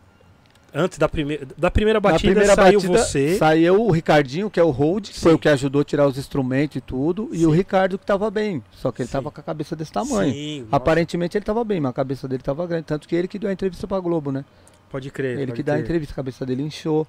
[0.80, 1.48] Antes da primeira.
[1.58, 3.36] Da primeira batida primeira saiu batida, você.
[3.36, 6.20] Saiu o Ricardinho, que é o hold, que foi o que ajudou a tirar os
[6.20, 7.30] instrumentos e tudo.
[7.32, 7.46] E Sim.
[7.48, 8.64] o Ricardo que tava bem.
[8.74, 9.14] Só que ele Sim.
[9.14, 10.32] tava com a cabeça desse tamanho.
[10.32, 12.84] Sim, Aparentemente ele tava bem, mas a cabeça dele tava grande.
[12.84, 14.46] Tanto que ele que deu a entrevista pra Globo, né?
[14.88, 15.40] Pode crer.
[15.40, 17.08] ele pode que dá a entrevista, a cabeça dele inchou.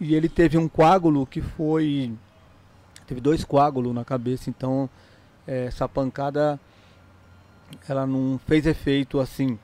[0.00, 2.12] E ele teve um coágulo que foi.
[3.06, 4.90] Teve dois coágulos na cabeça, então
[5.46, 6.58] eh, essa pancada
[7.88, 9.56] ela não fez efeito assim.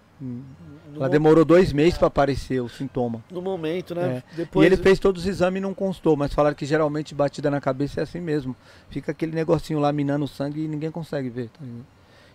[0.94, 3.22] No, Ela mo- demorou dois meses pra aparecer o sintoma.
[3.30, 4.22] no momento, né?
[4.32, 4.36] É.
[4.36, 7.50] Depois, E ele fez todos os exames e não constou, mas falaram que geralmente batida
[7.50, 8.54] na cabeça é assim mesmo.
[8.90, 11.48] Fica aquele negocinho lá minando o sangue e ninguém consegue ver.
[11.48, 11.58] tá?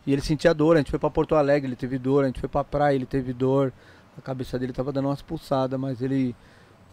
[0.05, 2.39] E ele sentia dor, a gente foi pra Porto Alegre, ele teve dor, a gente
[2.39, 3.71] foi pra praia, ele teve dor.
[4.17, 6.35] A cabeça dele tava dando umas pulsadas, mas ele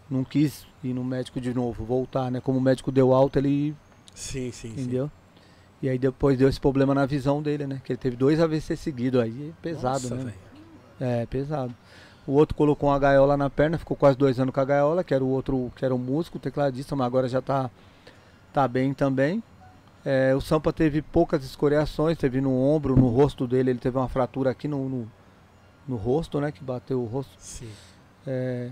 [0.09, 2.39] não quis ir no médico de novo, voltar, né?
[2.39, 3.75] Como o médico deu alta, ele
[4.15, 4.81] Sim, sim, sim.
[4.81, 5.11] entendeu?
[5.81, 7.81] E aí depois deu esse problema na visão dele, né?
[7.83, 10.23] Que ele teve dois AVC seguidos aí, é pesado, Nossa, né?
[10.23, 10.46] velho.
[10.99, 11.73] É, pesado.
[12.25, 15.13] O outro colocou uma gaiola na perna, ficou quase dois anos com a gaiola, que
[15.13, 17.69] era o outro, que era o músico, tecladista, mas agora já tá,
[18.51, 19.41] tá bem também.
[20.03, 24.09] É, o Sampa teve poucas escoriações, teve no ombro, no rosto dele, ele teve uma
[24.09, 25.11] fratura aqui no, no,
[25.87, 26.51] no rosto, né?
[26.51, 27.33] Que bateu o rosto.
[27.37, 27.69] Sim.
[28.25, 28.71] É,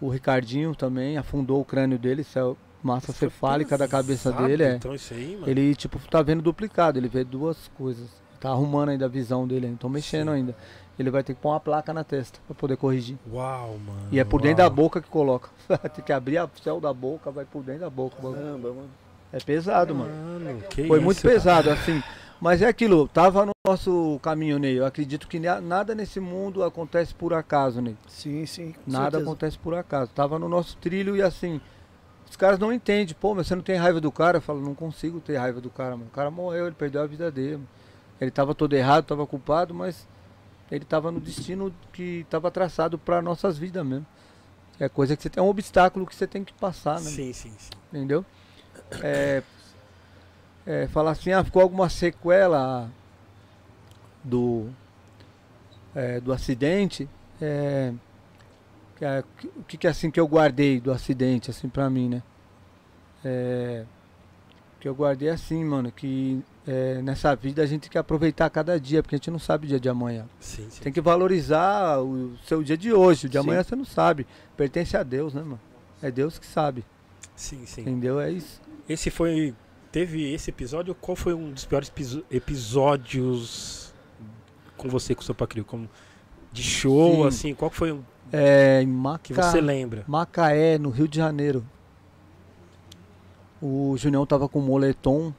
[0.00, 4.64] o Ricardinho também afundou o crânio dele, é massa cefálica da cabeça dele.
[4.64, 4.74] É.
[4.74, 5.48] Então isso aí, mano.
[5.48, 8.10] Ele, tipo, tá vendo duplicado, ele vê duas coisas.
[8.42, 10.34] Tá arrumando ainda a visão dele, estão mexendo Sim.
[10.34, 10.56] ainda.
[10.98, 13.16] Ele vai ter que pôr uma placa na testa pra poder corrigir.
[13.32, 14.08] Uau, mano.
[14.10, 14.68] E é por dentro uau.
[14.70, 15.48] da boca que coloca.
[15.94, 18.16] Tem que abrir a céu da boca, vai por dentro da boca.
[18.20, 18.32] o.
[18.34, 18.90] Caramba, mano.
[19.32, 20.10] É pesado, mano.
[20.12, 21.34] Mano, que Foi isso, muito cara.
[21.34, 22.02] pesado, assim.
[22.40, 24.76] Mas é aquilo, tava no nosso caminho, Ney.
[24.76, 27.96] Eu acredito que na- nada nesse mundo acontece por acaso, Ney.
[28.08, 28.72] Sim, sim.
[28.72, 29.22] com Nada certeza.
[29.22, 30.10] acontece por acaso.
[30.12, 31.60] Tava no nosso trilho e assim,
[32.28, 33.14] os caras não entendem.
[33.18, 34.38] Pô, mas você não tem raiva do cara?
[34.38, 36.08] Eu falo, não consigo ter raiva do cara, mano.
[36.12, 37.52] O cara morreu, ele perdeu a vida dele.
[37.58, 37.68] mano.
[38.22, 40.06] Ele tava todo errado, tava culpado, mas
[40.70, 44.06] ele tava no destino que tava traçado para nossas vidas mesmo.
[44.78, 47.10] É coisa que você tem é um obstáculo que você tem que passar, né?
[47.10, 47.70] Sim, sim, sim.
[47.92, 48.24] Entendeu?
[49.02, 49.42] É,
[50.64, 52.88] é, falar assim, ah, ficou alguma sequela
[54.22, 54.70] do,
[55.92, 57.08] é, do acidente.
[57.40, 57.92] É,
[59.00, 59.24] é-
[59.56, 62.22] o que, que é assim que eu guardei do acidente, assim, pra mim, né?
[63.24, 63.84] É,
[64.78, 68.78] que eu guardei assim, mano, que é, nessa vida a gente tem que aproveitar cada
[68.78, 70.26] dia, porque a gente não sabe o dia de amanhã.
[70.38, 70.82] Sim, sim.
[70.82, 73.26] Tem que valorizar o seu dia de hoje.
[73.26, 73.44] O de Sim.
[73.44, 74.26] amanhã você não sabe.
[74.56, 75.60] Pertence a Deus, né, mano?
[76.00, 76.84] É Deus que sabe.
[77.34, 77.82] Sim, sim.
[77.82, 78.20] Entendeu?
[78.20, 78.60] É isso.
[78.88, 79.54] Esse foi.
[79.90, 80.94] Teve esse episódio?
[80.94, 81.92] Qual foi um dos piores
[82.30, 83.92] episódios
[84.76, 85.64] com você, com o seu Pacrio?
[85.64, 85.88] Como
[86.52, 87.26] de show, Sim.
[87.26, 87.54] assim?
[87.54, 89.22] Qual foi um É, em Maca...
[89.24, 90.04] que você lembra?
[90.06, 91.64] Macaé, no Rio de Janeiro.
[93.60, 95.32] O Junião tava com moletom.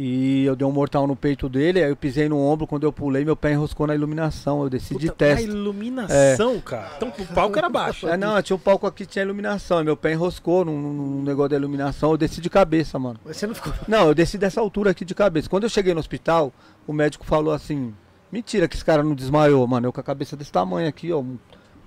[0.00, 2.92] E eu dei um mortal no peito dele, aí eu pisei no ombro, quando eu
[2.92, 5.42] pulei, meu pé enroscou na iluminação, eu desci de Puta, A testa.
[5.50, 6.92] iluminação, cara.
[6.96, 8.06] Então o palco era baixo.
[8.08, 11.48] É, não, tinha um palco aqui que tinha iluminação, meu pé enroscou num, num negócio
[11.50, 13.18] da iluminação, eu desci de cabeça, mano.
[13.24, 13.72] Você não ficou.
[13.88, 15.50] Não, eu desci dessa altura aqui de cabeça.
[15.50, 16.52] Quando eu cheguei no hospital,
[16.86, 17.92] o médico falou assim:
[18.30, 19.88] Mentira que esse cara não desmaiou, mano.
[19.88, 21.18] Eu com a cabeça desse tamanho aqui, ó.
[21.18, 21.38] Um,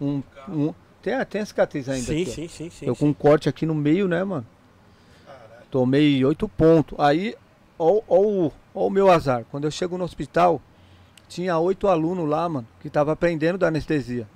[0.02, 2.08] um, um- tem, tem a cicatriz ainda.
[2.08, 2.86] Sim, aqui, sim, sim, sim.
[2.86, 3.00] Eu sim.
[3.00, 4.46] com um corte aqui no meio, né, mano?
[5.70, 7.00] Tomei oito pontos.
[7.00, 7.36] Aí,
[7.84, 9.44] ó, ó, o- ó o meu azar.
[9.52, 10.62] Quando eu chego no hospital,
[11.28, 14.28] tinha oito alunos lá, mano, que tava aprendendo da anestesia.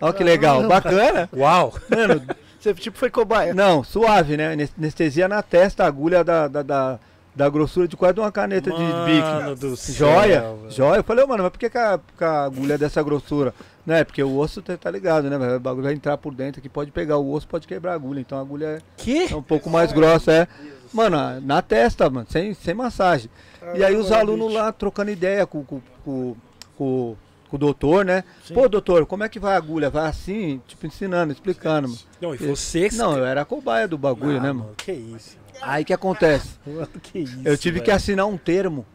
[0.00, 1.28] Ó que legal, bacana.
[1.36, 1.74] Uau!
[1.90, 2.22] Mano,
[2.60, 3.54] Você tipo foi cobaia.
[3.54, 4.52] não, suave, né?
[4.52, 6.98] Anes- Anestesia na testa, agulha da, da, da,
[7.34, 8.82] da grossura de quase uma caneta de.
[8.82, 10.70] Mano do céu, Joia, velho.
[10.70, 10.98] joia.
[10.98, 13.54] Eu falei, mano, mas por que, que a, que a agulha é dessa grossura?
[13.86, 14.04] Né?
[14.04, 15.56] Porque o osso tá, tá ligado, né?
[15.56, 18.20] O bagulho vai entrar por dentro aqui, pode pegar o osso, pode quebrar a agulha.
[18.20, 19.32] Então a agulha é, Que?
[19.32, 20.48] é um pouco mais grossa, é.
[20.92, 23.30] Mano, na testa, mano, sem, sem massagem.
[23.74, 26.36] E aí os alunos lá trocando ideia com, com, com,
[26.76, 27.16] com,
[27.48, 28.24] com o doutor, né?
[28.44, 28.54] Sim.
[28.54, 29.88] Pô, doutor, como é que vai a agulha?
[29.88, 32.00] Vai assim, tipo, ensinando, explicando, mano.
[32.20, 32.96] Não, e você que.
[32.96, 34.70] Não, eu era a cobaia do bagulho, Ah, né, mano?
[34.76, 35.38] Que isso?
[35.62, 36.50] Aí que acontece?
[36.66, 37.38] Mano, que isso?
[37.44, 38.86] Eu tive que assinar um termo.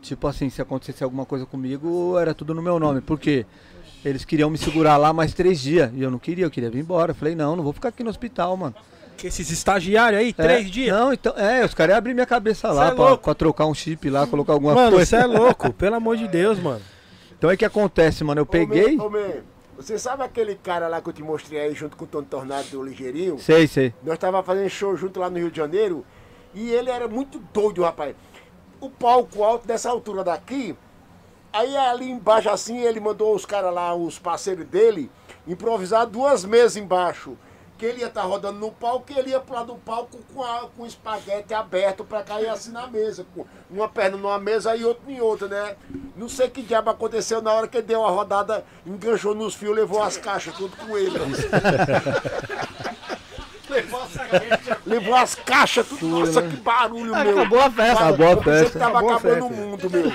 [0.00, 3.00] Tipo assim, se acontecesse alguma coisa comigo, era tudo no meu nome.
[3.00, 3.44] Por quê?
[4.04, 5.90] Eles queriam me segurar lá mais três dias.
[5.92, 7.10] E eu não queria, eu queria vir embora.
[7.10, 8.74] Eu falei, não, não vou ficar aqui no hospital, mano.
[9.16, 10.96] Que esses estagiários aí, É, três dias?
[10.96, 13.74] Não, então, é, os caras iam abrir minha cabeça lá é pra, pra trocar um
[13.74, 15.04] chip lá, colocar alguma Mano, coisa.
[15.04, 16.80] você é louco, pelo amor de Deus, mano.
[17.36, 18.40] Então aí que acontece, mano.
[18.40, 18.94] Eu peguei.
[18.94, 19.32] Ô, man, ô, man,
[19.78, 22.68] você sabe aquele cara lá que eu te mostrei aí junto com o Tony Tornado
[22.68, 23.38] do Ligeirinho?
[23.38, 23.94] Sei, sei.
[24.02, 26.04] Nós tava fazendo show junto lá no Rio de Janeiro
[26.52, 28.16] e ele era muito doido, rapaz.
[28.80, 30.76] O palco alto dessa altura daqui,
[31.52, 35.08] aí ali embaixo assim, ele mandou os caras lá, os parceiros dele,
[35.46, 37.38] improvisar duas mesas embaixo.
[37.78, 40.42] Que ele ia estar rodando no palco e ele ia pro lado do palco com,
[40.42, 43.24] a, com o espaguete aberto pra cair assim na mesa.
[43.34, 45.76] Com uma perna numa mesa e outra em outra, né?
[46.16, 49.76] Não sei que diabo aconteceu na hora que ele deu a rodada, enganchou nos fios,
[49.76, 51.16] levou as caixas tudo com ele.
[54.84, 56.06] levou as caixas, tudo.
[56.06, 57.38] Nossa, que barulho, meu.
[57.38, 58.04] Acabou a festa.
[58.04, 58.78] Acabou a Eu pensei que festa.
[58.78, 60.12] tava Acabou acabando o mundo, meu.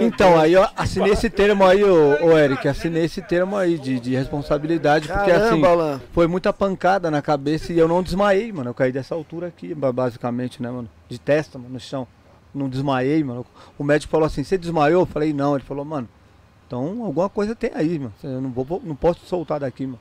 [0.00, 3.98] Então, aí eu assinei esse termo aí, ô, ô Eric, assinei esse termo aí de,
[4.00, 6.00] de responsabilidade, porque assim, Caramba, Alan.
[6.12, 8.70] foi muita pancada na cabeça e eu não desmaiei, mano.
[8.70, 10.88] Eu caí dessa altura aqui, ba- basicamente, né, mano?
[11.08, 12.06] De testa, mano, no chão.
[12.54, 13.46] Não desmaiei, mano.
[13.78, 15.02] O médico falou assim, você desmaiou?
[15.02, 15.54] Eu falei, não.
[15.54, 16.08] Ele falou, mano,
[16.66, 18.12] então alguma coisa tem aí, mano.
[18.22, 20.00] Eu não, vou, não posso te soltar daqui, mano.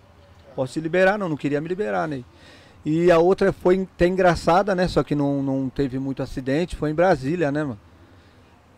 [0.55, 1.29] Posso te liberar, não.
[1.29, 2.23] Não queria me liberar, né?
[2.85, 4.87] E a outra foi até engraçada, né?
[4.87, 6.75] Só que não, não teve muito acidente.
[6.75, 7.79] Foi em Brasília, né, mano?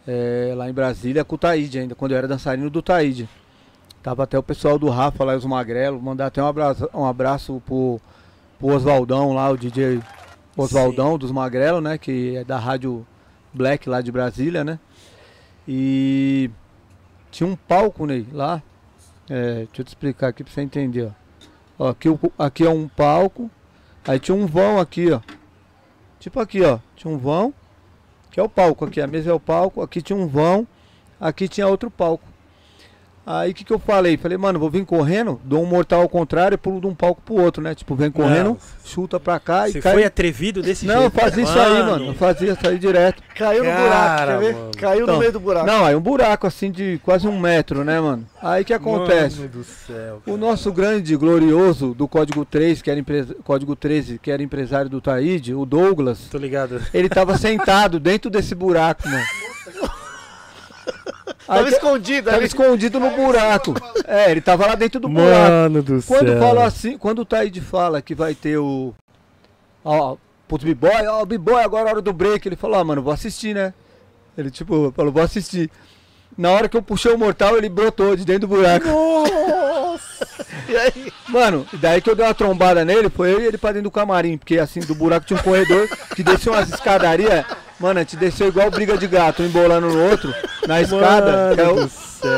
[0.07, 3.29] É, lá em Brasília com o Taíde ainda, quando eu era dançarino do Taíde.
[4.01, 7.61] Tava até o pessoal do Rafa lá, os Magrelo, mandar até um abraço, um abraço
[7.65, 8.01] pro,
[8.57, 10.01] pro Oswaldão lá, o DJ
[10.57, 11.97] Oswaldão dos Magrelo, né?
[11.97, 13.05] Que é da rádio
[13.53, 14.79] Black lá de Brasília, né?
[15.67, 16.49] E
[17.29, 18.61] tinha um palco, Ney, lá.
[19.29, 21.85] É, deixa eu te explicar aqui pra você entender, ó.
[21.85, 23.49] Ó, aqui, aqui é um palco,
[24.05, 25.21] aí tinha um vão aqui, ó.
[26.19, 26.79] Tipo aqui, ó.
[26.95, 27.53] Tinha um vão,
[28.31, 29.01] que é o palco aqui.
[29.01, 30.65] A mesa é o palco, aqui tinha um vão,
[31.19, 32.30] aqui tinha outro palco.
[33.25, 34.17] Aí o que, que eu falei?
[34.17, 37.21] Falei, mano, vou vir correndo, dou um mortal ao contrário e pulo de um palco
[37.23, 37.75] pro outro, né?
[37.75, 38.57] Tipo, vem correndo, Não.
[38.83, 39.93] chuta pra cá e Você cai.
[39.93, 41.19] foi atrevido desse Não, eu jeito?
[41.19, 42.05] fazia isso aí, mano.
[42.07, 43.21] Eu fazia isso aí direto.
[43.35, 44.53] Caiu no Cara, buraco, quer ver?
[44.59, 44.71] mano.
[44.77, 45.65] Caiu Então, no meio do buraco.
[45.67, 48.25] Não, aí um buraco assim de quase um metro, né, mano?
[48.41, 49.37] Aí o que acontece?
[49.37, 50.21] Mano do céu.
[50.25, 54.89] O nosso grande glorioso do Código 3, que era empresa, Código 13, que era empresário
[54.89, 56.81] do Taíde, o Douglas, Tô ligado.
[56.93, 59.23] ele tava sentado dentro desse buraco, mano.
[61.47, 62.45] Tava escondido tava ali.
[62.45, 63.73] escondido no buraco.
[64.05, 65.51] É, ele tava lá dentro do buraco.
[65.51, 66.39] Mano do Quando céu.
[66.39, 68.93] fala assim, quando o Taíde fala que vai ter o.
[69.83, 70.15] Ó,
[70.47, 72.47] putz, B-Boy, ó, B-Boy, agora é hora do break.
[72.47, 73.73] Ele falou, ah, mano, vou assistir, né?
[74.37, 75.69] Ele, tipo, falou, vou assistir.
[76.37, 78.85] Na hora que eu puxei o mortal, ele brotou de dentro do buraco.
[80.69, 81.11] E aí?
[81.27, 83.91] Mano, daí que eu dei uma trombada nele, foi eu e ele pra dentro do
[83.91, 87.45] camarim, porque assim, do buraco tinha um corredor que descia umas escadarias.
[87.81, 90.33] Mano, a gente desceu igual briga de gato, um embolando no outro,
[90.67, 91.31] na escada.
[91.31, 92.29] Mano caiu- do céu.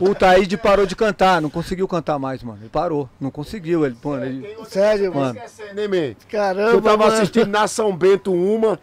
[0.00, 2.58] o Taíde parou de cantar, não conseguiu cantar mais, mano.
[2.62, 3.86] Ele parou, não conseguiu.
[3.86, 5.34] Ele, mano, ele- Sério, mano.
[5.74, 6.14] Man?
[6.28, 7.12] Caramba, Eu tava mano.
[7.12, 8.78] assistindo na São Bento uma,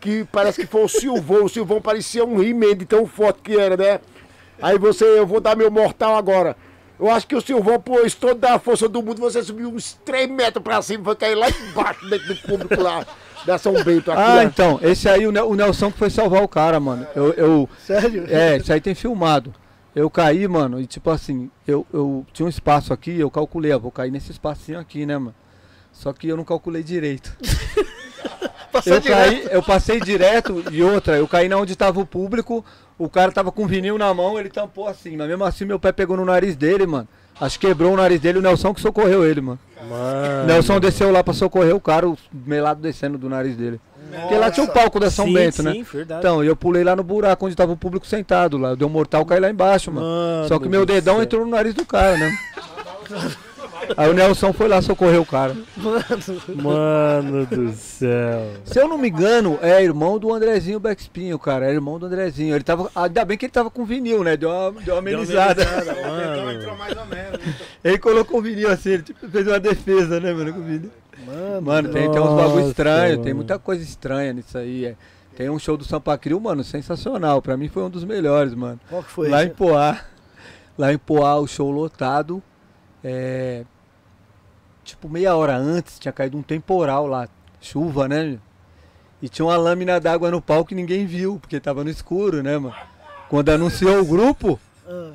[0.00, 1.44] que parece que foi o Silvão.
[1.44, 4.00] O Silvão parecia um He-Man de tão forte que era, né?
[4.60, 6.56] Aí você, eu vou dar meu mortal agora.
[6.98, 10.28] Eu acho que o Silvão pôs toda a força do mundo, você subiu uns 3
[10.30, 13.04] metros pra cima, foi cair lá embaixo, dentro do público lá,
[13.46, 14.10] da São Bento.
[14.10, 14.42] Aqui, Ah, ó.
[14.42, 17.06] então, esse aí, o Nel- o Nelson que foi salvar o cara, mano.
[17.14, 18.24] Eu, eu, Sério?
[18.28, 19.54] é, isso aí tem filmado.
[19.94, 23.78] Eu caí, mano, e tipo assim, eu, eu tinha um espaço aqui, eu calculei, ó,
[23.78, 25.34] vou cair nesse espacinho aqui, né, mano?
[25.92, 27.32] Só que eu não calculei direito.
[28.72, 29.18] Passou Eu direto.
[29.20, 32.64] caí, eu passei direto e outra, eu caí na onde tava o público,
[32.98, 35.92] o cara tava com vinil na mão, ele tampou assim, mas mesmo assim meu pé
[35.92, 37.06] pegou no nariz dele, mano.
[37.40, 39.58] Acho que quebrou o nariz dele, o Nelson que socorreu ele, mano.
[39.88, 40.46] Mano.
[40.46, 43.80] Nelson desceu lá pra socorrer o cara, o melado descendo do nariz dele.
[44.10, 45.72] Porque lá tinha o palco da São sim, Bento, né?
[45.72, 46.20] Sim, verdade.
[46.20, 48.70] Então, eu pulei lá no buraco onde tava o público sentado lá.
[48.70, 50.06] Eu dei um mortal, caí lá embaixo, mano.
[50.06, 51.24] Mano Só que meu dedão céu.
[51.24, 52.38] entrou no nariz do cara, né?
[53.96, 55.56] Aí o Nelson foi lá socorrer o cara.
[56.54, 58.52] Mano do céu.
[58.64, 61.66] Se eu não me engano, é irmão do Andrezinho Backspinho, cara.
[61.66, 62.54] É irmão do Andrezinho.
[62.54, 62.90] Ele tava.
[62.94, 64.36] Ainda bem que ele tava com vinil, né?
[64.36, 65.62] Deu uma, deu uma amenizada.
[65.62, 67.40] Então entrou mais ou menos.
[67.82, 70.90] Ele colocou o vinil assim, ele tipo, fez uma defesa, né, mano, com o vinil.
[71.26, 73.36] Mano, Mano, tem, tem uns bagulho estranho, tem mano.
[73.36, 74.86] muita coisa estranha nisso aí.
[74.86, 74.94] é.
[75.36, 77.42] Tem um show do Sampa Crio, mano, sensacional.
[77.42, 78.78] Pra mim foi um dos melhores, mano.
[78.88, 79.28] qual que foi?
[79.28, 79.48] lá em?
[79.50, 79.98] Poá.
[80.78, 82.42] Lá em Poá, o show lotado.
[83.02, 83.64] É,
[84.84, 87.28] tipo, meia hora antes, tinha caído um temporal lá.
[87.60, 88.38] Chuva, né?
[89.22, 92.58] E tinha uma lâmina d'água no palco que ninguém viu, porque tava no escuro, né,
[92.58, 92.74] mano?
[93.28, 95.14] Quando anunciou o grupo, Ah,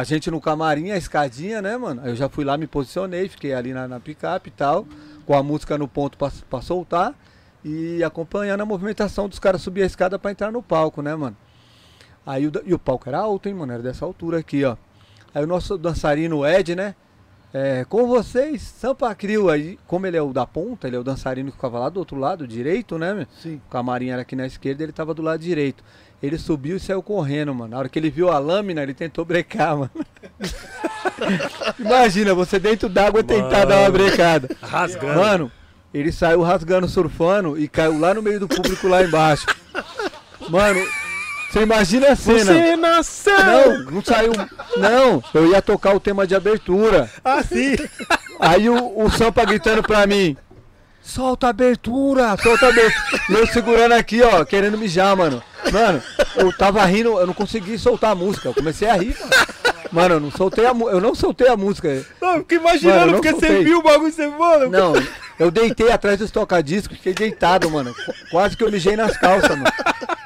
[0.00, 2.00] a gente no camarim, a escadinha, né, mano?
[2.02, 4.86] Aí eu já fui lá, me posicionei, fiquei ali na, na picape e tal,
[5.26, 7.14] com a música no ponto pra, pra soltar
[7.62, 11.36] e acompanhando a movimentação dos caras subir a escada pra entrar no palco, né, mano?
[12.26, 13.72] Aí o, e o palco era alto, hein, mano?
[13.72, 14.76] Era dessa altura aqui, ó.
[15.34, 16.94] Aí o nosso dançarino Ed, né?
[17.56, 19.48] É, com vocês, Sampa Crio.
[19.48, 22.00] Aí, como ele é o da ponta, ele é o dançarino que ficava lá do
[22.00, 23.26] outro lado, direito, né, meu?
[23.40, 23.60] sim.
[23.64, 25.84] O camarim era aqui na esquerda, ele tava do lado direito.
[26.20, 27.70] Ele subiu e saiu correndo, mano.
[27.70, 29.90] Na hora que ele viu a lâmina, ele tentou brecar, mano.
[31.78, 34.48] Imagina, você dentro d'água tentar dar uma brecada.
[34.60, 35.20] Rasgando.
[35.20, 35.52] Mano,
[35.92, 39.46] ele saiu rasgando, surfando e caiu lá no meio do público lá embaixo.
[40.48, 40.80] Mano,
[41.54, 42.44] você imagina a cena.
[42.44, 43.38] Você nasceu!
[43.84, 44.32] Não, não saiu.
[44.76, 47.08] Não, eu ia tocar o tema de abertura.
[47.24, 47.76] Ah, sim!
[48.40, 50.36] Aí o, o Sampa gritando pra mim.
[51.02, 53.22] Solta a abertura, solta a abertura.
[53.28, 55.42] Eu segurando aqui, ó, querendo mijar, mano.
[55.70, 56.02] Mano,
[56.36, 58.48] eu tava rindo, eu não consegui soltar a música.
[58.48, 59.32] Eu comecei a rir, mano.
[59.92, 62.04] Mano, eu não soltei a, eu não soltei a música.
[62.20, 63.64] Não, fiquei Mano, imaginando, eu não porque você soltei.
[63.64, 64.68] viu o bagulho, você, mano.
[64.70, 64.92] Não,
[65.38, 67.94] eu deitei atrás dos tocadiscos, fiquei deitado, mano.
[67.94, 69.70] Qu- Quase que eu mijei nas calças, mano.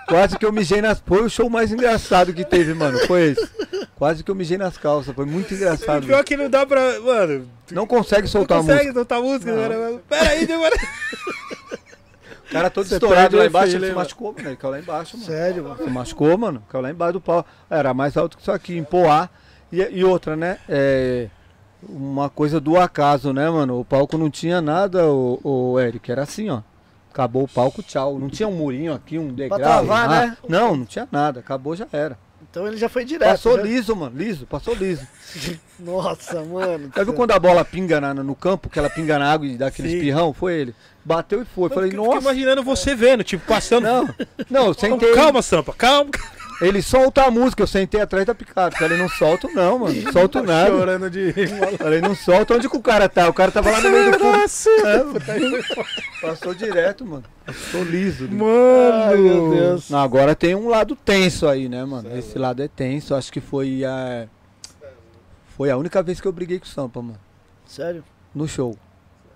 [0.09, 1.03] Quase que eu mijei nas.
[1.05, 2.99] Foi o show mais engraçado que teve, mano.
[3.07, 3.49] Foi esse.
[3.97, 5.15] Quase que eu mijei nas calças.
[5.15, 6.07] Foi muito engraçado.
[6.07, 7.01] Pior que não dá pra.
[7.01, 8.95] Mano, Não consegue não soltar a consegue música.
[8.95, 10.01] soltar a música, mano.
[10.09, 10.75] Pera aí, demora.
[12.49, 14.49] O cara todo Você estourado lá embaixo, efeito, ele se né, machucou, mano.
[14.49, 15.27] Ele caiu lá embaixo, mano.
[15.31, 15.77] Sério, mano.
[15.85, 16.62] Se machucou, mano.
[16.70, 17.45] Caiu lá embaixo do pau.
[17.69, 19.28] Era mais alto que isso aqui, em Poá.
[19.70, 20.59] E, e outra, né?
[20.67, 21.28] É.
[21.87, 23.78] Uma coisa do acaso, né, mano?
[23.78, 26.11] O palco não tinha nada, o, o Eric.
[26.11, 26.62] Era assim, ó.
[27.11, 28.19] Acabou o palco, tchau.
[28.19, 29.59] Não tinha um murinho aqui, um degrau.
[29.59, 30.37] travar, ah, né?
[30.49, 31.41] Não, não tinha nada.
[31.41, 32.19] Acabou, já era.
[32.51, 33.28] Então ele já foi direto.
[33.28, 33.65] Passou né?
[33.65, 34.17] liso, mano.
[34.17, 35.07] Liso, passou liso.
[35.78, 36.91] Nossa, mano.
[36.95, 39.57] Já viu quando a bola pinga na- no campo, que ela pinga na água e
[39.57, 39.97] dá aquele Sim.
[39.97, 40.33] espirrão?
[40.33, 40.75] Foi ele.
[41.05, 41.69] Bateu e foi.
[41.69, 42.19] Falei, nossa.
[42.19, 43.85] imaginando você vendo, tipo, passando.
[43.85, 44.09] Não,
[44.51, 45.12] não, sentei.
[45.15, 46.11] calma, Sampa, calma.
[46.61, 48.75] Ele solta a música, eu sentei atrás da picada.
[48.77, 50.03] Falei, não solto não, mano.
[50.03, 50.70] Não solto nada.
[50.70, 51.33] Chorando de
[51.78, 52.55] Falei, não solta.
[52.55, 53.28] Onde que o cara tá?
[53.28, 54.39] O cara tava lá no meio do fogo.
[54.85, 57.23] É, passou direto, mano.
[57.47, 58.27] Passou liso.
[58.27, 58.45] liso.
[58.93, 59.89] Ai, meu Deus.
[59.89, 62.17] Não, agora tem um lado tenso aí, né, mano?
[62.17, 63.15] Esse lado é tenso.
[63.15, 64.27] Acho que foi a.
[65.57, 67.19] Foi a única vez que eu briguei com o Sampa, mano.
[67.67, 68.03] Sério?
[68.35, 68.77] No show.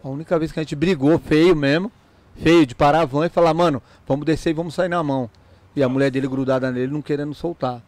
[0.02, 1.90] A única vez que a gente brigou, feio mesmo.
[2.36, 5.30] Feio, de parar a van e falar, mano, vamos descer e vamos sair na mão.
[5.74, 7.82] E a mulher dele grudada nele, não querendo soltar.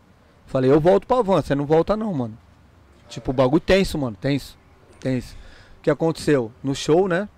[0.47, 2.39] Falei, eu volto pra van, você não volta não, mano.
[3.09, 4.57] Tipo, o bagulho tenso, mano, tenso.
[5.01, 5.35] Tenso.
[5.79, 6.51] O que aconteceu?
[6.63, 7.29] No show, né?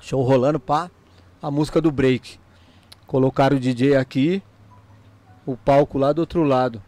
[0.00, 0.90] Show rolando, pá.
[1.40, 2.38] A música do break.
[3.06, 4.42] Colocaram o DJ aqui,
[5.46, 6.82] o palco lá do outro lado.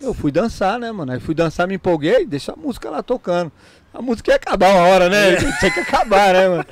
[0.00, 1.12] Eu fui dançar, né, mano?
[1.12, 3.52] Aí fui dançar, me empolguei, deixa a música lá tocando.
[3.94, 5.36] A música ia acabar uma hora, né?
[5.58, 6.66] Tinha que acabar, né, mano?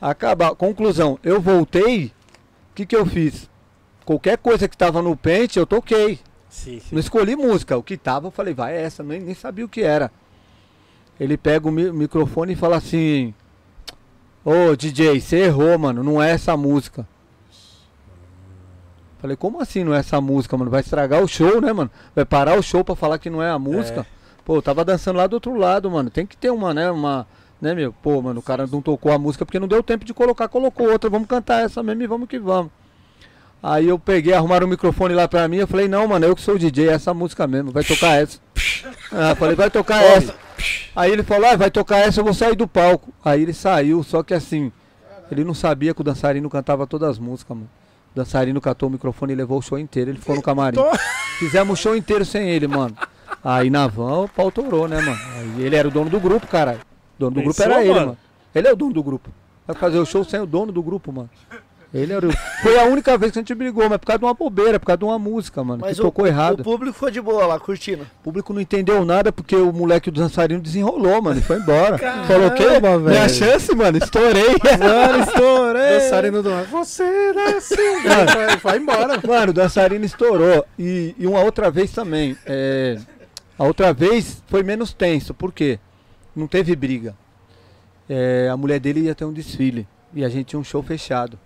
[0.00, 0.54] Acabar.
[0.54, 2.12] Conclusão, eu voltei,
[2.70, 3.50] o que que eu fiz?
[4.06, 6.18] Qualquer coisa que tava no pente, eu toquei.
[6.48, 6.88] Sim, sim.
[6.92, 7.76] Não escolhi música.
[7.76, 10.10] O que tava, eu falei, vai essa, nem, nem sabia o que era.
[11.20, 13.34] Ele pega o mi- microfone e fala assim:
[14.44, 17.06] Ô DJ, você errou, mano, não é essa música.
[19.18, 20.70] Falei, como assim não é essa música, mano?
[20.70, 21.90] Vai estragar o show, né, mano?
[22.14, 24.06] Vai parar o show pra falar que não é a música.
[24.44, 26.10] Pô, eu tava dançando lá do outro lado, mano.
[26.10, 27.26] Tem que ter uma, né, uma.
[27.60, 27.92] Né, meu?
[27.92, 30.90] Pô, mano, o cara não tocou a música porque não deu tempo de colocar, colocou
[30.92, 31.08] outra.
[31.10, 32.70] Vamos cantar essa mesmo e vamos que vamos.
[33.62, 36.42] Aí eu peguei, arrumaram o microfone lá pra mim, eu falei, não, mano, eu que
[36.42, 38.38] sou o DJ, é essa música mesmo, vai tocar essa.
[39.12, 40.34] Ah, falei, vai tocar essa.
[40.94, 43.12] Aí ele falou, ah, vai tocar essa, eu vou sair do palco.
[43.24, 44.72] Aí ele saiu, só que assim,
[45.30, 47.70] ele não sabia que o dançarino cantava todas as músicas, mano.
[48.12, 50.78] O dançarino catou o microfone e levou o show inteiro, ele ficou no camarim.
[51.38, 52.96] Fizemos o show inteiro sem ele, mano.
[53.44, 55.18] Aí na van o pau torou, né, mano?
[55.36, 56.80] Aí ele era o dono do grupo, caralho.
[56.80, 58.06] O dono do grupo Pensou, era ele, mano?
[58.06, 58.18] mano.
[58.54, 59.30] Ele é o dono do grupo.
[59.66, 61.30] Vai fazer o show sem o dono do grupo, mano.
[61.94, 62.28] Ele era.
[62.62, 64.86] Foi a única vez que a gente brigou, mas por causa de uma bobeira, por
[64.86, 66.60] causa de uma música, mano, Mas que o, tocou errado.
[66.60, 68.02] o público foi de boa lá, curtindo.
[68.20, 71.96] O público não entendeu nada porque o moleque do dançarino desenrolou, mano, e foi embora.
[72.26, 72.64] Falou o quê?
[72.64, 73.30] Caramba, Minha velho.
[73.34, 74.48] chance, mano, estourei.
[74.78, 75.98] Mano, estourei.
[76.00, 76.50] Dançarino do.
[76.70, 78.02] Você nasceu.
[78.02, 79.20] Vai, vai embora.
[79.26, 80.66] Mano, o dançarino estourou.
[80.78, 82.36] E, e uma outra vez também.
[82.46, 82.98] é,
[83.58, 85.78] a outra vez foi menos tenso, por quê?
[86.34, 87.14] Não teve briga.
[88.08, 89.86] É, a mulher dele ia ter um desfile.
[90.12, 91.38] E a gente tinha um show fechado.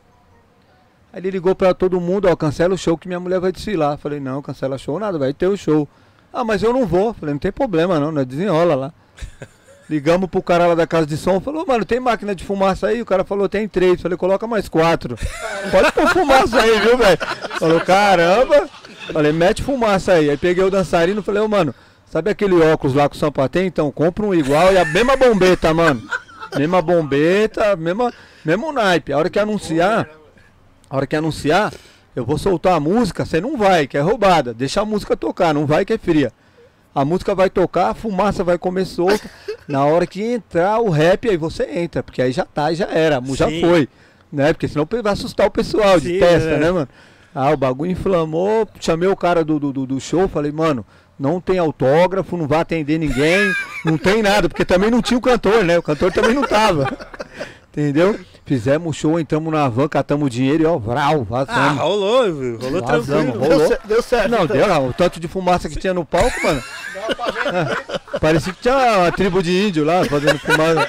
[1.12, 3.98] Aí ele ligou pra todo mundo, ó, cancela o show que minha mulher vai desfilar.
[3.98, 5.89] Falei, não, cancela show nada, vai ter o show.
[6.32, 7.12] Ah, mas eu não vou.
[7.12, 8.24] Falei, não tem problema não, né?
[8.24, 8.94] Desenrola lá.
[9.90, 13.02] Ligamos pro cara lá da casa de som, falou, mano, tem máquina de fumaça aí?
[13.02, 14.00] O cara falou, tem três.
[14.00, 15.16] Falei, coloca mais quatro.
[15.72, 17.18] Pode pôr fumaça aí, viu, velho?
[17.58, 18.68] Falou, caramba.
[19.12, 20.30] Falei, mete fumaça aí.
[20.30, 21.74] Aí peguei o dançarino e falei, ô, mano,
[22.06, 23.66] sabe aquele óculos lá que o Sampa tem?
[23.66, 26.00] Então, compra um igual e a mesma bombeta, mano.
[26.56, 28.12] Mesma bombeta, mesma,
[28.44, 29.12] mesmo naipe.
[29.12, 30.08] A hora que anunciar,
[30.91, 31.73] a hora que anunciar,
[32.15, 34.52] eu vou soltar a música, você não vai, que é roubada.
[34.52, 36.33] Deixa a música tocar, não vai que é fria.
[36.93, 39.31] A música vai tocar, a fumaça vai comer solta.
[39.69, 43.23] Na hora que entrar o rap, aí você entra, porque aí já tá, já era,
[43.36, 43.60] já Sim.
[43.60, 43.89] foi.
[44.33, 44.52] Né?
[44.52, 46.59] Porque senão vai assustar o pessoal de Sim, testa, é.
[46.59, 46.89] né, mano?
[47.33, 50.85] Ah, o bagulho inflamou, chamei o cara do, do- do show, falei, mano,
[51.17, 53.52] não tem autógrafo, não vai atender ninguém,
[53.85, 55.78] não tem nada, porque também não tinha o cantor, né?
[55.78, 56.91] O cantor também não tava.
[57.70, 58.19] Entendeu?
[58.51, 61.81] Fizemos o show, entramos na van, catamos o dinheiro e ó, vral, Ah, vazamos.
[61.81, 62.59] rolou, viu?
[62.59, 63.39] rolou Vazamos, tranquilo.
[63.45, 63.59] rolou.
[63.59, 64.29] Deu, cer- deu certo.
[64.29, 64.57] Não, então.
[64.57, 64.89] deu não.
[64.89, 66.61] O tanto de fumaça que tinha no palco, mano.
[68.12, 70.89] É, parecia que tinha uma tribo de índio lá fazendo fumaça.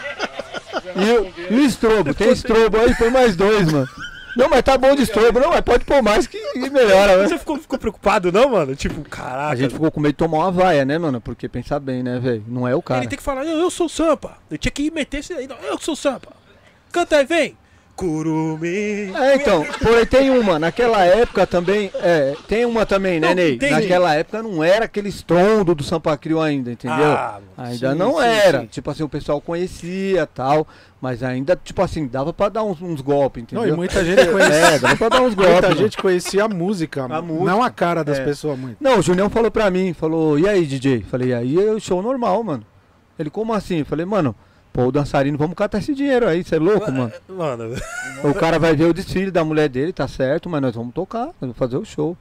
[0.96, 3.88] E, o- e o estrobo, tem estrobo aí, põe mais dois, mano.
[4.36, 5.40] Não, mas tá bom de estrobo.
[5.40, 6.40] Não, mas pode pôr mais que
[6.72, 7.28] melhora, né?
[7.28, 8.76] Você ficou, ficou preocupado, não, mano?
[8.76, 9.50] Tipo, caraca.
[9.52, 11.22] A gente ficou com medo de tomar uma vaia, né, mano?
[11.22, 12.44] Porque pensar bem, né, velho?
[12.48, 13.02] Não é o cara.
[13.02, 14.32] Ele tem que falar, eu, eu sou o Sampa.
[14.50, 15.46] Eu tinha que meter esse aí.
[15.48, 16.41] Não, eu sou o Sampa.
[16.92, 17.58] Canta aí, vem.
[17.96, 19.12] Curumi.
[19.16, 23.58] É, então, porém tem uma, naquela época também, é, tem uma também, né, Não, Ney?
[23.58, 23.70] tem.
[23.72, 27.12] Naquela época não era aquele estrondo do Sampa Crio ainda, entendeu?
[27.12, 28.62] Ah, ainda sim, não sim, era.
[28.62, 28.66] sim.
[28.68, 30.68] Tipo assim, o pessoal conhecia tal,
[31.00, 33.76] mas ainda, tipo assim, dava pra dar uns, uns golpes, Não, entendeu?
[33.76, 34.52] e muita gente conhecia.
[34.72, 35.54] É, dava pra dar uns golpes.
[35.54, 37.46] Muita gente conhecia a música, mano, música.
[37.52, 38.24] não a cara das É.
[38.26, 38.78] pessoas muito.
[38.82, 41.04] Não, o Junião falou pra mim, falou, e aí, DJ?
[41.04, 42.66] Falei, aí é o show normal, mano.
[43.20, 43.84] Ele, como assim?
[43.84, 44.36] Falei, mano,
[44.74, 47.12] pô, o dançarino, vamos catar esse dinheiro aí, você é louco, mano?
[47.30, 47.76] Mano,
[48.24, 51.26] O cara vai ver o desfile da mulher dele, tá certo, mas nós vamos tocar,
[51.26, 52.16] nós vamos fazer o show.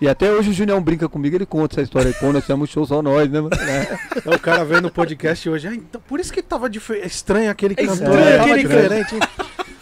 [0.00, 2.68] E até hoje o Junião brinca comigo, ele conta essa história aí, pô, nós fizemos
[2.68, 3.50] show só nós, né, mano?
[4.26, 4.34] É.
[4.34, 7.74] O cara veio no podcast hoje, ah, então por isso que tava dife- estranho aquele
[7.74, 9.14] cantor, estranho tava aquele diferente.
[9.14, 9.20] hein?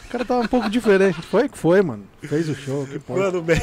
[0.07, 1.23] O cara tava um pouco diferente.
[1.23, 2.05] Foi que foi, mano.
[2.23, 3.17] Fez o show, que pô.
[3.17, 3.59] mano, bem.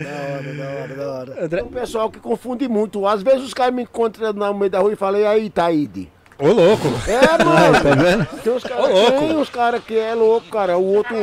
[0.00, 1.48] Da hora, da hora, da hora.
[1.48, 3.06] Tem um pessoal que confunde muito.
[3.06, 6.10] Às vezes os caras me encontram no meio da rua e falam, e aí, Taíde?
[6.38, 6.86] Ô, louco.
[7.06, 7.78] É, mano.
[7.82, 8.26] Tá vendo?
[8.42, 8.86] Tem uns caras
[9.18, 10.78] tem uns cara que é louco, cara.
[10.78, 11.16] O outro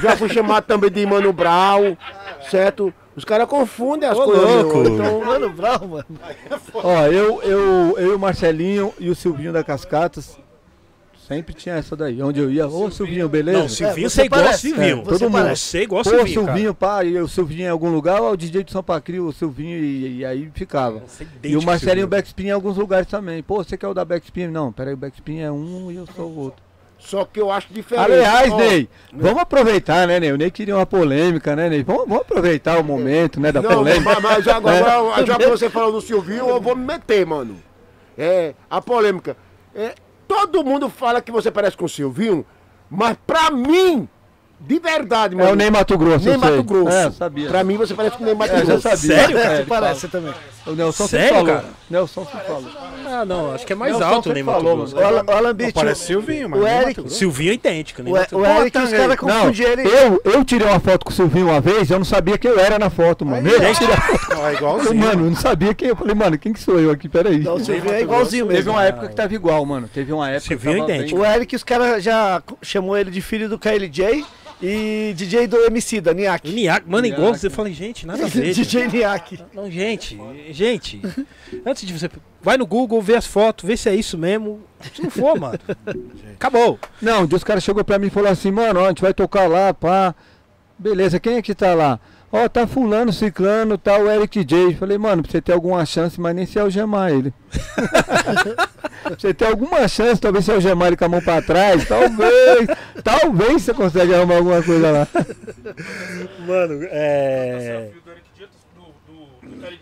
[0.00, 1.96] já fui chamado também de Mano Brau,
[2.50, 2.92] certo?
[3.16, 4.44] Os caras confundem as Ô, coisas.
[4.44, 4.88] louco.
[4.88, 6.04] Então, Mano, bravo, mano.
[6.74, 10.36] Ó, eu, eu, eu e o Marcelinho e o Silvinho da Cascatas,
[11.26, 12.22] sempre tinha essa daí.
[12.22, 13.58] Onde eu ia, ô Silvinho, beleza?
[13.58, 14.60] Não, Silvinho, É, você você igual parece.
[14.60, 14.98] Silvinho.
[15.00, 15.48] É, todo mundo.
[15.56, 16.46] Você igual Pô, Silvinho, cara.
[16.52, 19.32] Silvinho, pá, e o Silvinho em algum lugar, ó, o DJ de São Pacrio, o
[19.32, 21.00] Silvinho, e, e aí ficava.
[21.06, 22.06] Você é E o Marcelinho.
[22.06, 23.42] Backspin em alguns lugares também.
[23.42, 24.46] Pô, você quer o da Backspin?
[24.48, 26.62] Não, peraí, o Backspin é um e eu sou o outro.
[26.98, 28.04] só que eu acho diferente.
[28.04, 30.32] Aliás, Ó, Ney, vamos aproveitar, né, Ney?
[30.32, 31.82] O Ney queria uma polêmica, né, Ney?
[31.82, 34.04] Vamos, vamos aproveitar o momento, né, da Não, polêmica.
[34.20, 37.56] mas, mas agora, já que você falou do Silvinho, eu vou me meter, mano.
[38.16, 39.36] É, a polêmica.
[39.74, 39.94] É,
[40.26, 42.44] todo mundo fala que você parece com o Silvinho,
[42.90, 44.08] mas pra mim,
[44.66, 45.48] de verdade, mano.
[45.48, 46.38] É o Ney Mato Grosso, Ney eu.
[46.40, 46.88] Mato Grosso.
[46.96, 47.48] É, eu sabia.
[47.48, 48.80] Pra mim você parece com o Ney Mato É, já Grosso.
[48.82, 48.98] sabia.
[49.16, 50.34] Sério, É, Você ele parece também.
[50.66, 51.46] O Nelson Sério, falou.
[51.46, 51.64] cara?
[51.88, 52.64] Nelson sempre falou.
[53.08, 54.96] Ah, não, acho que é mais Nelson alto o Ney Mato Grosso.
[54.96, 55.00] O
[55.32, 57.08] Alan, Beach, Parece Silvinho, mas o é Eric-.
[57.10, 58.44] Silvinho é idêntico, Ney o, o.
[58.44, 59.82] Eric, os caras confundem ele.
[59.88, 62.58] Eu, eu tirei uma foto com o Silvinho uma vez, eu não sabia quem eu
[62.58, 63.48] era na foto, mano.
[63.48, 64.34] Eu tirei a foto.
[64.34, 64.96] Não, é Eu, igualzinho.
[64.96, 67.08] mano, eu não sabia quem eu falei, mano, quem que sou eu aqui?
[67.08, 67.38] Peraí.
[67.38, 68.72] Não, o Silvinho é igualzinho Teve mesmo.
[68.72, 69.88] uma época que tava igual, mano.
[69.94, 71.20] Teve uma época Silvinho que é idêntico.
[71.20, 74.24] O Eric, os caras já chamou ele de filho do KLJ
[74.62, 76.50] e DJ do MC, da Niak.
[76.50, 78.52] Niak, mano, igual você fala, gente, nada a ver.
[78.54, 79.38] DJ Niak.
[79.52, 80.18] Não, gente,
[80.50, 81.02] gente,
[81.64, 82.08] antes de você.
[82.40, 84.62] Vai no Google, vê as fotos, vê se é isso mesmo.
[84.94, 85.58] Se não for, mano.
[86.34, 86.78] Acabou.
[87.02, 89.02] Não, um dia os caras chegou pra mim e falou assim, mano, ó, a gente
[89.02, 90.14] vai tocar lá, pá.
[90.78, 91.98] Beleza, quem é que tá lá?
[92.32, 94.74] Ó, tá fulano, ciclano, tá o Eric J.
[94.74, 97.32] Falei, mano, pra você ter alguma chance, mas nem se algemar ele.
[99.02, 102.68] pra você ter alguma chance, talvez se algemar ele com a mão pra trás, talvez,
[103.04, 105.08] talvez você consegue arrumar alguma coisa lá.
[106.46, 107.90] Mano, é.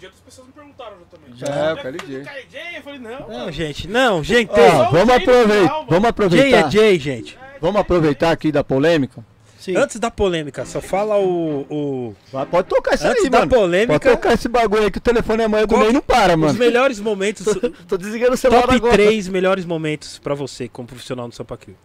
[0.07, 1.35] as pessoas me perguntaram já também.
[1.35, 2.77] Já, o é o KLJ?
[2.77, 3.53] Eu falei, não, Não, mano.
[3.53, 4.51] gente, não, gente.
[4.93, 7.39] Vamos Jay aproveitar, vamos Jay aproveitar, é Jay, gente.
[7.61, 9.25] vamos aproveitar aqui da polêmica.
[9.65, 9.77] Sim.
[9.77, 11.65] Antes da polêmica, só fala o.
[11.71, 12.15] o
[12.51, 13.51] Pode tocar isso antes aí, da mano.
[13.51, 16.39] polêmica, Pode tocar esse bagulho aí que o telefone amanhã do que- não para, os
[16.39, 16.59] mano.
[16.59, 17.47] melhores momentos.
[17.89, 18.93] Tô desligando o celular top agora.
[18.95, 21.77] 3 melhores momentos pra você como profissional no Sampa Crio.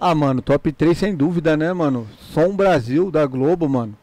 [0.00, 2.08] Ah, mano, top 3 sem dúvida, né, mano?
[2.32, 3.94] Som Brasil da Globo, mano.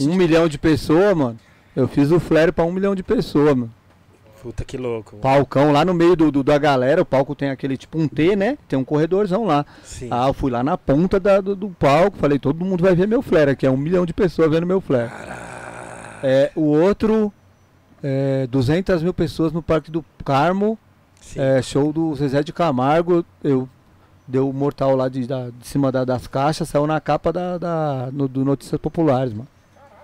[0.00, 1.38] Um milhão de pessoas, mano.
[1.74, 3.74] Eu fiz o flare pra um milhão de pessoas, mano.
[4.46, 5.16] Puta que louco.
[5.16, 8.36] Palcão lá no meio do, do- da galera, o palco tem aquele tipo um T,
[8.36, 8.56] né?
[8.68, 9.66] Tem um corredorzão lá.
[9.82, 10.06] Sim.
[10.08, 13.08] Ah, eu fui lá na ponta da- do, do palco, falei, todo mundo vai ver
[13.08, 15.10] meu flare aqui, é um milhão de pessoas vendo meu flare.
[16.22, 17.32] É, o outro,
[18.00, 20.78] é, 200 mil pessoas no Parque do Carmo,
[21.34, 23.68] é, show do Zezé de Camargo, eu
[24.28, 27.58] deu o mortal lá de, da- de cima da- das caixas, saiu na capa da,
[27.58, 29.48] da- no- do Notícias Populares, mano.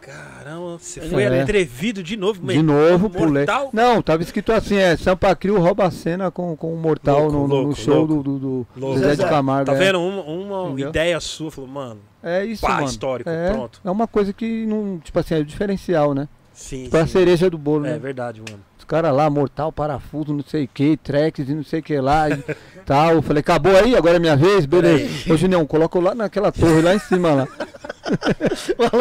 [0.03, 1.43] Caramba, você foi É.
[1.43, 3.45] atrevido de novo, De novo, pulei.
[3.47, 3.71] mortal?
[3.73, 7.33] Não, tava escrito assim, é, Sampa Crio rouba a cena com, com o mortal Louco,
[7.33, 8.15] no, no- no louco, show louco.
[8.17, 8.99] do, do, do Louco.
[8.99, 9.67] Zezé de Camargo.
[9.71, 9.79] Tá é.
[9.79, 10.01] vendo?
[10.01, 10.89] Uma, uma Entendeu?
[10.89, 12.87] ideia sua, falou, mano, É isso, pá, mano.
[12.87, 13.81] histórico, É, pronto.
[13.85, 16.27] é uma coisa que não, tipo assim, é o diferencial, né?
[16.53, 17.13] Sim, Pra sim.
[17.13, 17.99] cereja do bolo, É né?
[17.99, 18.61] verdade, mano.
[18.83, 22.01] Os caras lá, mortal, parafuso, não sei o que, tracks e não sei o que
[22.01, 22.37] lá e
[22.85, 23.13] tal.
[23.13, 24.67] Eu falei, acabou aí, agora é minha vez?
[24.67, 25.33] Beleza.
[25.33, 27.49] Ô, Julião, coloca lá naquela torre lá em cima lá.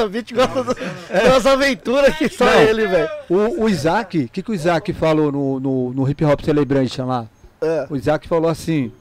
[0.06, 2.62] O Beach gosta do- das aventuras que só Não.
[2.62, 3.10] ele, velho.
[3.28, 7.08] O, o Isaac, o que, que o Isaac falou no, no, no Hip Hop Celebration
[7.08, 7.26] lá?
[7.60, 7.88] É.
[7.90, 8.92] O Isaac falou assim: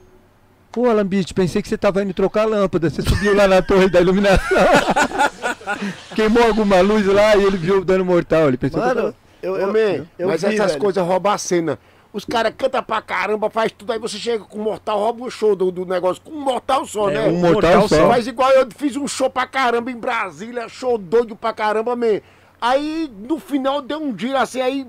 [0.73, 2.89] Pô, Beach, pensei que você tava indo trocar lâmpada.
[2.89, 4.41] Você subiu lá na torre da iluminação.
[6.17, 8.49] Queimou alguma luz lá e ele viu o dano mortal.
[8.49, 10.81] Ele pensou Mano, eu, eu, man, eu mas vi, essas velho.
[10.81, 11.78] coisas roubam a cena.
[12.12, 15.31] os caras cantam pra caramba, faz tudo, aí você chega com o mortal, rouba o
[15.31, 17.28] show do, do negócio, com um mortal só, É, né?
[17.28, 18.09] um mortal Você só.
[18.09, 22.23] faz igual eu fiz um show pra caramba em Brasília, show doido pra caramba mesmo.
[22.60, 24.86] Aí no final deu um giro assim, aí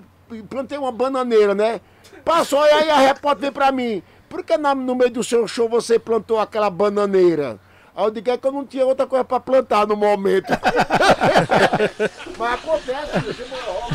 [0.50, 1.80] plantei uma bananeira, né?
[2.26, 4.02] Passou e aí a repórter veio pra mim.
[4.28, 7.60] Por que na- no meio do seu show você plantou aquela bananeira?
[7.96, 10.48] Aí eu digo é que eu não tinha outra coisa pra plantar no momento.
[12.38, 13.90] Mas acontece, você show,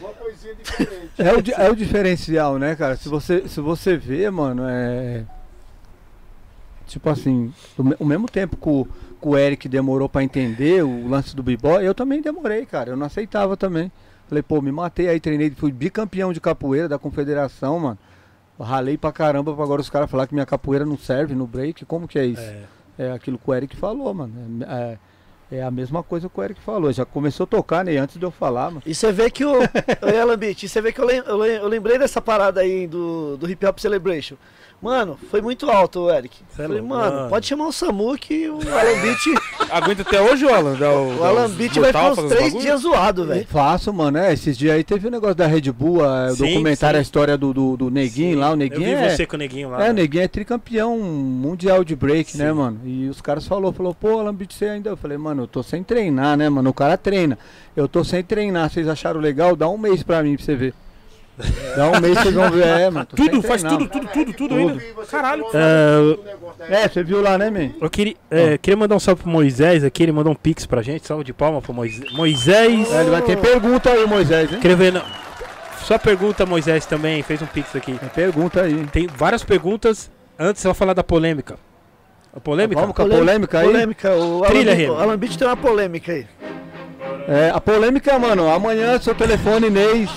[0.00, 1.10] uma coisinha diferente.
[1.18, 2.96] É o, é o diferencial, né, cara?
[2.96, 5.24] Se você, se você vê, mano, é.
[6.86, 10.84] Tipo assim, o, me- o mesmo tempo que o, que o Eric demorou pra entender
[10.84, 12.90] o lance do b-boy, eu também demorei, cara.
[12.90, 13.90] Eu não aceitava também.
[14.28, 17.98] Falei, pô, me matei aí, treinei, fui bicampeão de capoeira da confederação, mano.
[18.60, 21.84] Ralei pra caramba pra agora os caras falar que minha capoeira não serve no break.
[21.84, 22.40] Como que é isso?
[22.42, 22.62] É.
[22.96, 24.32] É aquilo que o Eric falou, mano.
[24.62, 24.98] É, é,
[25.56, 26.92] é a mesma coisa que o Eric falou.
[26.92, 27.96] Já começou a tocar, né?
[27.96, 28.82] Antes de eu falar, mano.
[28.84, 29.54] E você vê que o.
[30.38, 33.64] Beat, e você vê que eu lem- eu lembrei dessa parada aí do, do Hip
[33.66, 34.36] Hop Celebration.
[34.84, 36.36] Mano, foi muito alto, Eric.
[36.52, 37.28] É Falei, mano, mano.
[37.30, 40.74] pode chamar o Samu que o Alan Beat, Aguenta até hoje, Alan?
[40.74, 43.46] Dá o, o vai ficar uns três dias zoado, velho.
[43.48, 44.18] Faço, mano.
[44.18, 46.98] É, esses dias aí teve o negócio da Red Bull, o Sim, documentário, sim.
[46.98, 48.50] a história do, do, do Neguinho lá.
[48.50, 49.78] O Eu Neguinho vi é, você com o neguinho lá.
[49.80, 50.02] é, o né?
[50.02, 52.54] Neguinho é tricampeão mundial de break, né, Sim.
[52.54, 52.80] mano?
[52.84, 54.90] E os caras falou, falou, pô, Lambit, você ainda.
[54.90, 56.70] Eu falei, mano, eu tô sem treinar, né, mano?
[56.70, 57.38] O cara treina.
[57.74, 58.70] Eu tô sem treinar.
[58.70, 59.56] Vocês acharam legal?
[59.56, 60.74] Dá um mês pra mim pra você ver.
[61.76, 63.06] Dá um mês vocês vão ver, é, mano.
[63.06, 63.88] Tudo, faz treinar.
[63.88, 64.80] tudo, tudo, tudo, tudo ainda.
[65.10, 65.44] Caralho.
[66.70, 67.70] É, você viu lá, né, man?
[67.80, 70.80] Eu queria, é, queria mandar um salve pro Moisés aqui, ele mandou um pix pra
[70.80, 72.12] gente, salve de palma pro Moisés.
[72.12, 74.60] Moisés, É, ele vai ter pergunta aí, Moisés, hein?
[74.60, 75.02] queria ver, não.
[75.82, 77.92] Só pergunta, Moisés também, fez um pix aqui.
[77.98, 78.86] Tem pergunta aí.
[78.86, 81.56] Tem várias perguntas, antes eu vou falar da polêmica.
[82.34, 82.80] A polêmica?
[82.80, 83.66] Vamos com a polêmica aí?
[83.66, 86.26] Polêmica, o Alan, Trilha, o Alan Beat tem uma polêmica aí.
[87.28, 90.08] É, a polêmica, mano, amanhã seu telefone, Ney,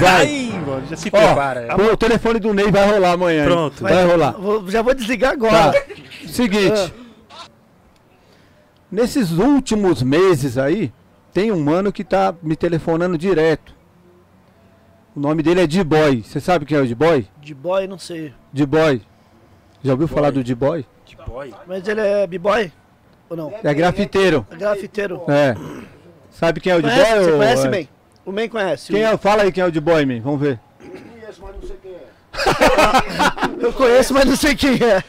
[0.00, 0.26] vai.
[0.26, 1.76] Ai, mano, já se Ó, prepara.
[1.76, 3.44] pô, o telefone do Ney vai rolar amanhã.
[3.44, 3.82] Pronto.
[3.82, 4.32] Vai, rolar.
[4.32, 5.46] Vou- já vou desligar Tá.
[5.46, 5.86] agora.
[6.26, 6.92] Seguinte.
[8.90, 10.92] Nesses últimos meses aí,
[11.32, 13.74] tem um mano que tá me telefonando direto.
[15.14, 16.22] O nome dele é D-Boy.
[16.22, 17.26] Você sabe quem é o D-Boy?
[17.42, 18.32] De boy, não sei.
[18.52, 19.02] D-Boy.
[19.82, 20.86] Já ouviu falar do D-Boy?
[21.04, 21.52] De boy.
[21.66, 22.70] Mas ele é b-boy?
[23.30, 23.52] Ou não?
[23.62, 24.46] É grafiteiro.
[24.50, 25.22] É grafiteiro.
[25.28, 25.54] É.
[26.30, 26.82] Sabe quem é o?
[26.82, 27.04] D-Boy?
[27.24, 27.88] Você conhece, é?
[28.28, 28.92] O Man conhece.
[28.92, 29.16] Quem é?
[29.16, 30.20] Fala aí quem é o D-Boy, man.
[30.20, 30.60] Vamos ver.
[33.58, 35.02] Eu conheço, mas não sei quem é.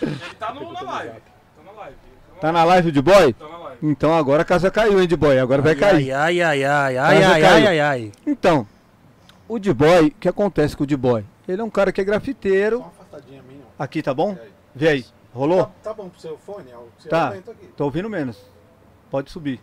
[0.00, 1.10] Ele tá no, na live.
[1.12, 1.96] Tá na live.
[2.40, 3.34] Tá na live o D-Boy?
[3.34, 3.78] Tá na live.
[3.82, 5.38] Então agora a casa caiu, hein, D-Boy?
[5.38, 6.10] Agora vai cair.
[6.12, 8.12] Ai, ai, ai, ai, Mas ai, ai, ai, ai, ai.
[8.26, 8.66] Então,
[9.46, 11.22] o D-Boy, o que acontece com o D-Boy?
[11.46, 12.78] Ele é um cara que é grafiteiro.
[12.78, 13.64] uma afastadinha minha.
[13.78, 14.38] Aqui, tá bom?
[14.74, 15.04] Vê aí.
[15.34, 15.64] Rolou?
[15.64, 16.70] Tá, tá bom pro seu fone?
[16.98, 17.34] Você Tá.
[17.76, 18.38] Tô ouvindo menos.
[19.10, 19.60] Pode subir.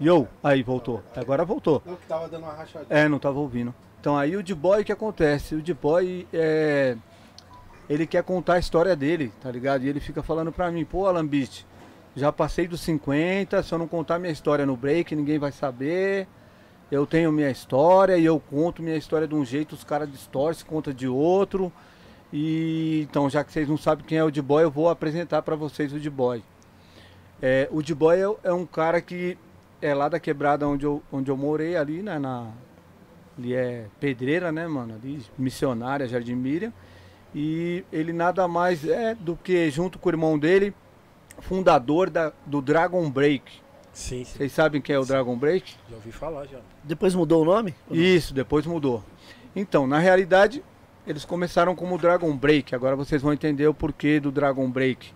[0.00, 1.02] Yo, aí voltou.
[1.14, 1.82] Agora voltou.
[1.86, 2.86] Não, que tava dando uma rachadinha.
[2.90, 3.74] É, não tava ouvindo.
[4.00, 5.54] Então aí o D-Boy, o que acontece?
[5.54, 6.96] O D-Boy é.
[7.88, 9.84] Ele quer contar a história dele, tá ligado?
[9.84, 11.64] E ele fica falando pra mim, pô, Alan Beat,
[12.16, 16.26] já passei dos 50, se eu não contar minha história no break, ninguém vai saber.
[16.90, 20.66] Eu tenho minha história e eu conto minha história de um jeito, os caras distorcem,
[20.66, 21.72] conta de outro.
[22.32, 25.56] E então, já que vocês não sabem quem é o D-Boy, eu vou apresentar pra
[25.56, 26.42] vocês o D-Boy.
[27.40, 29.38] É, o D-Boy é, é um cara que
[29.80, 32.50] é lá da quebrada onde eu, onde eu morei, ali, né, na,
[33.38, 34.94] ele é pedreira, né, mano?
[34.94, 36.72] Ali, missionária, Jardim Miriam.
[37.34, 40.74] E ele nada mais é do que, junto com o irmão dele,
[41.40, 43.60] fundador da, do Dragon Break.
[43.92, 44.38] Sim, sim.
[44.38, 45.76] Vocês sabem quem é o Dragon Break?
[45.88, 46.58] Já ouvi falar já.
[46.82, 47.74] Depois mudou o nome?
[47.90, 49.04] Isso, depois mudou.
[49.54, 50.62] Então, na realidade,
[51.06, 52.74] eles começaram como Dragon Break.
[52.74, 55.12] Agora vocês vão entender o porquê do Dragon Break.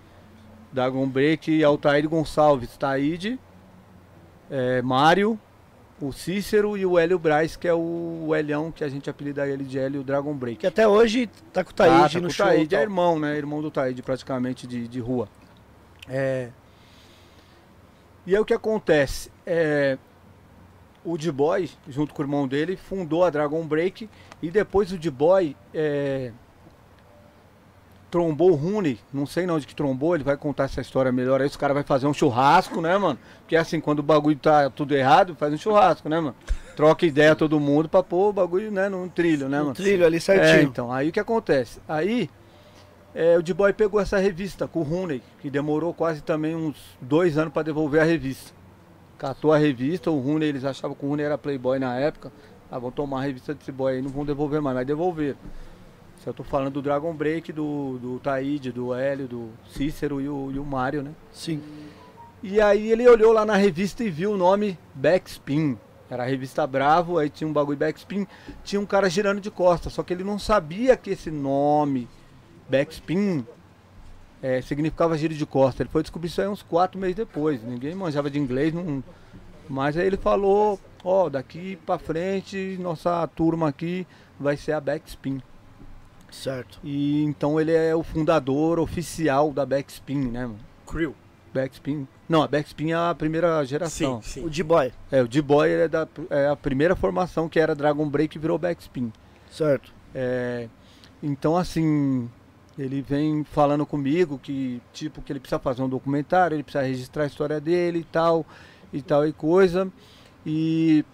[0.73, 3.39] Dragon Break, Altair Gonçalves, Taíde,
[4.51, 5.39] é, Mário,
[6.01, 9.65] o Cícero e o Hélio Braz, que é o Helião, que a gente apelida ele
[9.65, 10.59] de Hélio Dragon Break.
[10.59, 12.47] Que até hoje tá com o Ah, Taíde tá no com o show.
[12.47, 13.37] Taíde é irmão, né?
[13.37, 15.29] Irmão do Taíde, praticamente, de, de rua.
[16.09, 16.49] É...
[18.27, 19.31] E aí o que acontece?
[19.47, 19.99] É...
[21.05, 24.09] O D-Boy, junto com o irmão dele, fundou a Dragon Break
[24.43, 26.33] e depois o D-Boy é...
[28.11, 31.41] trombou o Rune, não sei não onde que trombou, ele vai contar essa história melhor
[31.41, 33.19] aí, os caras vão fazer um churrasco, né, mano?
[33.41, 36.35] Porque assim, quando o bagulho tá tudo errado, faz um churrasco, né, mano?
[36.75, 39.75] Troca ideia todo mundo pra pôr o bagulho, né, num trilho, né, No mano?
[39.77, 40.63] trilho ali É, certinho.
[40.63, 41.79] então, aí o que acontece?
[41.89, 42.29] Aí
[43.15, 47.39] é, o D-Boy pegou essa revista com o Rooney, que demorou quase também uns dois
[47.39, 48.53] anos pra devolver a revista.
[49.19, 52.33] Catou a revista, o Rooney, eles achavam que o Rooney era playboy na época.
[52.71, 55.37] Ah, vão tomar a revista desse boy aí, não vão devolver mais, mas devolveram.
[56.23, 60.29] Se eu tô falando do Dragon Break, do, do Taíde, do Hélio, do Cícero e
[60.29, 61.13] o, e o Mário, né?
[61.33, 61.63] Sim.
[62.43, 65.79] E aí ele olhou lá na revista e viu o nome Backspin.
[66.11, 68.27] Era a revista Bravo, aí tinha um bagulho backspin,
[68.65, 72.09] tinha um cara girando de costas, só que ele não sabia que esse nome,
[72.69, 73.47] backspin,
[74.43, 75.81] é, significava giro de costas.
[75.81, 77.63] Ele foi descobrir isso aí uns quatro meses depois.
[77.63, 79.03] Ninguém manjava de inglês, não...
[79.69, 84.07] mas aí ele falou, ó, daqui pra frente, nossa turma aqui
[84.39, 85.41] vai ser a backspin.
[86.31, 86.79] Certo.
[86.83, 90.59] E então ele é o fundador oficial da backspin, né, mano?
[90.87, 91.15] Crew.
[91.53, 92.07] Backspin.
[92.29, 94.23] Não, a backspin é a primeira geração.
[94.23, 94.47] Sim, sim.
[94.47, 94.93] O D-Boy.
[95.11, 98.57] É, o D-Boy é, da, é a primeira formação que era Dragon Break e virou
[98.57, 99.13] backspin.
[99.51, 99.93] Certo.
[100.15, 100.69] É,
[101.23, 102.31] então, assim,
[102.79, 107.25] ele vem falando comigo que, tipo, que ele precisa fazer um documentário, ele precisa registrar
[107.25, 108.47] a história dele e tal,
[108.93, 109.91] e tal e coisa.
[110.47, 111.05] E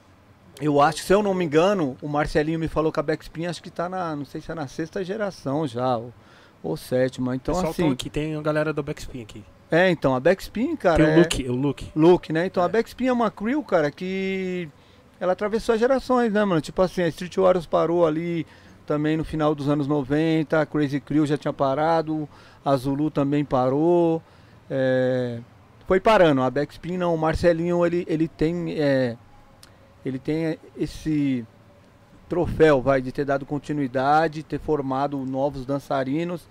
[0.60, 3.62] eu acho, se eu não me engano, o Marcelinho me falou que a backspin acho
[3.62, 6.12] que tá na, não sei se é na sexta geração já, ou,
[6.62, 7.36] ou sétima.
[7.36, 9.44] Então, Pessoal, assim, aqui, tem a galera do Backspin aqui.
[9.70, 11.16] é, então, a backspin, cara, tem é...
[11.16, 11.92] o Luke, o Luke.
[11.94, 12.46] Luke, né?
[12.46, 14.68] Então a Backspin é uma crew, cara, que
[15.20, 16.60] ela atravessou as gerações, né, mano?
[16.60, 18.46] Tipo assim, a Street Warriors parou ali
[18.86, 22.28] também no final dos anos 90, a Crazy Crew já tinha parado,
[22.64, 24.22] a Zulu também parou.
[24.70, 25.40] é,
[25.86, 26.40] Foi parando.
[26.42, 28.74] A Backspin não, o Marcelinho ele, ele tem.
[28.78, 29.16] é,
[30.06, 31.44] Ele tem esse
[32.28, 36.48] troféu, vai, de ter dado continuidade, ter formado novos dançarinos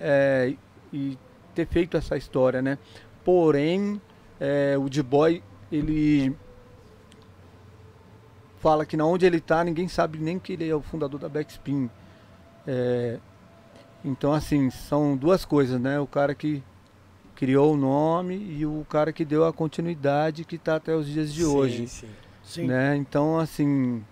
[0.00, 0.54] é,
[0.90, 1.18] e
[1.54, 2.78] ter feito essa história, né?
[3.22, 4.00] Porém,
[4.40, 6.34] é, o D-Boy, ele
[8.58, 11.28] fala que na onde ele tá, ninguém sabe nem que ele é o fundador da
[11.28, 11.90] Backspin.
[12.66, 13.18] É,
[14.02, 16.00] então, assim, são duas coisas, né?
[16.00, 16.62] O cara que
[17.34, 21.34] criou o nome e o cara que deu a continuidade que tá até os dias
[21.34, 22.08] de Sim, hoje, sim.
[22.44, 22.66] Sim.
[22.66, 22.94] né?
[22.96, 24.04] Então, assim,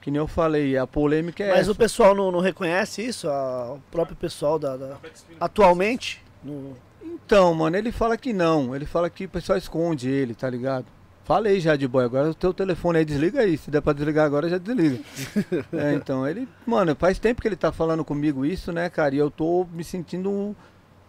[0.00, 1.72] que nem eu falei, a polêmica é Mas essa.
[1.72, 3.28] o pessoal não, não reconhece isso?
[3.28, 4.96] A- o próprio pessoal da, da-
[5.40, 6.22] atualmente?
[6.42, 6.72] No...
[7.02, 8.74] Então, mano, ele fala que não.
[8.74, 10.86] Ele fala que o pessoal esconde ele, tá ligado?
[11.24, 13.56] Falei já de boy, agora o teu telefone aí desliga aí.
[13.56, 14.98] Se der pra desligar agora, já desliga.
[15.72, 19.14] é, então, ele, mano, faz tempo que ele tá falando comigo isso, né, cara?
[19.14, 20.54] E eu tô me sentindo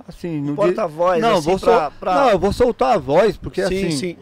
[0.08, 3.62] assim, Porta-voz, Não, assim, vou pra, sol- pra- Não, eu vou soltar a voz, porque
[3.68, 4.18] sim, assim, sim.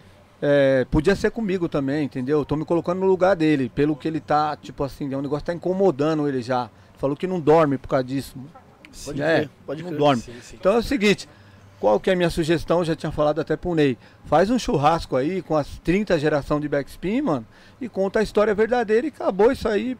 [0.45, 2.39] É, podia ser comigo também, entendeu?
[2.39, 5.21] Eu tô me colocando no lugar dele, pelo que ele tá, tipo assim, é um
[5.21, 6.69] negócio que tá incomodando ele já.
[6.97, 8.35] Falou que não dorme por causa disso.
[9.05, 9.99] Pode é, crer, pode não crer.
[9.99, 10.21] dorme.
[10.21, 10.57] Sim, sim.
[10.59, 11.29] Então é o seguinte,
[11.79, 12.79] qual que é a minha sugestão?
[12.79, 13.97] Eu já tinha falado até pro Ney.
[14.25, 17.47] Faz um churrasco aí com as 30 geração de backspin, mano,
[17.79, 19.97] e conta a história verdadeira e acabou isso aí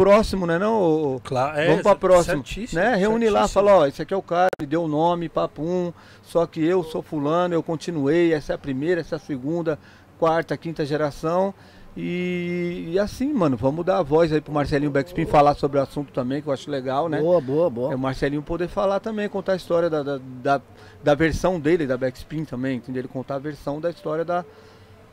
[0.00, 1.20] próximo, né não?
[1.22, 2.96] Claro, é, Vamos pra próxima, certíssimo, né?
[2.96, 6.46] Reúne lá, fala, ó, esse aqui é o cara, ele deu o nome, papum, só
[6.46, 9.78] que eu sou fulano, eu continuei, essa é a primeira, essa é a segunda,
[10.18, 11.52] quarta, quinta geração.
[11.94, 15.82] E, e assim, mano, vamos dar a voz aí pro Marcelinho Backspin falar sobre o
[15.82, 17.20] assunto também, que eu acho legal, né?
[17.20, 17.92] Boa, boa, boa.
[17.92, 20.62] É o Marcelinho poder falar também, contar a história da, da, da,
[21.04, 23.02] da versão dele, da Backspin também, entendeu?
[23.02, 24.46] Ele contar a versão da história da,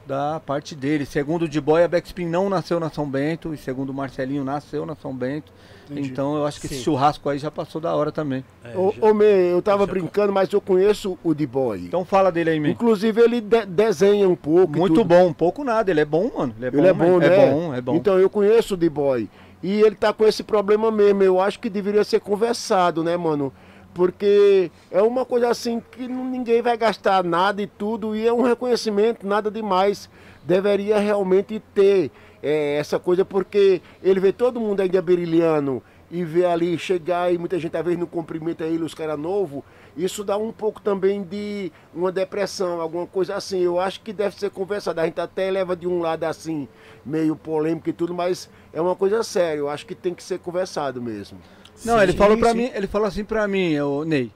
[0.07, 1.05] da parte dele.
[1.05, 4.85] Segundo o D-Boy, a Backspin não nasceu na São Bento, e segundo o Marcelinho, nasceu
[4.85, 5.51] na São Bento.
[5.89, 6.09] Entendi.
[6.09, 6.75] Então eu acho que Sim.
[6.75, 8.43] esse churrasco aí já passou da hora também.
[8.63, 11.81] É, Ô, já- ô, Mê, eu tava já- brincando, mas eu conheço o D-Boy.
[11.85, 12.69] Então fala dele aí, man.
[12.69, 14.77] Inclusive, ele de- desenha um pouco.
[14.77, 15.05] Muito tudo.
[15.07, 15.89] bom, um pouco nada.
[15.91, 16.53] Ele é bom, mano.
[16.57, 17.17] Ele é bom, Ele é bom, man.
[17.19, 17.27] né?
[17.27, 17.95] É bom, é bom.
[17.95, 19.29] Então, eu conheço o D-Boy.
[19.63, 21.23] E ele tá com esse problema mesmo.
[21.23, 23.51] Eu acho que deveria ser conversado, né, mano?
[23.97, 28.15] Porque é uma coisa assim que ninguém vai gastar nada e tudo.
[28.15, 30.07] E é um reconhecimento, nada demais.
[30.43, 32.11] Deveria realmente ter
[32.43, 37.39] é, essa coisa, porque ele vê todo mundo ainda brilhando e vê ali chegar e
[37.39, 39.63] muita gente às vezes não cumprimenta ele, os caras novos.
[39.97, 43.61] Isso dá um pouco também de uma depressão, alguma coisa assim.
[43.61, 45.01] Eu acho que deve ser conversado.
[45.01, 46.67] A gente até leva de um lado assim,
[47.03, 49.57] meio polêmico e tudo, mas é uma coisa séria.
[49.57, 51.39] Eu acho que tem que ser conversado mesmo.
[51.85, 52.57] Não, Sim, ele falou pra sim.
[52.57, 54.31] mim, ele falou assim pra mim, o Ney.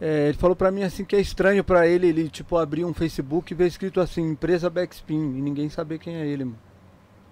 [0.00, 2.94] É, ele falou pra mim assim que é estranho pra ele, ele tipo abrir um
[2.94, 6.58] Facebook e ver escrito assim, empresa Backspin, e ninguém saber quem é ele, mano.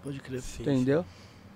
[0.03, 0.41] Pode crer.
[0.41, 1.05] Sim, Entendeu?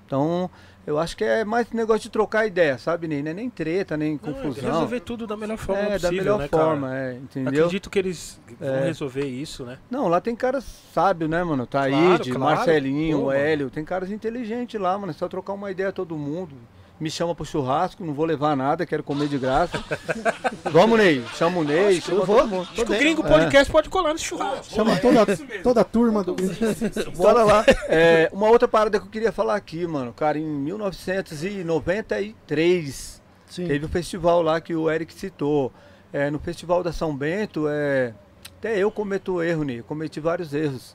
[0.07, 0.51] Então,
[0.87, 3.23] eu acho que é mais negócio de trocar ideia, sabe, Ney?
[3.23, 4.73] Não é nem treta, nem Não, é confusão.
[4.73, 7.01] resolver tudo da melhor forma é, possível, da melhor né, forma, cara?
[7.01, 7.65] é, entendeu?
[7.65, 8.85] Acredito que eles vão É.
[8.87, 9.79] resolver isso, né?
[9.91, 11.65] Não, lá tem caras sábios, né, mano?
[11.67, 12.41] Taíde, Claro, claro.
[12.57, 13.33] Marcelinho, Pô.
[13.33, 15.11] Hélio, tem caras inteligentes lá, mano.
[15.11, 16.55] É só trocar uma ideia todo mundo.
[17.01, 19.83] Me chama pro churrasco, não vou levar nada, quero comer de graça.
[20.71, 21.25] Vamos, Ney.
[21.35, 22.61] Chama o Ney, chama eu vou.
[22.61, 22.87] Acho que o.
[22.87, 24.75] Gringo Podcast pode colar nesse churrasco.
[24.75, 25.25] Chama toda,
[25.63, 26.37] toda a turma do.
[27.17, 27.65] Bora lá.
[27.89, 30.13] É, uma outra parada que eu queria falar aqui, mano.
[30.13, 33.67] Cara, em 1993, Sim.
[33.67, 35.73] teve o festival lá que o Eric citou.
[36.13, 38.13] É, no Festival da São Bento, é,
[38.59, 39.79] até eu cometo erro, Ney.
[39.79, 40.95] Eu cometi vários erros.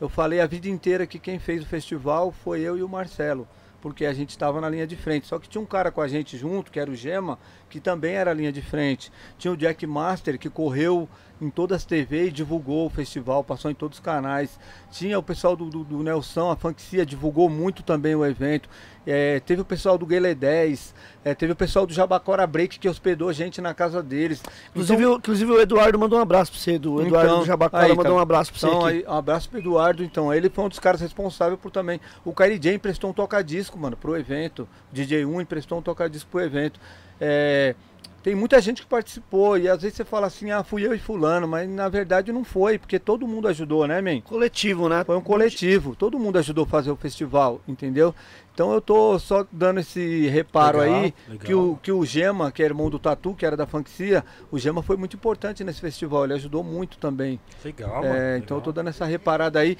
[0.00, 3.48] Eu falei a vida inteira que quem fez o festival foi eu e o Marcelo.
[3.80, 5.26] Porque a gente estava na linha de frente.
[5.26, 7.38] Só que tinha um cara com a gente junto, que era o Gema,
[7.70, 9.12] que também era linha de frente.
[9.38, 11.08] Tinha o Jack Master, que correu
[11.40, 14.58] em todas as TV e divulgou o festival, passou em todos os canais.
[14.90, 18.68] Tinha o pessoal do, do, do Nelson, a Funkcia divulgou muito também o evento.
[19.06, 20.94] É, teve o pessoal do Guelé 10,
[21.24, 24.42] é, teve o pessoal do Jabacora Break que hospedou gente na casa deles.
[24.70, 26.94] Inclusive, o- inclusive o Eduardo mandou um abraço pra você, Edu.
[26.96, 28.14] O Eduardo Então, do Jabacora aí, mandou cara.
[28.16, 30.34] um abraço pra você Então, aí, um abraço pro Eduardo, então.
[30.34, 31.98] Ele foi um dos caras responsáveis por também.
[32.24, 34.68] O Kairi J emprestou um toca-disco, mano, pro evento.
[34.92, 36.78] O DJ1 emprestou um toca-disco pro evento.
[37.20, 37.74] É,
[38.22, 40.98] tem muita gente que participou e às vezes você fala assim, ah, fui eu e
[40.98, 44.20] fulano, mas na verdade não foi, porque todo mundo ajudou, né, men?
[44.22, 45.04] Coletivo, né?
[45.04, 48.14] Foi um coletivo, todo mundo ajudou a fazer o festival, entendeu?
[48.52, 51.46] Então eu tô só dando esse reparo Legal, aí, legal.
[51.46, 54.58] que o, que o Gema, que é irmão do Tatu, que era da Funkcia, o
[54.58, 57.38] Gema foi muito importante nesse festival, ele ajudou muito também.
[57.64, 58.38] Legal, É, mano.
[58.44, 58.72] então eu tô legal.
[58.84, 59.78] dando essa reparada aí.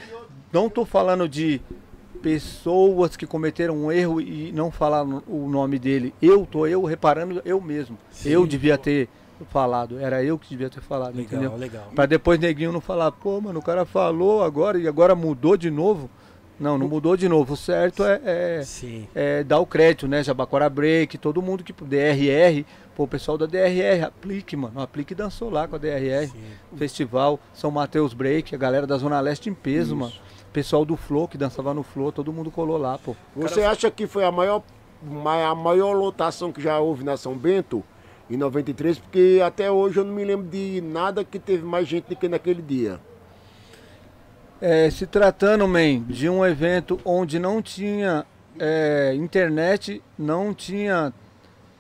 [0.52, 1.60] Não tô falando de
[2.22, 6.14] pessoas que cometeram um erro e não falar no- o nome dele.
[6.20, 7.96] Eu tô eu reparando eu mesmo.
[8.10, 8.30] Sim.
[8.30, 9.08] Eu devia ter
[9.50, 11.56] falado, era eu que devia ter falado, Legal, entendeu?
[11.56, 11.88] legal.
[11.94, 15.70] Pra depois neguinho não falar, pô, mano, o cara falou agora e agora mudou de
[15.70, 16.10] novo.
[16.58, 17.54] Não, não mudou de novo.
[17.54, 19.06] O certo é, é, Sim.
[19.14, 20.24] é dar o crédito, né?
[20.24, 22.64] Jabaquara Break, todo mundo que DRR,
[22.96, 24.80] pô, o pessoal da DRR, aplique, mano.
[24.80, 26.26] Aplique dançou lá com a DRR.
[26.26, 26.40] Sim.
[26.76, 30.12] Festival, São Mateus Break, a galera da Zona Leste em peso, mano.
[30.58, 33.14] Pessoal do Flow, que dançava no Flow, todo mundo colou lá, pô.
[33.36, 34.60] Você acha que foi a maior,
[35.00, 37.80] ma- a maior lotação que já houve na São Bento
[38.28, 38.98] em 93?
[38.98, 42.28] Porque até hoje eu não me lembro de nada que teve mais gente do que
[42.28, 42.98] naquele dia.
[44.60, 48.26] É, se tratando, man, de um evento onde não tinha
[48.58, 51.12] é, internet, não tinha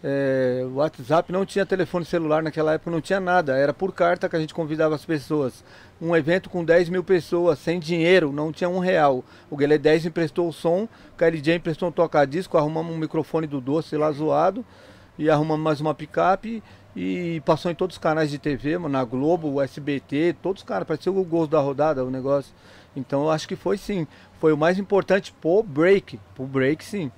[0.02, 3.56] é, WhatsApp, não tinha telefone celular naquela época, não tinha nada.
[3.56, 5.64] Era por carta que a gente convidava as pessoas.
[6.00, 9.24] Um evento com 10 mil pessoas, sem dinheiro, não tinha um real.
[9.50, 13.60] O Guelé 10 emprestou o som, o KLJ emprestou um toca-disco, arrumamos um microfone do
[13.60, 14.64] doce lá zoado,
[15.18, 16.62] e arrumamos mais uma picape
[16.94, 21.12] e passou em todos os canais de TV, na Globo, SBT, todos os caras, parecia
[21.12, 22.54] o Gols da Rodada o negócio.
[22.96, 24.06] Então eu acho que foi sim.
[24.40, 26.18] Foi o mais importante pro break.
[26.34, 27.10] Pro break sim.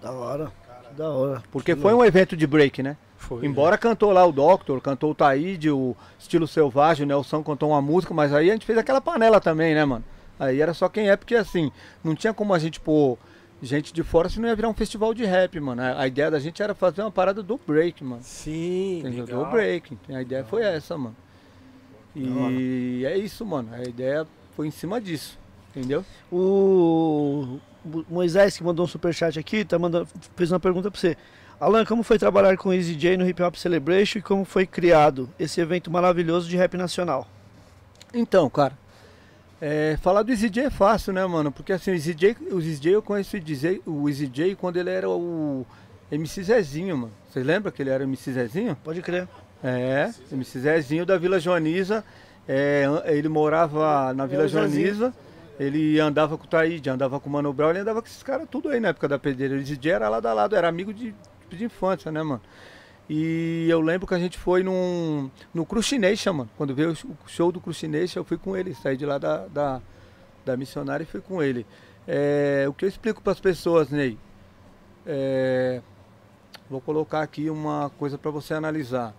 [0.00, 0.65] Da hora.
[0.96, 1.42] Da hora.
[1.50, 2.96] Porque foi um evento de break, né?
[3.16, 7.70] Foi, Embora cantou lá o Doctor, cantou o Taíde, o Estilo Selvagem, o Nelson cantou
[7.70, 10.04] uma música, mas aí a gente fez aquela panela também, né, mano?
[10.38, 11.72] Aí era só quem é, porque assim,
[12.04, 13.18] não tinha como a gente pôr
[13.62, 15.82] gente de fora, senão ia virar um festival de rap, mano.
[15.82, 18.22] A, a ideia da gente era fazer uma parada do break, mano.
[18.22, 19.24] Sim, Entendeu?
[19.24, 19.44] legal.
[19.44, 19.98] Do break.
[20.10, 21.16] A ideia foi essa, mano.
[22.14, 23.68] E é isso, mano.
[23.72, 25.38] A ideia foi em cima disso.
[25.74, 26.04] Entendeu?
[26.32, 27.58] O
[28.08, 31.16] Moisés, que mandou um superchat aqui, tá mandando, fez uma pergunta pra você.
[31.58, 34.66] Alan, como foi trabalhar com o Easy J no Hip Hop Celebration e como foi
[34.66, 37.26] criado esse evento maravilhoso de rap nacional?
[38.12, 38.74] Então, cara,
[39.60, 41.50] é, falar do Easy J é fácil, né, mano?
[41.50, 43.36] Porque assim, o Easy J, o Easy J eu conheço
[43.86, 45.64] o Easy, J quando ele era o
[46.12, 47.12] MC Zezinho, mano.
[47.28, 48.76] Vocês lembram que ele era o MC Zezinho?
[48.84, 49.26] Pode crer.
[49.64, 52.04] É, MC Zezinho da Vila Joaniza.
[52.46, 54.68] É, ele morava na Vila Zezinho.
[54.68, 55.14] Joaniza.
[55.58, 58.46] Ele andava com o Taíde, andava com o Mano Brown, ele andava com esses caras
[58.50, 59.54] tudo aí na época da pedreira.
[59.54, 61.14] O Easy J era lado a lado, era amigo de,
[61.48, 62.42] de infância, né, mano?
[63.08, 66.50] E eu lembro que a gente foi num, no Crucination, mano.
[66.56, 68.74] Quando veio o show do Crucination, eu fui com ele.
[68.74, 69.80] Saí de lá da, da,
[70.44, 71.64] da missionária e fui com ele.
[72.06, 74.18] É, o que eu explico para as pessoas, Ney?
[75.06, 75.80] É,
[76.68, 79.14] vou colocar aqui uma coisa para você analisar.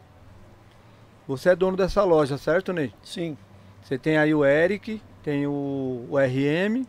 [1.26, 2.94] Você é dono dessa loja, certo, Ney?
[3.02, 3.38] Sim.
[3.82, 6.86] Você tem aí o Eric, tem o, o RM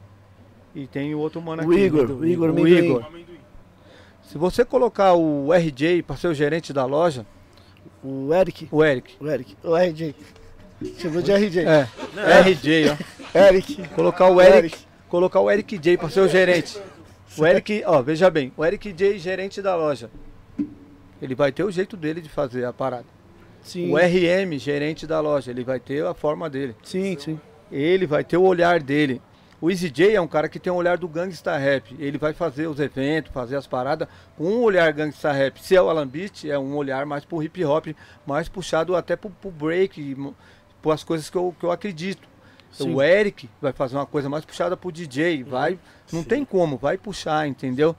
[0.73, 1.81] e tem o outro mano O aqui.
[1.81, 2.69] Igor, do- o Igor o.
[2.69, 3.05] Igor.
[4.23, 7.27] Se você colocar o RJ para ser o gerente da loja,
[8.01, 8.69] O Eric.
[8.71, 9.17] o Eric.
[9.19, 9.57] O Eric.
[9.65, 10.15] O RJ.
[10.99, 11.65] Chamou de RJ.
[11.67, 11.89] É,
[12.49, 13.37] RJ, ó.
[13.37, 13.89] Eric.
[13.89, 16.81] Colocar o Eric, colocar o Eric J para ser o gerente.
[17.37, 20.09] O Eric, ó, veja bem, o Eric J gerente da loja.
[21.21, 23.07] Ele vai ter o jeito dele de fazer a parada.
[23.65, 23.91] Sim.
[23.93, 26.77] O RM gerente da loja, ele vai ter a forma dele.
[26.85, 27.41] Sim, sim.
[27.71, 29.21] Ele vai ter o olhar dele.
[29.61, 31.97] O Easy J é um cara que tem um olhar do gangsta rap.
[31.99, 34.07] Ele vai fazer os eventos, fazer as paradas
[34.37, 35.61] com um olhar gangsta rap.
[35.61, 37.89] Se é o Alan Beat, é um olhar mais pro hip hop,
[38.25, 40.17] mais puxado até pro, pro break,
[40.81, 42.29] por as coisas que eu, que eu acredito.
[42.71, 42.95] Sim.
[42.95, 45.79] O Eric vai fazer uma coisa mais puxada pro DJ, vai,
[46.13, 47.97] não tem como, vai puxar, entendeu?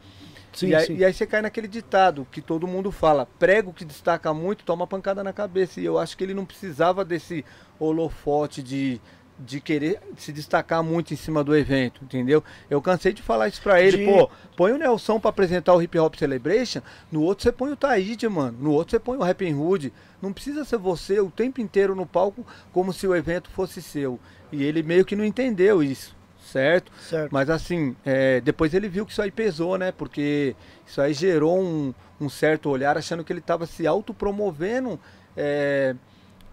[0.53, 0.95] Sim, e, aí, sim.
[0.97, 4.87] e aí você cai naquele ditado que todo mundo fala, prego que destaca muito, toma
[4.87, 5.81] pancada na cabeça.
[5.81, 7.43] E eu acho que ele não precisava desse
[7.79, 9.01] holofote de,
[9.39, 12.43] de querer se destacar muito em cima do evento, entendeu?
[12.69, 15.81] Eu cansei de falar isso pra ele, De- pô, põe o Nelson pra apresentar o
[15.81, 19.23] Hip Hop Celebration, no outro você põe o Taíde, mano, no outro você põe o
[19.23, 19.93] Rapping Hood.
[20.21, 24.19] Não precisa ser você o tempo inteiro no palco como se o evento fosse seu.
[24.51, 26.13] E ele meio que não entendeu isso,
[26.51, 26.91] certo?
[26.99, 27.31] Certo.
[27.31, 29.91] Mas assim, é, depois ele viu que isso aí pesou, né?
[29.93, 30.53] Porque
[30.85, 34.99] isso aí gerou um, um certo olhar achando que ele estava se autopromovendo
[35.37, 35.95] é,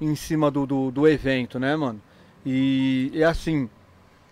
[0.01, 2.01] em cima do, do, do evento, né, mano?
[2.47, 3.69] E, e assim,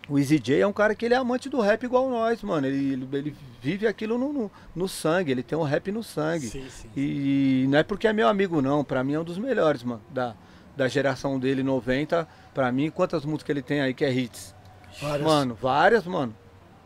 [0.08, 2.66] o Easy J é um cara que ele é amante do rap igual nós, mano.
[2.66, 6.46] Ele, ele, vive aquilo no, no, no sangue, ele tem o rap no sangue.
[6.46, 6.88] Sim, sim.
[6.96, 8.84] E não é porque é meu amigo, não.
[8.84, 10.00] Pra mim é um dos melhores, mano.
[10.10, 10.36] Da,
[10.76, 12.28] da geração dele, 90.
[12.54, 14.54] Pra mim, quantas músicas ele tem aí que é hits?
[15.00, 15.26] Várias.
[15.26, 16.36] Mano, várias, mano.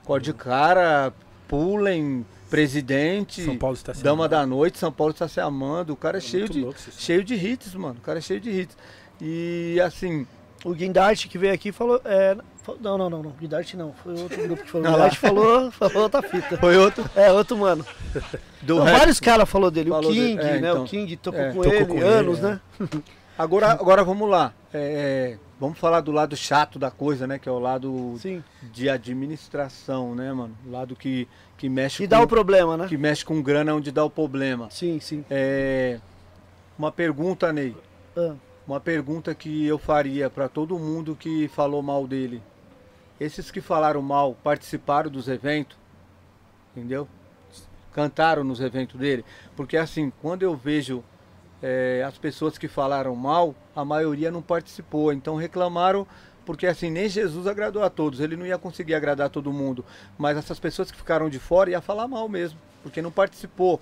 [0.04, 1.12] Cor de cara,
[1.46, 4.30] Pulem, Presidente, São Paulo está se Dama amando.
[4.30, 5.92] da Noite, São Paulo está se amando.
[5.92, 7.98] O cara é, cheio muito de, cheio de hits, mano.
[7.98, 8.76] O cara é cheio de hits.
[9.20, 10.26] E assim,
[10.64, 12.00] O Guindarte que veio aqui falou.
[12.04, 12.36] É,
[12.80, 13.30] não, não, não, não.
[13.30, 13.92] Guindarte não.
[14.02, 14.90] Foi outro grupo que falou.
[14.90, 16.56] Guindarte falou, falou outra fita.
[16.58, 17.84] foi outro É, outro mano.
[18.62, 19.90] do vários caras falou dele.
[19.90, 20.70] Falou o King, dele, é, né?
[20.70, 20.82] então.
[20.82, 22.42] o King tocou É, com tocou ele com ele, anos, é.
[22.42, 22.60] né?
[23.38, 24.52] Agora, agora vamos lá.
[24.74, 27.38] É, vamos falar do lado chato da coisa, né?
[27.38, 28.42] Que é o lado Sim.
[28.72, 30.56] de administração, né, mano?
[30.66, 32.88] O lado que, que mexe E com dá o problema, né?
[32.88, 34.66] que mexe com grana onde dá o problema.
[34.72, 35.24] Sim, sim.
[35.30, 36.00] É,
[36.76, 37.76] uma pergunta, Ney.
[38.16, 38.34] Ah,
[38.68, 42.42] Uma pergunta que eu faria pra todo mundo que falou mal dele.
[43.18, 45.74] Esses que falaram mal participaram dos eventos?
[46.76, 47.08] Entendeu?
[47.94, 49.24] Cantaram nos eventos dele?
[49.56, 51.02] Porque assim, quando eu vejo
[51.62, 55.14] é, as pessoas que falaram mal, a maioria não participou.
[55.14, 56.06] Então reclamaram,
[56.44, 58.20] porque assim, nem Jesus agradou a todos.
[58.20, 59.82] Ele não ia conseguir agradar todo mundo.
[60.18, 63.80] Mas essas pessoas que ficaram de fora ia falar mal mesmo, porque não participou.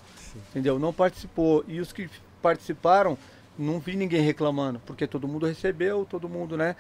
[0.51, 0.79] Entendeu?
[0.79, 1.65] Não participou.
[1.67, 2.09] E os que
[2.41, 3.19] participaram,
[3.59, 6.77] não vi ninguém reclamando, porque todo mundo recebeu, todo mundo, né?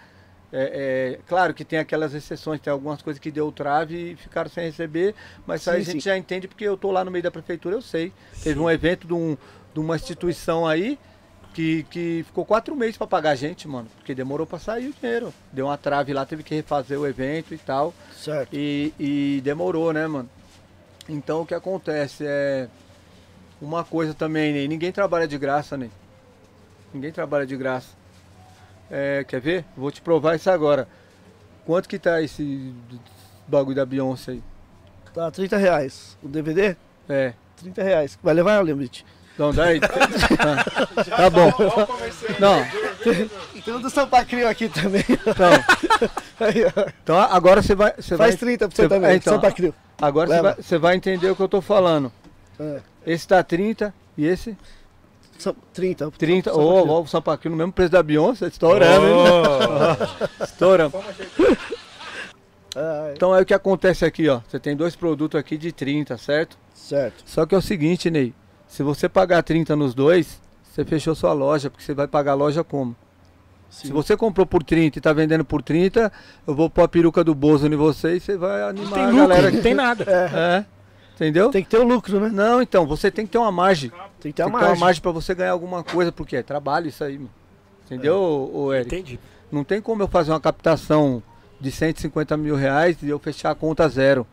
[0.52, 4.48] É, é, claro que tem aquelas exceções, tem algumas coisas que deu trave e ficaram
[4.48, 5.14] sem receber,
[5.44, 6.08] mas aí a Sim, gente sim.
[6.08, 8.12] já entende porque eu tô lá no meio da prefeitura, eu sei.
[8.42, 9.36] Teve um evento de, um-
[9.74, 10.98] de uma instituição aí
[11.52, 14.94] que, que ficou quatro meses para pagar a gente, mano, porque demorou para sair o
[15.00, 15.34] dinheiro.
[15.52, 17.92] Deu uma trave lá, teve que refazer o evento e tal.
[18.12, 18.50] certo.
[18.54, 20.28] E, e demorou, né, mano?
[21.08, 22.68] Então o que acontece é.
[23.60, 25.90] Uma coisa também, Ney, ninguém trabalha de graça, Ney.
[26.96, 27.88] Ninguém trabalha de graça.
[28.90, 29.66] É, quer ver?
[29.76, 30.88] Vou te provar isso agora.
[31.66, 32.72] Quanto que tá esse
[33.46, 34.42] bagulho da Beyoncé aí?
[35.12, 36.16] Tá, 30 reais.
[36.22, 36.74] O DVD?
[37.06, 37.34] É.
[37.58, 38.18] 30 reais.
[38.22, 39.04] Vai levar, Limite?
[39.36, 39.78] Não, daí.
[39.78, 39.88] tá,
[41.04, 41.52] tá bom.
[42.38, 42.64] Não,
[43.62, 45.04] Tem um do Sampacrio aqui também.
[45.06, 45.50] então,
[46.40, 46.64] Aí,
[47.02, 47.92] então agora você vai.
[47.92, 49.10] Faz vai 30 pra você também.
[49.10, 49.34] é, então.
[49.34, 49.74] Sampacrio.
[50.00, 52.10] agora você vai, vai entender o que eu tô falando.
[52.58, 52.80] É.
[53.06, 54.56] Esse tá 30 e esse
[55.72, 56.10] 30.
[56.12, 56.50] 30.
[56.52, 56.92] Ô, Sampacrio.
[56.92, 59.14] ó, o Sampaquinho no mesmo preço da Beyoncé, estourando, hein?
[60.40, 60.94] Oh, Estourando.
[63.14, 64.40] Então é o que acontece aqui, ó.
[64.46, 66.58] Você tem dois produtos aqui de 30, certo?
[66.74, 67.22] certo.
[67.24, 68.34] Só que é o seguinte, Ney.
[68.68, 72.34] Se você pagar 30 nos dois, você fechou sua loja, porque você vai pagar a
[72.34, 72.94] loja como?
[73.70, 73.86] Sim.
[73.88, 76.12] Se você comprou por 30 e tá vendendo por 30,
[76.46, 79.06] eu vou pôr a peruca do Bozo em você e você vai animar tem a
[79.08, 79.50] lucro, galera.
[79.50, 80.04] não tem nada.
[80.04, 80.64] É.
[81.16, 81.50] Entendeu?
[81.50, 82.28] Tem que ter o lucro, né?
[82.28, 83.88] Não, então, você tem que ter uma margem.
[83.88, 84.78] Tem que ter tem que ter uma margem.
[84.78, 87.30] margem pra você ganhar alguma coisa, porque é trabalho isso aí, mano.
[87.86, 88.94] Entendeu, ô Eric?
[88.94, 89.20] Entendi.
[89.50, 91.22] Não tem como eu fazer uma captação
[91.58, 94.26] de 150 mil reais e eu fechar a conta zero.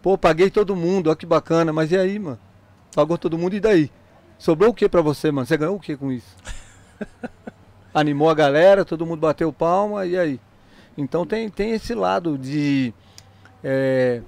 [0.00, 2.38] Pô, paguei todo mundo, ó que bacana, mas e aí, mano?
[2.94, 3.90] Pagou todo mundo e daí?
[4.38, 5.46] Sobrou o que pra você, mano?
[5.46, 6.36] Você ganhou o que com isso?
[7.92, 10.40] Animou a galera, todo mundo bateu palma, e aí?
[10.96, 12.94] Então tem, tem esse lado de.
[13.64, 14.22] é,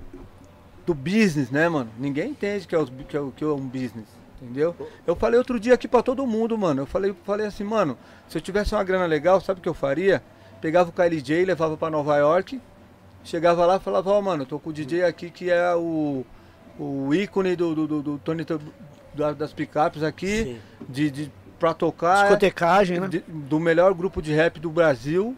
[0.87, 1.91] do business, né, mano?
[1.99, 4.07] Ninguém entende que é, os- que é que é um business,
[4.41, 4.75] entendeu?
[5.07, 6.83] Eu falei outro dia aqui pra todo mundo, mano.
[6.83, 7.97] Eu falei, falei assim, mano,
[8.29, 10.23] se eu tivesse uma grana legal, sabe o que eu faria?
[10.61, 12.61] Pegava o KLJ, levava pra Nova York,
[13.25, 16.25] chegava lá e falava, ó, mano, eu tô com o DJ aqui que é o,
[16.79, 18.45] o ícone do, do, do, do Tony
[19.37, 20.59] das picapes aqui, Sim.
[20.89, 22.23] de, de, pra tocar.
[22.23, 23.09] Discotecagem, né?
[23.09, 25.37] de- do melhor grupo de rap do Brasil,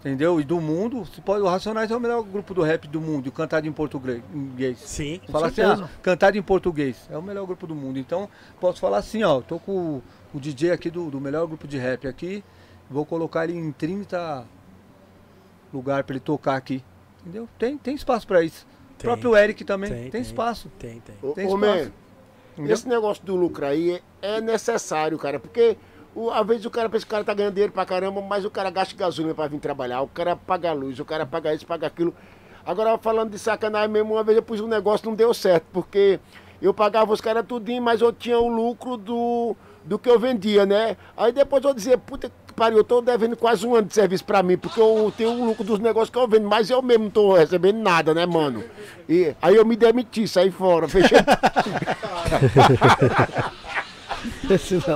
[0.00, 0.40] entendeu?
[0.40, 1.06] E do mundo.
[1.24, 4.78] Pode, o Racionais é o melhor grupo do rap do mundo, cantado em português.
[4.78, 5.20] Sim.
[5.30, 7.08] Fala assim, ah, cantado em português.
[7.10, 7.98] É o melhor grupo do mundo.
[7.98, 8.28] Então,
[8.60, 10.02] posso falar assim, ó, tô com o,
[10.34, 12.44] o DJ aqui do, do melhor grupo de rap aqui.
[12.88, 14.46] Vou colocar ele em 30
[15.72, 16.82] lugar para ele tocar aqui.
[17.20, 17.48] Entendeu?
[17.58, 18.66] Tem, tem espaço para isso.
[18.92, 20.20] O próprio Eric também tem, tem, tem.
[20.22, 20.70] espaço.
[20.78, 21.16] Tem, tem.
[21.22, 21.92] Ô, Tem ô, espaço.
[22.58, 25.76] man, esse negócio do lucro aí é, é necessário, cara, porque
[26.32, 28.50] às vezes o cara pensa que o cara tá ganhando dinheiro pra caramba, mas o
[28.50, 31.86] cara gasta gasolina pra vir trabalhar, o cara paga luz, o cara paga isso, paga
[31.86, 32.14] aquilo.
[32.64, 36.18] Agora, falando de sacanagem mesmo, uma vez eu pus um negócio não deu certo, porque
[36.60, 39.54] eu pagava os caras tudinho, mas eu tinha o lucro do,
[39.84, 40.96] do que eu vendia, né?
[41.16, 44.24] Aí depois eu dizia, puta que pariu, eu tô devendo quase um ano de serviço
[44.24, 47.04] pra mim, porque eu tenho o lucro dos negócios que eu vendo, mas eu mesmo
[47.04, 48.64] não tô recebendo nada, né, mano?
[49.08, 51.18] E aí eu me demiti, saí fora, fechei.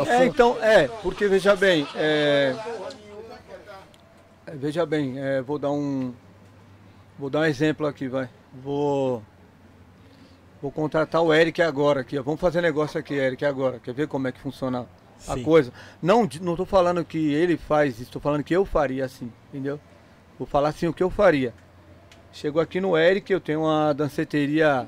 [0.09, 2.55] É, então, é, porque veja bem, é,
[4.47, 6.15] é, veja bem, é, vou dar um,
[7.19, 8.29] vou dar um exemplo aqui, vai.
[8.63, 9.23] Vou,
[10.61, 12.23] vou contratar o Eric agora aqui, ó.
[12.23, 13.79] Vamos fazer negócio aqui, Eric, agora.
[13.79, 14.87] Quer ver como é que funciona
[15.29, 15.43] a Sim.
[15.43, 15.73] coisa.
[16.03, 19.79] Não, não tô falando que ele faz isso, tô falando que eu faria assim, entendeu?
[20.39, 21.53] Vou falar assim o que eu faria.
[22.33, 24.87] Chegou aqui no Eric, eu tenho uma danceteria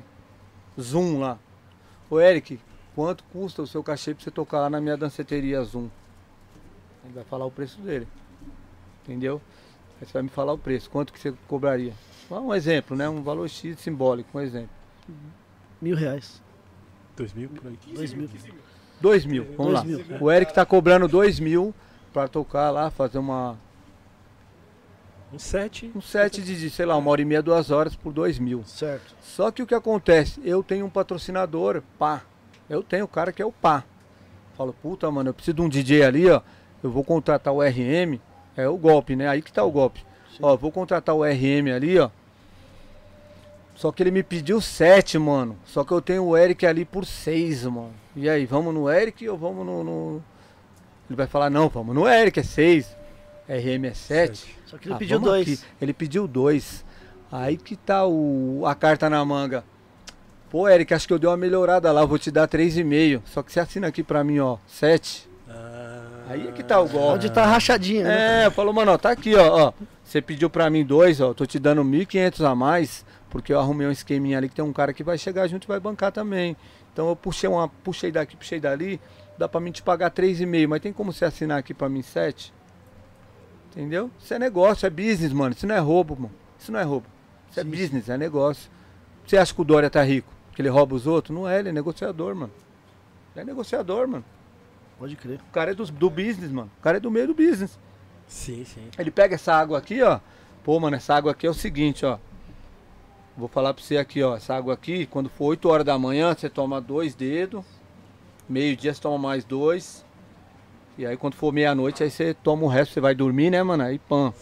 [0.81, 1.39] Zoom lá.
[2.09, 2.59] Ô Eric,
[2.95, 5.89] quanto custa o seu cachê pra você tocar lá na minha danceteria Zoom?
[7.05, 8.07] Ele vai falar o preço dele.
[9.03, 9.41] Entendeu?
[10.01, 11.93] Aí você vai me falar o preço, quanto que você cobraria.
[12.31, 13.09] Um exemplo, né?
[13.09, 14.71] Um valor X simbólico, um exemplo.
[15.81, 16.41] Mil reais.
[17.17, 17.79] Dois mil por aí.
[17.95, 18.29] Dois mil.
[19.01, 19.85] Dois mil, vamos Dois lá.
[19.85, 21.75] mil, O Eric tá cobrando dois mil
[22.12, 23.59] pra tocar lá, fazer uma,
[25.33, 25.91] Um set.
[25.95, 28.62] um set de, de, sei lá, uma hora e meia, duas horas por dois mil.
[28.65, 29.15] Certo.
[29.21, 30.41] Só que o que acontece?
[30.45, 32.23] Eu tenho um patrocinador, pá.
[32.73, 33.84] Eu tenho o cara que é o pá.
[34.57, 36.41] Falo, puta, mano, eu preciso de um DJ ali, ó.
[36.83, 38.18] Eu vou contratar o RM.
[38.57, 39.28] É o golpe, né?
[39.28, 40.05] Aí que tá o golpe.
[40.41, 42.10] Ó, vou contratar o RM ali, ó.
[43.75, 45.57] Só que ele me pediu sete, mano.
[45.67, 47.92] Só que eu tenho o Eric ali por seis, mano.
[48.15, 49.83] E aí, vamos no Eric ou vamos no.
[49.84, 50.23] no-
[51.09, 52.97] Ele vai falar, não, vamos no Eric, é seis.
[53.49, 54.57] RM é sete.
[54.67, 55.49] Só que ele Ah, pediu vamos dois.
[55.62, 55.62] aqui.
[55.81, 56.84] Ele pediu dois.
[57.31, 59.65] Aí que tá o, a carta na manga.
[60.53, 63.23] Pô, Eric, acho que eu dei uma melhorada lá, eu vou te dar 3,5.
[63.25, 65.27] Só que você assina aqui pra mim, ó, 7.
[65.49, 67.15] Ah, Aí é que tá o golpe.
[67.15, 68.45] Onde tá rachadinha, né?
[68.45, 69.73] É, falou, mano, ó, tá aqui, ó, ó.
[70.05, 73.87] Você pediu pra mim dois, ó, tô te dando 1.500 a mais, porque eu arrumei
[73.87, 76.55] um esqueminha ali que tem um cara que vai chegar junto e vai bancar também.
[76.93, 79.01] Então eu puxei uma, puxei daqui, puxei dali,
[79.39, 82.53] dá pra mim te pagar 3,5, mas tem como você assinar aqui pra mim 7?
[83.71, 84.11] Entendeu?
[84.23, 85.55] Isso é negócio, é business, mano.
[85.57, 86.35] Isso não é roubo, mano.
[86.59, 87.07] Isso não é roubo.
[87.51, 88.71] Isso é Sim, business, é negócio.
[89.27, 90.42] Você acha que o Dória tá rico?
[90.55, 91.35] Que ele rouba os outros?
[91.35, 92.53] Não é, ele é negociador, mano.
[93.35, 94.25] Ele é negociador, mano.
[94.99, 95.41] Pode crer.
[95.49, 96.71] O cara é do, do business, mano.
[96.79, 97.79] O cara é do meio do business.
[98.27, 98.89] Sim, sim.
[98.99, 100.21] Ele pega essa água aqui, ó.
[100.63, 102.19] Pô, mano, essa água aqui é o seguinte, ó.
[103.37, 104.37] Vou falar pra você aqui, ó.
[104.37, 107.65] Essa água aqui, quando for 8 horas da manhã, você toma dois dedos.
[108.49, 110.05] Meio-dia você toma mais dois.
[110.99, 113.83] E aí quando for meia-noite, aí você toma o resto, você vai dormir, né, mano?
[113.83, 114.33] Aí pã.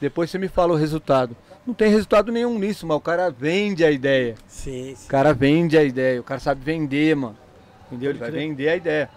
[0.00, 1.34] Depois você me fala o resultado.
[1.66, 4.34] Não tem resultado nenhum nisso, mas o cara vende a ideia.
[4.46, 5.08] Sim, O sim.
[5.08, 6.20] cara vende a ideia.
[6.20, 7.36] O cara sabe vender, mano.
[7.86, 8.10] Entendeu?
[8.10, 9.08] Ele vai vender a ideia.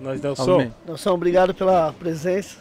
[0.00, 0.72] Nós, Nelson.
[0.84, 2.56] Nelson, obrigado pela presença.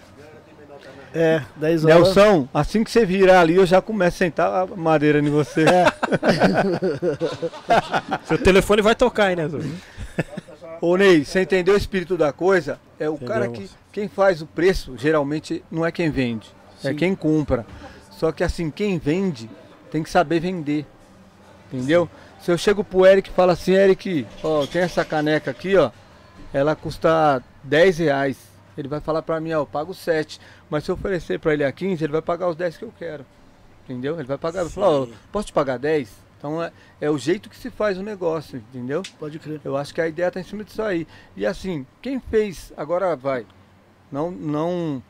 [1.13, 2.15] É, 10 horas.
[2.15, 5.65] Nelson, assim que você virar ali, eu já começo a sentar a madeira em você.
[8.25, 9.59] Seu telefone vai tocar aí, né, Zô?
[10.79, 12.79] Ô Ney, você entendeu o espírito da coisa?
[12.99, 13.49] É o cara que.
[13.49, 13.81] Entendemos.
[13.91, 16.49] Quem faz o preço, geralmente, não é quem vende.
[16.83, 16.95] É Sim.
[16.95, 17.65] quem compra.
[18.21, 19.49] Só que assim, quem vende
[19.89, 20.85] tem que saber vender.
[21.65, 22.07] Entendeu?
[22.39, 25.89] Se eu chego pro Eric e falo assim, Eric, ó, tem essa caneca aqui, ó.
[26.53, 28.37] Ela custa 10 reais.
[28.77, 30.39] Ele vai falar pra mim, ó, eu pago 7.
[30.69, 32.93] Mas se eu oferecer pra ele a 15, ele vai pagar os 10 que eu
[32.95, 33.25] quero.
[33.85, 34.13] Entendeu?
[34.19, 36.07] Ele vai pagar, vai falar, ó, posso te pagar 10?
[36.37, 39.01] Então é, é o jeito que se faz o negócio, entendeu?
[39.17, 39.61] Pode crer.
[39.65, 41.07] Eu acho que a ideia tá em cima disso aí.
[41.35, 43.47] E assim, quem fez, agora vai,
[44.11, 45.01] não, não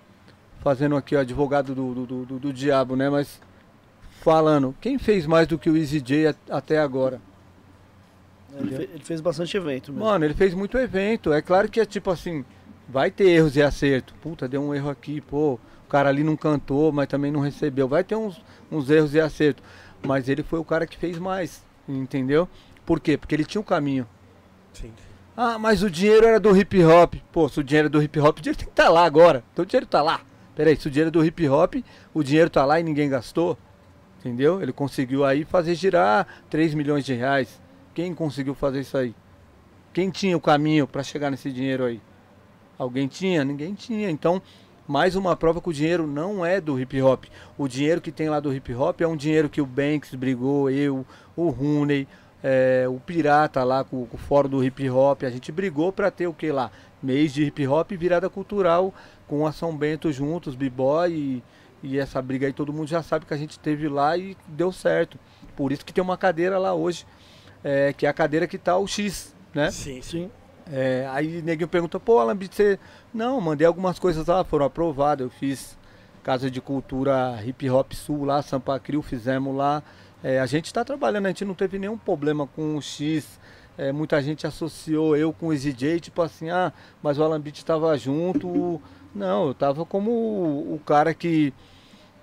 [0.62, 3.10] fazendo aqui o advogado do, do, do, do- diabo, né?
[3.10, 3.42] Mas
[4.22, 7.20] falando, quem fez mais do que o Easy J até agora?
[8.58, 10.06] Ele, fe- ele fez bastante evento mesmo.
[10.06, 11.32] Mano, ele fez muito evento.
[11.34, 12.44] É claro que é tipo assim,
[12.88, 14.14] vai ter erros e acerto.
[14.22, 15.54] Puta, deu um erro aqui, pô.
[15.54, 17.88] O cara ali não cantou, mas também não recebeu.
[17.88, 18.42] Vai ter uns,
[18.72, 19.64] uns erros e acerto.
[20.06, 22.48] Mas ele foi o cara que fez mais, entendeu?
[22.86, 23.18] Por quê?
[23.18, 24.08] Porque ele tinha um caminho.
[24.74, 24.92] Sim.
[25.36, 27.16] Ah, mas o dinheiro era do hip hop.
[27.32, 29.44] Pô, se o dinheiro é do hip hop, o dinheiro tem que estar lá agora.
[29.54, 30.22] Então o dinheiro tá lá.
[30.62, 31.74] Peraí, se o dinheiro é do hip hop,
[32.14, 33.58] o dinheiro tá lá e ninguém gastou.
[34.20, 34.62] Entendeu?
[34.62, 37.60] Ele conseguiu aí fazer girar 3 milhões de reais.
[37.96, 39.16] Quem conseguiu fazer isso aí?
[39.92, 42.00] Quem tinha o caminho para chegar nesse dinheiro aí?
[42.78, 43.44] Alguém tinha?
[43.44, 44.12] Ninguém tinha.
[44.12, 44.40] Então,
[44.88, 47.26] mais uma prova que o dinheiro não é do hip hop.
[47.58, 50.70] O dinheiro que tem lá do hip hop é um dinheiro que o Banks brigou,
[50.70, 51.04] eu,
[51.36, 52.08] o Rooney,
[52.44, 55.24] é, o Pirata lá com, com o fórum do hip hop.
[55.24, 56.70] A gente brigou para ter o que lá?
[57.02, 58.94] Mês de hip hop e virada cultural
[59.32, 61.44] com a São Bento juntos, b-boy e,
[61.82, 64.74] e essa briga aí todo mundo já sabe que a gente teve lá e deu
[64.74, 65.18] certo.
[65.56, 67.08] Por isso que tem uma cadeira lá hoje,
[67.64, 69.72] é, que é a cadeira que tá o X, né?
[69.72, 70.30] Sim, sim.
[70.70, 72.78] É, aí neguinho pergunta, pô, Alambit, você.
[73.14, 75.24] Não, mandei algumas coisas lá, foram aprovadas.
[75.24, 75.78] Eu fiz
[76.22, 79.82] Casa de Cultura Hip Hop Sul lá, Sampa Crio, fizemos lá.
[80.22, 83.40] É, a gente está trabalhando, a gente não teve nenhum problema com o X.
[83.78, 87.98] É, muita gente associou eu com o EasyJ, tipo assim, ah, mas o Alambit estava
[87.98, 88.82] junto.
[89.14, 91.54] Não, eu tava como o, o cara que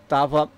[0.09, 0.49] tava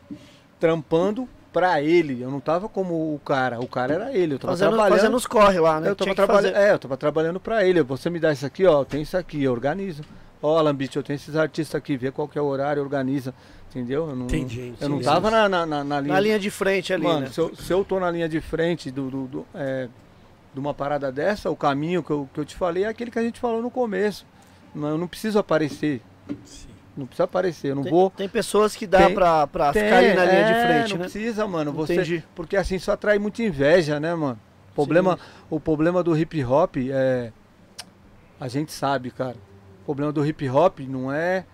[0.59, 2.20] trampando pra ele.
[2.23, 3.60] Eu não tava como o cara.
[3.60, 4.34] O cara era ele.
[4.34, 4.99] Eu tava Fazendo, trabalhando.
[4.99, 5.89] fazendo os corre lá, né?
[5.91, 7.83] Eu tava trabalhando, é, eu tava trabalhando pra ele.
[7.83, 10.02] Você me dá isso aqui, ó, eu tenho isso aqui, eu organizo.
[10.42, 13.34] Ó, Alambit, eu tenho esses artistas aqui, vê qual que é o horário, organiza.
[13.70, 14.09] Entendeu?
[14.09, 15.05] Eu não, Entendi, Eu não entendi.
[15.12, 16.15] tava na, na, na, na linha.
[16.15, 17.26] Na linha de frente ali, Mano, né?
[17.28, 19.10] se eu, se eu tô na linha de frente do.
[19.10, 19.89] do- do- é,
[20.52, 23.18] de uma parada dessa, o caminho que eu, que eu te falei é aquele que
[23.20, 24.26] a gente falou no começo.
[24.75, 26.00] Não, eu não preciso aparecer.
[26.97, 28.10] Não precisa aparecer, eu não Tem, vou.
[28.10, 30.91] tem pessoas que dá Tem- pra, pra Tem, ficar ali na linha é, de frente,
[30.91, 31.05] não né?
[31.05, 31.73] precisa, mano.
[31.73, 32.25] Você, Entendi.
[32.34, 34.39] porque assim isso atrai muita inveja, né, mano?
[34.73, 35.18] O problema,
[35.49, 37.33] o problema do hip hop é.
[38.39, 39.36] A gente sabe, cara.
[39.83, 41.44] O problema do hip hop não é.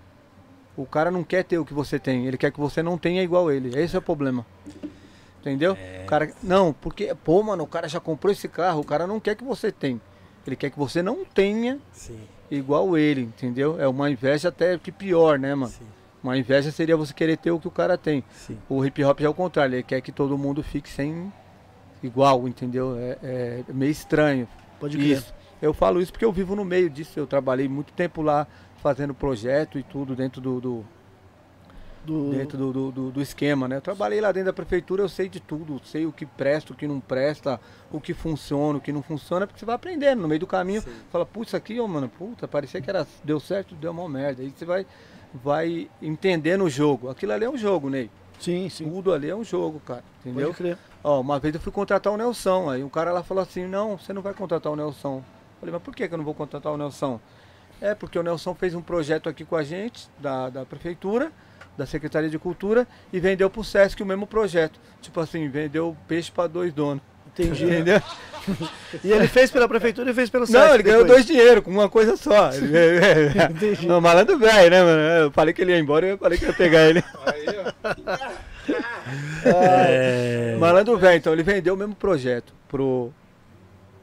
[0.77, 3.23] O cara não quer ter o que você tem, ele quer que você não tenha
[3.23, 3.77] igual ele.
[3.79, 4.45] Esse é o problema.
[5.41, 5.77] Entendeu?
[6.03, 9.21] O cara, não, porque, pô, mano, o cara já comprou esse carro, o cara não
[9.21, 10.01] quer que você tenha.
[10.47, 12.19] Ele quer que você não tenha Sim,
[12.50, 13.81] igual ele, entendeu?
[13.81, 15.73] É uma inveja até que pior, né, mano?
[15.73, 15.84] sim,
[16.23, 18.23] Uma inveja seria você querer ter o que o cara tem.
[18.33, 18.58] sim.
[18.68, 21.33] O hip hop é o contrário, ele quer que todo mundo fique sem
[22.02, 22.97] igual, entendeu?
[22.99, 24.49] É, é meio estranho.
[24.78, 25.18] Pode crer.
[25.18, 25.34] Isso.
[25.60, 27.18] Eu falo isso porque eu vivo no meio disso.
[27.18, 28.47] Eu trabalhei muito tempo lá
[28.83, 30.84] fazendo projeto e tudo dentro do, do-
[32.07, 32.31] Do...
[32.31, 33.76] dentro do, do, do- do esquema, né?
[33.76, 36.76] Eu trabalhei lá dentro da prefeitura, eu sei de tudo, sei o que presta, o
[36.76, 37.60] que não presta,
[37.91, 40.83] o que funciona, o que não funciona, porque você vai aprendendo no meio do caminho.
[40.83, 40.91] Sim.
[41.10, 44.43] Fala, putz, isso aqui, ó, mano, puta, parecia que era, deu certo, deu uma merda.
[44.43, 44.86] Aí você vai,
[45.35, 47.10] vai entendendo o jogo.
[47.10, 48.10] Aquilo ali é um jogo, Ney.
[48.39, 48.89] Sim, sim.
[48.89, 50.05] Tudo ali é um jogo, cara.
[50.20, 50.49] Entendeu?
[50.49, 50.78] Pode crer.
[51.02, 53.97] Ó, uma vez eu fui contratar o Nelson, aí um cara lá falou assim, não,
[53.97, 55.23] você não vai contratar o Nelson.
[55.59, 57.18] Falei, mas por que, que eu não vou contratar o Nelson?
[57.81, 61.31] É porque o Nelson fez um projeto aqui com a gente, da, da prefeitura,
[61.77, 64.79] da Secretaria de Cultura, e vendeu pro Sesc o mesmo projeto.
[65.01, 67.03] Tipo assim, vendeu peixe para dois donos.
[67.27, 67.65] Entendi.
[67.65, 68.01] Entendeu?
[69.05, 71.25] E ele fez pela prefeitura e fez pelo Não, Sesc ele ganhou depois.
[71.25, 72.51] dois dinheiro com uma coisa só.
[72.55, 73.87] Ele- Entendi.
[73.87, 75.01] Não, malandro velho, né, mano?
[75.25, 77.03] Eu falei que ele ia embora, eu falei que ia pegar ele.
[79.45, 83.13] É, Malandro velho, então ele vendeu o mesmo projeto pro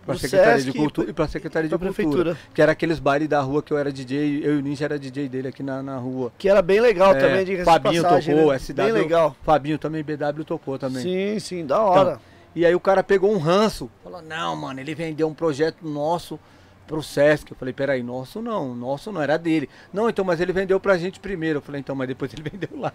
[0.05, 1.93] pra Pro Secretaria Sesc de Cultura e pra Secretaria de pra Cultura.
[2.33, 2.37] prefeitura.
[2.53, 4.99] Que era aqueles bailes da rua que eu era DJ, eu e o Ninja era
[4.99, 6.31] DJ dele aqui na, na rua.
[6.37, 8.59] Que era bem legal É, também, diga-se de Fabinho passagem, tocou, né?
[8.59, 8.73] SW.
[8.73, 9.35] Bem legal.
[9.43, 11.01] Fabinho também, BW tocou também.
[11.03, 12.19] Sim, sim, da hora.
[12.55, 16.39] E aí o cara pegou um ranço, falou, não, mano, ele vendeu um projeto nosso
[16.85, 17.49] pro Sesc.
[17.49, 19.67] Eu falei, peraí, nosso não, nosso não, era dele.
[19.91, 21.57] Não, então, mas ele vendeu pra gente primeiro.
[21.57, 22.91] Eu falei, então, mas depois ele vendeu lá.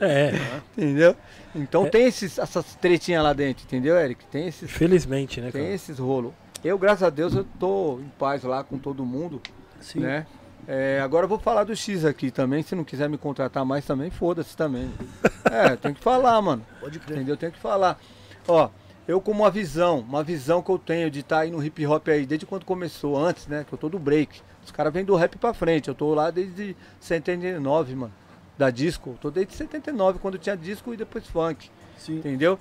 [0.00, 0.32] é,
[0.78, 1.14] entendeu?
[1.54, 1.90] Então É.
[1.90, 4.24] tem esses, essas tretinhas lá dentro, entendeu, Eric?
[4.26, 5.74] Tem esses felizmente, né, Tem cara?
[5.74, 6.32] esses rolos.
[6.64, 9.40] Eu, graças a Deus, eu tô em paz lá com todo mundo,
[9.80, 10.00] sim.
[10.00, 10.26] né?
[10.66, 12.62] É, agora eu vou falar do X aqui também.
[12.62, 14.90] Se não quiser me contratar mais também, foda-se também.
[15.44, 16.64] É, tem que falar, mano.
[16.80, 17.18] Pode crer.
[17.18, 17.36] Entendeu?
[17.36, 18.00] Tem que falar.
[18.48, 18.70] Ó,
[19.06, 22.08] eu com uma visão, uma visão que eu tenho de estar aí no hip hop
[22.08, 23.62] aí, desde quando começou, antes, né?
[23.68, 24.40] Que eu tô do break.
[24.64, 25.88] Os caras vêm do rap pra frente.
[25.88, 28.14] Eu tô lá desde 79, mano.
[28.56, 29.10] Da disco.
[29.10, 31.68] Eu tô desde 79, quando tinha disco e depois funk.
[31.98, 32.18] Sim.
[32.18, 32.58] Entendeu?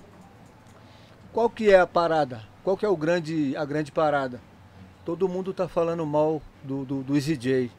[1.32, 2.51] Qual que é a parada?
[2.64, 4.40] Qual que é o grande, a grande parada?
[5.04, 7.72] Todo mundo tá falando mal do, do, do Easy J.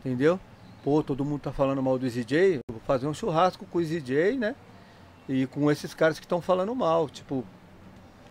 [0.00, 0.40] Entendeu?
[0.82, 2.56] Pô, todo mundo tá falando mal do Easy J.
[2.56, 4.54] Eu vou fazer um churrasco com o Easy J, né?
[5.28, 7.08] E com esses caras que estão falando mal.
[7.10, 7.44] Tipo,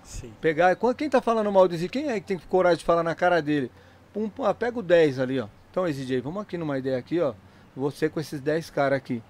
[0.03, 0.33] Sim.
[0.41, 0.75] pegar.
[0.97, 3.41] Quem tá falando mal do Easy Quem é que tem coragem de falar na cara
[3.41, 3.71] dele?
[4.11, 5.47] Pum, pum, ah, pega o 10 ali, ó.
[5.69, 7.33] Então, Easy J, vamos aqui numa ideia aqui, ó.
[7.75, 9.21] Você com esses 10 caras aqui.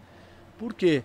[0.57, 1.03] Por quê?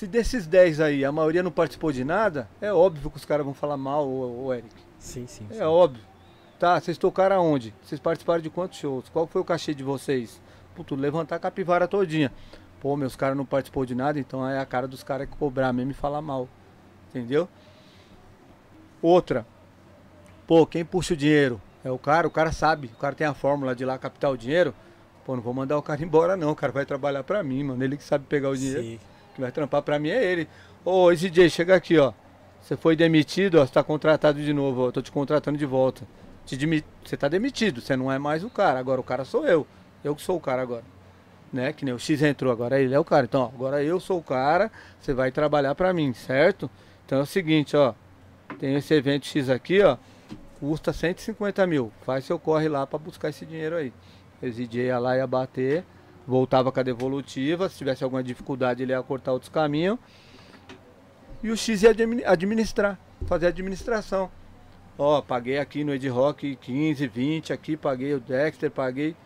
[0.00, 3.44] Se desses 10 aí, a maioria não participou de nada, é óbvio que os caras
[3.44, 4.74] vão falar mal, ô, ô, Eric.
[4.98, 5.46] Sim, sim.
[5.50, 5.60] sim.
[5.60, 6.02] É óbvio.
[6.58, 7.74] Tá, vocês tocaram aonde?
[7.82, 9.10] Vocês participaram de quantos shows?
[9.10, 10.40] Qual foi o cachê de vocês?
[10.74, 12.32] Puto, levantar a capivara todinha.
[12.80, 15.70] Pô, meus caras não participou de nada, então é a cara dos caras que cobrar
[15.70, 16.48] mesmo e falar mal.
[17.10, 17.46] Entendeu?
[19.02, 19.44] Outra.
[20.46, 21.60] Pô, quem puxa o dinheiro?
[21.84, 24.38] É o cara, o cara sabe, o cara tem a fórmula de lá captar o
[24.38, 24.74] dinheiro.
[25.26, 27.84] Pô, não vou mandar o cara embora não, o cara vai trabalhar pra mim, mano.
[27.84, 28.82] Ele que sabe pegar o dinheiro.
[28.82, 29.09] Sim.
[29.34, 30.48] Que vai trampar pra mim é ele.
[30.84, 32.12] Ô, DJ, chega aqui, ó.
[32.60, 33.66] Você foi demitido, ó.
[33.66, 34.86] Você tá contratado de novo, ó.
[34.88, 36.06] Eu tô te contratando de volta.
[36.46, 38.78] Te demi- Você tá demitido, você não é mais o cara.
[38.78, 39.66] Agora o cara sou eu.
[40.02, 40.84] Eu que sou o cara agora.
[41.52, 41.72] Né?
[41.72, 43.24] Que nem o X entrou, agora ele é o cara.
[43.24, 46.70] Então, ó, agora eu sou o cara, você vai trabalhar pra mim, certo?
[47.04, 47.92] Então é o seguinte, ó.
[48.58, 49.96] Tem esse evento X aqui, ó.
[50.60, 51.90] Custa 150 mil.
[52.02, 53.92] Faz seu corre lá pra buscar esse dinheiro aí.
[54.42, 55.84] Esse DJ ia lá, ia bater
[56.30, 59.98] voltava com a devolutiva, se tivesse alguma dificuldade ele ia cortar outros caminhos.
[61.42, 64.30] E o X ia admi- administrar, fazer a administração.
[64.98, 69.16] Ó, paguei aqui no Ed Rock 15, 20, aqui paguei o Dexter, paguei.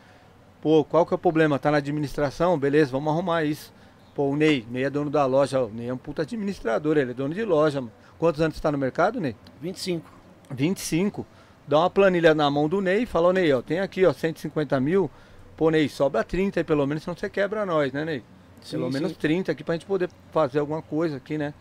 [0.63, 1.59] Pô, qual que é o problema?
[1.59, 2.59] Tá na administração?
[2.59, 3.73] Beleza, vamos arrumar isso.
[4.15, 7.11] Pô, o Ney, Ney é dono da loja, o Ney é um puta administrador, ele
[7.11, 7.93] é dono de loja, mano.
[8.19, 9.35] Quantos anos você tá no mercado, Ney?
[9.61, 10.09] 25.
[10.51, 11.27] 25.
[11.67, 14.79] Dá uma planilha na mão do Ney e fala, Ney, ó, tem aqui, ó, 150
[14.81, 15.11] mil.
[15.57, 18.23] Pô, Ney, sobra 30 aí pelo menos, senão você quebra nós, né, Ney?
[18.61, 19.19] Sim, pelo menos sim.
[19.21, 21.53] 30 aqui pra gente poder fazer alguma coisa aqui, né?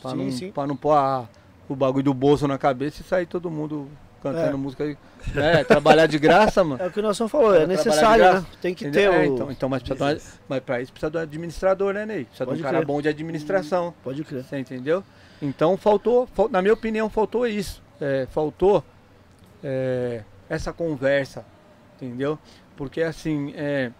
[0.00, 0.52] Pra, Sim, não, sim.
[0.52, 1.28] pra não pôr a-
[1.68, 3.88] o bagulho do bolso na cabeça e sair todo mundo
[4.22, 4.56] cantando É.
[4.56, 4.96] música aí.
[5.34, 6.82] É, trabalhar de graça, mano.
[6.82, 8.46] É o que o Nelson falou, é necessário, né?
[8.60, 9.24] Tem que ter É, o...
[9.34, 12.24] então, então, mas, precisa de mas pra isso precisa de um administrador, né, Ney?
[12.26, 12.86] Precisa Pode de um cara crer.
[12.86, 13.94] bom de administração.
[14.04, 14.44] Pode crer.
[14.44, 15.02] Você entendeu?
[15.40, 17.82] Então faltou, fal- na minha opinião, faltou isso.
[18.00, 18.84] é, faltou
[19.62, 21.44] é, essa conversa,
[21.96, 22.38] entendeu?
[22.76, 23.90] Porque assim, é,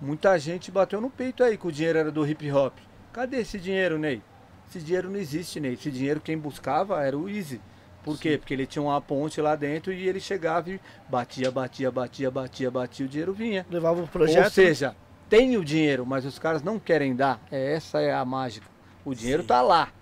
[0.00, 2.74] muita gente bateu no peito aí que o dinheiro era do hip hop.
[3.12, 4.22] Cadê esse dinheiro, Ney?
[4.68, 5.74] Esse dinheiro não existe, Ney.
[5.74, 7.60] Esse dinheiro quem buscava era o Easy.
[8.04, 8.38] Por quê?
[8.38, 12.70] Porque ele tinha uma ponte lá dentro e ele chegava e batia, batia, batia, batia,
[12.70, 13.66] batia, o dinheiro vinha.
[13.70, 14.44] Levava o projeto.
[14.44, 14.94] Ou seja,
[15.28, 17.40] tem o dinheiro, mas os caras não querem dar.
[17.50, 18.66] É, essa é a mágica.
[19.04, 19.48] O dinheiro Sim.
[19.48, 19.92] tá lá,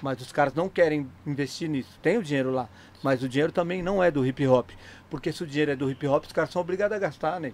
[0.00, 1.98] mas os caras não querem investir nisso.
[2.00, 2.68] Tem o dinheiro lá,
[3.02, 4.70] mas o dinheiro também não é do hip hop.
[5.10, 7.52] Porque se o dinheiro é do hip hop, os caras são obrigados a gastar, né?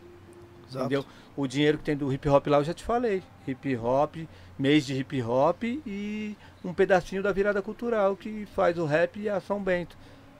[0.68, 0.84] Exato.
[0.86, 1.04] Entendeu?
[1.36, 3.22] O dinheiro que tem do hip hop lá, eu já te falei.
[3.46, 4.16] Hip hop,
[4.58, 9.28] mês de hip hop e um pedacinho da virada cultural que faz o rap e
[9.28, 9.96] a São Bento.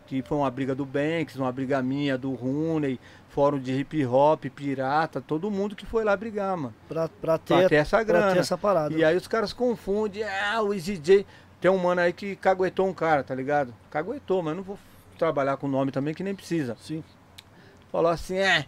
[0.07, 4.45] Que foi uma briga do Banks, uma briga minha, do Rooney, fórum de hip hop,
[4.55, 6.75] pirata, todo mundo que foi lá brigar, mano.
[6.87, 8.33] Pra, pra ter, Pra ter essa grana.
[8.33, 8.95] ter essa parada.
[8.95, 11.27] E aí os caras confundem, ah, o EasyJ.
[11.61, 13.75] Tem um mano aí que caguetou um cara, tá ligado?
[13.91, 14.79] Caguetou, mas eu não vou
[15.19, 16.77] trabalhar com o nome também que nem precisa.
[16.79, 17.03] Sim.
[17.91, 18.67] Falou assim, é,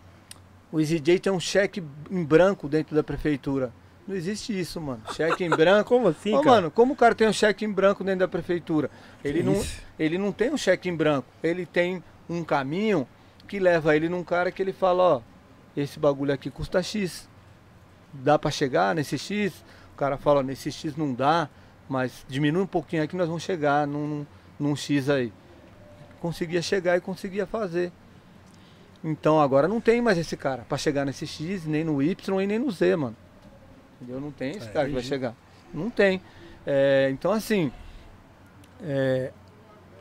[0.77, 3.73] o EasyJ tem um cheque em branco dentro da prefeitura.
[4.07, 5.01] Não existe isso, mano.
[5.15, 5.89] Cheque em branco.
[5.97, 6.57] Como assim, Ô, cara?
[6.57, 8.91] mano, como o cara tem um cheque em branco dentro da prefeitura?
[9.25, 9.65] Ele não,
[9.99, 11.27] ele não tem um cheque em branco.
[11.43, 13.09] Ele tem um caminho
[13.49, 15.21] que leva ele num cara que ele fala, ó,
[15.75, 17.27] esse bagulho aqui custa X.
[18.13, 19.55] Dá pra chegar nesse X?
[19.95, 21.49] O cara fala, nesse X não dá,
[21.89, 24.27] mas diminui um pouquinho aqui nós vamos chegar num,
[24.61, 25.33] num X aí.
[26.21, 27.91] Conseguia chegar e conseguia fazer.
[29.05, 32.47] Então agora não tem mais esse cara pra chegar nesse X, nem no Y e
[32.47, 33.17] nem no Z, mano.
[34.01, 34.21] Entendeu?
[34.21, 35.35] Não tem esse É, cara que vai chegar.
[35.73, 36.21] Não tem.
[36.67, 37.73] É, então assim,
[38.83, 39.33] é,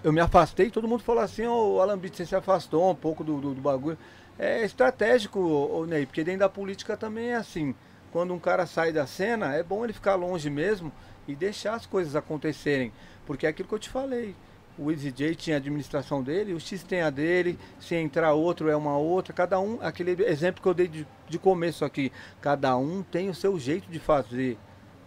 [0.04, 3.40] eu me afastei, todo mundo falou assim, ô Alambite, você se afastou um pouco do,
[3.40, 3.98] do, do bagulho.
[4.38, 7.74] É estratégico, ô, ô, Ney, porque dentro da política também é assim.
[8.12, 10.92] Quando um cara sai da cena, é bom ele ficar longe mesmo
[11.28, 12.92] e deixar as coisas acontecerem.
[13.26, 14.36] Porque é aquilo que eu te falei.
[14.78, 18.76] O EasyJ tinha a administração dele, o X tem a dele, se entrar outro é
[18.76, 23.02] uma outra, cada um, aquele exemplo que eu dei de, de começo aqui, cada um
[23.02, 24.58] tem o seu jeito de fazer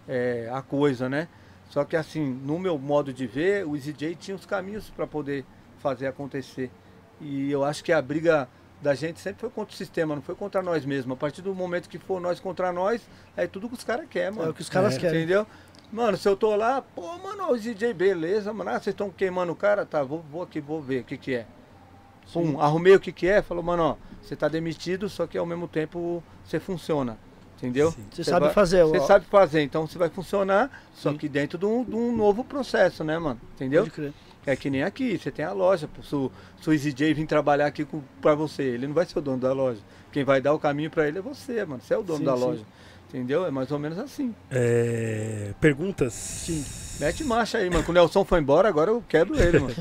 [0.08, 1.28] é, a coisa, né?
[1.68, 5.44] Só que assim, no meu modo de ver, o EasyJ tinha os caminhos para poder
[5.78, 6.70] fazer acontecer.
[7.20, 8.48] E eu acho que a briga
[8.80, 11.12] da gente sempre foi contra o sistema, não foi contra nós mesmos.
[11.14, 13.02] A partir do momento que for nós contra nós,
[13.36, 14.48] é tudo que os caras querem, mano.
[14.48, 15.18] É o que os caras É, querem.
[15.18, 15.46] Entendeu?
[15.90, 18.70] Mano, se eu tô lá, pô, mano, o DJ, beleza, mano.
[18.70, 19.86] Ah, vocês estão queimando o cara?
[19.86, 21.46] Tá, vou, vou aqui, vou ver o que que é.
[22.32, 25.46] Pum, arrumei o que que é, falou, mano, ó, você tá demitido, só que ao
[25.46, 27.16] mesmo tempo você funciona.
[27.56, 27.90] Entendeu?
[27.90, 28.04] Sim.
[28.12, 28.84] Você sabe vai- fazer.
[28.84, 31.16] Você ó, sabe fazer, então você vai funcionar, só Sim.
[31.16, 33.40] que dentro de um, de um novo processo, né, mano?
[33.54, 33.82] Entendeu?
[33.82, 34.12] Pode crer.
[34.46, 36.30] É que nem aqui, você tem a loja, se o,
[36.66, 39.80] EasyJ vir trabalhar aqui com, pra você, ele não vai ser o dono da loja.
[40.12, 41.82] Quem vai dar o caminho pra ele é você, mano.
[41.82, 42.40] Você é o dono Sim, da sim.
[42.42, 42.62] loja.
[43.08, 43.46] Entendeu?
[43.46, 44.34] É mais ou menos assim.
[44.50, 46.12] É, perguntas?
[46.12, 46.64] Sim.
[47.00, 47.82] Mete marcha aí, mano.
[47.82, 49.74] Quando o Nelson foi embora, agora eu quebro ele, mano.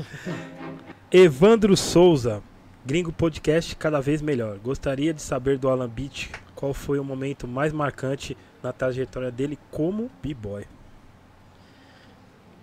[1.12, 2.42] Evandro Souza,
[2.86, 4.58] Gringo Podcast cada vez melhor.
[4.58, 9.58] Gostaria de saber do Alan Beach qual foi o momento mais marcante na trajetória dele
[9.70, 10.64] como b-boy.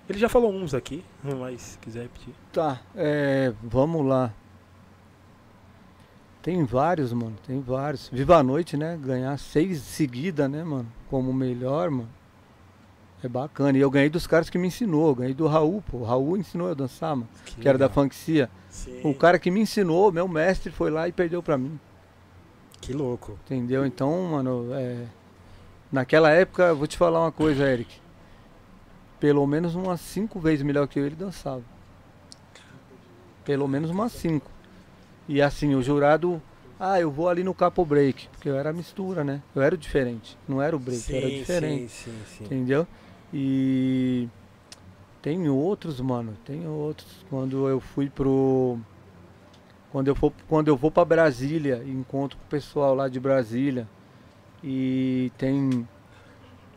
[0.09, 2.33] Ele já falou uns aqui, mas se quiser repetir.
[2.51, 4.31] Tá, é, vamos lá.
[6.45, 8.07] Tem vários, mano, tem vários.
[8.09, 8.95] Viva a noite, né?
[9.01, 10.85] Ganhar seis seguida, né, mano?
[11.09, 12.07] Como melhor, mano.
[13.23, 13.75] É bacana.
[13.75, 15.07] E eu ganhei dos caras que me ensinou.
[15.07, 15.97] Eu ganhei do Raul, pô.
[15.97, 17.27] O Raul ensinou eu a dançar, mano.
[17.59, 17.89] Que era da.
[17.89, 18.47] Funkcia.
[18.69, 19.01] Sim.
[19.03, 21.79] O cara que me ensinou, meu mestre, foi lá e perdeu pra mim.
[22.79, 23.39] Que louco.
[23.45, 23.83] Entendeu?
[23.83, 25.03] Então, mano, é...
[25.91, 27.91] naquela época, eu vou te falar uma coisa, Eric.
[29.19, 31.63] Pelo menos umas cinco vezes melhor que eu ele dançava.
[33.43, 34.53] Pelo menos umas cinco.
[35.27, 36.41] E assim, o jurado,
[36.79, 39.41] ah, eu vou ali no capo break, porque eu era mistura, né?
[39.55, 41.91] Eu era o diferente, não era o break, eu era sim, diferente.
[41.91, 42.43] sim, sim, sim.
[42.45, 42.87] Entendeu?
[43.33, 44.29] E
[45.21, 47.25] tem outros, mano, tem outros.
[47.29, 48.77] Quando eu fui pro
[49.91, 53.87] quando eu for quando eu vou para Brasília, encontro com o pessoal lá de Brasília
[54.63, 55.87] e tem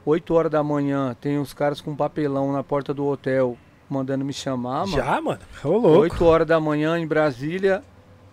[0.06, 3.58] 8 horas da manhã, tem os caras com papelão na porta do hotel
[3.90, 4.96] mandando me chamar, mano.
[4.96, 5.40] Já, mano?
[5.64, 5.98] Ô, louco.
[6.00, 7.82] 8 horas da manhã em Brasília,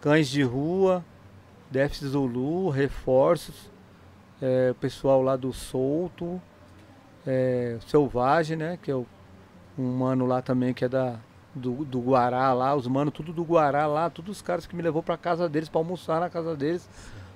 [0.06, 1.04] cães de rua,
[1.72, 3.72] Def Zulu, reforços,
[4.40, 6.40] é, o pessoal lá do Solto,
[7.26, 8.78] é, Selvagem, né?
[8.80, 9.08] Que é o-
[9.76, 11.16] um mano lá também que é da,
[11.56, 14.84] do, do Guará lá, os manos tudo do Guará lá, todos os caras que me
[14.84, 16.88] levou pra casa deles, pra almoçar na casa deles.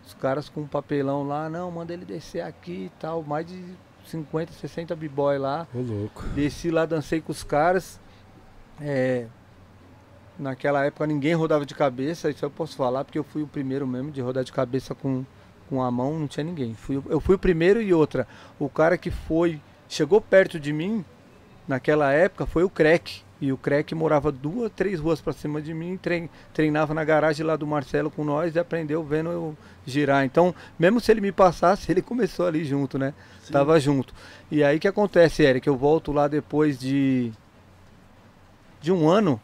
[0.05, 3.63] Os caras com um papelão lá, não, manda ele descer aqui e tal, mais de
[4.05, 5.65] 50, 60 b-boy lá.
[5.73, 6.21] Ô, louco.
[6.35, 7.99] Desci lá, dancei com os caras.
[8.79, 9.25] É,
[10.39, 13.85] naquela época ninguém rodava de cabeça, isso eu posso falar, porque eu fui o primeiro
[13.85, 15.25] mesmo de rodar de cabeça com,
[15.69, 16.73] com a mão, não tinha ninguém.
[16.73, 18.27] Fui, eu fui o primeiro e outra.
[18.57, 21.03] O cara que foi, chegou perto de mim,
[21.67, 23.21] naquela época, foi o Crack.
[23.41, 27.45] E o Crack morava duas, três ruas pra cima de mim, trein- treinava na garagem
[27.45, 30.25] lá do Marcelo com nós e aprendeu vendo eu girar.
[30.25, 33.13] Então, mesmo se ele me passasse, ele começou ali junto, né?
[33.49, 34.13] Tava junto.
[34.51, 35.65] E aí o que acontece, Eric?
[35.67, 37.31] Eu volto lá depois de
[38.81, 39.39] de um ano,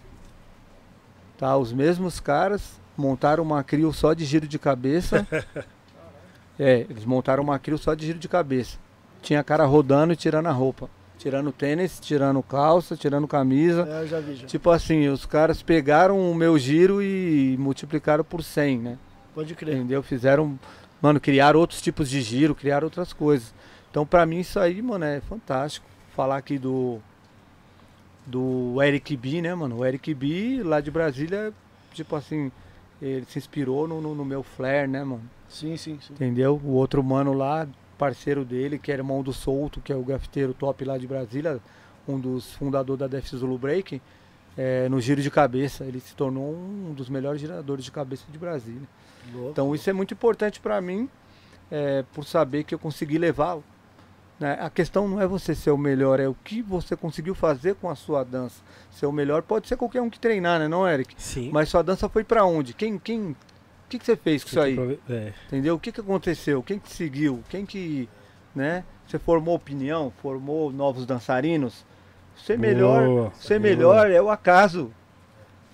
[1.37, 1.55] tá?
[1.57, 5.27] Os mesmos caras montaram uma crio só de giro de cabeça.
[6.59, 8.77] é, eles montaram uma crio só de giro de cabeça.
[9.21, 10.89] Tinha cara rodando e tirando a roupa.
[11.17, 13.87] Tirando tênis, tirando calça, tirando camisa.
[13.89, 14.47] É, eu já vi, já.
[14.47, 18.97] Tipo assim, os caras pegaram o meu giro e multiplicaram por 100, né?
[19.33, 19.77] Pode crer.
[19.77, 20.03] Entendeu?
[20.03, 20.59] Fizeram,
[21.01, 23.53] mano, criaram outros tipos de giro, criaram outras coisas.
[23.89, 25.87] Então, pra mim, isso aí, mano, é fantástico.
[26.15, 26.99] Falar aqui do.
[28.25, 29.77] Do Eric B, né, mano?
[29.79, 31.53] O Eric B, lá de Brasília,
[31.93, 32.51] tipo assim,
[33.01, 35.23] ele se inspirou no, no, no meu flare, né, mano?
[35.47, 36.13] Sim, sim, sim.
[36.13, 36.59] Entendeu?
[36.63, 40.53] O outro mano lá, parceiro dele, que era irmão do Souto, que é o grafiteiro
[40.53, 41.59] top lá de Brasília,
[42.07, 44.01] um dos fundadores da Def Zulu Break,
[44.57, 45.83] é, no giro de cabeça.
[45.85, 48.87] Ele se tornou um dos melhores giradores de cabeça de Brasília.
[49.33, 49.51] Louco.
[49.51, 51.09] Então isso é muito importante para mim,
[51.71, 53.59] é, por saber que eu consegui levar.
[54.39, 54.57] Né?
[54.59, 57.89] A questão não é você ser o melhor, é o que você conseguiu fazer com
[57.89, 58.61] a sua dança.
[58.91, 61.15] Ser o melhor pode ser qualquer um que treinar, né, não, Eric?
[61.17, 61.49] Sim.
[61.51, 62.73] Mas sua dança foi para onde?
[62.73, 63.35] Quem, quem, o
[63.89, 64.99] que, que você fez com isso aí?
[65.09, 65.33] É.
[65.47, 65.75] Entendeu?
[65.75, 66.61] O que, que aconteceu?
[66.61, 67.43] Quem te seguiu?
[67.49, 68.09] Quem que,
[68.53, 68.83] né?
[69.07, 70.11] Você formou opinião?
[70.21, 71.85] Formou novos dançarinos?
[72.35, 73.69] Ser melhor, Boa, ser boa.
[73.69, 74.91] melhor é o acaso.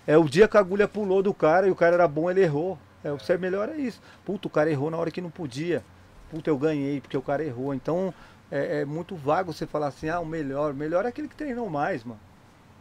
[0.06, 2.41] É o dia que a agulha pulou do cara e o cara era bom, ele
[2.41, 2.77] errou.
[3.03, 3.99] É, o ser melhor é isso.
[4.23, 5.83] Puta, o cara errou na hora que não podia.
[6.30, 7.73] Puta, eu ganhei porque o cara errou.
[7.73, 8.14] Então
[8.51, 10.71] é, é muito vago você falar assim, ah, o melhor.
[10.71, 12.19] O melhor é aquele que treinou mais, mano.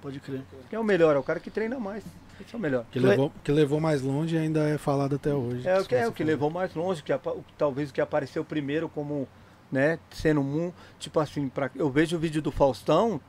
[0.02, 0.42] Pode crer.
[0.68, 1.15] Quem é o melhor?
[1.15, 2.02] É o cara que treina mais.
[2.40, 2.84] Esse é o melhor.
[2.90, 5.68] Que levou, que levou mais longe e ainda é falado até hoje.
[5.68, 8.42] É o que, é o que levou mais longe, que o talvez o que apareceu
[8.42, 9.28] primeiro como,
[9.70, 13.20] né, sendo um, tipo assim, pra, eu vejo o vídeo do Faustão,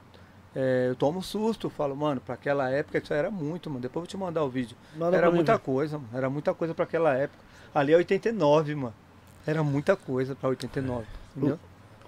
[0.56, 3.82] é, eu tomo um susto, falo, mano, pra aquela época isso era muito, mano.
[3.82, 4.78] Depois eu vou te mandar o vídeo.
[4.96, 5.60] Manda era muita ver.
[5.60, 6.10] coisa, mano.
[6.14, 7.44] Era muita coisa pra aquela época.
[7.76, 8.94] Ali é 89, mano.
[9.46, 11.06] Era muita coisa pra 89.
[11.36, 11.60] Entendeu?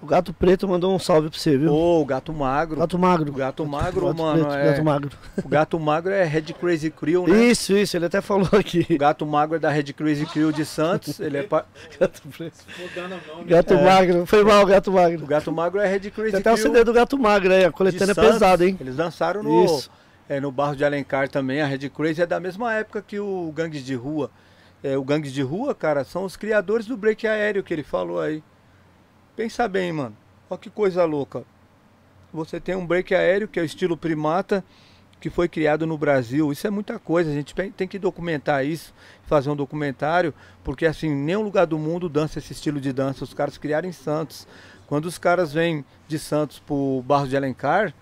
[0.04, 1.72] O Gato Preto mandou um salve pra você, viu?
[1.72, 2.76] Ô, o gato magro.
[2.82, 3.32] Gato Magro.
[3.32, 5.10] O gato magro, Gato mano, Preto, é- Gato Magro.
[5.44, 7.46] O gato magro é Red Crazy Crew, né?
[7.46, 8.86] Isso, isso, ele até falou aqui.
[8.90, 11.22] O gato magro é da Red Crazy Crew de Santos.
[11.22, 11.66] Ele é pa-
[11.98, 12.58] Gato Preto.
[12.78, 13.46] O nome.
[13.46, 13.82] Gato É.
[13.84, 14.26] Magro.
[14.26, 15.26] Foi mal, Gato O Magro.
[15.26, 16.64] gato magro é Red Crazy Tem até o Crew.
[16.66, 18.78] CD do Gato Magro aí, a coletânea é pesada, hein?
[18.82, 19.90] Eles dançaram no, Isso.
[20.28, 21.62] é, no Barro de Alencar também.
[21.62, 24.30] A Red Crazy é da mesma época que o Gangues de Rua.
[24.84, 28.20] É, o Gangues de Rua, cara, são os criadores do break aéreo que ele falou
[28.20, 28.44] aí.
[29.36, 30.16] Pensa bem, mano.
[30.50, 31.44] Olha que coisa louca.
[32.34, 34.64] Você tem um break aéreo que é o estilo primata,
[35.20, 36.52] que foi criado no Brasil.
[36.52, 37.30] Isso é muita coisa.
[37.30, 38.94] A gente tem- que documentar isso,
[39.26, 43.24] fazer um documentário, porque assim, em nenhum lugar do mundo dança esse estilo de dança.
[43.24, 44.48] Os caras criaram em Santos.
[44.88, 47.94] Quando os caras vêm de Santos pro Barro de Alencar,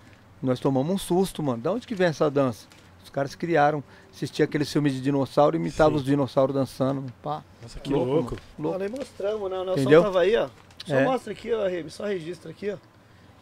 [0.42, 1.62] nós tomamos um susto, mano.
[1.62, 2.66] Da onde que vem essa dança?
[3.04, 3.82] Os caras criaram.
[4.12, 6.00] Assistia aqueles filmes de dinossauro e imitavam Sim.
[6.00, 7.04] os dinossauros dançando.
[7.22, 8.36] Pá, Nossa, que Louco, louco.
[8.58, 8.78] louco.
[8.78, 9.56] Nós nem mostramos, né?
[9.58, 10.02] O Nelson Entendeu?
[10.02, 10.48] tava aí, ó.
[10.86, 11.04] Só É.
[11.04, 12.76] mostra aqui, ó, Remy, só registra aqui, ó.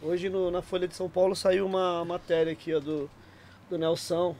[0.03, 3.09] Hoje no- na Folha de São Paulo saiu uma matéria aqui, ó, do,
[3.69, 4.35] do Nelson.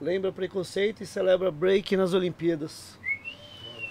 [0.00, 2.98] Lembra preconceito e celebra break nas Olimpíadas.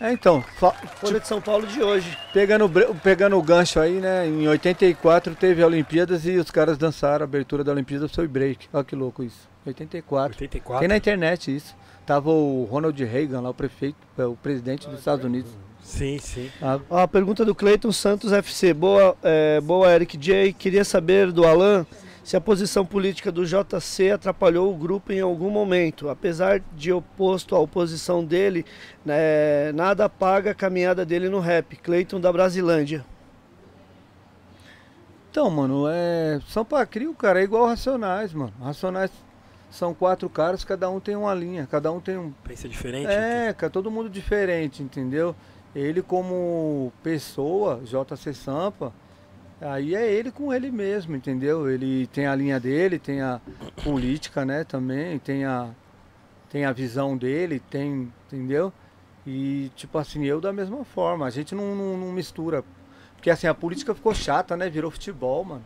[0.01, 2.17] É, então, fa- Folha de São Paulo de hoje.
[2.33, 2.69] pegando,
[3.01, 4.27] pegando o gancho aí, né?
[4.27, 7.23] Em 84 teve a Olimpíadas e os caras dançaram.
[7.23, 8.67] A abertura da Olimpíada foi break.
[8.73, 9.47] Olha que louco isso.
[9.65, 10.35] 84.
[10.35, 10.79] 84.
[10.79, 11.73] Tem na internet isso.
[12.05, 15.51] Tava o Ronald Reagan lá, o prefeito, é, o presidente dos Estados Unidos.
[15.83, 16.49] Sim, sim.
[16.61, 18.73] Ah, Ó, a pergunta do Cleiton Santos FC.
[18.73, 20.53] Boa, é, boa Eric J.
[20.53, 21.85] Queria saber do Alan
[22.23, 26.09] se a posição política do JC atrapalhou o grupo em algum momento.
[26.09, 28.65] Apesar de oposto à oposição dele,
[29.05, 31.75] né, nada apaga a caminhada dele no rap.
[31.75, 33.05] Cleiton da Brasilândia.
[35.29, 36.39] Então, mano, é.
[36.47, 38.53] São Pacrio, cara, é igual Racionais, mano.
[38.61, 39.11] Racionais
[39.69, 42.31] são quatro caras, cada um tem uma linha, cada um tem um.
[42.43, 43.07] Pensa diferente.
[43.07, 45.35] É, cara, todo mundo diferente, entendeu?
[45.75, 48.93] Ele como pessoa, JC Sampa,
[49.59, 51.69] aí é ele com ele mesmo, entendeu?
[51.69, 53.41] Ele tem a linha dele, tem a
[53.83, 55.69] política, né, também, tem a,
[56.49, 58.71] tem a visão dele, tem, entendeu?
[59.25, 62.63] E tipo assim, eu da mesma forma, a gente não, não, não mistura.
[63.15, 64.69] Porque assim, a política ficou chata, né?
[64.69, 65.63] Virou futebol, mano.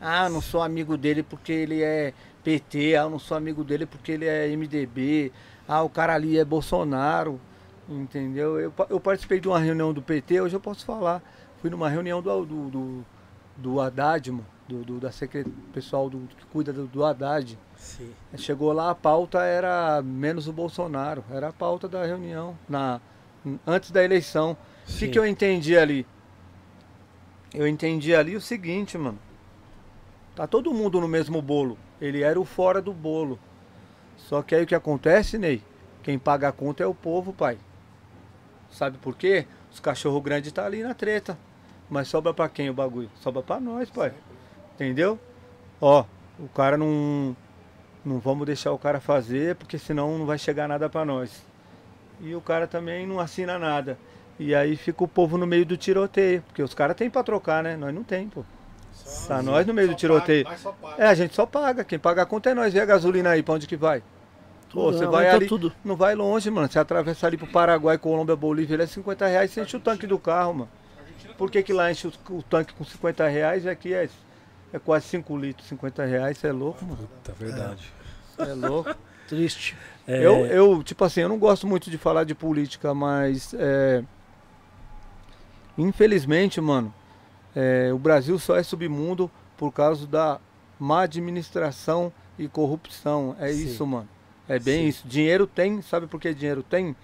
[0.00, 2.12] Ah, eu não sou amigo dele porque ele é
[2.44, 5.32] PT, ah, eu não sou amigo dele porque ele é MDB,
[5.68, 7.40] ah, o cara ali é Bolsonaro,
[7.90, 8.58] entendeu?
[8.58, 11.22] Eu, eu participei de uma reunião do PT, hoje eu posso falar.
[11.60, 13.06] Fui numa reunião do, do, do,
[13.56, 17.58] do Haddad, mano, do, do, da secret, pessoal do, que cuida do, do Haddad.
[17.76, 18.12] Sim.
[18.36, 23.00] Chegou lá, a pauta era menos o Bolsonaro, era a pauta da reunião, na,
[23.66, 24.56] antes da eleição.
[24.88, 26.06] O que, que eu entendi ali?
[27.52, 29.18] Eu entendi ali o seguinte, mano.
[30.34, 31.76] Tá todo mundo no mesmo bolo.
[32.00, 33.38] Ele era o fora do bolo.
[34.16, 35.62] Só que aí o que acontece, Ney?
[36.02, 37.58] Quem paga a conta é o povo, pai.
[38.70, 39.46] Sabe por quê?
[39.72, 41.36] Os cachorro grandes tá ali na treta.
[41.88, 43.10] Mas sobra pra quem o bagulho?
[43.20, 44.12] Sobra pra nós, pai.
[44.74, 45.18] Entendeu?
[45.80, 46.04] Ó,
[46.38, 47.36] o cara não.
[48.04, 51.42] Não vamos deixar o cara fazer, porque senão não vai chegar nada pra nós.
[52.20, 53.98] E o cara também não assina nada.
[54.38, 56.42] E aí fica o povo no meio do tiroteio.
[56.42, 57.76] Porque os caras têm pra trocar, né?
[57.76, 58.42] Nós não tem, pô.
[59.28, 60.46] Tá nós no meio do tiroteio.
[60.96, 61.84] É, a gente só paga.
[61.84, 62.72] Quem paga a conta é nós.
[62.72, 64.02] Vê a gasolina aí, pra onde que vai?
[64.72, 65.72] Pô, você não, vai ali, tudo.
[65.84, 66.70] não vai longe, mano.
[66.70, 70.06] Você atravessa ali pro Paraguai, Colômbia, Bolívia, ele é 50 reais, você enche o tanque
[70.06, 70.68] do carro, mano.
[71.36, 74.08] Por que que lá enche o, o tanque com 50 reais e aqui é,
[74.72, 76.38] é quase 5 litros, 50 reais?
[76.38, 76.96] Você é louco, mano.
[76.98, 77.92] Puta, verdade.
[78.36, 78.94] Cê é louco.
[79.26, 79.76] Triste.
[80.06, 84.02] É, Eu, eu, tipo assim, eu não gosto muito de falar de política, mas é,
[85.78, 86.92] infelizmente, mano,
[87.54, 90.40] é, o Brasil só é submundo por causa da
[90.78, 93.36] má administração e corrupção.
[93.38, 93.64] É Sim.
[93.64, 94.08] isso, mano.
[94.50, 94.88] É bem Sim.
[94.88, 95.06] isso.
[95.06, 96.96] Dinheiro tem, sabe por que dinheiro tem?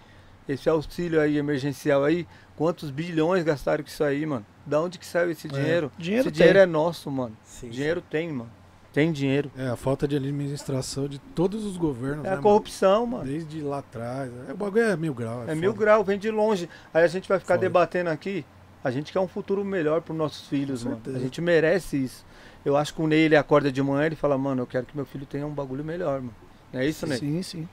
[0.49, 2.27] Esse auxílio aí emergencial aí,
[2.57, 4.45] quantos bilhões gastaram com isso aí, mano?
[4.65, 5.93] Da onde que saiu esse dinheiro?
[5.97, 6.39] Dinheiro esse tem.
[6.39, 7.37] dinheiro é nosso, mano.
[7.45, 8.51] sim, Dinheiro tem, mano.
[8.93, 9.51] Tem dinheiro.
[9.57, 12.25] É, a falta de administração de todos os governos.
[12.25, 13.19] É né, a corrupção, mano?
[13.19, 13.31] mano.
[13.31, 14.33] Desde lá atrás.
[14.49, 15.49] É, o bagulho é mil graus.
[15.49, 15.85] É mil foda.
[15.85, 16.69] grau, vem de longe.
[16.93, 17.67] Aí a gente vai ficar Foda.
[17.67, 18.45] debatendo aqui.
[18.83, 21.01] A gente quer um futuro melhor para nossos filhos, mano.
[21.15, 22.25] A gente merece isso.
[22.65, 24.87] Eu acho que o Ney ele acorda de manhã e ele fala, mano, eu quero
[24.87, 26.35] que meu filho tenha um bagulho melhor, mano.
[26.73, 27.19] Não é isso, Ney?
[27.19, 27.69] Sim, sim.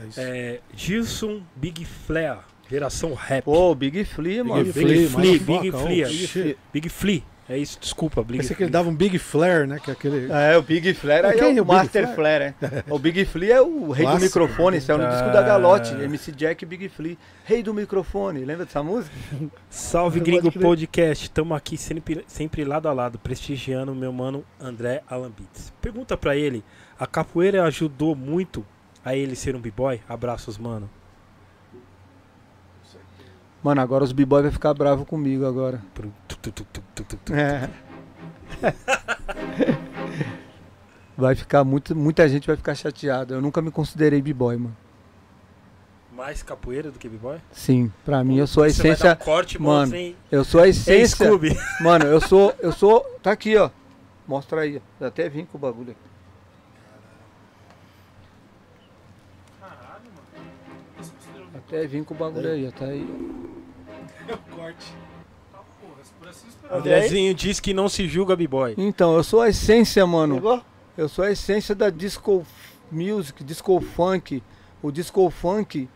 [0.00, 0.20] É isso.
[0.20, 3.44] É, Gilson Big Flea, geração rap.
[3.44, 4.64] Pô, o Big Flea, mano.
[4.64, 6.56] Big Big Flea, Big Flea.
[6.72, 7.22] Big Flea.
[7.50, 8.66] É isso, desculpa, Big Pensei que Flea.
[8.66, 9.80] ele dava um Big Flare, né?
[9.82, 10.30] Que é aquele.
[10.30, 12.54] É, o Big Flare aí Quem é é o o Master Flare, é.
[12.88, 16.30] O Big Flea é o rei do microfone, isso é no disco da Galote, MC
[16.30, 17.16] Jack e Big Flea.
[17.44, 19.12] Rei do microfone, lembra dessa música?
[19.68, 20.52] Salve Gringo.
[20.52, 25.72] Podcast, estamos aqui sempre, sempre lado a lado, prestigiando o meu mano André Alambitz.
[25.82, 26.62] Pergunta pra ele,
[27.00, 28.64] a capoeira ajudou muito
[29.02, 30.02] a ele ser um b-boy?
[30.06, 30.90] Abraços, mano.
[33.62, 35.80] Mano, agora os b-boy vai ficar bravo comigo agora.
[37.32, 37.70] É.
[41.16, 43.34] Vai ficar muito, muita gente vai ficar chateada.
[43.34, 44.76] Eu nunca me considerei b-boy, mano.
[46.14, 47.38] Mais capoeira do que b-boy?
[47.50, 49.12] Sim, pra mim eu sou a essência.
[49.12, 50.14] um corte, Mano, sem...
[50.30, 51.26] Eu sou a essência.
[51.80, 53.70] Mano, eu sou, eu sou, tá aqui, ó.
[54.28, 54.82] Mostra aí.
[55.00, 56.09] Eu até vim com o bagulho aqui.
[61.70, 62.72] Até vim com o bagulho aí, ó.
[62.72, 63.06] Tá aí.
[66.68, 68.74] Andrezinho diz que não se julga b-boy.
[68.76, 70.64] Então, eu sou a essência, mano.
[70.98, 72.44] Eu sou a essência da disco
[72.90, 74.42] music, disco funk.
[74.82, 75.88] O disco funk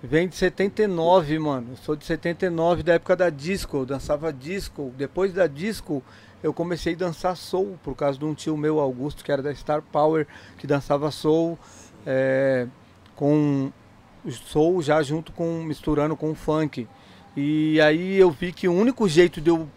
[0.00, 1.72] vem de 79, mano.
[1.72, 3.78] Eu sou de 79, da época da disco.
[3.78, 4.94] Eu dançava disco.
[4.96, 6.00] Depois da disco,
[6.44, 9.52] eu comecei a dançar soul, por causa de um tio meu, Augusto, que era da
[9.52, 11.58] Star Power, que dançava soul.
[12.06, 12.68] é,
[13.16, 13.72] com
[14.32, 16.86] soul já junto com, misturando com o funk.
[17.36, 19.68] E aí eu vi que o único jeito de eu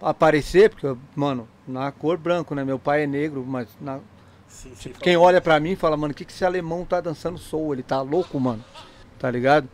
[0.00, 2.64] aparecer, porque, mano, na cor branco, né?
[2.64, 4.00] Meu pai é negro, mas na-
[4.48, 7.00] Sim, sim, Tipo, quem olha pra mim fala, mano, o que, que esse alemão tá
[7.00, 7.72] dançando soul?
[7.74, 8.64] Ele tá louco, mano.
[9.18, 9.68] Tá ligado?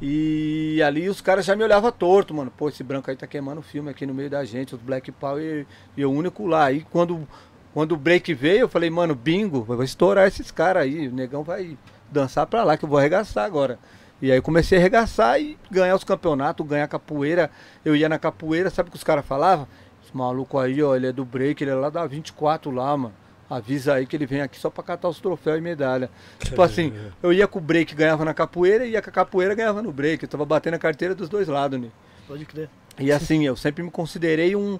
[0.00, 2.52] E ali os caras já me olhavam torto, mano.
[2.56, 5.10] Pô, esse branco aí tá queimando o filme aqui no meio da gente, os Black
[5.12, 5.66] Power
[5.96, 6.66] e eu único lá.
[6.66, 7.26] Aí quando,
[7.74, 11.08] quando o break veio, eu falei, mano, bingo, vou estourar esses caras aí.
[11.08, 11.76] O negão vai
[12.10, 13.78] dançar pra lá, que eu vou arregaçar agora.
[14.20, 17.50] E aí eu comecei a arregaçar e ganhar os campeonatos, ganhar capoeira.
[17.84, 19.66] Eu ia na capoeira, sabe o que os caras falavam?
[20.04, 23.14] Esse maluco aí, ó, ele é do break, ele é lá da 24 lá, mano.
[23.48, 26.10] Avisa aí que ele vem aqui só pra catar os troféus e medalha.
[26.38, 29.54] Tipo assim, eu ia com o break, ganhava na capoeira, e ia com a capoeira,
[29.54, 30.22] ganhava no break.
[30.22, 31.88] Eu tava batendo a carteira dos dois lados, né?
[32.26, 32.68] Pode crer.
[32.98, 34.78] E assim, eu sempre me considerei um.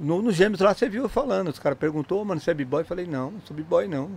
[0.00, 1.48] No, no Gêmeos lá você viu eu falando.
[1.48, 2.82] Os caras perguntou, mano, você é b-boy?
[2.82, 4.10] Eu falei, não, não sou b-boy não.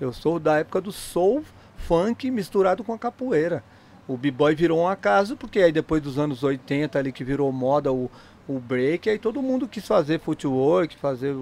[0.00, 1.42] Eu sou da época do soul,
[1.76, 3.62] funk misturado com a capoeira.
[4.08, 7.92] O b-boy virou um acaso, porque aí depois dos anos 80 ali que virou moda
[7.92, 8.10] o,
[8.48, 11.36] o break, aí todo mundo quis fazer footwork, fazer.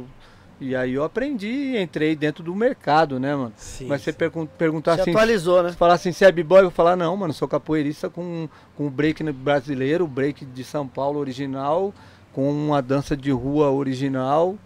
[0.61, 3.53] E aí eu aprendi e entrei dentro do mercado, né, mano?
[3.57, 4.19] Sim, Mas você sim.
[4.19, 5.71] pergun- perguntar Se assim, atualizou, né?
[5.73, 8.87] se falar assim, você é b-boy, eu vou falar, não, mano, sou capoeirista com, com
[8.87, 11.93] o break brasileiro, o break de São Paulo original,
[12.33, 14.57] com uma dança de rua original.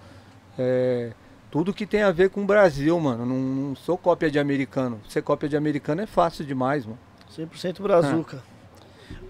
[0.58, 1.10] é,
[1.50, 3.24] tudo que tem a ver com o Brasil, mano.
[3.24, 5.00] Não, não sou cópia de americano.
[5.08, 6.98] Ser cópia de americano é fácil demais, mano.
[7.36, 8.42] 100% Brazuca.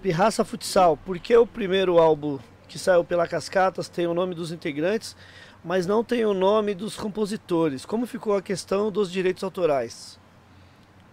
[0.01, 4.51] Pirraça Futsal, por que o primeiro álbum que saiu pela Cascatas tem o nome dos
[4.51, 5.15] integrantes,
[5.63, 7.85] mas não tem o nome dos compositores?
[7.85, 10.19] Como ficou a questão dos direitos autorais?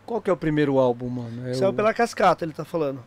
[0.05, 1.49] Qual que é o primeiro álbum, mano?
[1.49, 3.02] É saiu o- pela Cascata, ele tá falando.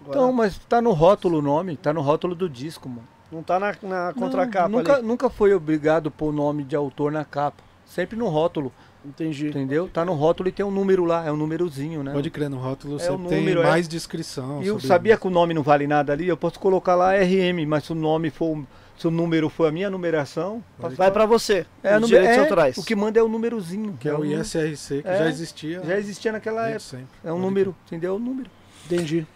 [0.00, 3.06] Agora, Então, mas tá no rótulo o nome, tá no rótulo do disco, mano.
[3.32, 5.06] Não tá na, na contracapa Não, nunca, ali.
[5.06, 7.62] nunca foi obrigado a pôr o nome de autor na capa.
[7.86, 8.72] Sempre no rótulo,
[9.04, 9.48] Entendi.
[9.48, 9.88] entendeu?
[9.92, 12.12] Tá no rótulo e tem um número lá, é um númerozinho, né?
[12.12, 13.64] Pode crer, no rótulo É você o tem número, é.
[13.66, 14.62] mais descrição.
[14.62, 17.66] E eu sabia que o nome não vale nada ali, eu posso colocar lá RM,
[17.66, 18.62] mas se o nome for,
[18.96, 21.66] se o número for a minha numeração, Vai pra você.
[21.82, 22.76] é, a os nume- direitos é, autorais.
[22.78, 23.96] o que manda é o númerozinho.
[23.98, 25.82] Que é o ISRC, que É, já existia.
[25.84, 26.80] Já existia naquela época.
[26.80, 27.06] sempre.
[27.24, 28.14] É um Pode número, entendeu?
[28.14, 28.48] O número.
[28.86, 29.26] Entendi.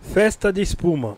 [0.00, 1.16] Festa de espuma.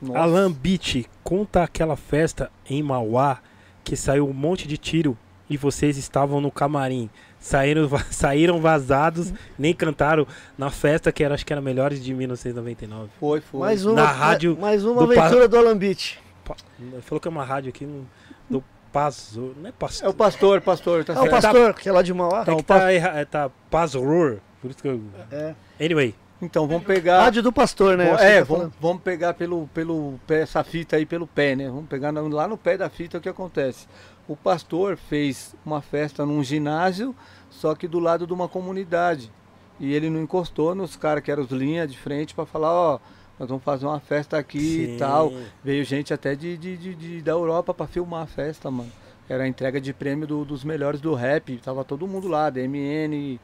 [0.00, 0.18] Nossa.
[0.18, 3.38] Alan Beach, conta aquela festa em Mauá
[3.84, 5.16] que saiu um monte de tiro
[5.48, 7.08] e vocês estavam no camarim.
[7.38, 13.10] Saíram, saíram vazados, nem cantaram na festa que era, acho que era Melhores de 1999.
[13.20, 13.60] Foi, foi.
[13.60, 16.20] Mais uma, Na rádio mais uma do pa- aventura do Alambite.
[16.44, 18.06] Pa- Ele falou que é uma rádio aqui no,
[18.48, 19.52] do Pazor.
[19.60, 20.06] Não é Pastor.
[20.06, 22.44] É o pastor, pastor, tá É o pastor, que é lá de Mauá.
[22.46, 24.38] É que tá, erra- é, tá Pazor.
[24.60, 25.00] Por isso que eu...
[25.30, 25.54] É.
[25.84, 27.22] Anyway, Então vamos pegar.
[27.22, 28.10] Rádio do pastor, né?
[28.18, 31.68] É, tá vamos, vamos pegar pelo, pelo pé, essa fita aí pelo pé, né?
[31.68, 33.86] Vamos pegar lá no pé da fita o que acontece.
[34.26, 37.14] O pastor fez uma festa num ginásio,
[37.48, 39.30] só que do lado de uma comunidade.
[39.78, 42.98] E ele não encostou nos caras que eram os linhas de frente para falar, ó,
[43.38, 44.94] nós vamos fazer uma festa aqui sim.
[44.94, 45.32] e tal.
[45.64, 48.90] Veio gente até de, de, de- de- da Europa para filmar a festa, mano.
[49.28, 51.56] Era a entrega de prêmio do- dos melhores do rap.
[51.58, 53.40] Tava todo mundo lá, DMN,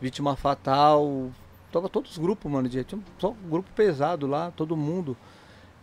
[0.00, 1.28] Vítima Fatal.
[1.76, 2.70] Tava todos os grupos, mano.
[2.70, 2.86] Tinha
[3.18, 5.14] só um grupo pesado lá, todo mundo.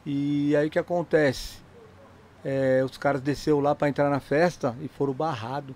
[0.03, 1.59] E aí o que acontece?
[2.43, 5.75] É, os caras desceu lá para entrar na festa e foram barrados.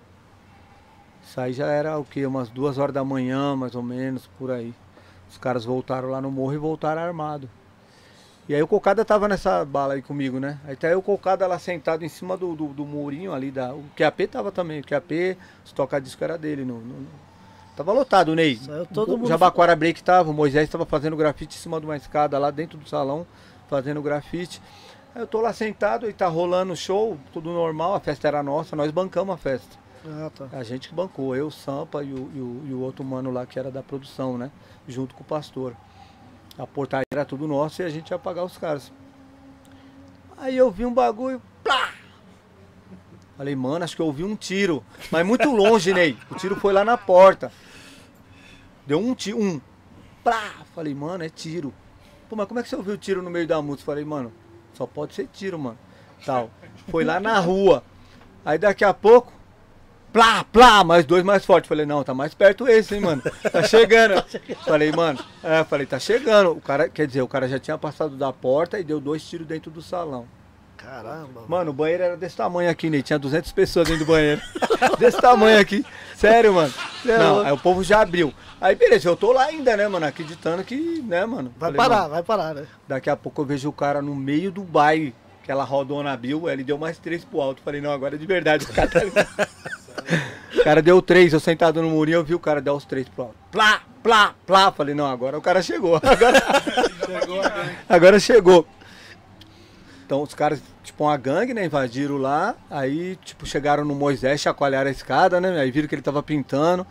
[1.23, 2.25] Isso aí já era o que?
[2.25, 4.73] Umas duas horas da manhã, mais ou menos, por aí.
[5.29, 7.47] Os caras voltaram lá no morro e voltaram armados.
[8.49, 10.59] E aí o Cocada tava nessa bala aí comigo, né?
[10.65, 13.71] Aí tá aí o Cocada lá sentado em cima do, do, do murinho ali da.
[13.71, 14.79] O QAP tava também.
[14.79, 16.65] O QAP, os toca-disco era dele.
[16.65, 17.26] No- no-
[17.77, 18.57] Tava lotado, Ney.
[18.57, 21.85] Saiu todo o mundo- Jabaquara Break tava, o Moisés tava fazendo grafite em cima de
[21.85, 23.25] uma escada lá dentro do salão,
[23.69, 24.59] fazendo grafite.
[25.15, 28.41] Aí eu tô lá sentado e tá rolando o show, tudo normal, a festa era
[28.43, 29.77] nossa, nós bancamos a festa.
[30.05, 30.47] Ah, tá.
[30.51, 33.45] A gente que bancou, eu, Sampa e o, e o- e o outro mano lá
[33.45, 34.49] que era da produção, né?
[34.87, 35.75] Junto com o pastor.
[36.57, 38.91] A portaria era tudo nosso e a gente ia pagar os caras.
[40.35, 41.39] Aí eu vi um bagulho.
[41.63, 41.91] Plá!
[43.35, 44.83] Falei, mano, acho que eu ouvi um tiro.
[45.11, 46.17] Mas muito longe, Ney.
[46.31, 47.51] O tiro foi lá na porta.
[48.87, 49.37] Deu um tiro.
[49.37, 49.61] Um.
[50.23, 50.65] Plá!
[50.73, 51.73] Falei, mano, é tiro.
[52.29, 53.85] Pô, mas como é que você ouviu tiro no meio da música?
[53.85, 54.31] Falei, mano,
[54.73, 55.77] só pode ser tiro, mano.
[56.25, 56.49] Tal.
[56.89, 57.83] Foi lá na rua.
[58.45, 59.33] Aí daqui a pouco.
[60.11, 61.67] Plá, plá, mais dois mais fortes.
[61.67, 63.21] Falei, não, tá mais perto esse, hein, mano.
[63.51, 64.23] Tá chegando.
[64.63, 66.51] Falei, mano, é, falei, tá chegando.
[66.51, 69.45] O cara, quer dizer, o cara já tinha passado da porta e deu dois tiros
[69.45, 70.25] dentro do salão.
[70.87, 71.41] Caramba.
[71.49, 73.01] Mano, o banheiro era desse tamanho aqui, Ney.
[73.03, 74.41] Tinha 200 pessoas dentro do banheiro.
[74.97, 75.85] desse tamanho aqui.
[76.15, 76.73] Sério, mano.
[77.05, 77.47] é Não, louco.
[77.47, 78.33] aí o povo já abriu.
[78.61, 80.05] Aí, beleza, eu tô lá ainda, né, mano?
[80.05, 81.53] Acreditando que, né, mano?
[81.57, 82.65] Vai Falei, parar, mano, vai parar, né?
[82.87, 86.63] Daqui a pouco eu vejo o cara no meio do baile, aquela rodona abriu, ele
[86.63, 87.61] deu mais três pro alto.
[87.61, 88.63] Falei, não, agora é de verdade.
[88.65, 89.01] O cara, tá-
[90.57, 93.09] o cara deu três, eu sentado no murinho, eu vi o cara dar os três
[93.09, 93.35] pro alto.
[93.51, 94.71] Plá, plá, plá.
[94.71, 95.97] Falei, não, agora o cara chegou.
[96.01, 98.65] Agora, agora chegou.
[100.05, 100.61] Então os caras,
[100.97, 105.59] tipo, uma gangue, né, invadiram lá, aí, tipo, chegaram no Moisés, chacoalharam a escada, né,
[105.59, 106.85] aí viram que ele tava pintando.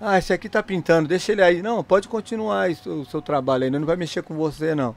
[0.00, 1.60] Ah, esse aqui tá pintando, deixa ele aí.
[1.62, 4.94] Não, pode continuar isso- o seu trabalho aí, não vai mexer com você, não.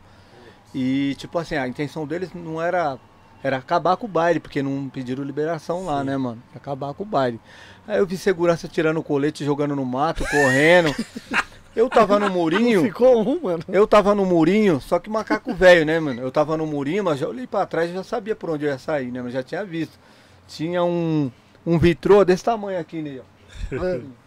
[0.73, 2.97] E, tipo assim, a intenção deles não era.
[3.43, 6.41] Era acabar com o baile, porque não pediram liberação lá, né, mano?
[6.55, 7.39] Acabar com o baile.
[7.87, 10.89] Aí eu vi segurança tirando o colete, jogando no mato, correndo.
[11.75, 12.83] Eu tava no murinho.
[12.83, 13.63] Ficou um, mano.
[13.67, 16.21] Eu tava no murinho, só que macaco velho, né, mano?
[16.21, 18.71] Eu tava no murinho, mas já olhei pra trás e já sabia por onde eu
[18.71, 19.21] ia sair, né?
[19.21, 19.99] Mas já tinha visto.
[20.47, 21.29] Tinha um,
[21.65, 23.19] um vitrô desse tamanho aqui, né?
[23.19, 23.99] ó.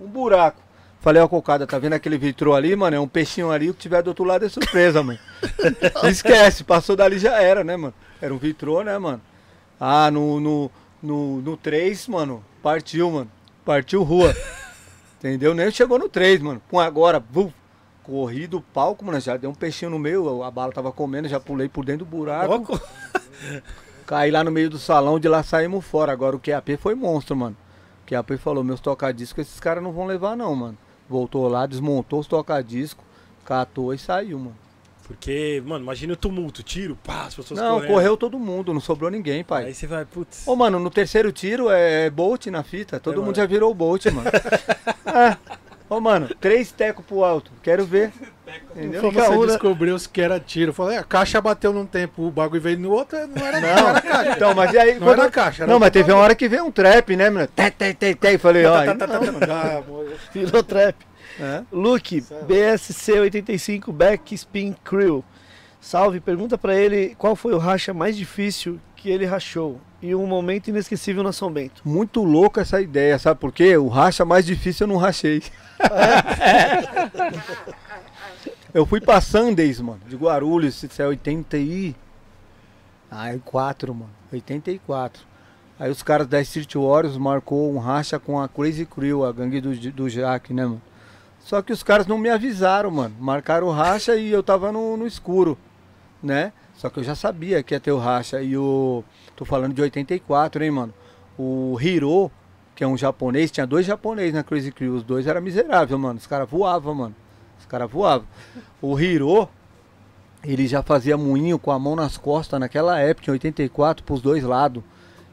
[0.00, 0.62] Um buraco.
[1.00, 2.96] Falei, ó, cocada, tá vendo aquele vitrô ali, mano?
[2.96, 5.18] É um peixinho ali, o que tiver do outro lado é surpresa, mano.
[6.08, 7.94] Esquece, passou dali já era, né, mano?
[8.20, 9.20] Era um vitrô, né, mano?
[9.80, 10.70] Ah, no, no,
[11.02, 13.30] no, no 3, mano, partiu, mano.
[13.64, 14.34] Partiu rua.
[15.18, 15.54] Entendeu?
[15.54, 16.62] Nem chegou no 3, mano.
[16.68, 17.50] Pum, agora, vum,
[18.04, 19.20] corri do palco, mano.
[19.20, 22.10] Já deu um peixinho no meio, a bala tava comendo, já pulei por dentro do
[22.10, 22.46] buraco.
[22.46, 22.80] Louco.
[24.06, 26.12] Caí lá no meio do salão, de lá saímos fora.
[26.12, 27.56] Agora o QAP foi monstro, mano.
[28.02, 30.78] O QAP falou, meus tocadiscos, esses caras não vão levar não, mano.
[31.08, 33.04] Voltou lá, desmontou os tocadiscos,
[33.44, 34.56] catou e saiu, mano.
[35.08, 37.90] Porque, mano, imagina o tumulto, tiro, pá, as pessoas não, correndo.
[37.90, 39.64] correu todo mundo, não sobrou ninguém, pai.
[39.64, 40.46] Aí você vai, putz.
[40.46, 43.00] Ô, mano, no terceiro tiro é Bolt na fita.
[43.00, 43.36] Todo É, mundo mano.
[43.36, 44.28] já virou Bolt, mano.
[45.06, 45.36] é.
[45.88, 47.50] Ô, mano, três tecos pro alto.
[47.62, 48.12] Quero ver.
[48.76, 49.00] Entendeu?
[49.00, 49.46] Como você um, né?
[49.46, 50.70] descobriu que era tiro?
[50.70, 53.68] Eu falei, a caixa bateu num tempo, o bagulho veio no outro, não era, não,
[53.82, 54.30] Não, era caixa.
[54.32, 54.94] então, mas e aí...
[54.94, 57.30] Não quando- era caixa, era Não, mas teve uma hora que veio um trap, né,
[57.30, 57.46] mano?
[57.46, 58.34] Té, té, té, té.
[58.34, 58.74] E falei, ó.
[58.76, 59.82] Ah,
[60.34, 60.94] Virou trap.
[61.40, 61.62] É.
[61.70, 65.24] Luke, BSC85 Backspin Crew.
[65.80, 69.80] Salve, pergunta pra ele qual foi o racha mais difícil que ele rachou.
[70.02, 71.82] e um momento inesquecível na São Bento.
[71.84, 73.76] Muito louca essa ideia, sabe por quê?
[73.76, 75.42] O racha mais difícil eu não rachei.
[78.74, 81.94] eu fui pra Sundays, mano, de Guarulhos, isso é 80 e...
[83.10, 84.10] Ah, é 4, mano.
[84.32, 85.22] 84.
[85.78, 89.60] Aí os caras da Street Warriors marcou um racha com a Crazy Crew, a gangue
[89.60, 90.82] do, do Jack, né, mano?
[91.48, 93.16] Só que os caras não me avisaram, mano.
[93.18, 95.56] Marcaram o racha e eu tava no, no escuro,
[96.22, 96.52] né?
[96.74, 98.42] Só que eu já sabia que ia ter o racha.
[98.42, 99.02] E o.
[99.34, 100.92] Tô falando de 84, hein, mano?
[101.38, 102.30] O Hiro,
[102.74, 104.94] que é um japonês, tinha dois japoneses na Crazy Crew.
[104.94, 106.18] Os dois eram miseráveis, mano.
[106.18, 107.16] Os caras voavam, mano.
[107.58, 108.28] Os caras voavam.
[108.82, 109.48] O Hiro,
[110.44, 114.44] ele já fazia moinho com a mão nas costas naquela época, em 84, pros dois
[114.44, 114.82] lados.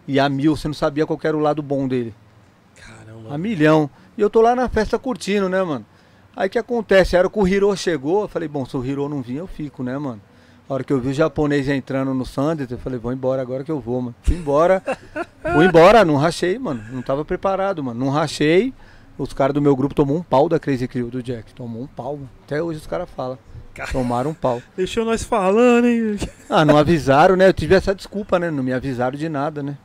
[0.08, 2.16] E a mil, você não sabia qual era o lado bom dele.
[2.74, 3.36] Caramba.
[3.36, 3.90] A milhão.
[4.18, 5.86] E eu tô lá na festa curtindo, né, mano?
[6.36, 7.16] Aí que acontece?
[7.16, 9.82] Era que o Hiro chegou, eu falei, bom, se o Hiro não vir, eu fico,
[9.84, 10.22] né, mano?
[10.68, 13.64] A hora que eu vi o japonês entrando no Sanders, eu falei, vou embora agora
[13.64, 14.16] que eu vou, mano.
[14.24, 14.82] Fui embora.
[15.54, 16.84] Fui embora, não rachei, mano.
[16.92, 18.04] Não tava preparado, mano.
[18.04, 18.74] Não rachei.
[19.18, 21.54] Os caras do meu grupo tomou um pau da Crazy Crew do Jack.
[21.54, 22.16] Tomou um pau.
[22.16, 22.30] mano.
[22.44, 23.38] Até hoje os caras falam.
[23.92, 24.62] Tomaram um pau.
[24.76, 26.18] Deixou nós falando, hein?
[26.50, 27.48] Ah, não avisaram, né?
[27.48, 28.50] Eu tive essa desculpa, né?
[28.50, 29.78] Não me avisaram de nada, né?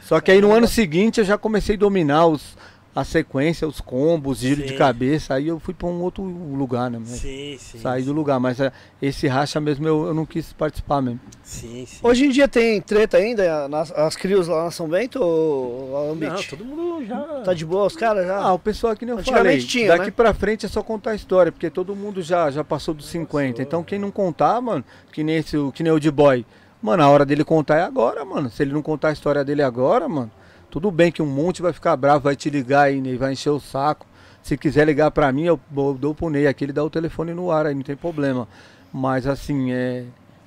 [0.00, 2.56] Só que aí no ano seguinte eu já comecei a dominar os,
[2.98, 4.76] a sequência, os combos, giro de Sim.
[4.76, 5.34] cabeça.
[5.34, 7.00] Aí eu fui pra um outro lugar, né?
[7.04, 7.78] Sim, sim.
[7.78, 11.20] Saí do lugar, mas é, esse racha mesmo eu, eu não quis participar mesmo.
[11.44, 12.00] Sim, sim.
[12.02, 16.42] Hoje em dia tem treta ainda nas as crios lá na São Bento ou Não,
[16.42, 17.20] todo mundo já.
[17.44, 18.36] Tá de boa os caras já?
[18.36, 20.10] Ah, o pessoal que nem eu falei, tinha, daqui né?
[20.10, 23.62] pra frente é só contar a história, porque todo mundo já, já passou dos 50.
[23.62, 26.44] Então quem não contar, mano, que nem, esse, que nem o de boy,
[26.82, 28.50] mano, a hora dele contar é agora, mano.
[28.50, 30.32] Se ele não contar a história dele agora, mano,
[30.70, 33.50] tudo bem que um monte vai ficar bravo, vai te ligar aí, Ney, vai encher
[33.50, 34.06] o saco.
[34.42, 35.60] Se quiser ligar pra mim, eu,
[35.98, 38.48] dou pro Ney aqui, ele dá o telefone no ar aí, não tem problema.
[38.92, 40.04] Mas assim, é.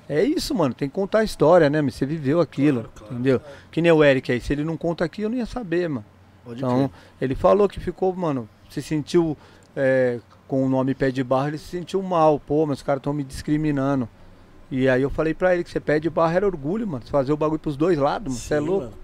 [0.08, 0.74] É isso, mano.
[0.74, 1.80] Tem que contar a história, né?
[1.82, 3.40] Você viveu aquilo, entendeu?
[3.70, 4.40] Que nem o Eric aí.
[4.40, 6.04] Se ele não conta aqui, eu não ia saber, mano.
[6.44, 9.36] Pode Então, ele falou que ficou, mano, se sentiu
[9.76, 10.18] é,
[10.48, 12.38] com o nome pé de barra, ele se sentiu mal.
[12.38, 14.08] Pô, mas os caras estão me discriminando.
[14.70, 17.04] E aí eu falei pra ele que você pé de barra era orgulho, mano.
[17.04, 18.40] Você fazer o bagulho pros dois lados, mano.
[18.40, 18.84] Você é louco.
[18.86, 19.01] mano.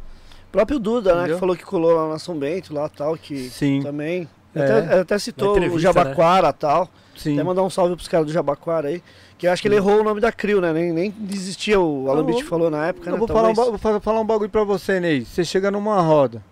[0.48, 1.18] O próprio Duda, né?
[1.20, 1.36] Entendeu?
[1.36, 3.82] Que falou que colou lá na São Bento, lá tal, que Sim.
[3.82, 4.28] também.
[4.54, 4.62] É.
[4.62, 6.88] Até, até citou o Jabaquara tal.
[7.16, 7.34] Sim.
[7.34, 9.02] Até mandar um salve pros caras do Jabaquara aí.
[9.36, 10.72] Que eu acho que ele errou o nome da Crio, né?
[10.72, 13.18] Nem, nem desistia, o Alambit vou- falou na época, Eu né?
[13.18, 15.24] vou, falar um, vou fa- falar um bagulho pra você, Ney.
[15.24, 16.42] Você chega numa roda,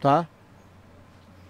[0.00, 0.26] tá?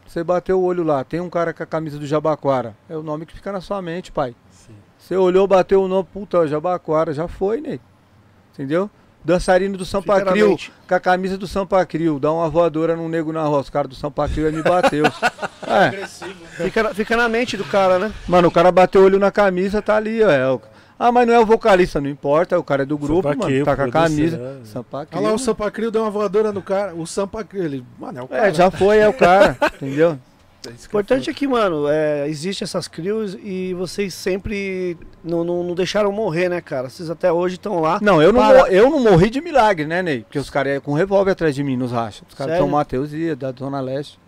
[0.07, 2.75] Você bateu o olho lá, tem um cara com a camisa do Jabaquara.
[2.89, 4.35] É o nome que fica na sua mente, pai.
[4.51, 4.75] Sim.
[4.99, 7.81] Você olhou, bateu o nome, puta, Jabaquara, já foi, Ney.
[8.55, 8.91] Entendeu?
[9.25, 10.57] Dançarino do Sampa Crio,
[10.89, 13.61] com a camisa do Sampa Crio, dá uma voadora num nego na rua.
[13.61, 15.05] Os caras do Sampa Crio me bateu.
[15.67, 16.07] é,
[16.63, 18.13] Fica, na- fica na mente do cara, né?
[18.27, 20.31] mano, o cara bateu o olho na camisa, tá ali, ó.
[20.31, 20.61] é o-
[20.99, 23.43] Ah, mas não é o vocalista, não importa, o cara é do grupo, Sampa mano,
[23.51, 24.37] Crio, tá com a camisa.
[24.39, 24.57] né?
[24.65, 25.19] Sampa Crio.
[25.21, 26.95] Olha lá, o Sampacril deu uma voadora no cara.
[26.95, 27.85] O Sampacril, ele.
[27.99, 28.49] Mano, é o cara.
[28.49, 30.19] É, já foi, é o cara, entendeu?
[30.67, 35.63] É O importante é que, mano, é, existe essas crios e vocês sempre não, não,
[35.65, 36.89] não deixaram morrer, né, cara?
[36.91, 37.99] Vocês até hoje estão lá.
[38.03, 40.21] Não, eu não, Para- eu não morri de milagre, né, Ney?
[40.21, 42.23] Porque os caras iam com revólver atrás de mim nos rachas.
[42.29, 42.67] Os caras Sério?
[42.67, 44.19] São Mateus ia, da Zona Leste.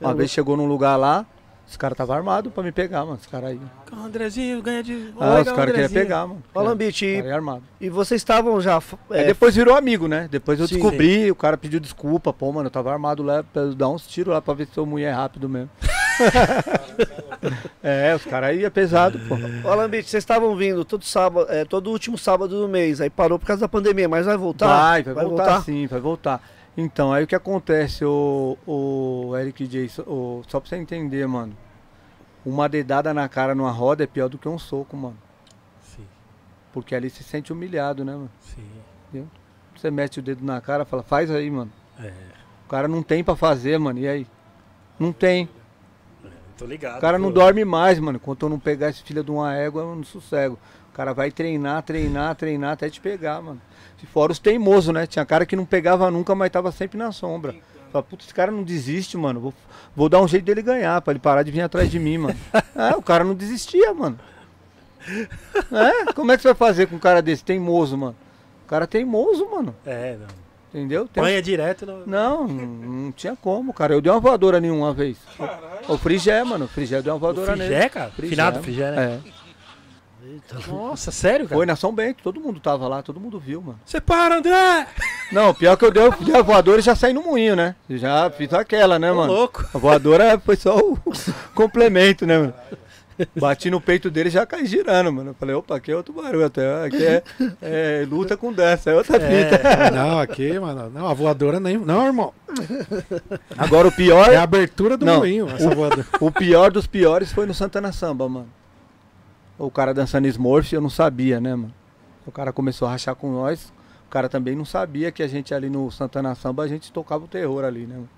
[0.00, 0.18] É Uma louco.
[0.18, 1.26] vez chegou num lugar lá,
[1.70, 3.18] os caras estavam armados pra me pegar, mano.
[3.20, 3.60] Os caras aí.
[3.92, 5.14] O Andrezinho ganha de.
[5.18, 6.42] Ah, Oi, os caras queriam pegar, mano.
[6.52, 7.62] Ó, Lambite, e, armado.
[7.80, 8.78] e vocês estavam já.
[9.10, 10.28] Aí É, depois virou amigo, né?
[10.30, 10.74] Depois eu Sim.
[10.74, 12.32] descobri, o cara pediu desculpa.
[12.32, 14.74] Pô, mano, eu tava armado lá pra eu dar uns tiros lá pra ver se
[14.74, 15.70] sou mulher rápido mesmo.
[17.82, 19.36] é, os caras aí é pesado, pô.
[19.64, 23.38] Ó, Lambite, vocês estavam vindo todo sábado, é, todo último sábado do mês, aí parou
[23.38, 24.66] por causa da pandemia, mas vai voltar?
[24.66, 26.42] Vai, vai, voltar, sim, vai voltar.
[26.76, 31.26] Então, aí o que acontece, o, o Eric J, só- o- só pra você entender,
[31.26, 31.56] mano.
[32.44, 35.16] Uma dedada na cara numa roda é pior do que um soco, mano.
[35.82, 36.06] Sim,
[36.72, 38.30] Porque ali se sente humilhado, né, mano?
[38.40, 38.62] sim.
[39.76, 41.72] Você mete o dedo na cara fala, faz aí, mano.
[41.98, 42.12] É.
[42.66, 43.98] O cara não tem pra fazer, mano.
[43.98, 44.26] E aí?
[44.98, 45.48] Não tem.
[46.58, 46.98] Tô ligado.
[46.98, 47.34] O cara não pô.
[47.36, 48.16] dorme mais, mano.
[48.16, 50.58] Enquanto eu não pegar esse filho de uma égua, eu não sossego.
[50.90, 53.60] O cara vai treinar, treinar, treinar até te pegar, mano.
[54.02, 55.06] E fora os teimosos, né?
[55.06, 57.54] Tinha cara que não pegava nunca, mas tava sempre na sombra.
[57.92, 59.40] Fala, putz, esse cara não desiste, mano.
[59.40, 59.54] Vou,
[59.96, 62.38] vou dar um jeito dele ganhar, pra ele parar de vir atrás de mim, mano.
[62.76, 64.18] É, o cara não desistia, mano.
[65.72, 68.16] É, como é que você vai fazer com um cara desse teimoso, mano?
[68.64, 69.74] O cara é teimoso, mano.
[69.84, 70.40] É, não.
[70.72, 71.08] Entendeu?
[71.08, 71.84] Tem Panha direto.
[71.84, 72.06] Não.
[72.06, 73.92] Não, não, não tinha como, cara.
[73.92, 75.18] Eu dei uma voadora nenhuma vez.
[75.88, 76.66] O Frigé, mano.
[76.66, 77.70] O Frigé deu uma O voadora nele.
[77.74, 78.10] Frigé, cara?
[78.12, 78.30] Frigé.
[78.30, 79.20] Finado Frigé, né?
[79.26, 79.39] É.
[80.68, 81.56] Nossa, sério, cara?
[81.56, 83.80] Foi na São Bento, todo mundo tava lá, todo mundo viu, mano.
[83.84, 84.86] Você para, André!
[85.32, 87.74] Não, pior que eu dei, eu dei a voadora e já saí no moinho, né?
[87.88, 89.32] Já fiz aquela, né, Ô, mano?
[89.32, 89.64] louco.
[89.72, 90.98] A voadora foi só o
[91.54, 92.54] complemento, né, mano?
[93.38, 95.30] Bati no peito dele e já caí girando, mano.
[95.30, 97.22] Eu falei, opa, aqui é outro barulho, até aqui é,
[97.60, 99.60] é luta com dança, é outra fita.
[99.92, 100.88] Não, aqui, mano.
[100.88, 101.76] Não, a voadora nem.
[101.76, 102.32] Não, irmão.
[103.58, 106.06] Agora o pior, É a abertura do moinho, essa voadora.
[106.18, 108.48] o pior dos piores foi no Santana Samba, mano.
[109.62, 111.74] O cara dançando Smurf, eu não sabia, né, mano?
[112.26, 113.70] O cara começou a rachar com nós.
[114.06, 117.26] O cara também não sabia que a gente ali no Santana Samba, a gente tocava
[117.26, 118.08] o terror ali, né, mano?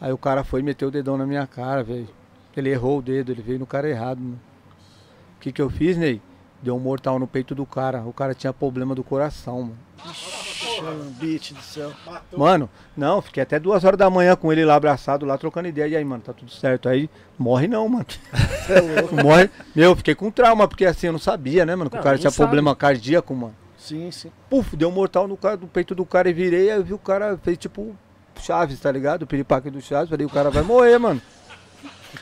[0.00, 2.08] Aí o cara foi e meteu o dedão na minha cara, velho.
[2.56, 4.40] Ele errou o dedo, ele veio no cara errado, mano.
[5.36, 6.22] O que que eu fiz, Ney?
[6.66, 8.00] Deu um mortal no peito do cara.
[8.00, 9.76] O cara tinha problema do coração, mano.
[11.12, 11.92] Beat do céu.
[12.36, 15.86] Mano, não, fiquei até duas horas da manhã com ele lá abraçado, lá trocando ideia.
[15.86, 16.88] E aí, mano, tá tudo certo.
[16.88, 18.06] Aí, morre não, mano.
[19.22, 19.48] morre.
[19.76, 21.88] Meu, fiquei com trauma, porque assim, eu não sabia, né, mano?
[21.88, 22.38] Que Não, o cara tinha sabe.
[22.38, 23.54] problema cardíaco, mano.
[23.78, 24.32] Sim, sim.
[24.50, 26.68] Puf, deu um mortal no, cara, no peito do cara e virei.
[26.72, 27.94] Aí eu vi o cara, fez tipo
[28.40, 29.22] Chaves, tá ligado?
[29.22, 30.10] O piripaque do Chaves.
[30.10, 31.22] Falei, o cara vai morrer, mano.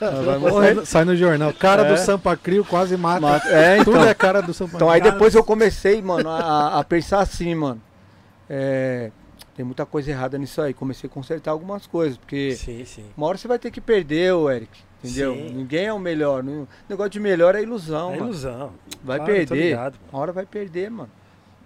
[0.00, 0.74] O vai Sai morrer.
[0.74, 1.52] no- Sai no jornal.
[1.52, 1.90] Cara É.
[1.90, 3.20] do Sampa Crio quase mata.
[3.20, 3.92] Mata- É, então.
[3.94, 5.12] Tudo é cara do Sampa Então aí Crio.
[5.12, 7.80] depois eu comecei, mano, a, a pensar assim, mano.
[8.48, 9.10] É,
[9.56, 10.74] tem muita coisa errada nisso aí.
[10.74, 13.04] Comecei a consertar algumas coisas, porque Sim, sim.
[13.16, 14.70] uma hora você vai ter que perder, ô Eric.
[15.02, 15.34] Entendeu?
[15.34, 15.50] Sim.
[15.54, 16.42] Ninguém é o melhor.
[16.42, 18.24] O negócio de melhor é ilusão, É mano.
[18.30, 18.72] ilusão.
[19.02, 19.54] Vai Claro, perder.
[19.64, 19.98] ligado.
[20.10, 21.10] Uma hora vai perder, mano.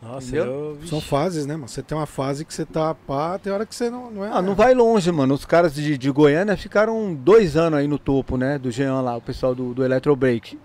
[0.00, 0.78] Nossa, eu.
[0.86, 1.66] São fases, né, mano?
[1.68, 4.30] Você tem uma fase que você tá pá, tem hora que você não, não é.
[4.32, 5.34] Ah, não vai longe, mano.
[5.34, 8.58] Os caras de, de Goiânia ficaram dois anos aí no topo, né?
[8.58, 10.58] Do Jean lá, o pessoal do, do Electro Break.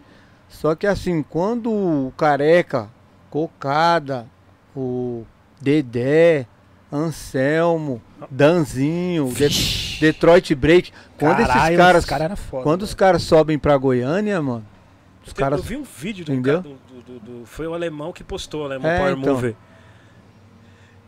[0.50, 2.90] Só que assim, quando o Careca,
[3.32, 4.28] Cocada,
[4.76, 5.24] o
[5.60, 6.45] Dedé,
[6.92, 12.03] Anselmo, Danzinho, De- Detroit Break, quando esses Caralho, caras.
[12.03, 12.64] os cara era foda.
[12.64, 14.64] Quando os caras sobem pra Goiânia, mano,
[15.24, 15.60] os Eu- caras.
[15.60, 18.66] Eu vi um vídeo do, cara- do, do- do- Foi o alemão que postou, o
[18.66, 19.34] alemão É, Power então.
[19.34, 19.56] Mover.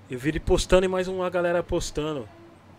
[0.09, 2.27] Eu vi ele postando e mais uma galera postando.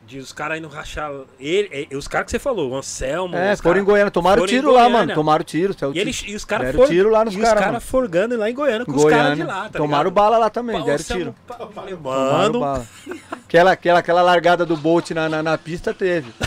[0.07, 1.11] De os caras indo rachar.
[1.41, 3.35] Ele, e- os caras que você falou, o Anselmo.
[3.37, 4.99] É, foram cara- em Goiânia, tomaram foram tiro lá, Goiânia.
[4.99, 5.15] mano.
[5.15, 6.31] Tomaram tiro, saiu E, tiro.
[6.31, 8.55] e os caras Deram for, tiro lá nos e os caras, caras forgando lá em
[8.55, 9.47] Goiânia com os caras de Goiânia.
[9.47, 10.15] lá, tá tomaram ligado?
[10.15, 11.35] bala lá também, deram tiro.
[11.59, 12.87] eu falei, Mano, bala.
[13.33, 16.33] Aquela, aquela, aquela largada do Bolt na, na, na pista teve.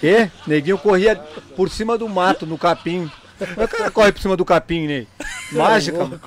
[0.00, 0.30] E?
[0.46, 1.16] Neguinho corria
[1.56, 3.10] por cima do mato, no capim.
[3.56, 5.08] O cara corre por cima do capim, Ney.
[5.52, 5.98] Mágica.
[5.98, 6.20] mano.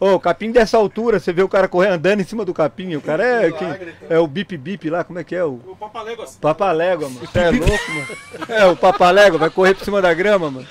[0.00, 2.94] Ô, o capim dessa altura, você vê o cara correr andando em cima do capim.
[2.96, 3.64] O cara é, que,
[4.08, 5.44] é o bip bip lá, como é que é?
[5.44, 6.38] O O Papaléguas.
[6.40, 7.20] Papalégua, mano.
[7.26, 8.06] Você é louco, mano.
[8.48, 10.66] É, o Papalégua vai correr por cima da grama, mano.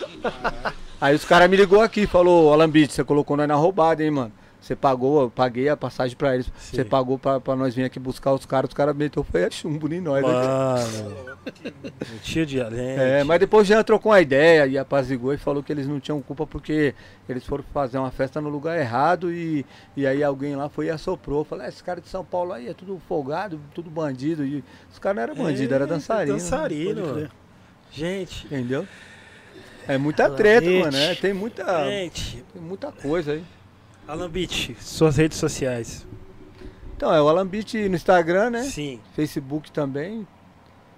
[1.00, 4.32] Aí os caras me ligou aqui, falou, Alambite, você colocou nós na roubada, hein, mano.
[4.64, 6.46] Você pagou, eu paguei a passagem pra eles.
[6.58, 6.78] Sim.
[6.78, 9.52] Você pagou pra, pra nós vir aqui buscar os caras, os caras meteu foi a
[9.52, 10.24] chumbo em nós.
[10.26, 10.32] né?
[10.32, 11.38] Mano.
[12.24, 12.98] Tio de além.
[12.98, 16.22] É, mas depois já trocou uma ideia e apazigou e falou que eles não tinham
[16.22, 16.96] culpa porque
[17.28, 19.66] eles foram fazer uma festa no lugar errado e,
[19.98, 21.44] e aí alguém lá foi e assoprou.
[21.44, 24.46] Falou, ah, esse cara de São Paulo aí é tudo folgado, tudo bandido.
[24.46, 26.38] E os caras não eram bandido, era dançarino.
[26.38, 26.40] né?
[26.42, 27.30] Dançarino.
[27.92, 28.88] Gente, Entendeu?
[29.86, 30.96] É muita treta, mano.
[30.96, 32.46] É, tem, muita, gente.
[32.54, 33.44] tem muita coisa aí.
[34.08, 36.06] Alambite, suas redes sociais.
[36.96, 38.64] Então, é o Alambite no Instagram, né?
[38.64, 39.00] Sim.
[39.16, 40.28] Facebook também.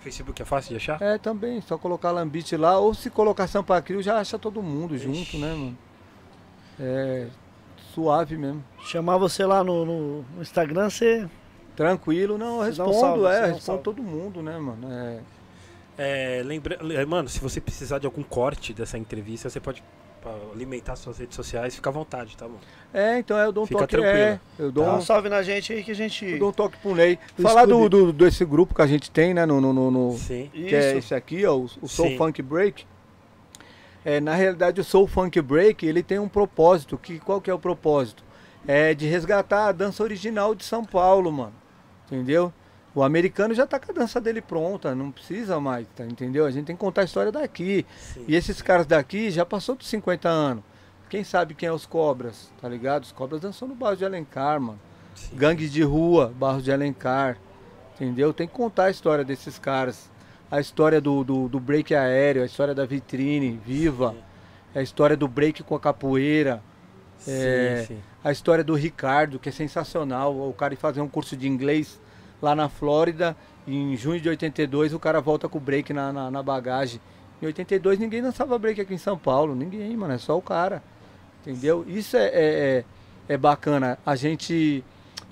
[0.02, 1.02] Facebook é fácil de achar?
[1.02, 1.62] É, também.
[1.62, 2.78] Só colocar Alambite lá.
[2.78, 5.06] Ou se colocar Sampa Crio, já acha todo mundo Ixi.
[5.06, 5.78] junto, né, mano?
[6.80, 7.28] É.
[7.94, 8.64] Suave mesmo.
[8.84, 11.28] Chamar você lá no, no- no Instagram, você.
[11.76, 14.88] Tranquilo, não, eu um respondo, salve, você é, um respondo todo mundo, né, mano?
[14.92, 15.20] É,
[15.98, 16.78] É, lembra...
[16.82, 19.84] le- Mano, se você precisar de algum corte dessa entrevista, você pode
[20.26, 22.58] pra alimentar suas redes sociais, fica à vontade, tá bom?
[22.92, 24.18] é então eu dou um Fica toque, tranquilo.
[24.18, 26.26] é, eu dou, Dá um, salve na gente aí que a gente.
[26.26, 27.20] eu dou um toque pro Ney.
[27.40, 30.50] Falar do, do, desse grupo que a gente tem, né, no, no, no- no- Sim.
[30.52, 30.98] que é Isso.
[30.98, 32.18] esse aqui, ó, o, o Soul Sim.
[32.18, 32.86] Funk Break.
[34.04, 37.54] É, na realidade, o Soul Funk Break, ele tem um propósito, que qual que é
[37.54, 38.24] o propósito?
[38.68, 41.54] É de resgatar a dança original de São Paulo, mano.
[42.08, 42.52] Entendeu?
[42.96, 46.06] O americano já tá com a dança dele pronta, não precisa mais, tá?
[46.06, 46.46] Entendeu?
[46.46, 47.86] A gente tem que contar a história daqui.
[47.98, 48.24] Sim.
[48.28, 50.64] E esses caras daqui já passou dos 50 anos.
[51.10, 53.04] Quem sabe quem é os Cobras, tá ligado?
[53.04, 54.80] Os Cobras dançou no Barros de Alencar, mano.
[55.14, 55.36] Sim.
[55.36, 57.38] Gangue de rua, Barros de Alencar.
[57.96, 58.34] Entendeu?
[58.34, 60.10] Tem que contar a história desses caras.
[60.50, 64.16] A história do, do, do break aéreo, a história da vitrine viva,
[64.74, 66.62] a história do break com a capoeira,
[67.18, 67.98] Sim, É, sim.
[68.24, 70.34] a história do Ricardo, que é sensacional.
[70.50, 72.00] O cara ir fazer um curso de inglês
[72.46, 73.36] lá na Flórida.
[73.68, 77.02] Em junho de 82, o cara volta com o break na, na, na bagagem.
[77.42, 79.56] Em 82, ninguém dançava break aqui em São Paulo.
[79.56, 80.14] Ninguém, mano.
[80.14, 80.84] É só o cara.
[81.42, 81.84] Entendeu?
[81.88, 82.86] Isso é, é, é,
[83.30, 83.98] é bacana.
[84.06, 84.84] A gente.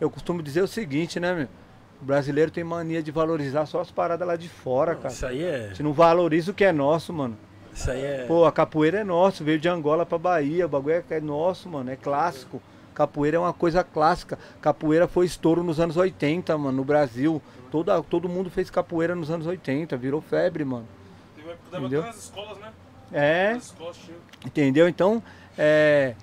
[0.02, 1.48] Eu costumo dizer o seguinte, né, meu?
[2.02, 5.14] O brasileiro tem mania de valorizar só as paradas lá de fora, cara.
[5.14, 5.56] Isso aí é.
[5.56, 7.38] A gente não valoriza o que é nosso, mano.
[7.74, 8.26] Isso aí é.
[8.28, 11.70] Pô, a capoeira é nosso, veio de Angola pra Bahia, o bagulho é, é nosso,
[11.70, 12.62] mano, é clássico.
[12.94, 14.38] Capoeira é uma coisa clássica.
[14.62, 17.42] Capoeira foi estouro nos anos 80, mano, no Brasil.
[17.72, 20.88] Toda, todo mundo fez capoeira nos anos 80, virou febre, mano.
[21.36, 22.04] Teve Entendeu?
[22.04, 22.72] nas escolas, né?
[23.12, 23.58] É,
[24.46, 24.88] entendeu?
[24.88, 25.22] Então,
[25.58, 26.16] é.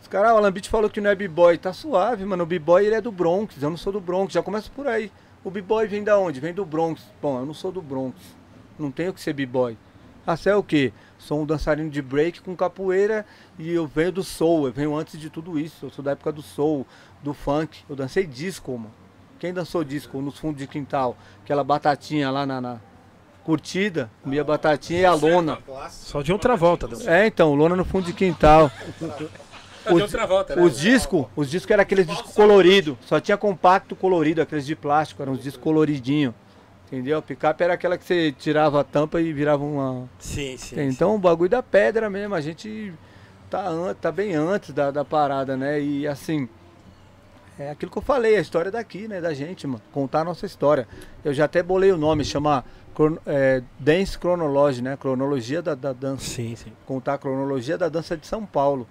[0.00, 2.44] Os caras, o Beach falou que não é b-boy, tá suave, mano.
[2.44, 5.10] O b-boy ele é do Bronx, eu não sou do Bronx, já começa por aí.
[5.44, 6.40] O b-boy vem da onde?
[6.40, 7.02] Vem do Bronx.
[7.20, 8.16] Bom, eu não sou do Bronx.
[8.78, 9.76] Não tenho que ser b-boy.
[10.26, 10.92] Ah, você é o quê?
[11.18, 13.26] Sou um dançarino de break com capoeira
[13.58, 15.86] e eu venho do soul, eu venho antes de tudo isso.
[15.86, 16.86] Eu sou da época do soul,
[17.22, 17.80] do funk.
[17.88, 18.94] Eu dancei disco, mano.
[19.38, 21.16] Quem dançou disco nos fundos de quintal?
[21.42, 22.80] Aquela batatinha lá na, na
[23.44, 25.58] curtida, comia batatinha e a lona.
[25.90, 26.86] Só de outra volta.
[26.86, 27.06] Deus.
[27.06, 28.70] É, então, lona no fundo de quintal.
[29.84, 30.62] Só de outra volta, né?
[30.62, 35.22] Os discos, os discos eram aqueles discos coloridos, só tinha compacto colorido, aqueles de plástico,
[35.22, 36.34] eram os discos coloridinhos.
[36.90, 37.20] Entendeu?
[37.20, 40.08] Picape era aquela que você tirava a tampa e virava uma.
[40.18, 40.80] Sim, sim.
[40.80, 42.94] então o bagulho da pedra mesmo, a gente
[43.50, 45.80] tá, tá bem antes da, da parada, né?
[45.80, 46.48] E assim.
[47.58, 49.20] É aquilo que eu falei, a história daqui, né?
[49.20, 49.82] Da gente, mano.
[49.92, 50.86] Contar a nossa história.
[51.24, 52.64] Eu já até bolei o nome, chama
[53.26, 54.96] é, Dance Chronology, né?
[54.96, 56.72] Cronologia da, da dança Sim, sim.
[56.86, 58.86] contar a cronologia da dança de São Paulo.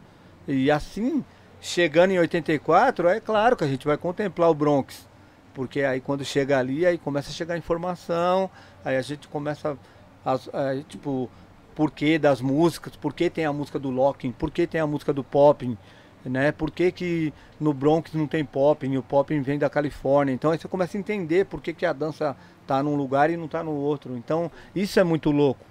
[0.47, 1.23] E assim,
[1.61, 5.06] chegando em 84, é claro que a gente vai contemplar o Bronx.
[5.57, 8.47] Porque aí quando chega ali, aí começa a chegar informação,
[8.85, 9.75] aí a gente começa
[10.23, 11.27] a, a, tipo,
[11.73, 14.85] por que das músicas, por que tem a música do locking, por que tem a
[14.85, 15.75] música do popping,
[16.23, 16.51] né?
[16.51, 20.31] Por que, que no Bronx não tem popping, e o popping vem da Califórnia.
[20.31, 22.37] Então aí você começa a entender por que, que a dança
[22.67, 24.15] tá num lugar e não tá no outro.
[24.15, 25.65] Então, isso é muito louco.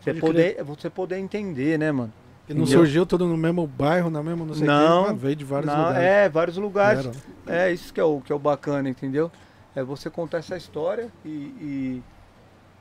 [0.00, 2.12] Você Pode poder, você poder entender, né, mano?
[2.52, 5.44] E não surgiu tudo no mesmo bairro, na mesma não sei Não, mas veio de
[5.44, 6.02] vários Não, lugares.
[6.02, 7.10] É, vários lugares.
[7.46, 7.66] Era.
[7.66, 9.30] É isso que é o que é o bacana, entendeu?
[9.74, 12.02] É você contar essa história e,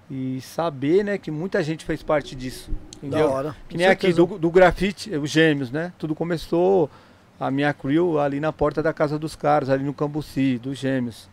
[0.09, 2.69] e, e saber, né, que muita gente fez parte disso.
[3.01, 3.29] Da Entendeu?
[3.31, 3.55] hora.
[3.67, 5.91] Que nem aqui do, do grafite, os gêmeos, né?
[5.97, 6.89] Tudo começou
[7.39, 11.27] a minha crew ali na porta da casa dos caras, ali no Cambuci, dos gêmeos.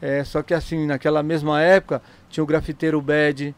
[0.00, 3.54] É, só que assim, naquela mesma época, tinha o grafiteiro Bad,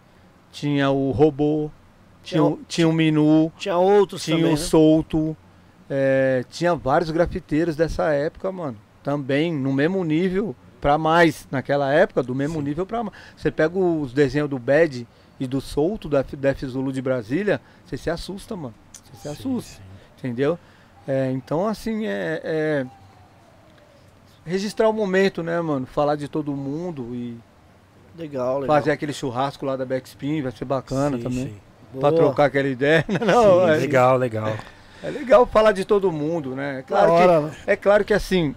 [0.53, 1.71] tinha o Robô,
[2.29, 4.63] tinha, o, tinha o Minu, Tinha outros tinha também, o né?
[4.63, 5.37] Solto,
[5.89, 8.77] é, tinha vários grafiteiros dessa época, mano.
[9.03, 11.47] Também no mesmo nível pra mais.
[11.51, 13.17] Naquela época, do mesmo nível pra mais.
[13.37, 15.07] Você pega os desenhos do Bad
[15.41, 18.75] e do Solto, da, F- da F Zulu de Brasília, você se assusta, mano.
[18.93, 19.81] Você se assusta,
[20.19, 20.59] entendeu?
[21.07, 22.87] É, então, assim, é, é
[24.45, 25.87] registrar o momento, né, mano?
[25.87, 27.37] Falar de todo mundo e
[28.17, 28.77] Legal, legal.
[28.77, 31.55] fazer aquele churrasco lá da Backspin, vai ser bacana Sim, também.
[31.93, 32.13] Boa.
[32.13, 33.05] trocar aquela ideia.
[33.25, 34.57] Não, Sim, é, legal, legal.
[35.03, 36.81] é legal falar de todo mundo, né?
[36.81, 38.55] É claro, hora, que, é claro que assim,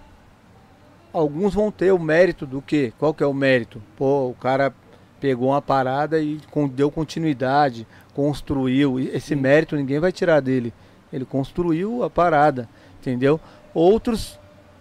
[1.12, 2.92] alguns vão ter o mérito do quê?
[2.98, 3.82] Qual que é o mérito?
[3.96, 4.72] Pô, o cara
[5.20, 6.40] pegou uma parada e
[6.72, 8.98] deu continuidade, construiu.
[8.98, 10.72] Esse mérito ninguém vai tirar dele.
[11.12, 12.68] Ele construiu a parada,
[13.00, 13.38] entendeu?
[13.74, 14.38] Outros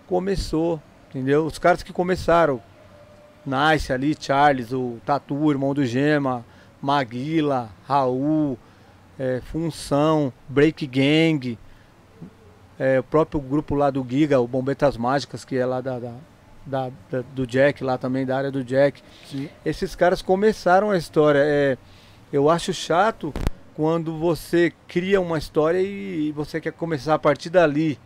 [0.08, 1.46] começou, entendeu?
[1.46, 2.62] Os caras que começaram,
[3.46, 6.46] Nice ali, Charles, o Tatu, irmão do Gema,
[6.82, 8.58] Maguila, Raul,
[9.20, 11.58] é, Função, Break Gang,
[12.80, 16.16] é, o próprio grupo lá do Giga, o Bombetas Mágicas, que é lá da, da-
[16.66, 19.02] da- da- do Jack, lá também da área do Jack.
[19.26, 19.50] Sim.
[19.64, 21.40] Esses caras começaram a história.
[21.44, 21.78] É,
[22.34, 23.34] eu acho chato
[23.76, 28.00] quando você cria uma história e você quer começar a partir dali.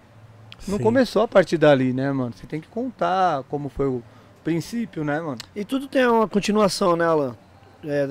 [0.68, 0.84] Não Sim.
[0.84, 2.34] começou a partir dali, né, mano?
[2.36, 4.02] Você tem que contar como foi o
[4.44, 5.38] princípio, né, mano?
[5.56, 7.36] E tudo tem uma continuação, né, Alan?
[7.84, 8.08] É,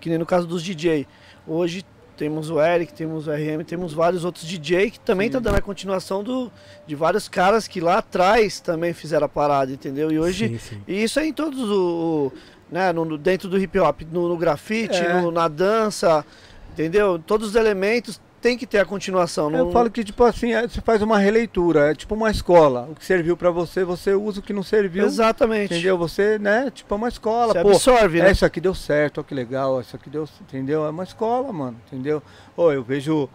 [0.00, 1.06] que nem no caso dos DJ.
[1.46, 1.84] Hoje
[2.16, 5.60] temos o Eric, temos o RM, temos vários outros DJ que também tá dando a
[5.60, 6.50] continuação do,
[6.86, 10.12] de vários caras que lá atrás também fizeram a parada, entendeu?
[10.12, 10.48] E hoje.
[10.50, 10.82] Sim, sim.
[10.86, 12.30] E isso é em todos o.
[12.32, 12.32] o-
[12.70, 15.20] né, no, no- dentro do hip hop, no, no grafite, É.
[15.20, 16.24] no- na dança,
[16.72, 17.18] entendeu?
[17.18, 19.50] Todos os elementos tem que ter a continuação.
[19.50, 22.86] Eu não- falo que, tipo assim, é, você faz uma releitura, é tipo uma escola.
[22.90, 25.06] O que serviu pra você, você usa o que não serviu.
[25.06, 25.72] Exatamente.
[25.72, 25.96] Entendeu?
[25.96, 26.70] Você, né?
[26.70, 27.54] Tipo, é uma escola.
[27.54, 28.32] Você Pô, absorve, é, né?
[28.32, 30.28] isso aqui deu certo, ó, que legal, isso aqui deu.
[30.42, 30.84] Entendeu?
[30.84, 31.78] É uma escola, mano.
[31.86, 32.22] Entendeu?
[32.54, 33.30] Ô, eu vejo.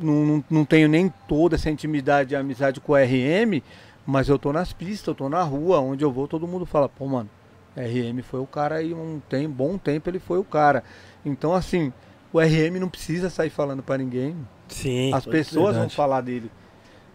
[0.00, 3.60] Não, não, não tenho nem toda essa intimidade e amizade com o RM,
[4.06, 6.88] mas eu tô nas pistas, eu tô na rua, onde eu vou, todo mundo fala,
[6.88, 7.28] pô, mano,
[7.76, 10.84] RM foi o cara aí, um tem, bom tempo ele foi o cara.
[11.24, 11.92] Então, assim,
[12.34, 14.36] o RM não precisa sair falando pra ninguém.
[14.66, 15.14] Sim.
[15.14, 15.94] As pessoas vão verdade.
[15.94, 16.50] falar dele.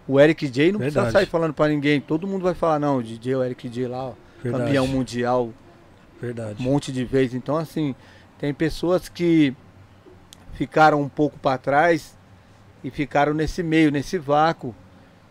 [0.08, 1.26] O Eric J não precisa Verdade.
[1.26, 2.00] sair falando pra ninguém.
[2.00, 4.64] Todo mundo vai falar, não, o DJ, o Eric J lá, ó, Verdade.
[4.64, 5.50] campeão mundial,
[6.22, 6.56] Verdade.
[6.62, 7.36] um monte de vezes.
[7.36, 7.94] Então, assim,
[8.40, 9.54] tem pessoas que
[10.54, 12.18] ficaram um pouco pra trás
[12.82, 14.74] e ficaram nesse meio, nesse vácuo.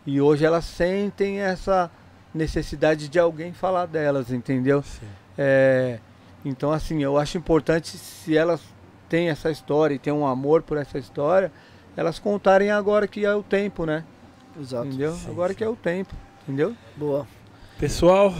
[0.06, 1.90] E hoje elas sentem essa
[2.34, 4.82] necessidade de alguém falar delas, entendeu?
[4.82, 5.06] Sim.
[5.38, 5.98] É,
[6.44, 8.60] então, assim, eu acho importante se elas
[9.08, 11.50] têm essa história e têm um amor por essa história,
[11.96, 14.04] elas contarem agora que é o tempo, né?
[14.60, 14.86] Exato.
[14.86, 15.12] Entendeu?
[15.12, 15.58] Sim, agora sim.
[15.58, 16.74] que é o tempo, entendeu?
[16.96, 17.26] Boa.
[17.78, 18.34] Pessoal,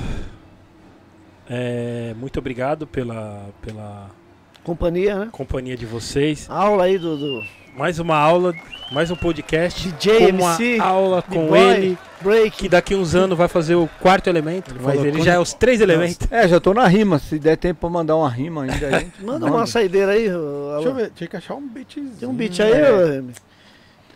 [1.48, 4.10] é, muito obrigado pela, pela
[4.68, 5.28] Companhia, né?
[5.32, 6.46] companhia de vocês.
[6.50, 7.46] Aula aí do, do
[7.78, 8.52] Mais uma aula,
[8.90, 9.88] mais um podcast.
[9.88, 12.56] DJ, com MC, uma aula com B-boy, ele, break.
[12.56, 15.54] que daqui uns anos vai fazer o quarto elemento, Ele mas ele já é os
[15.54, 16.18] três elementos.
[16.28, 17.20] É, já tô na rima.
[17.20, 20.88] Se der tempo pra mandar uma rima ainda, a gente Manda uma saideira aí, Deixa
[20.88, 22.10] eu ver, tinha que achar um beatzinho.
[22.18, 22.90] Tem um beat aí, É.
[23.20, 23.24] ô,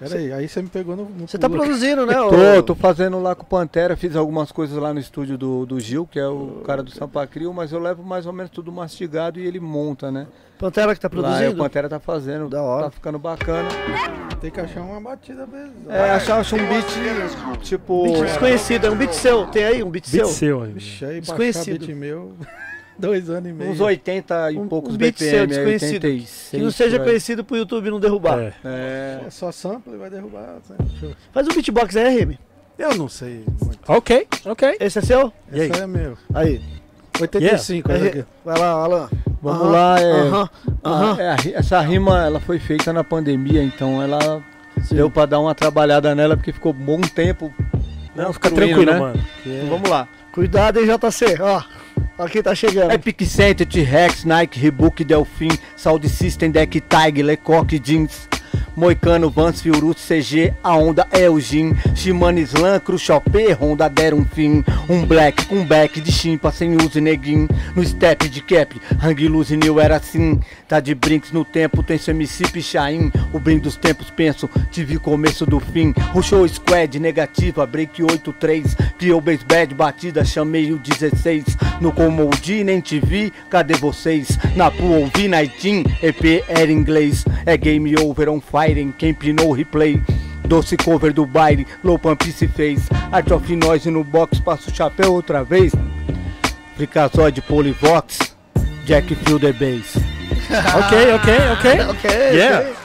[0.08, 0.22] Remy?
[0.24, 2.14] Pera aí, você me pegou no, no Você tá produzindo, né?
[2.14, 5.81] Tô, tô fazendo lá com o Pantera, fiz algumas coisas lá no estúdio do, do
[5.81, 8.70] Gil, que é o cara do Sampa Crio, mas eu levo mais ou menos tudo
[8.72, 10.26] mastigado e ele monta, né?
[10.58, 11.56] Pantera que tá Lá é, o produzindo?
[11.62, 12.84] Pantera tá fazendo, Da hora.
[12.84, 13.68] tá ficando bacana.
[14.40, 15.90] Tem que achar uma batida mesmo.
[15.90, 18.05] É, achar achar um beat, tipo...
[18.05, 19.47] Beat desconhecido, é um beat seu.
[19.47, 20.26] Tem aí um beat, Beat seu?
[20.26, 20.60] seu.
[20.60, 21.86] Vixe, aí Desconhecido.
[21.86, 22.32] beat meu,
[22.99, 23.71] dois anos e meio.
[23.71, 26.05] Uns 80 e Um- poucos um beat seu, BPM, desconhecido.
[26.05, 26.49] 86.
[26.51, 27.05] Que não seja aí.
[27.05, 28.39] conhecido pro YouTube não derrubar.
[28.39, 28.53] É.
[28.65, 30.59] É, É só sample e vai derrubar.
[30.69, 30.77] né?
[31.03, 32.39] Eu- Faz um beatbox aí, Remy.
[32.79, 33.79] Eu não sei muito.
[33.87, 34.77] Ok, ok.
[34.81, 35.33] Esse é seu?
[35.53, 35.69] E aí?
[35.69, 36.17] Esse aí é meu.
[36.35, 36.61] Aí.
[37.21, 38.25] 85, olha É, aqui.
[38.45, 39.11] Vai lá, Alan.
[39.43, 40.12] Vamos lá, é...
[40.12, 40.49] Aham,
[40.85, 41.17] aham.
[41.21, 44.43] Ah, é, essa rima ela foi feita na pandemia, então ela
[44.91, 47.53] deu pra dar uma trabalhada nela porque ficou bom tempo.
[48.17, 48.99] Não, fica construindo, tranquilo, né?
[48.99, 49.25] mano.
[49.45, 50.09] Então, vamos lá.
[50.33, 51.37] Cuidado, hein, JC.
[51.41, 51.62] Ó,
[52.18, 52.92] ó quem tá chegando.
[52.92, 58.28] Epic Center, T-Rex, Nike, Reebok, Delfim, Sound System, Deck Tiger, Lecoq Jeans,
[58.74, 64.24] Moicano, Vans, Fiorut, CG, a onda é o Gin, Shimano Slam, Cruxopé, Honda deram um
[64.24, 69.28] fim, um black com back de chimpa, sem uso neguin, no step de cap, Hang
[69.28, 73.39] Luz e New era assim, tá de brinks no tempo, tem seu MC Pichain, o
[73.39, 79.44] brin dos tempos penso, tive começo do fim, rushou squad, negativa, break 8-3, criou base
[79.44, 81.44] bad, batida, chamei o 16,
[81.81, 84.39] no Comodi nem te vi, cadê vocês?
[84.57, 90.01] Na Pool ouvi Nightin, EP era inglês, é game over on firing, quem pinou replay.
[90.47, 92.89] Doce cover do baile, low pump se fez.
[93.10, 95.73] Art of Noise no box, passa o chapéu outra vez.
[96.76, 98.18] Fricazóide Polivox,
[98.84, 99.97] Jack the Bass.
[100.52, 101.91] Ok, ok, ok.
[101.91, 102.68] Ok, Yeah.
[102.68, 102.82] ok.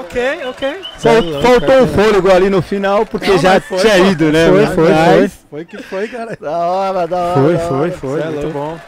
[0.00, 0.80] Ok, ok.
[0.98, 4.48] Fal- faltou o fôlego ali no final, porque Não, já foi, tinha ido, né?
[4.48, 6.36] Foi, foi, mas- Foi que foi, cara.
[6.40, 7.40] Da hora, da hora.
[7.42, 7.92] Foi, da foi, hora.
[7.92, 8.20] foi.
[8.20, 8.52] É Muito louco.
[8.58, 8.78] bom.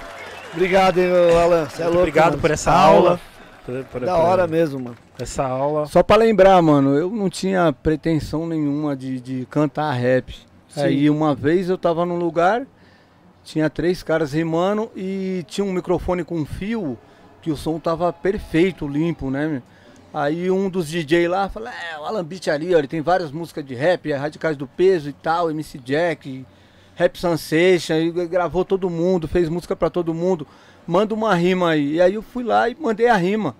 [0.53, 1.11] Obrigado, hein,
[1.43, 1.69] Alan.
[1.69, 1.99] Você é louco.
[2.01, 2.41] Obrigado mano.
[2.41, 3.21] por essa aula.
[3.65, 4.97] Por- por- Da por- hora mesmo, mano.
[5.19, 5.87] Essa aula.
[5.87, 10.35] Só pra lembrar, mano, eu não tinha pretensão nenhuma de, de cantar rap.
[10.69, 10.83] Sim.
[10.83, 12.63] Aí uma vez eu tava num lugar,
[13.45, 16.97] tinha três caras rimando e tinha um microfone com fio
[17.43, 19.63] que o som tava perfeito, limpo, né?
[20.13, 23.31] Aí um dos DJ lá falou, é, o Alan Beat ali, ó, ele tem várias
[23.31, 26.45] músicas de rap, é Radicais do Peso e tal, MC Jack,
[26.97, 30.47] Rap Sensation, e gravou todo mundo, fez música pra todo mundo,
[30.85, 31.95] manda uma rima aí.
[31.95, 33.55] E aí eu fui lá e mandei a rima.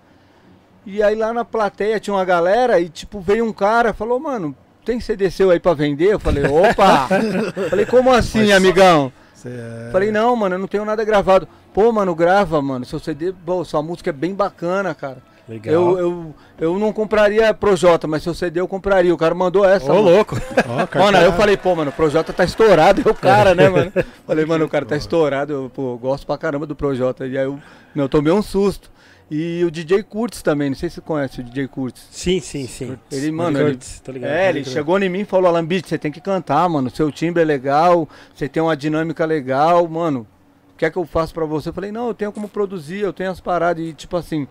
[0.85, 4.53] E aí lá na plateia tinha uma galera e tipo veio um cara, falou, mano,
[4.83, 6.13] tem CD seu aí pra vender?
[6.13, 7.07] Eu falei, opa!
[7.69, 9.11] falei, como assim, amigão?
[9.33, 9.89] Cê é...
[9.91, 11.47] Falei, não, mano, eu não tenho nada gravado.
[11.73, 12.83] Pô, mano, grava, mano.
[12.83, 15.30] Seu CD, pô, sua música é bem bacana, cara.
[15.51, 15.73] Legal.
[15.73, 19.13] Eu, eu, eu não compraria Projota, mas seu CD eu compraria.
[19.13, 19.91] O cara mandou essa.
[19.91, 20.15] Ô, mano.
[20.15, 20.37] louco.
[20.95, 23.67] Ó, Mano, aí eu falei, pô, mano, o Projota tá estourado, é o cara, né,
[23.67, 23.91] mano?
[24.25, 27.27] Falei, mano, o cara tá estourado, eu, pô, eu gosto pra caramba do Projota.
[27.27, 27.59] E aí eu,
[27.93, 28.89] meu, eu tomei um susto.
[29.29, 32.05] E o DJ Curtis também, não sei se você conhece o DJ Curtis.
[32.11, 32.97] Sim, sim, sim.
[33.11, 34.29] Ele, mano, ele, Curtis, tô ligado.
[34.29, 36.89] é, ele chegou em mim e falou, Alan Beat, você tem que cantar, mano.
[36.89, 40.25] Seu timbre é legal, você tem uma dinâmica legal, mano.
[40.73, 41.69] O que é que eu faço pra você?
[41.69, 43.85] Eu falei, não, eu tenho como produzir, eu tenho as paradas.
[43.85, 44.47] E tipo assim,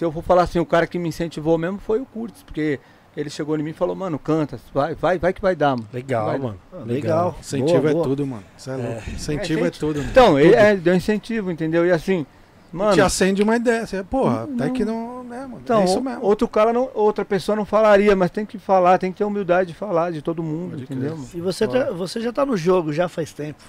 [0.00, 2.80] se eu for falar assim, o cara que me incentivou mesmo foi o Curtis, porque
[3.14, 5.86] ele chegou em mim e falou, mano, canta, vai, vai, vai que vai dar, mano.
[5.92, 6.38] Legal, Vai.
[6.38, 6.58] mano.
[6.72, 7.36] Ah, Legal.
[7.38, 8.04] Incentivo Boa, é boa.
[8.04, 8.44] tudo, mano.
[8.56, 9.10] Cê é louco.
[9.10, 10.10] Incentivo É, é, tudo, mano.
[10.10, 11.84] Então, ele é, deu incentivo, entendeu?
[11.84, 12.24] E assim,
[12.72, 12.94] mano.
[12.94, 13.86] Te acende uma ideia.
[13.86, 14.72] Cê, porra, Não, até não.
[14.72, 15.22] que não.
[15.24, 15.60] Né, mano?
[15.62, 16.24] Então, é isso mesmo.
[16.24, 19.72] outro cara, não, outra pessoa não falaria, mas tem que falar, tem que ter humildade
[19.72, 21.14] de falar de todo mundo, Pode entendeu?
[21.14, 21.28] mano?
[21.34, 23.62] E você, tá- você já tá no jogo já faz tempo.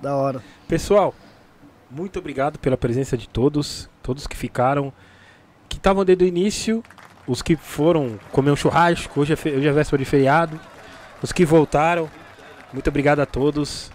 [0.00, 0.40] Da hora.
[0.68, 1.12] Pessoal,
[1.90, 4.92] muito obrigado pela presença de todos, todos que ficaram,
[5.68, 6.82] que estavam desde o início,
[7.26, 10.58] os que foram comer um churrasco, hoje é, fe- hoje é véspera de feriado,
[11.22, 12.08] os que voltaram,
[12.72, 13.90] muito obrigado a todos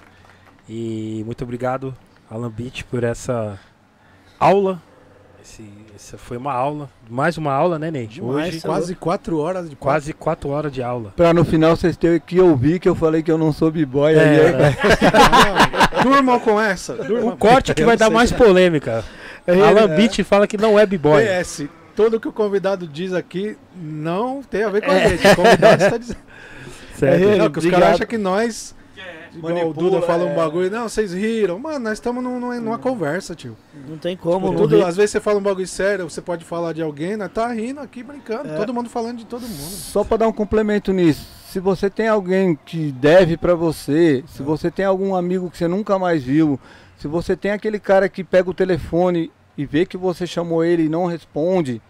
[0.67, 1.95] e muito obrigado
[2.29, 3.59] Alan Beach por essa
[4.39, 4.81] aula.
[5.41, 5.63] Esse,
[5.95, 8.05] essa foi uma aula, mais uma aula, né, Ney?
[8.07, 11.13] Demais, Hoje, cê Quase quatro horas de quase quatro horas de aula.
[11.15, 14.13] Pra no final vocês terem que ouvir que eu falei que eu não sou b-boy.
[14.13, 14.77] aí É, é- né?
[16.03, 16.93] Durmam com essa.
[16.95, 17.33] Durmam.
[17.33, 19.03] O corte que vai dar mais polêmica.
[19.63, 21.23] Alan Beach fala que não é b-boy.
[21.25, 25.27] PS, tudo que o convidado diz aqui não tem a ver com a gente.
[25.27, 26.19] O convidado está dizendo.
[26.95, 27.23] Certo?
[27.29, 28.75] É, Não, que os caras acham que nós.
[29.33, 30.35] Igual o Manipula, Duda fala um é.
[30.35, 30.71] bagulho.
[30.71, 31.59] Não, vocês riram.
[31.59, 33.55] Mano, nós estamos num- numa, numa conversa, tio.
[33.87, 34.47] Não tem como.
[34.47, 37.31] não Tudo, às vezes você fala um bagulho sério, você pode falar de alguém, nós
[37.31, 38.49] tá rindo aqui, brincando.
[38.49, 38.55] É.
[38.55, 39.53] Todo mundo falando de todo mundo.
[39.53, 41.25] Só pra dar um complemento nisso.
[41.47, 45.67] Se você tem alguém que deve pra você, se você tem algum amigo que você
[45.67, 46.59] nunca mais viu,
[46.97, 50.83] se você tem aquele cara que pega o telefone e vê que você chamou ele
[50.85, 51.81] e não responde,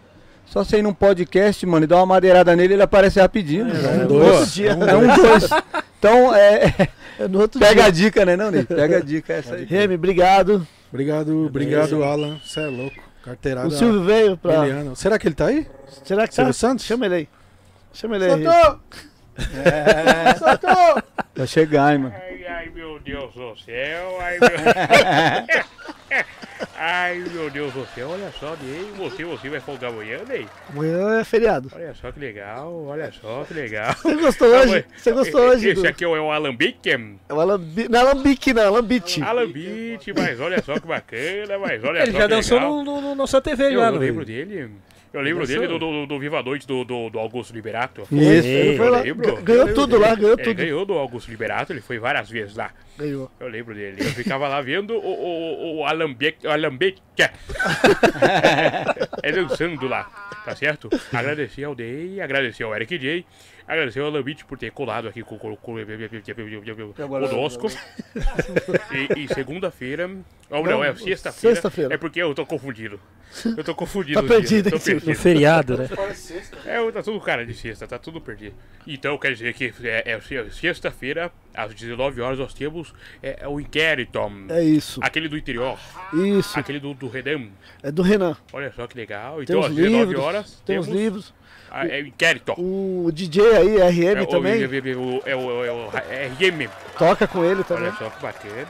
[0.44, 3.66] só você ir num podcast, mano, e dar uma madeirada nele, ele aparece rapidinho.
[3.66, 3.88] mano.
[3.88, 4.32] um no dois.
[4.32, 4.70] outro dia.
[4.72, 5.48] É um dois.
[5.96, 6.74] Então, é,
[7.16, 7.84] É no outro pega dia.
[7.84, 8.64] a dica, né, não, Ney?
[8.64, 9.64] Pega a dica essa aí.
[9.66, 10.66] Remy, obrigado.
[10.92, 12.40] Obrigado, obrigado, Alan.
[12.44, 12.96] Você é louco.
[13.22, 13.68] Carteirada.
[13.68, 14.62] O Silvio veio pra.
[14.62, 14.96] miliana.
[14.96, 15.64] Será que ele tá aí?
[16.04, 16.36] Será que tá?
[16.36, 16.84] Silvio Santos?
[16.84, 17.28] Chama ele aí.
[17.92, 18.44] Chama ele aí.
[21.36, 22.14] Vai chegar, hein, mano.
[22.16, 24.50] Ai, ai, meu Deus do céu, ai, meu...
[26.82, 30.46] ai, meu Deus do céu, olha só, Ney, você, você vai folgar amanhã, Ney?
[30.70, 31.68] Amanhã é feriado.
[31.74, 33.94] Olha só que legal, olha só que legal.
[33.94, 34.84] Você gostou hoje?
[34.96, 35.68] Você gostou hoje?
[35.68, 37.88] Esse aqui é o Alambique, É o Alambi...
[37.88, 39.22] Não é Alambique, não, é Alambite.
[39.22, 42.72] Alambique, mas olha só que bacana, mas olha Ele só já que dançou legal.
[42.76, 44.70] no, no, no nossa TV Eu, já, eu não lembro dele,
[45.12, 48.02] eu lembro dele do, do, do Viva a Noite do, do, do Augusto Liberato.
[48.02, 48.46] Isso.
[48.46, 49.02] Ele foi eu lá,
[49.42, 50.56] ganhou tudo lá, ganhou Ele tudo.
[50.56, 52.70] ganhou do Augusto Liberato, ele foi várias vezes lá.
[52.96, 53.30] Ganhou.
[53.40, 53.96] Eu lembro dele.
[54.00, 56.46] Eu ficava lá vendo o, o, o Alambique.
[56.46, 57.02] Alambique.
[59.22, 60.04] é dançando lá,
[60.44, 60.88] tá certo?
[61.12, 63.26] Agradecer ao Day, agradecer ao Eric J,
[63.66, 65.74] agradecer ao Alambique por ter colado aqui com com- com-
[66.94, 67.68] conosco.
[69.16, 70.10] E, e segunda-feira.
[70.50, 71.54] Ou não, é sexta-feira.
[71.54, 71.94] sexta-feira.
[71.94, 73.00] É porque eu tô confundido.
[73.56, 74.14] Eu tô confundido.
[74.14, 74.70] Tá os dias, perdido?
[74.76, 75.14] No perdido.
[75.14, 75.88] feriado, né?
[76.66, 78.56] É, tá tudo cara de sexta, tá tudo perdido.
[78.84, 83.48] Então quer dizer que é, é se- sexta-feira, às 19 horas, nós temos é, é
[83.48, 84.18] o inquérito.
[84.48, 84.98] É isso.
[85.02, 85.78] Aquele do interior,
[86.12, 86.58] Isso.
[86.58, 87.48] aquele do, do Redam.
[87.82, 88.36] É do Renan.
[88.52, 89.40] Olha só que legal.
[89.40, 90.24] Então, às 19 livros.
[90.24, 91.34] horas, Tem os temos livros.
[91.70, 92.52] A- é o inquérito.
[92.58, 94.62] O DJ aí, RM É o- também.
[94.62, 96.68] É o, é o, é o RM.
[96.98, 97.84] Toca com ele também.
[97.84, 98.66] Olha só que bacana.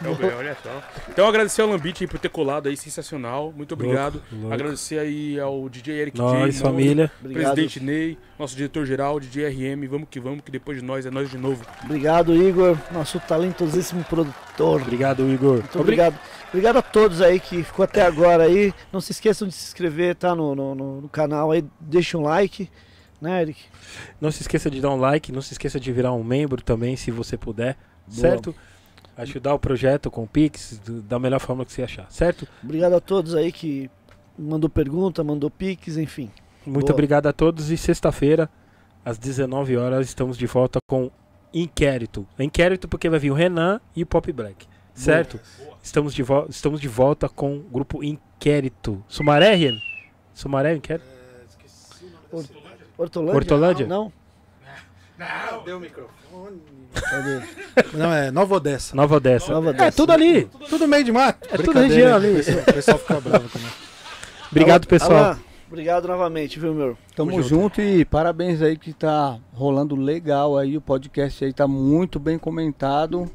[0.00, 0.82] Então, bem, olha só.
[1.08, 3.52] Então agradecer ao Lambite por ter colado aí, sensacional.
[3.54, 4.22] Muito obrigado.
[4.32, 4.54] louco.
[4.54, 7.10] Agradecer aí ao DJ Eric J, Nós, Monstro, família.
[7.20, 7.54] Obrigado.
[7.54, 9.86] Presidente Ney, nosso diretor-geral, DJ RM.
[9.88, 11.62] Vamos que vamos, que depois de nós é nós de novo.
[11.84, 14.47] Obrigado, Igor, nosso talentosíssimo produtor.
[14.64, 15.58] Obrigado, Igor.
[15.58, 16.18] Muito obrigado.
[16.48, 18.72] Obrigado a todos aí que ficou até agora aí.
[18.92, 20.34] Não se esqueçam de se inscrever, tá?
[20.34, 21.64] No, no, no- canal aí.
[21.78, 22.70] Deixa um like,
[23.20, 23.60] né, Eric?
[24.20, 26.96] Não se esqueça de dar um like, não se esqueça de virar um membro também,
[26.96, 27.76] se você puder,
[28.08, 28.54] certo?
[29.16, 32.46] Ajudar o projeto com o Pix da melhor forma que você achar, certo?
[32.62, 33.90] Obrigado a todos aí que
[34.38, 36.30] mandou pergunta, mandou piques, enfim.
[36.64, 36.92] Muito Boa.
[36.94, 38.48] obrigado a todos e sexta-feira,
[39.04, 41.10] às 19 horas, estamos de volta com
[41.52, 42.26] Inquérito.
[42.38, 45.40] Inquérito porque vai vir o Renan e o Pop Black, certo?
[45.82, 49.02] Estamos de, estamos de volta com o grupo Inquérito.
[49.08, 49.78] Sumaré, Rian?
[50.34, 51.06] Sumaré, Inquérito?
[52.96, 53.34] Hortolândia?
[53.36, 53.86] Hortolândia?
[53.86, 54.12] Não?
[55.64, 56.60] Deu o microfone.
[56.94, 57.42] Cadê?
[57.96, 58.94] Não, é Nova Odessa.
[58.94, 59.52] Nova Odessa.
[59.52, 59.96] Nova É, Odessa.
[59.96, 60.44] tudo ali.
[60.68, 61.48] Tudo meio de mato.
[61.50, 62.14] É tudo região hein?
[62.14, 62.30] ali.
[62.32, 63.70] O pessoal- O pessoal fica bravo também.
[64.50, 65.36] Obrigado, pessoal.
[65.68, 66.96] Obrigado novamente, viu, meu?
[67.14, 72.18] Tamo junto e parabéns aí que tá rolando legal aí, o podcast aí tá muito
[72.18, 73.30] bem comentado.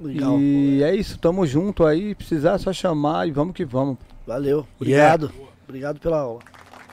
[0.00, 0.38] Legal.
[0.38, 3.96] E é isso, tamo junto aí, precisar é só chamar e vamos que vamos.
[4.24, 4.66] Valeu.
[4.76, 5.32] Obrigado.
[5.66, 6.40] Obrigado pela aula.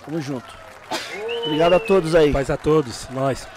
[0.04, 0.46] Tamo junto.
[1.46, 2.32] Obrigado a todos aí.
[2.32, 3.08] Paz a todos.
[3.12, 3.48] Nós.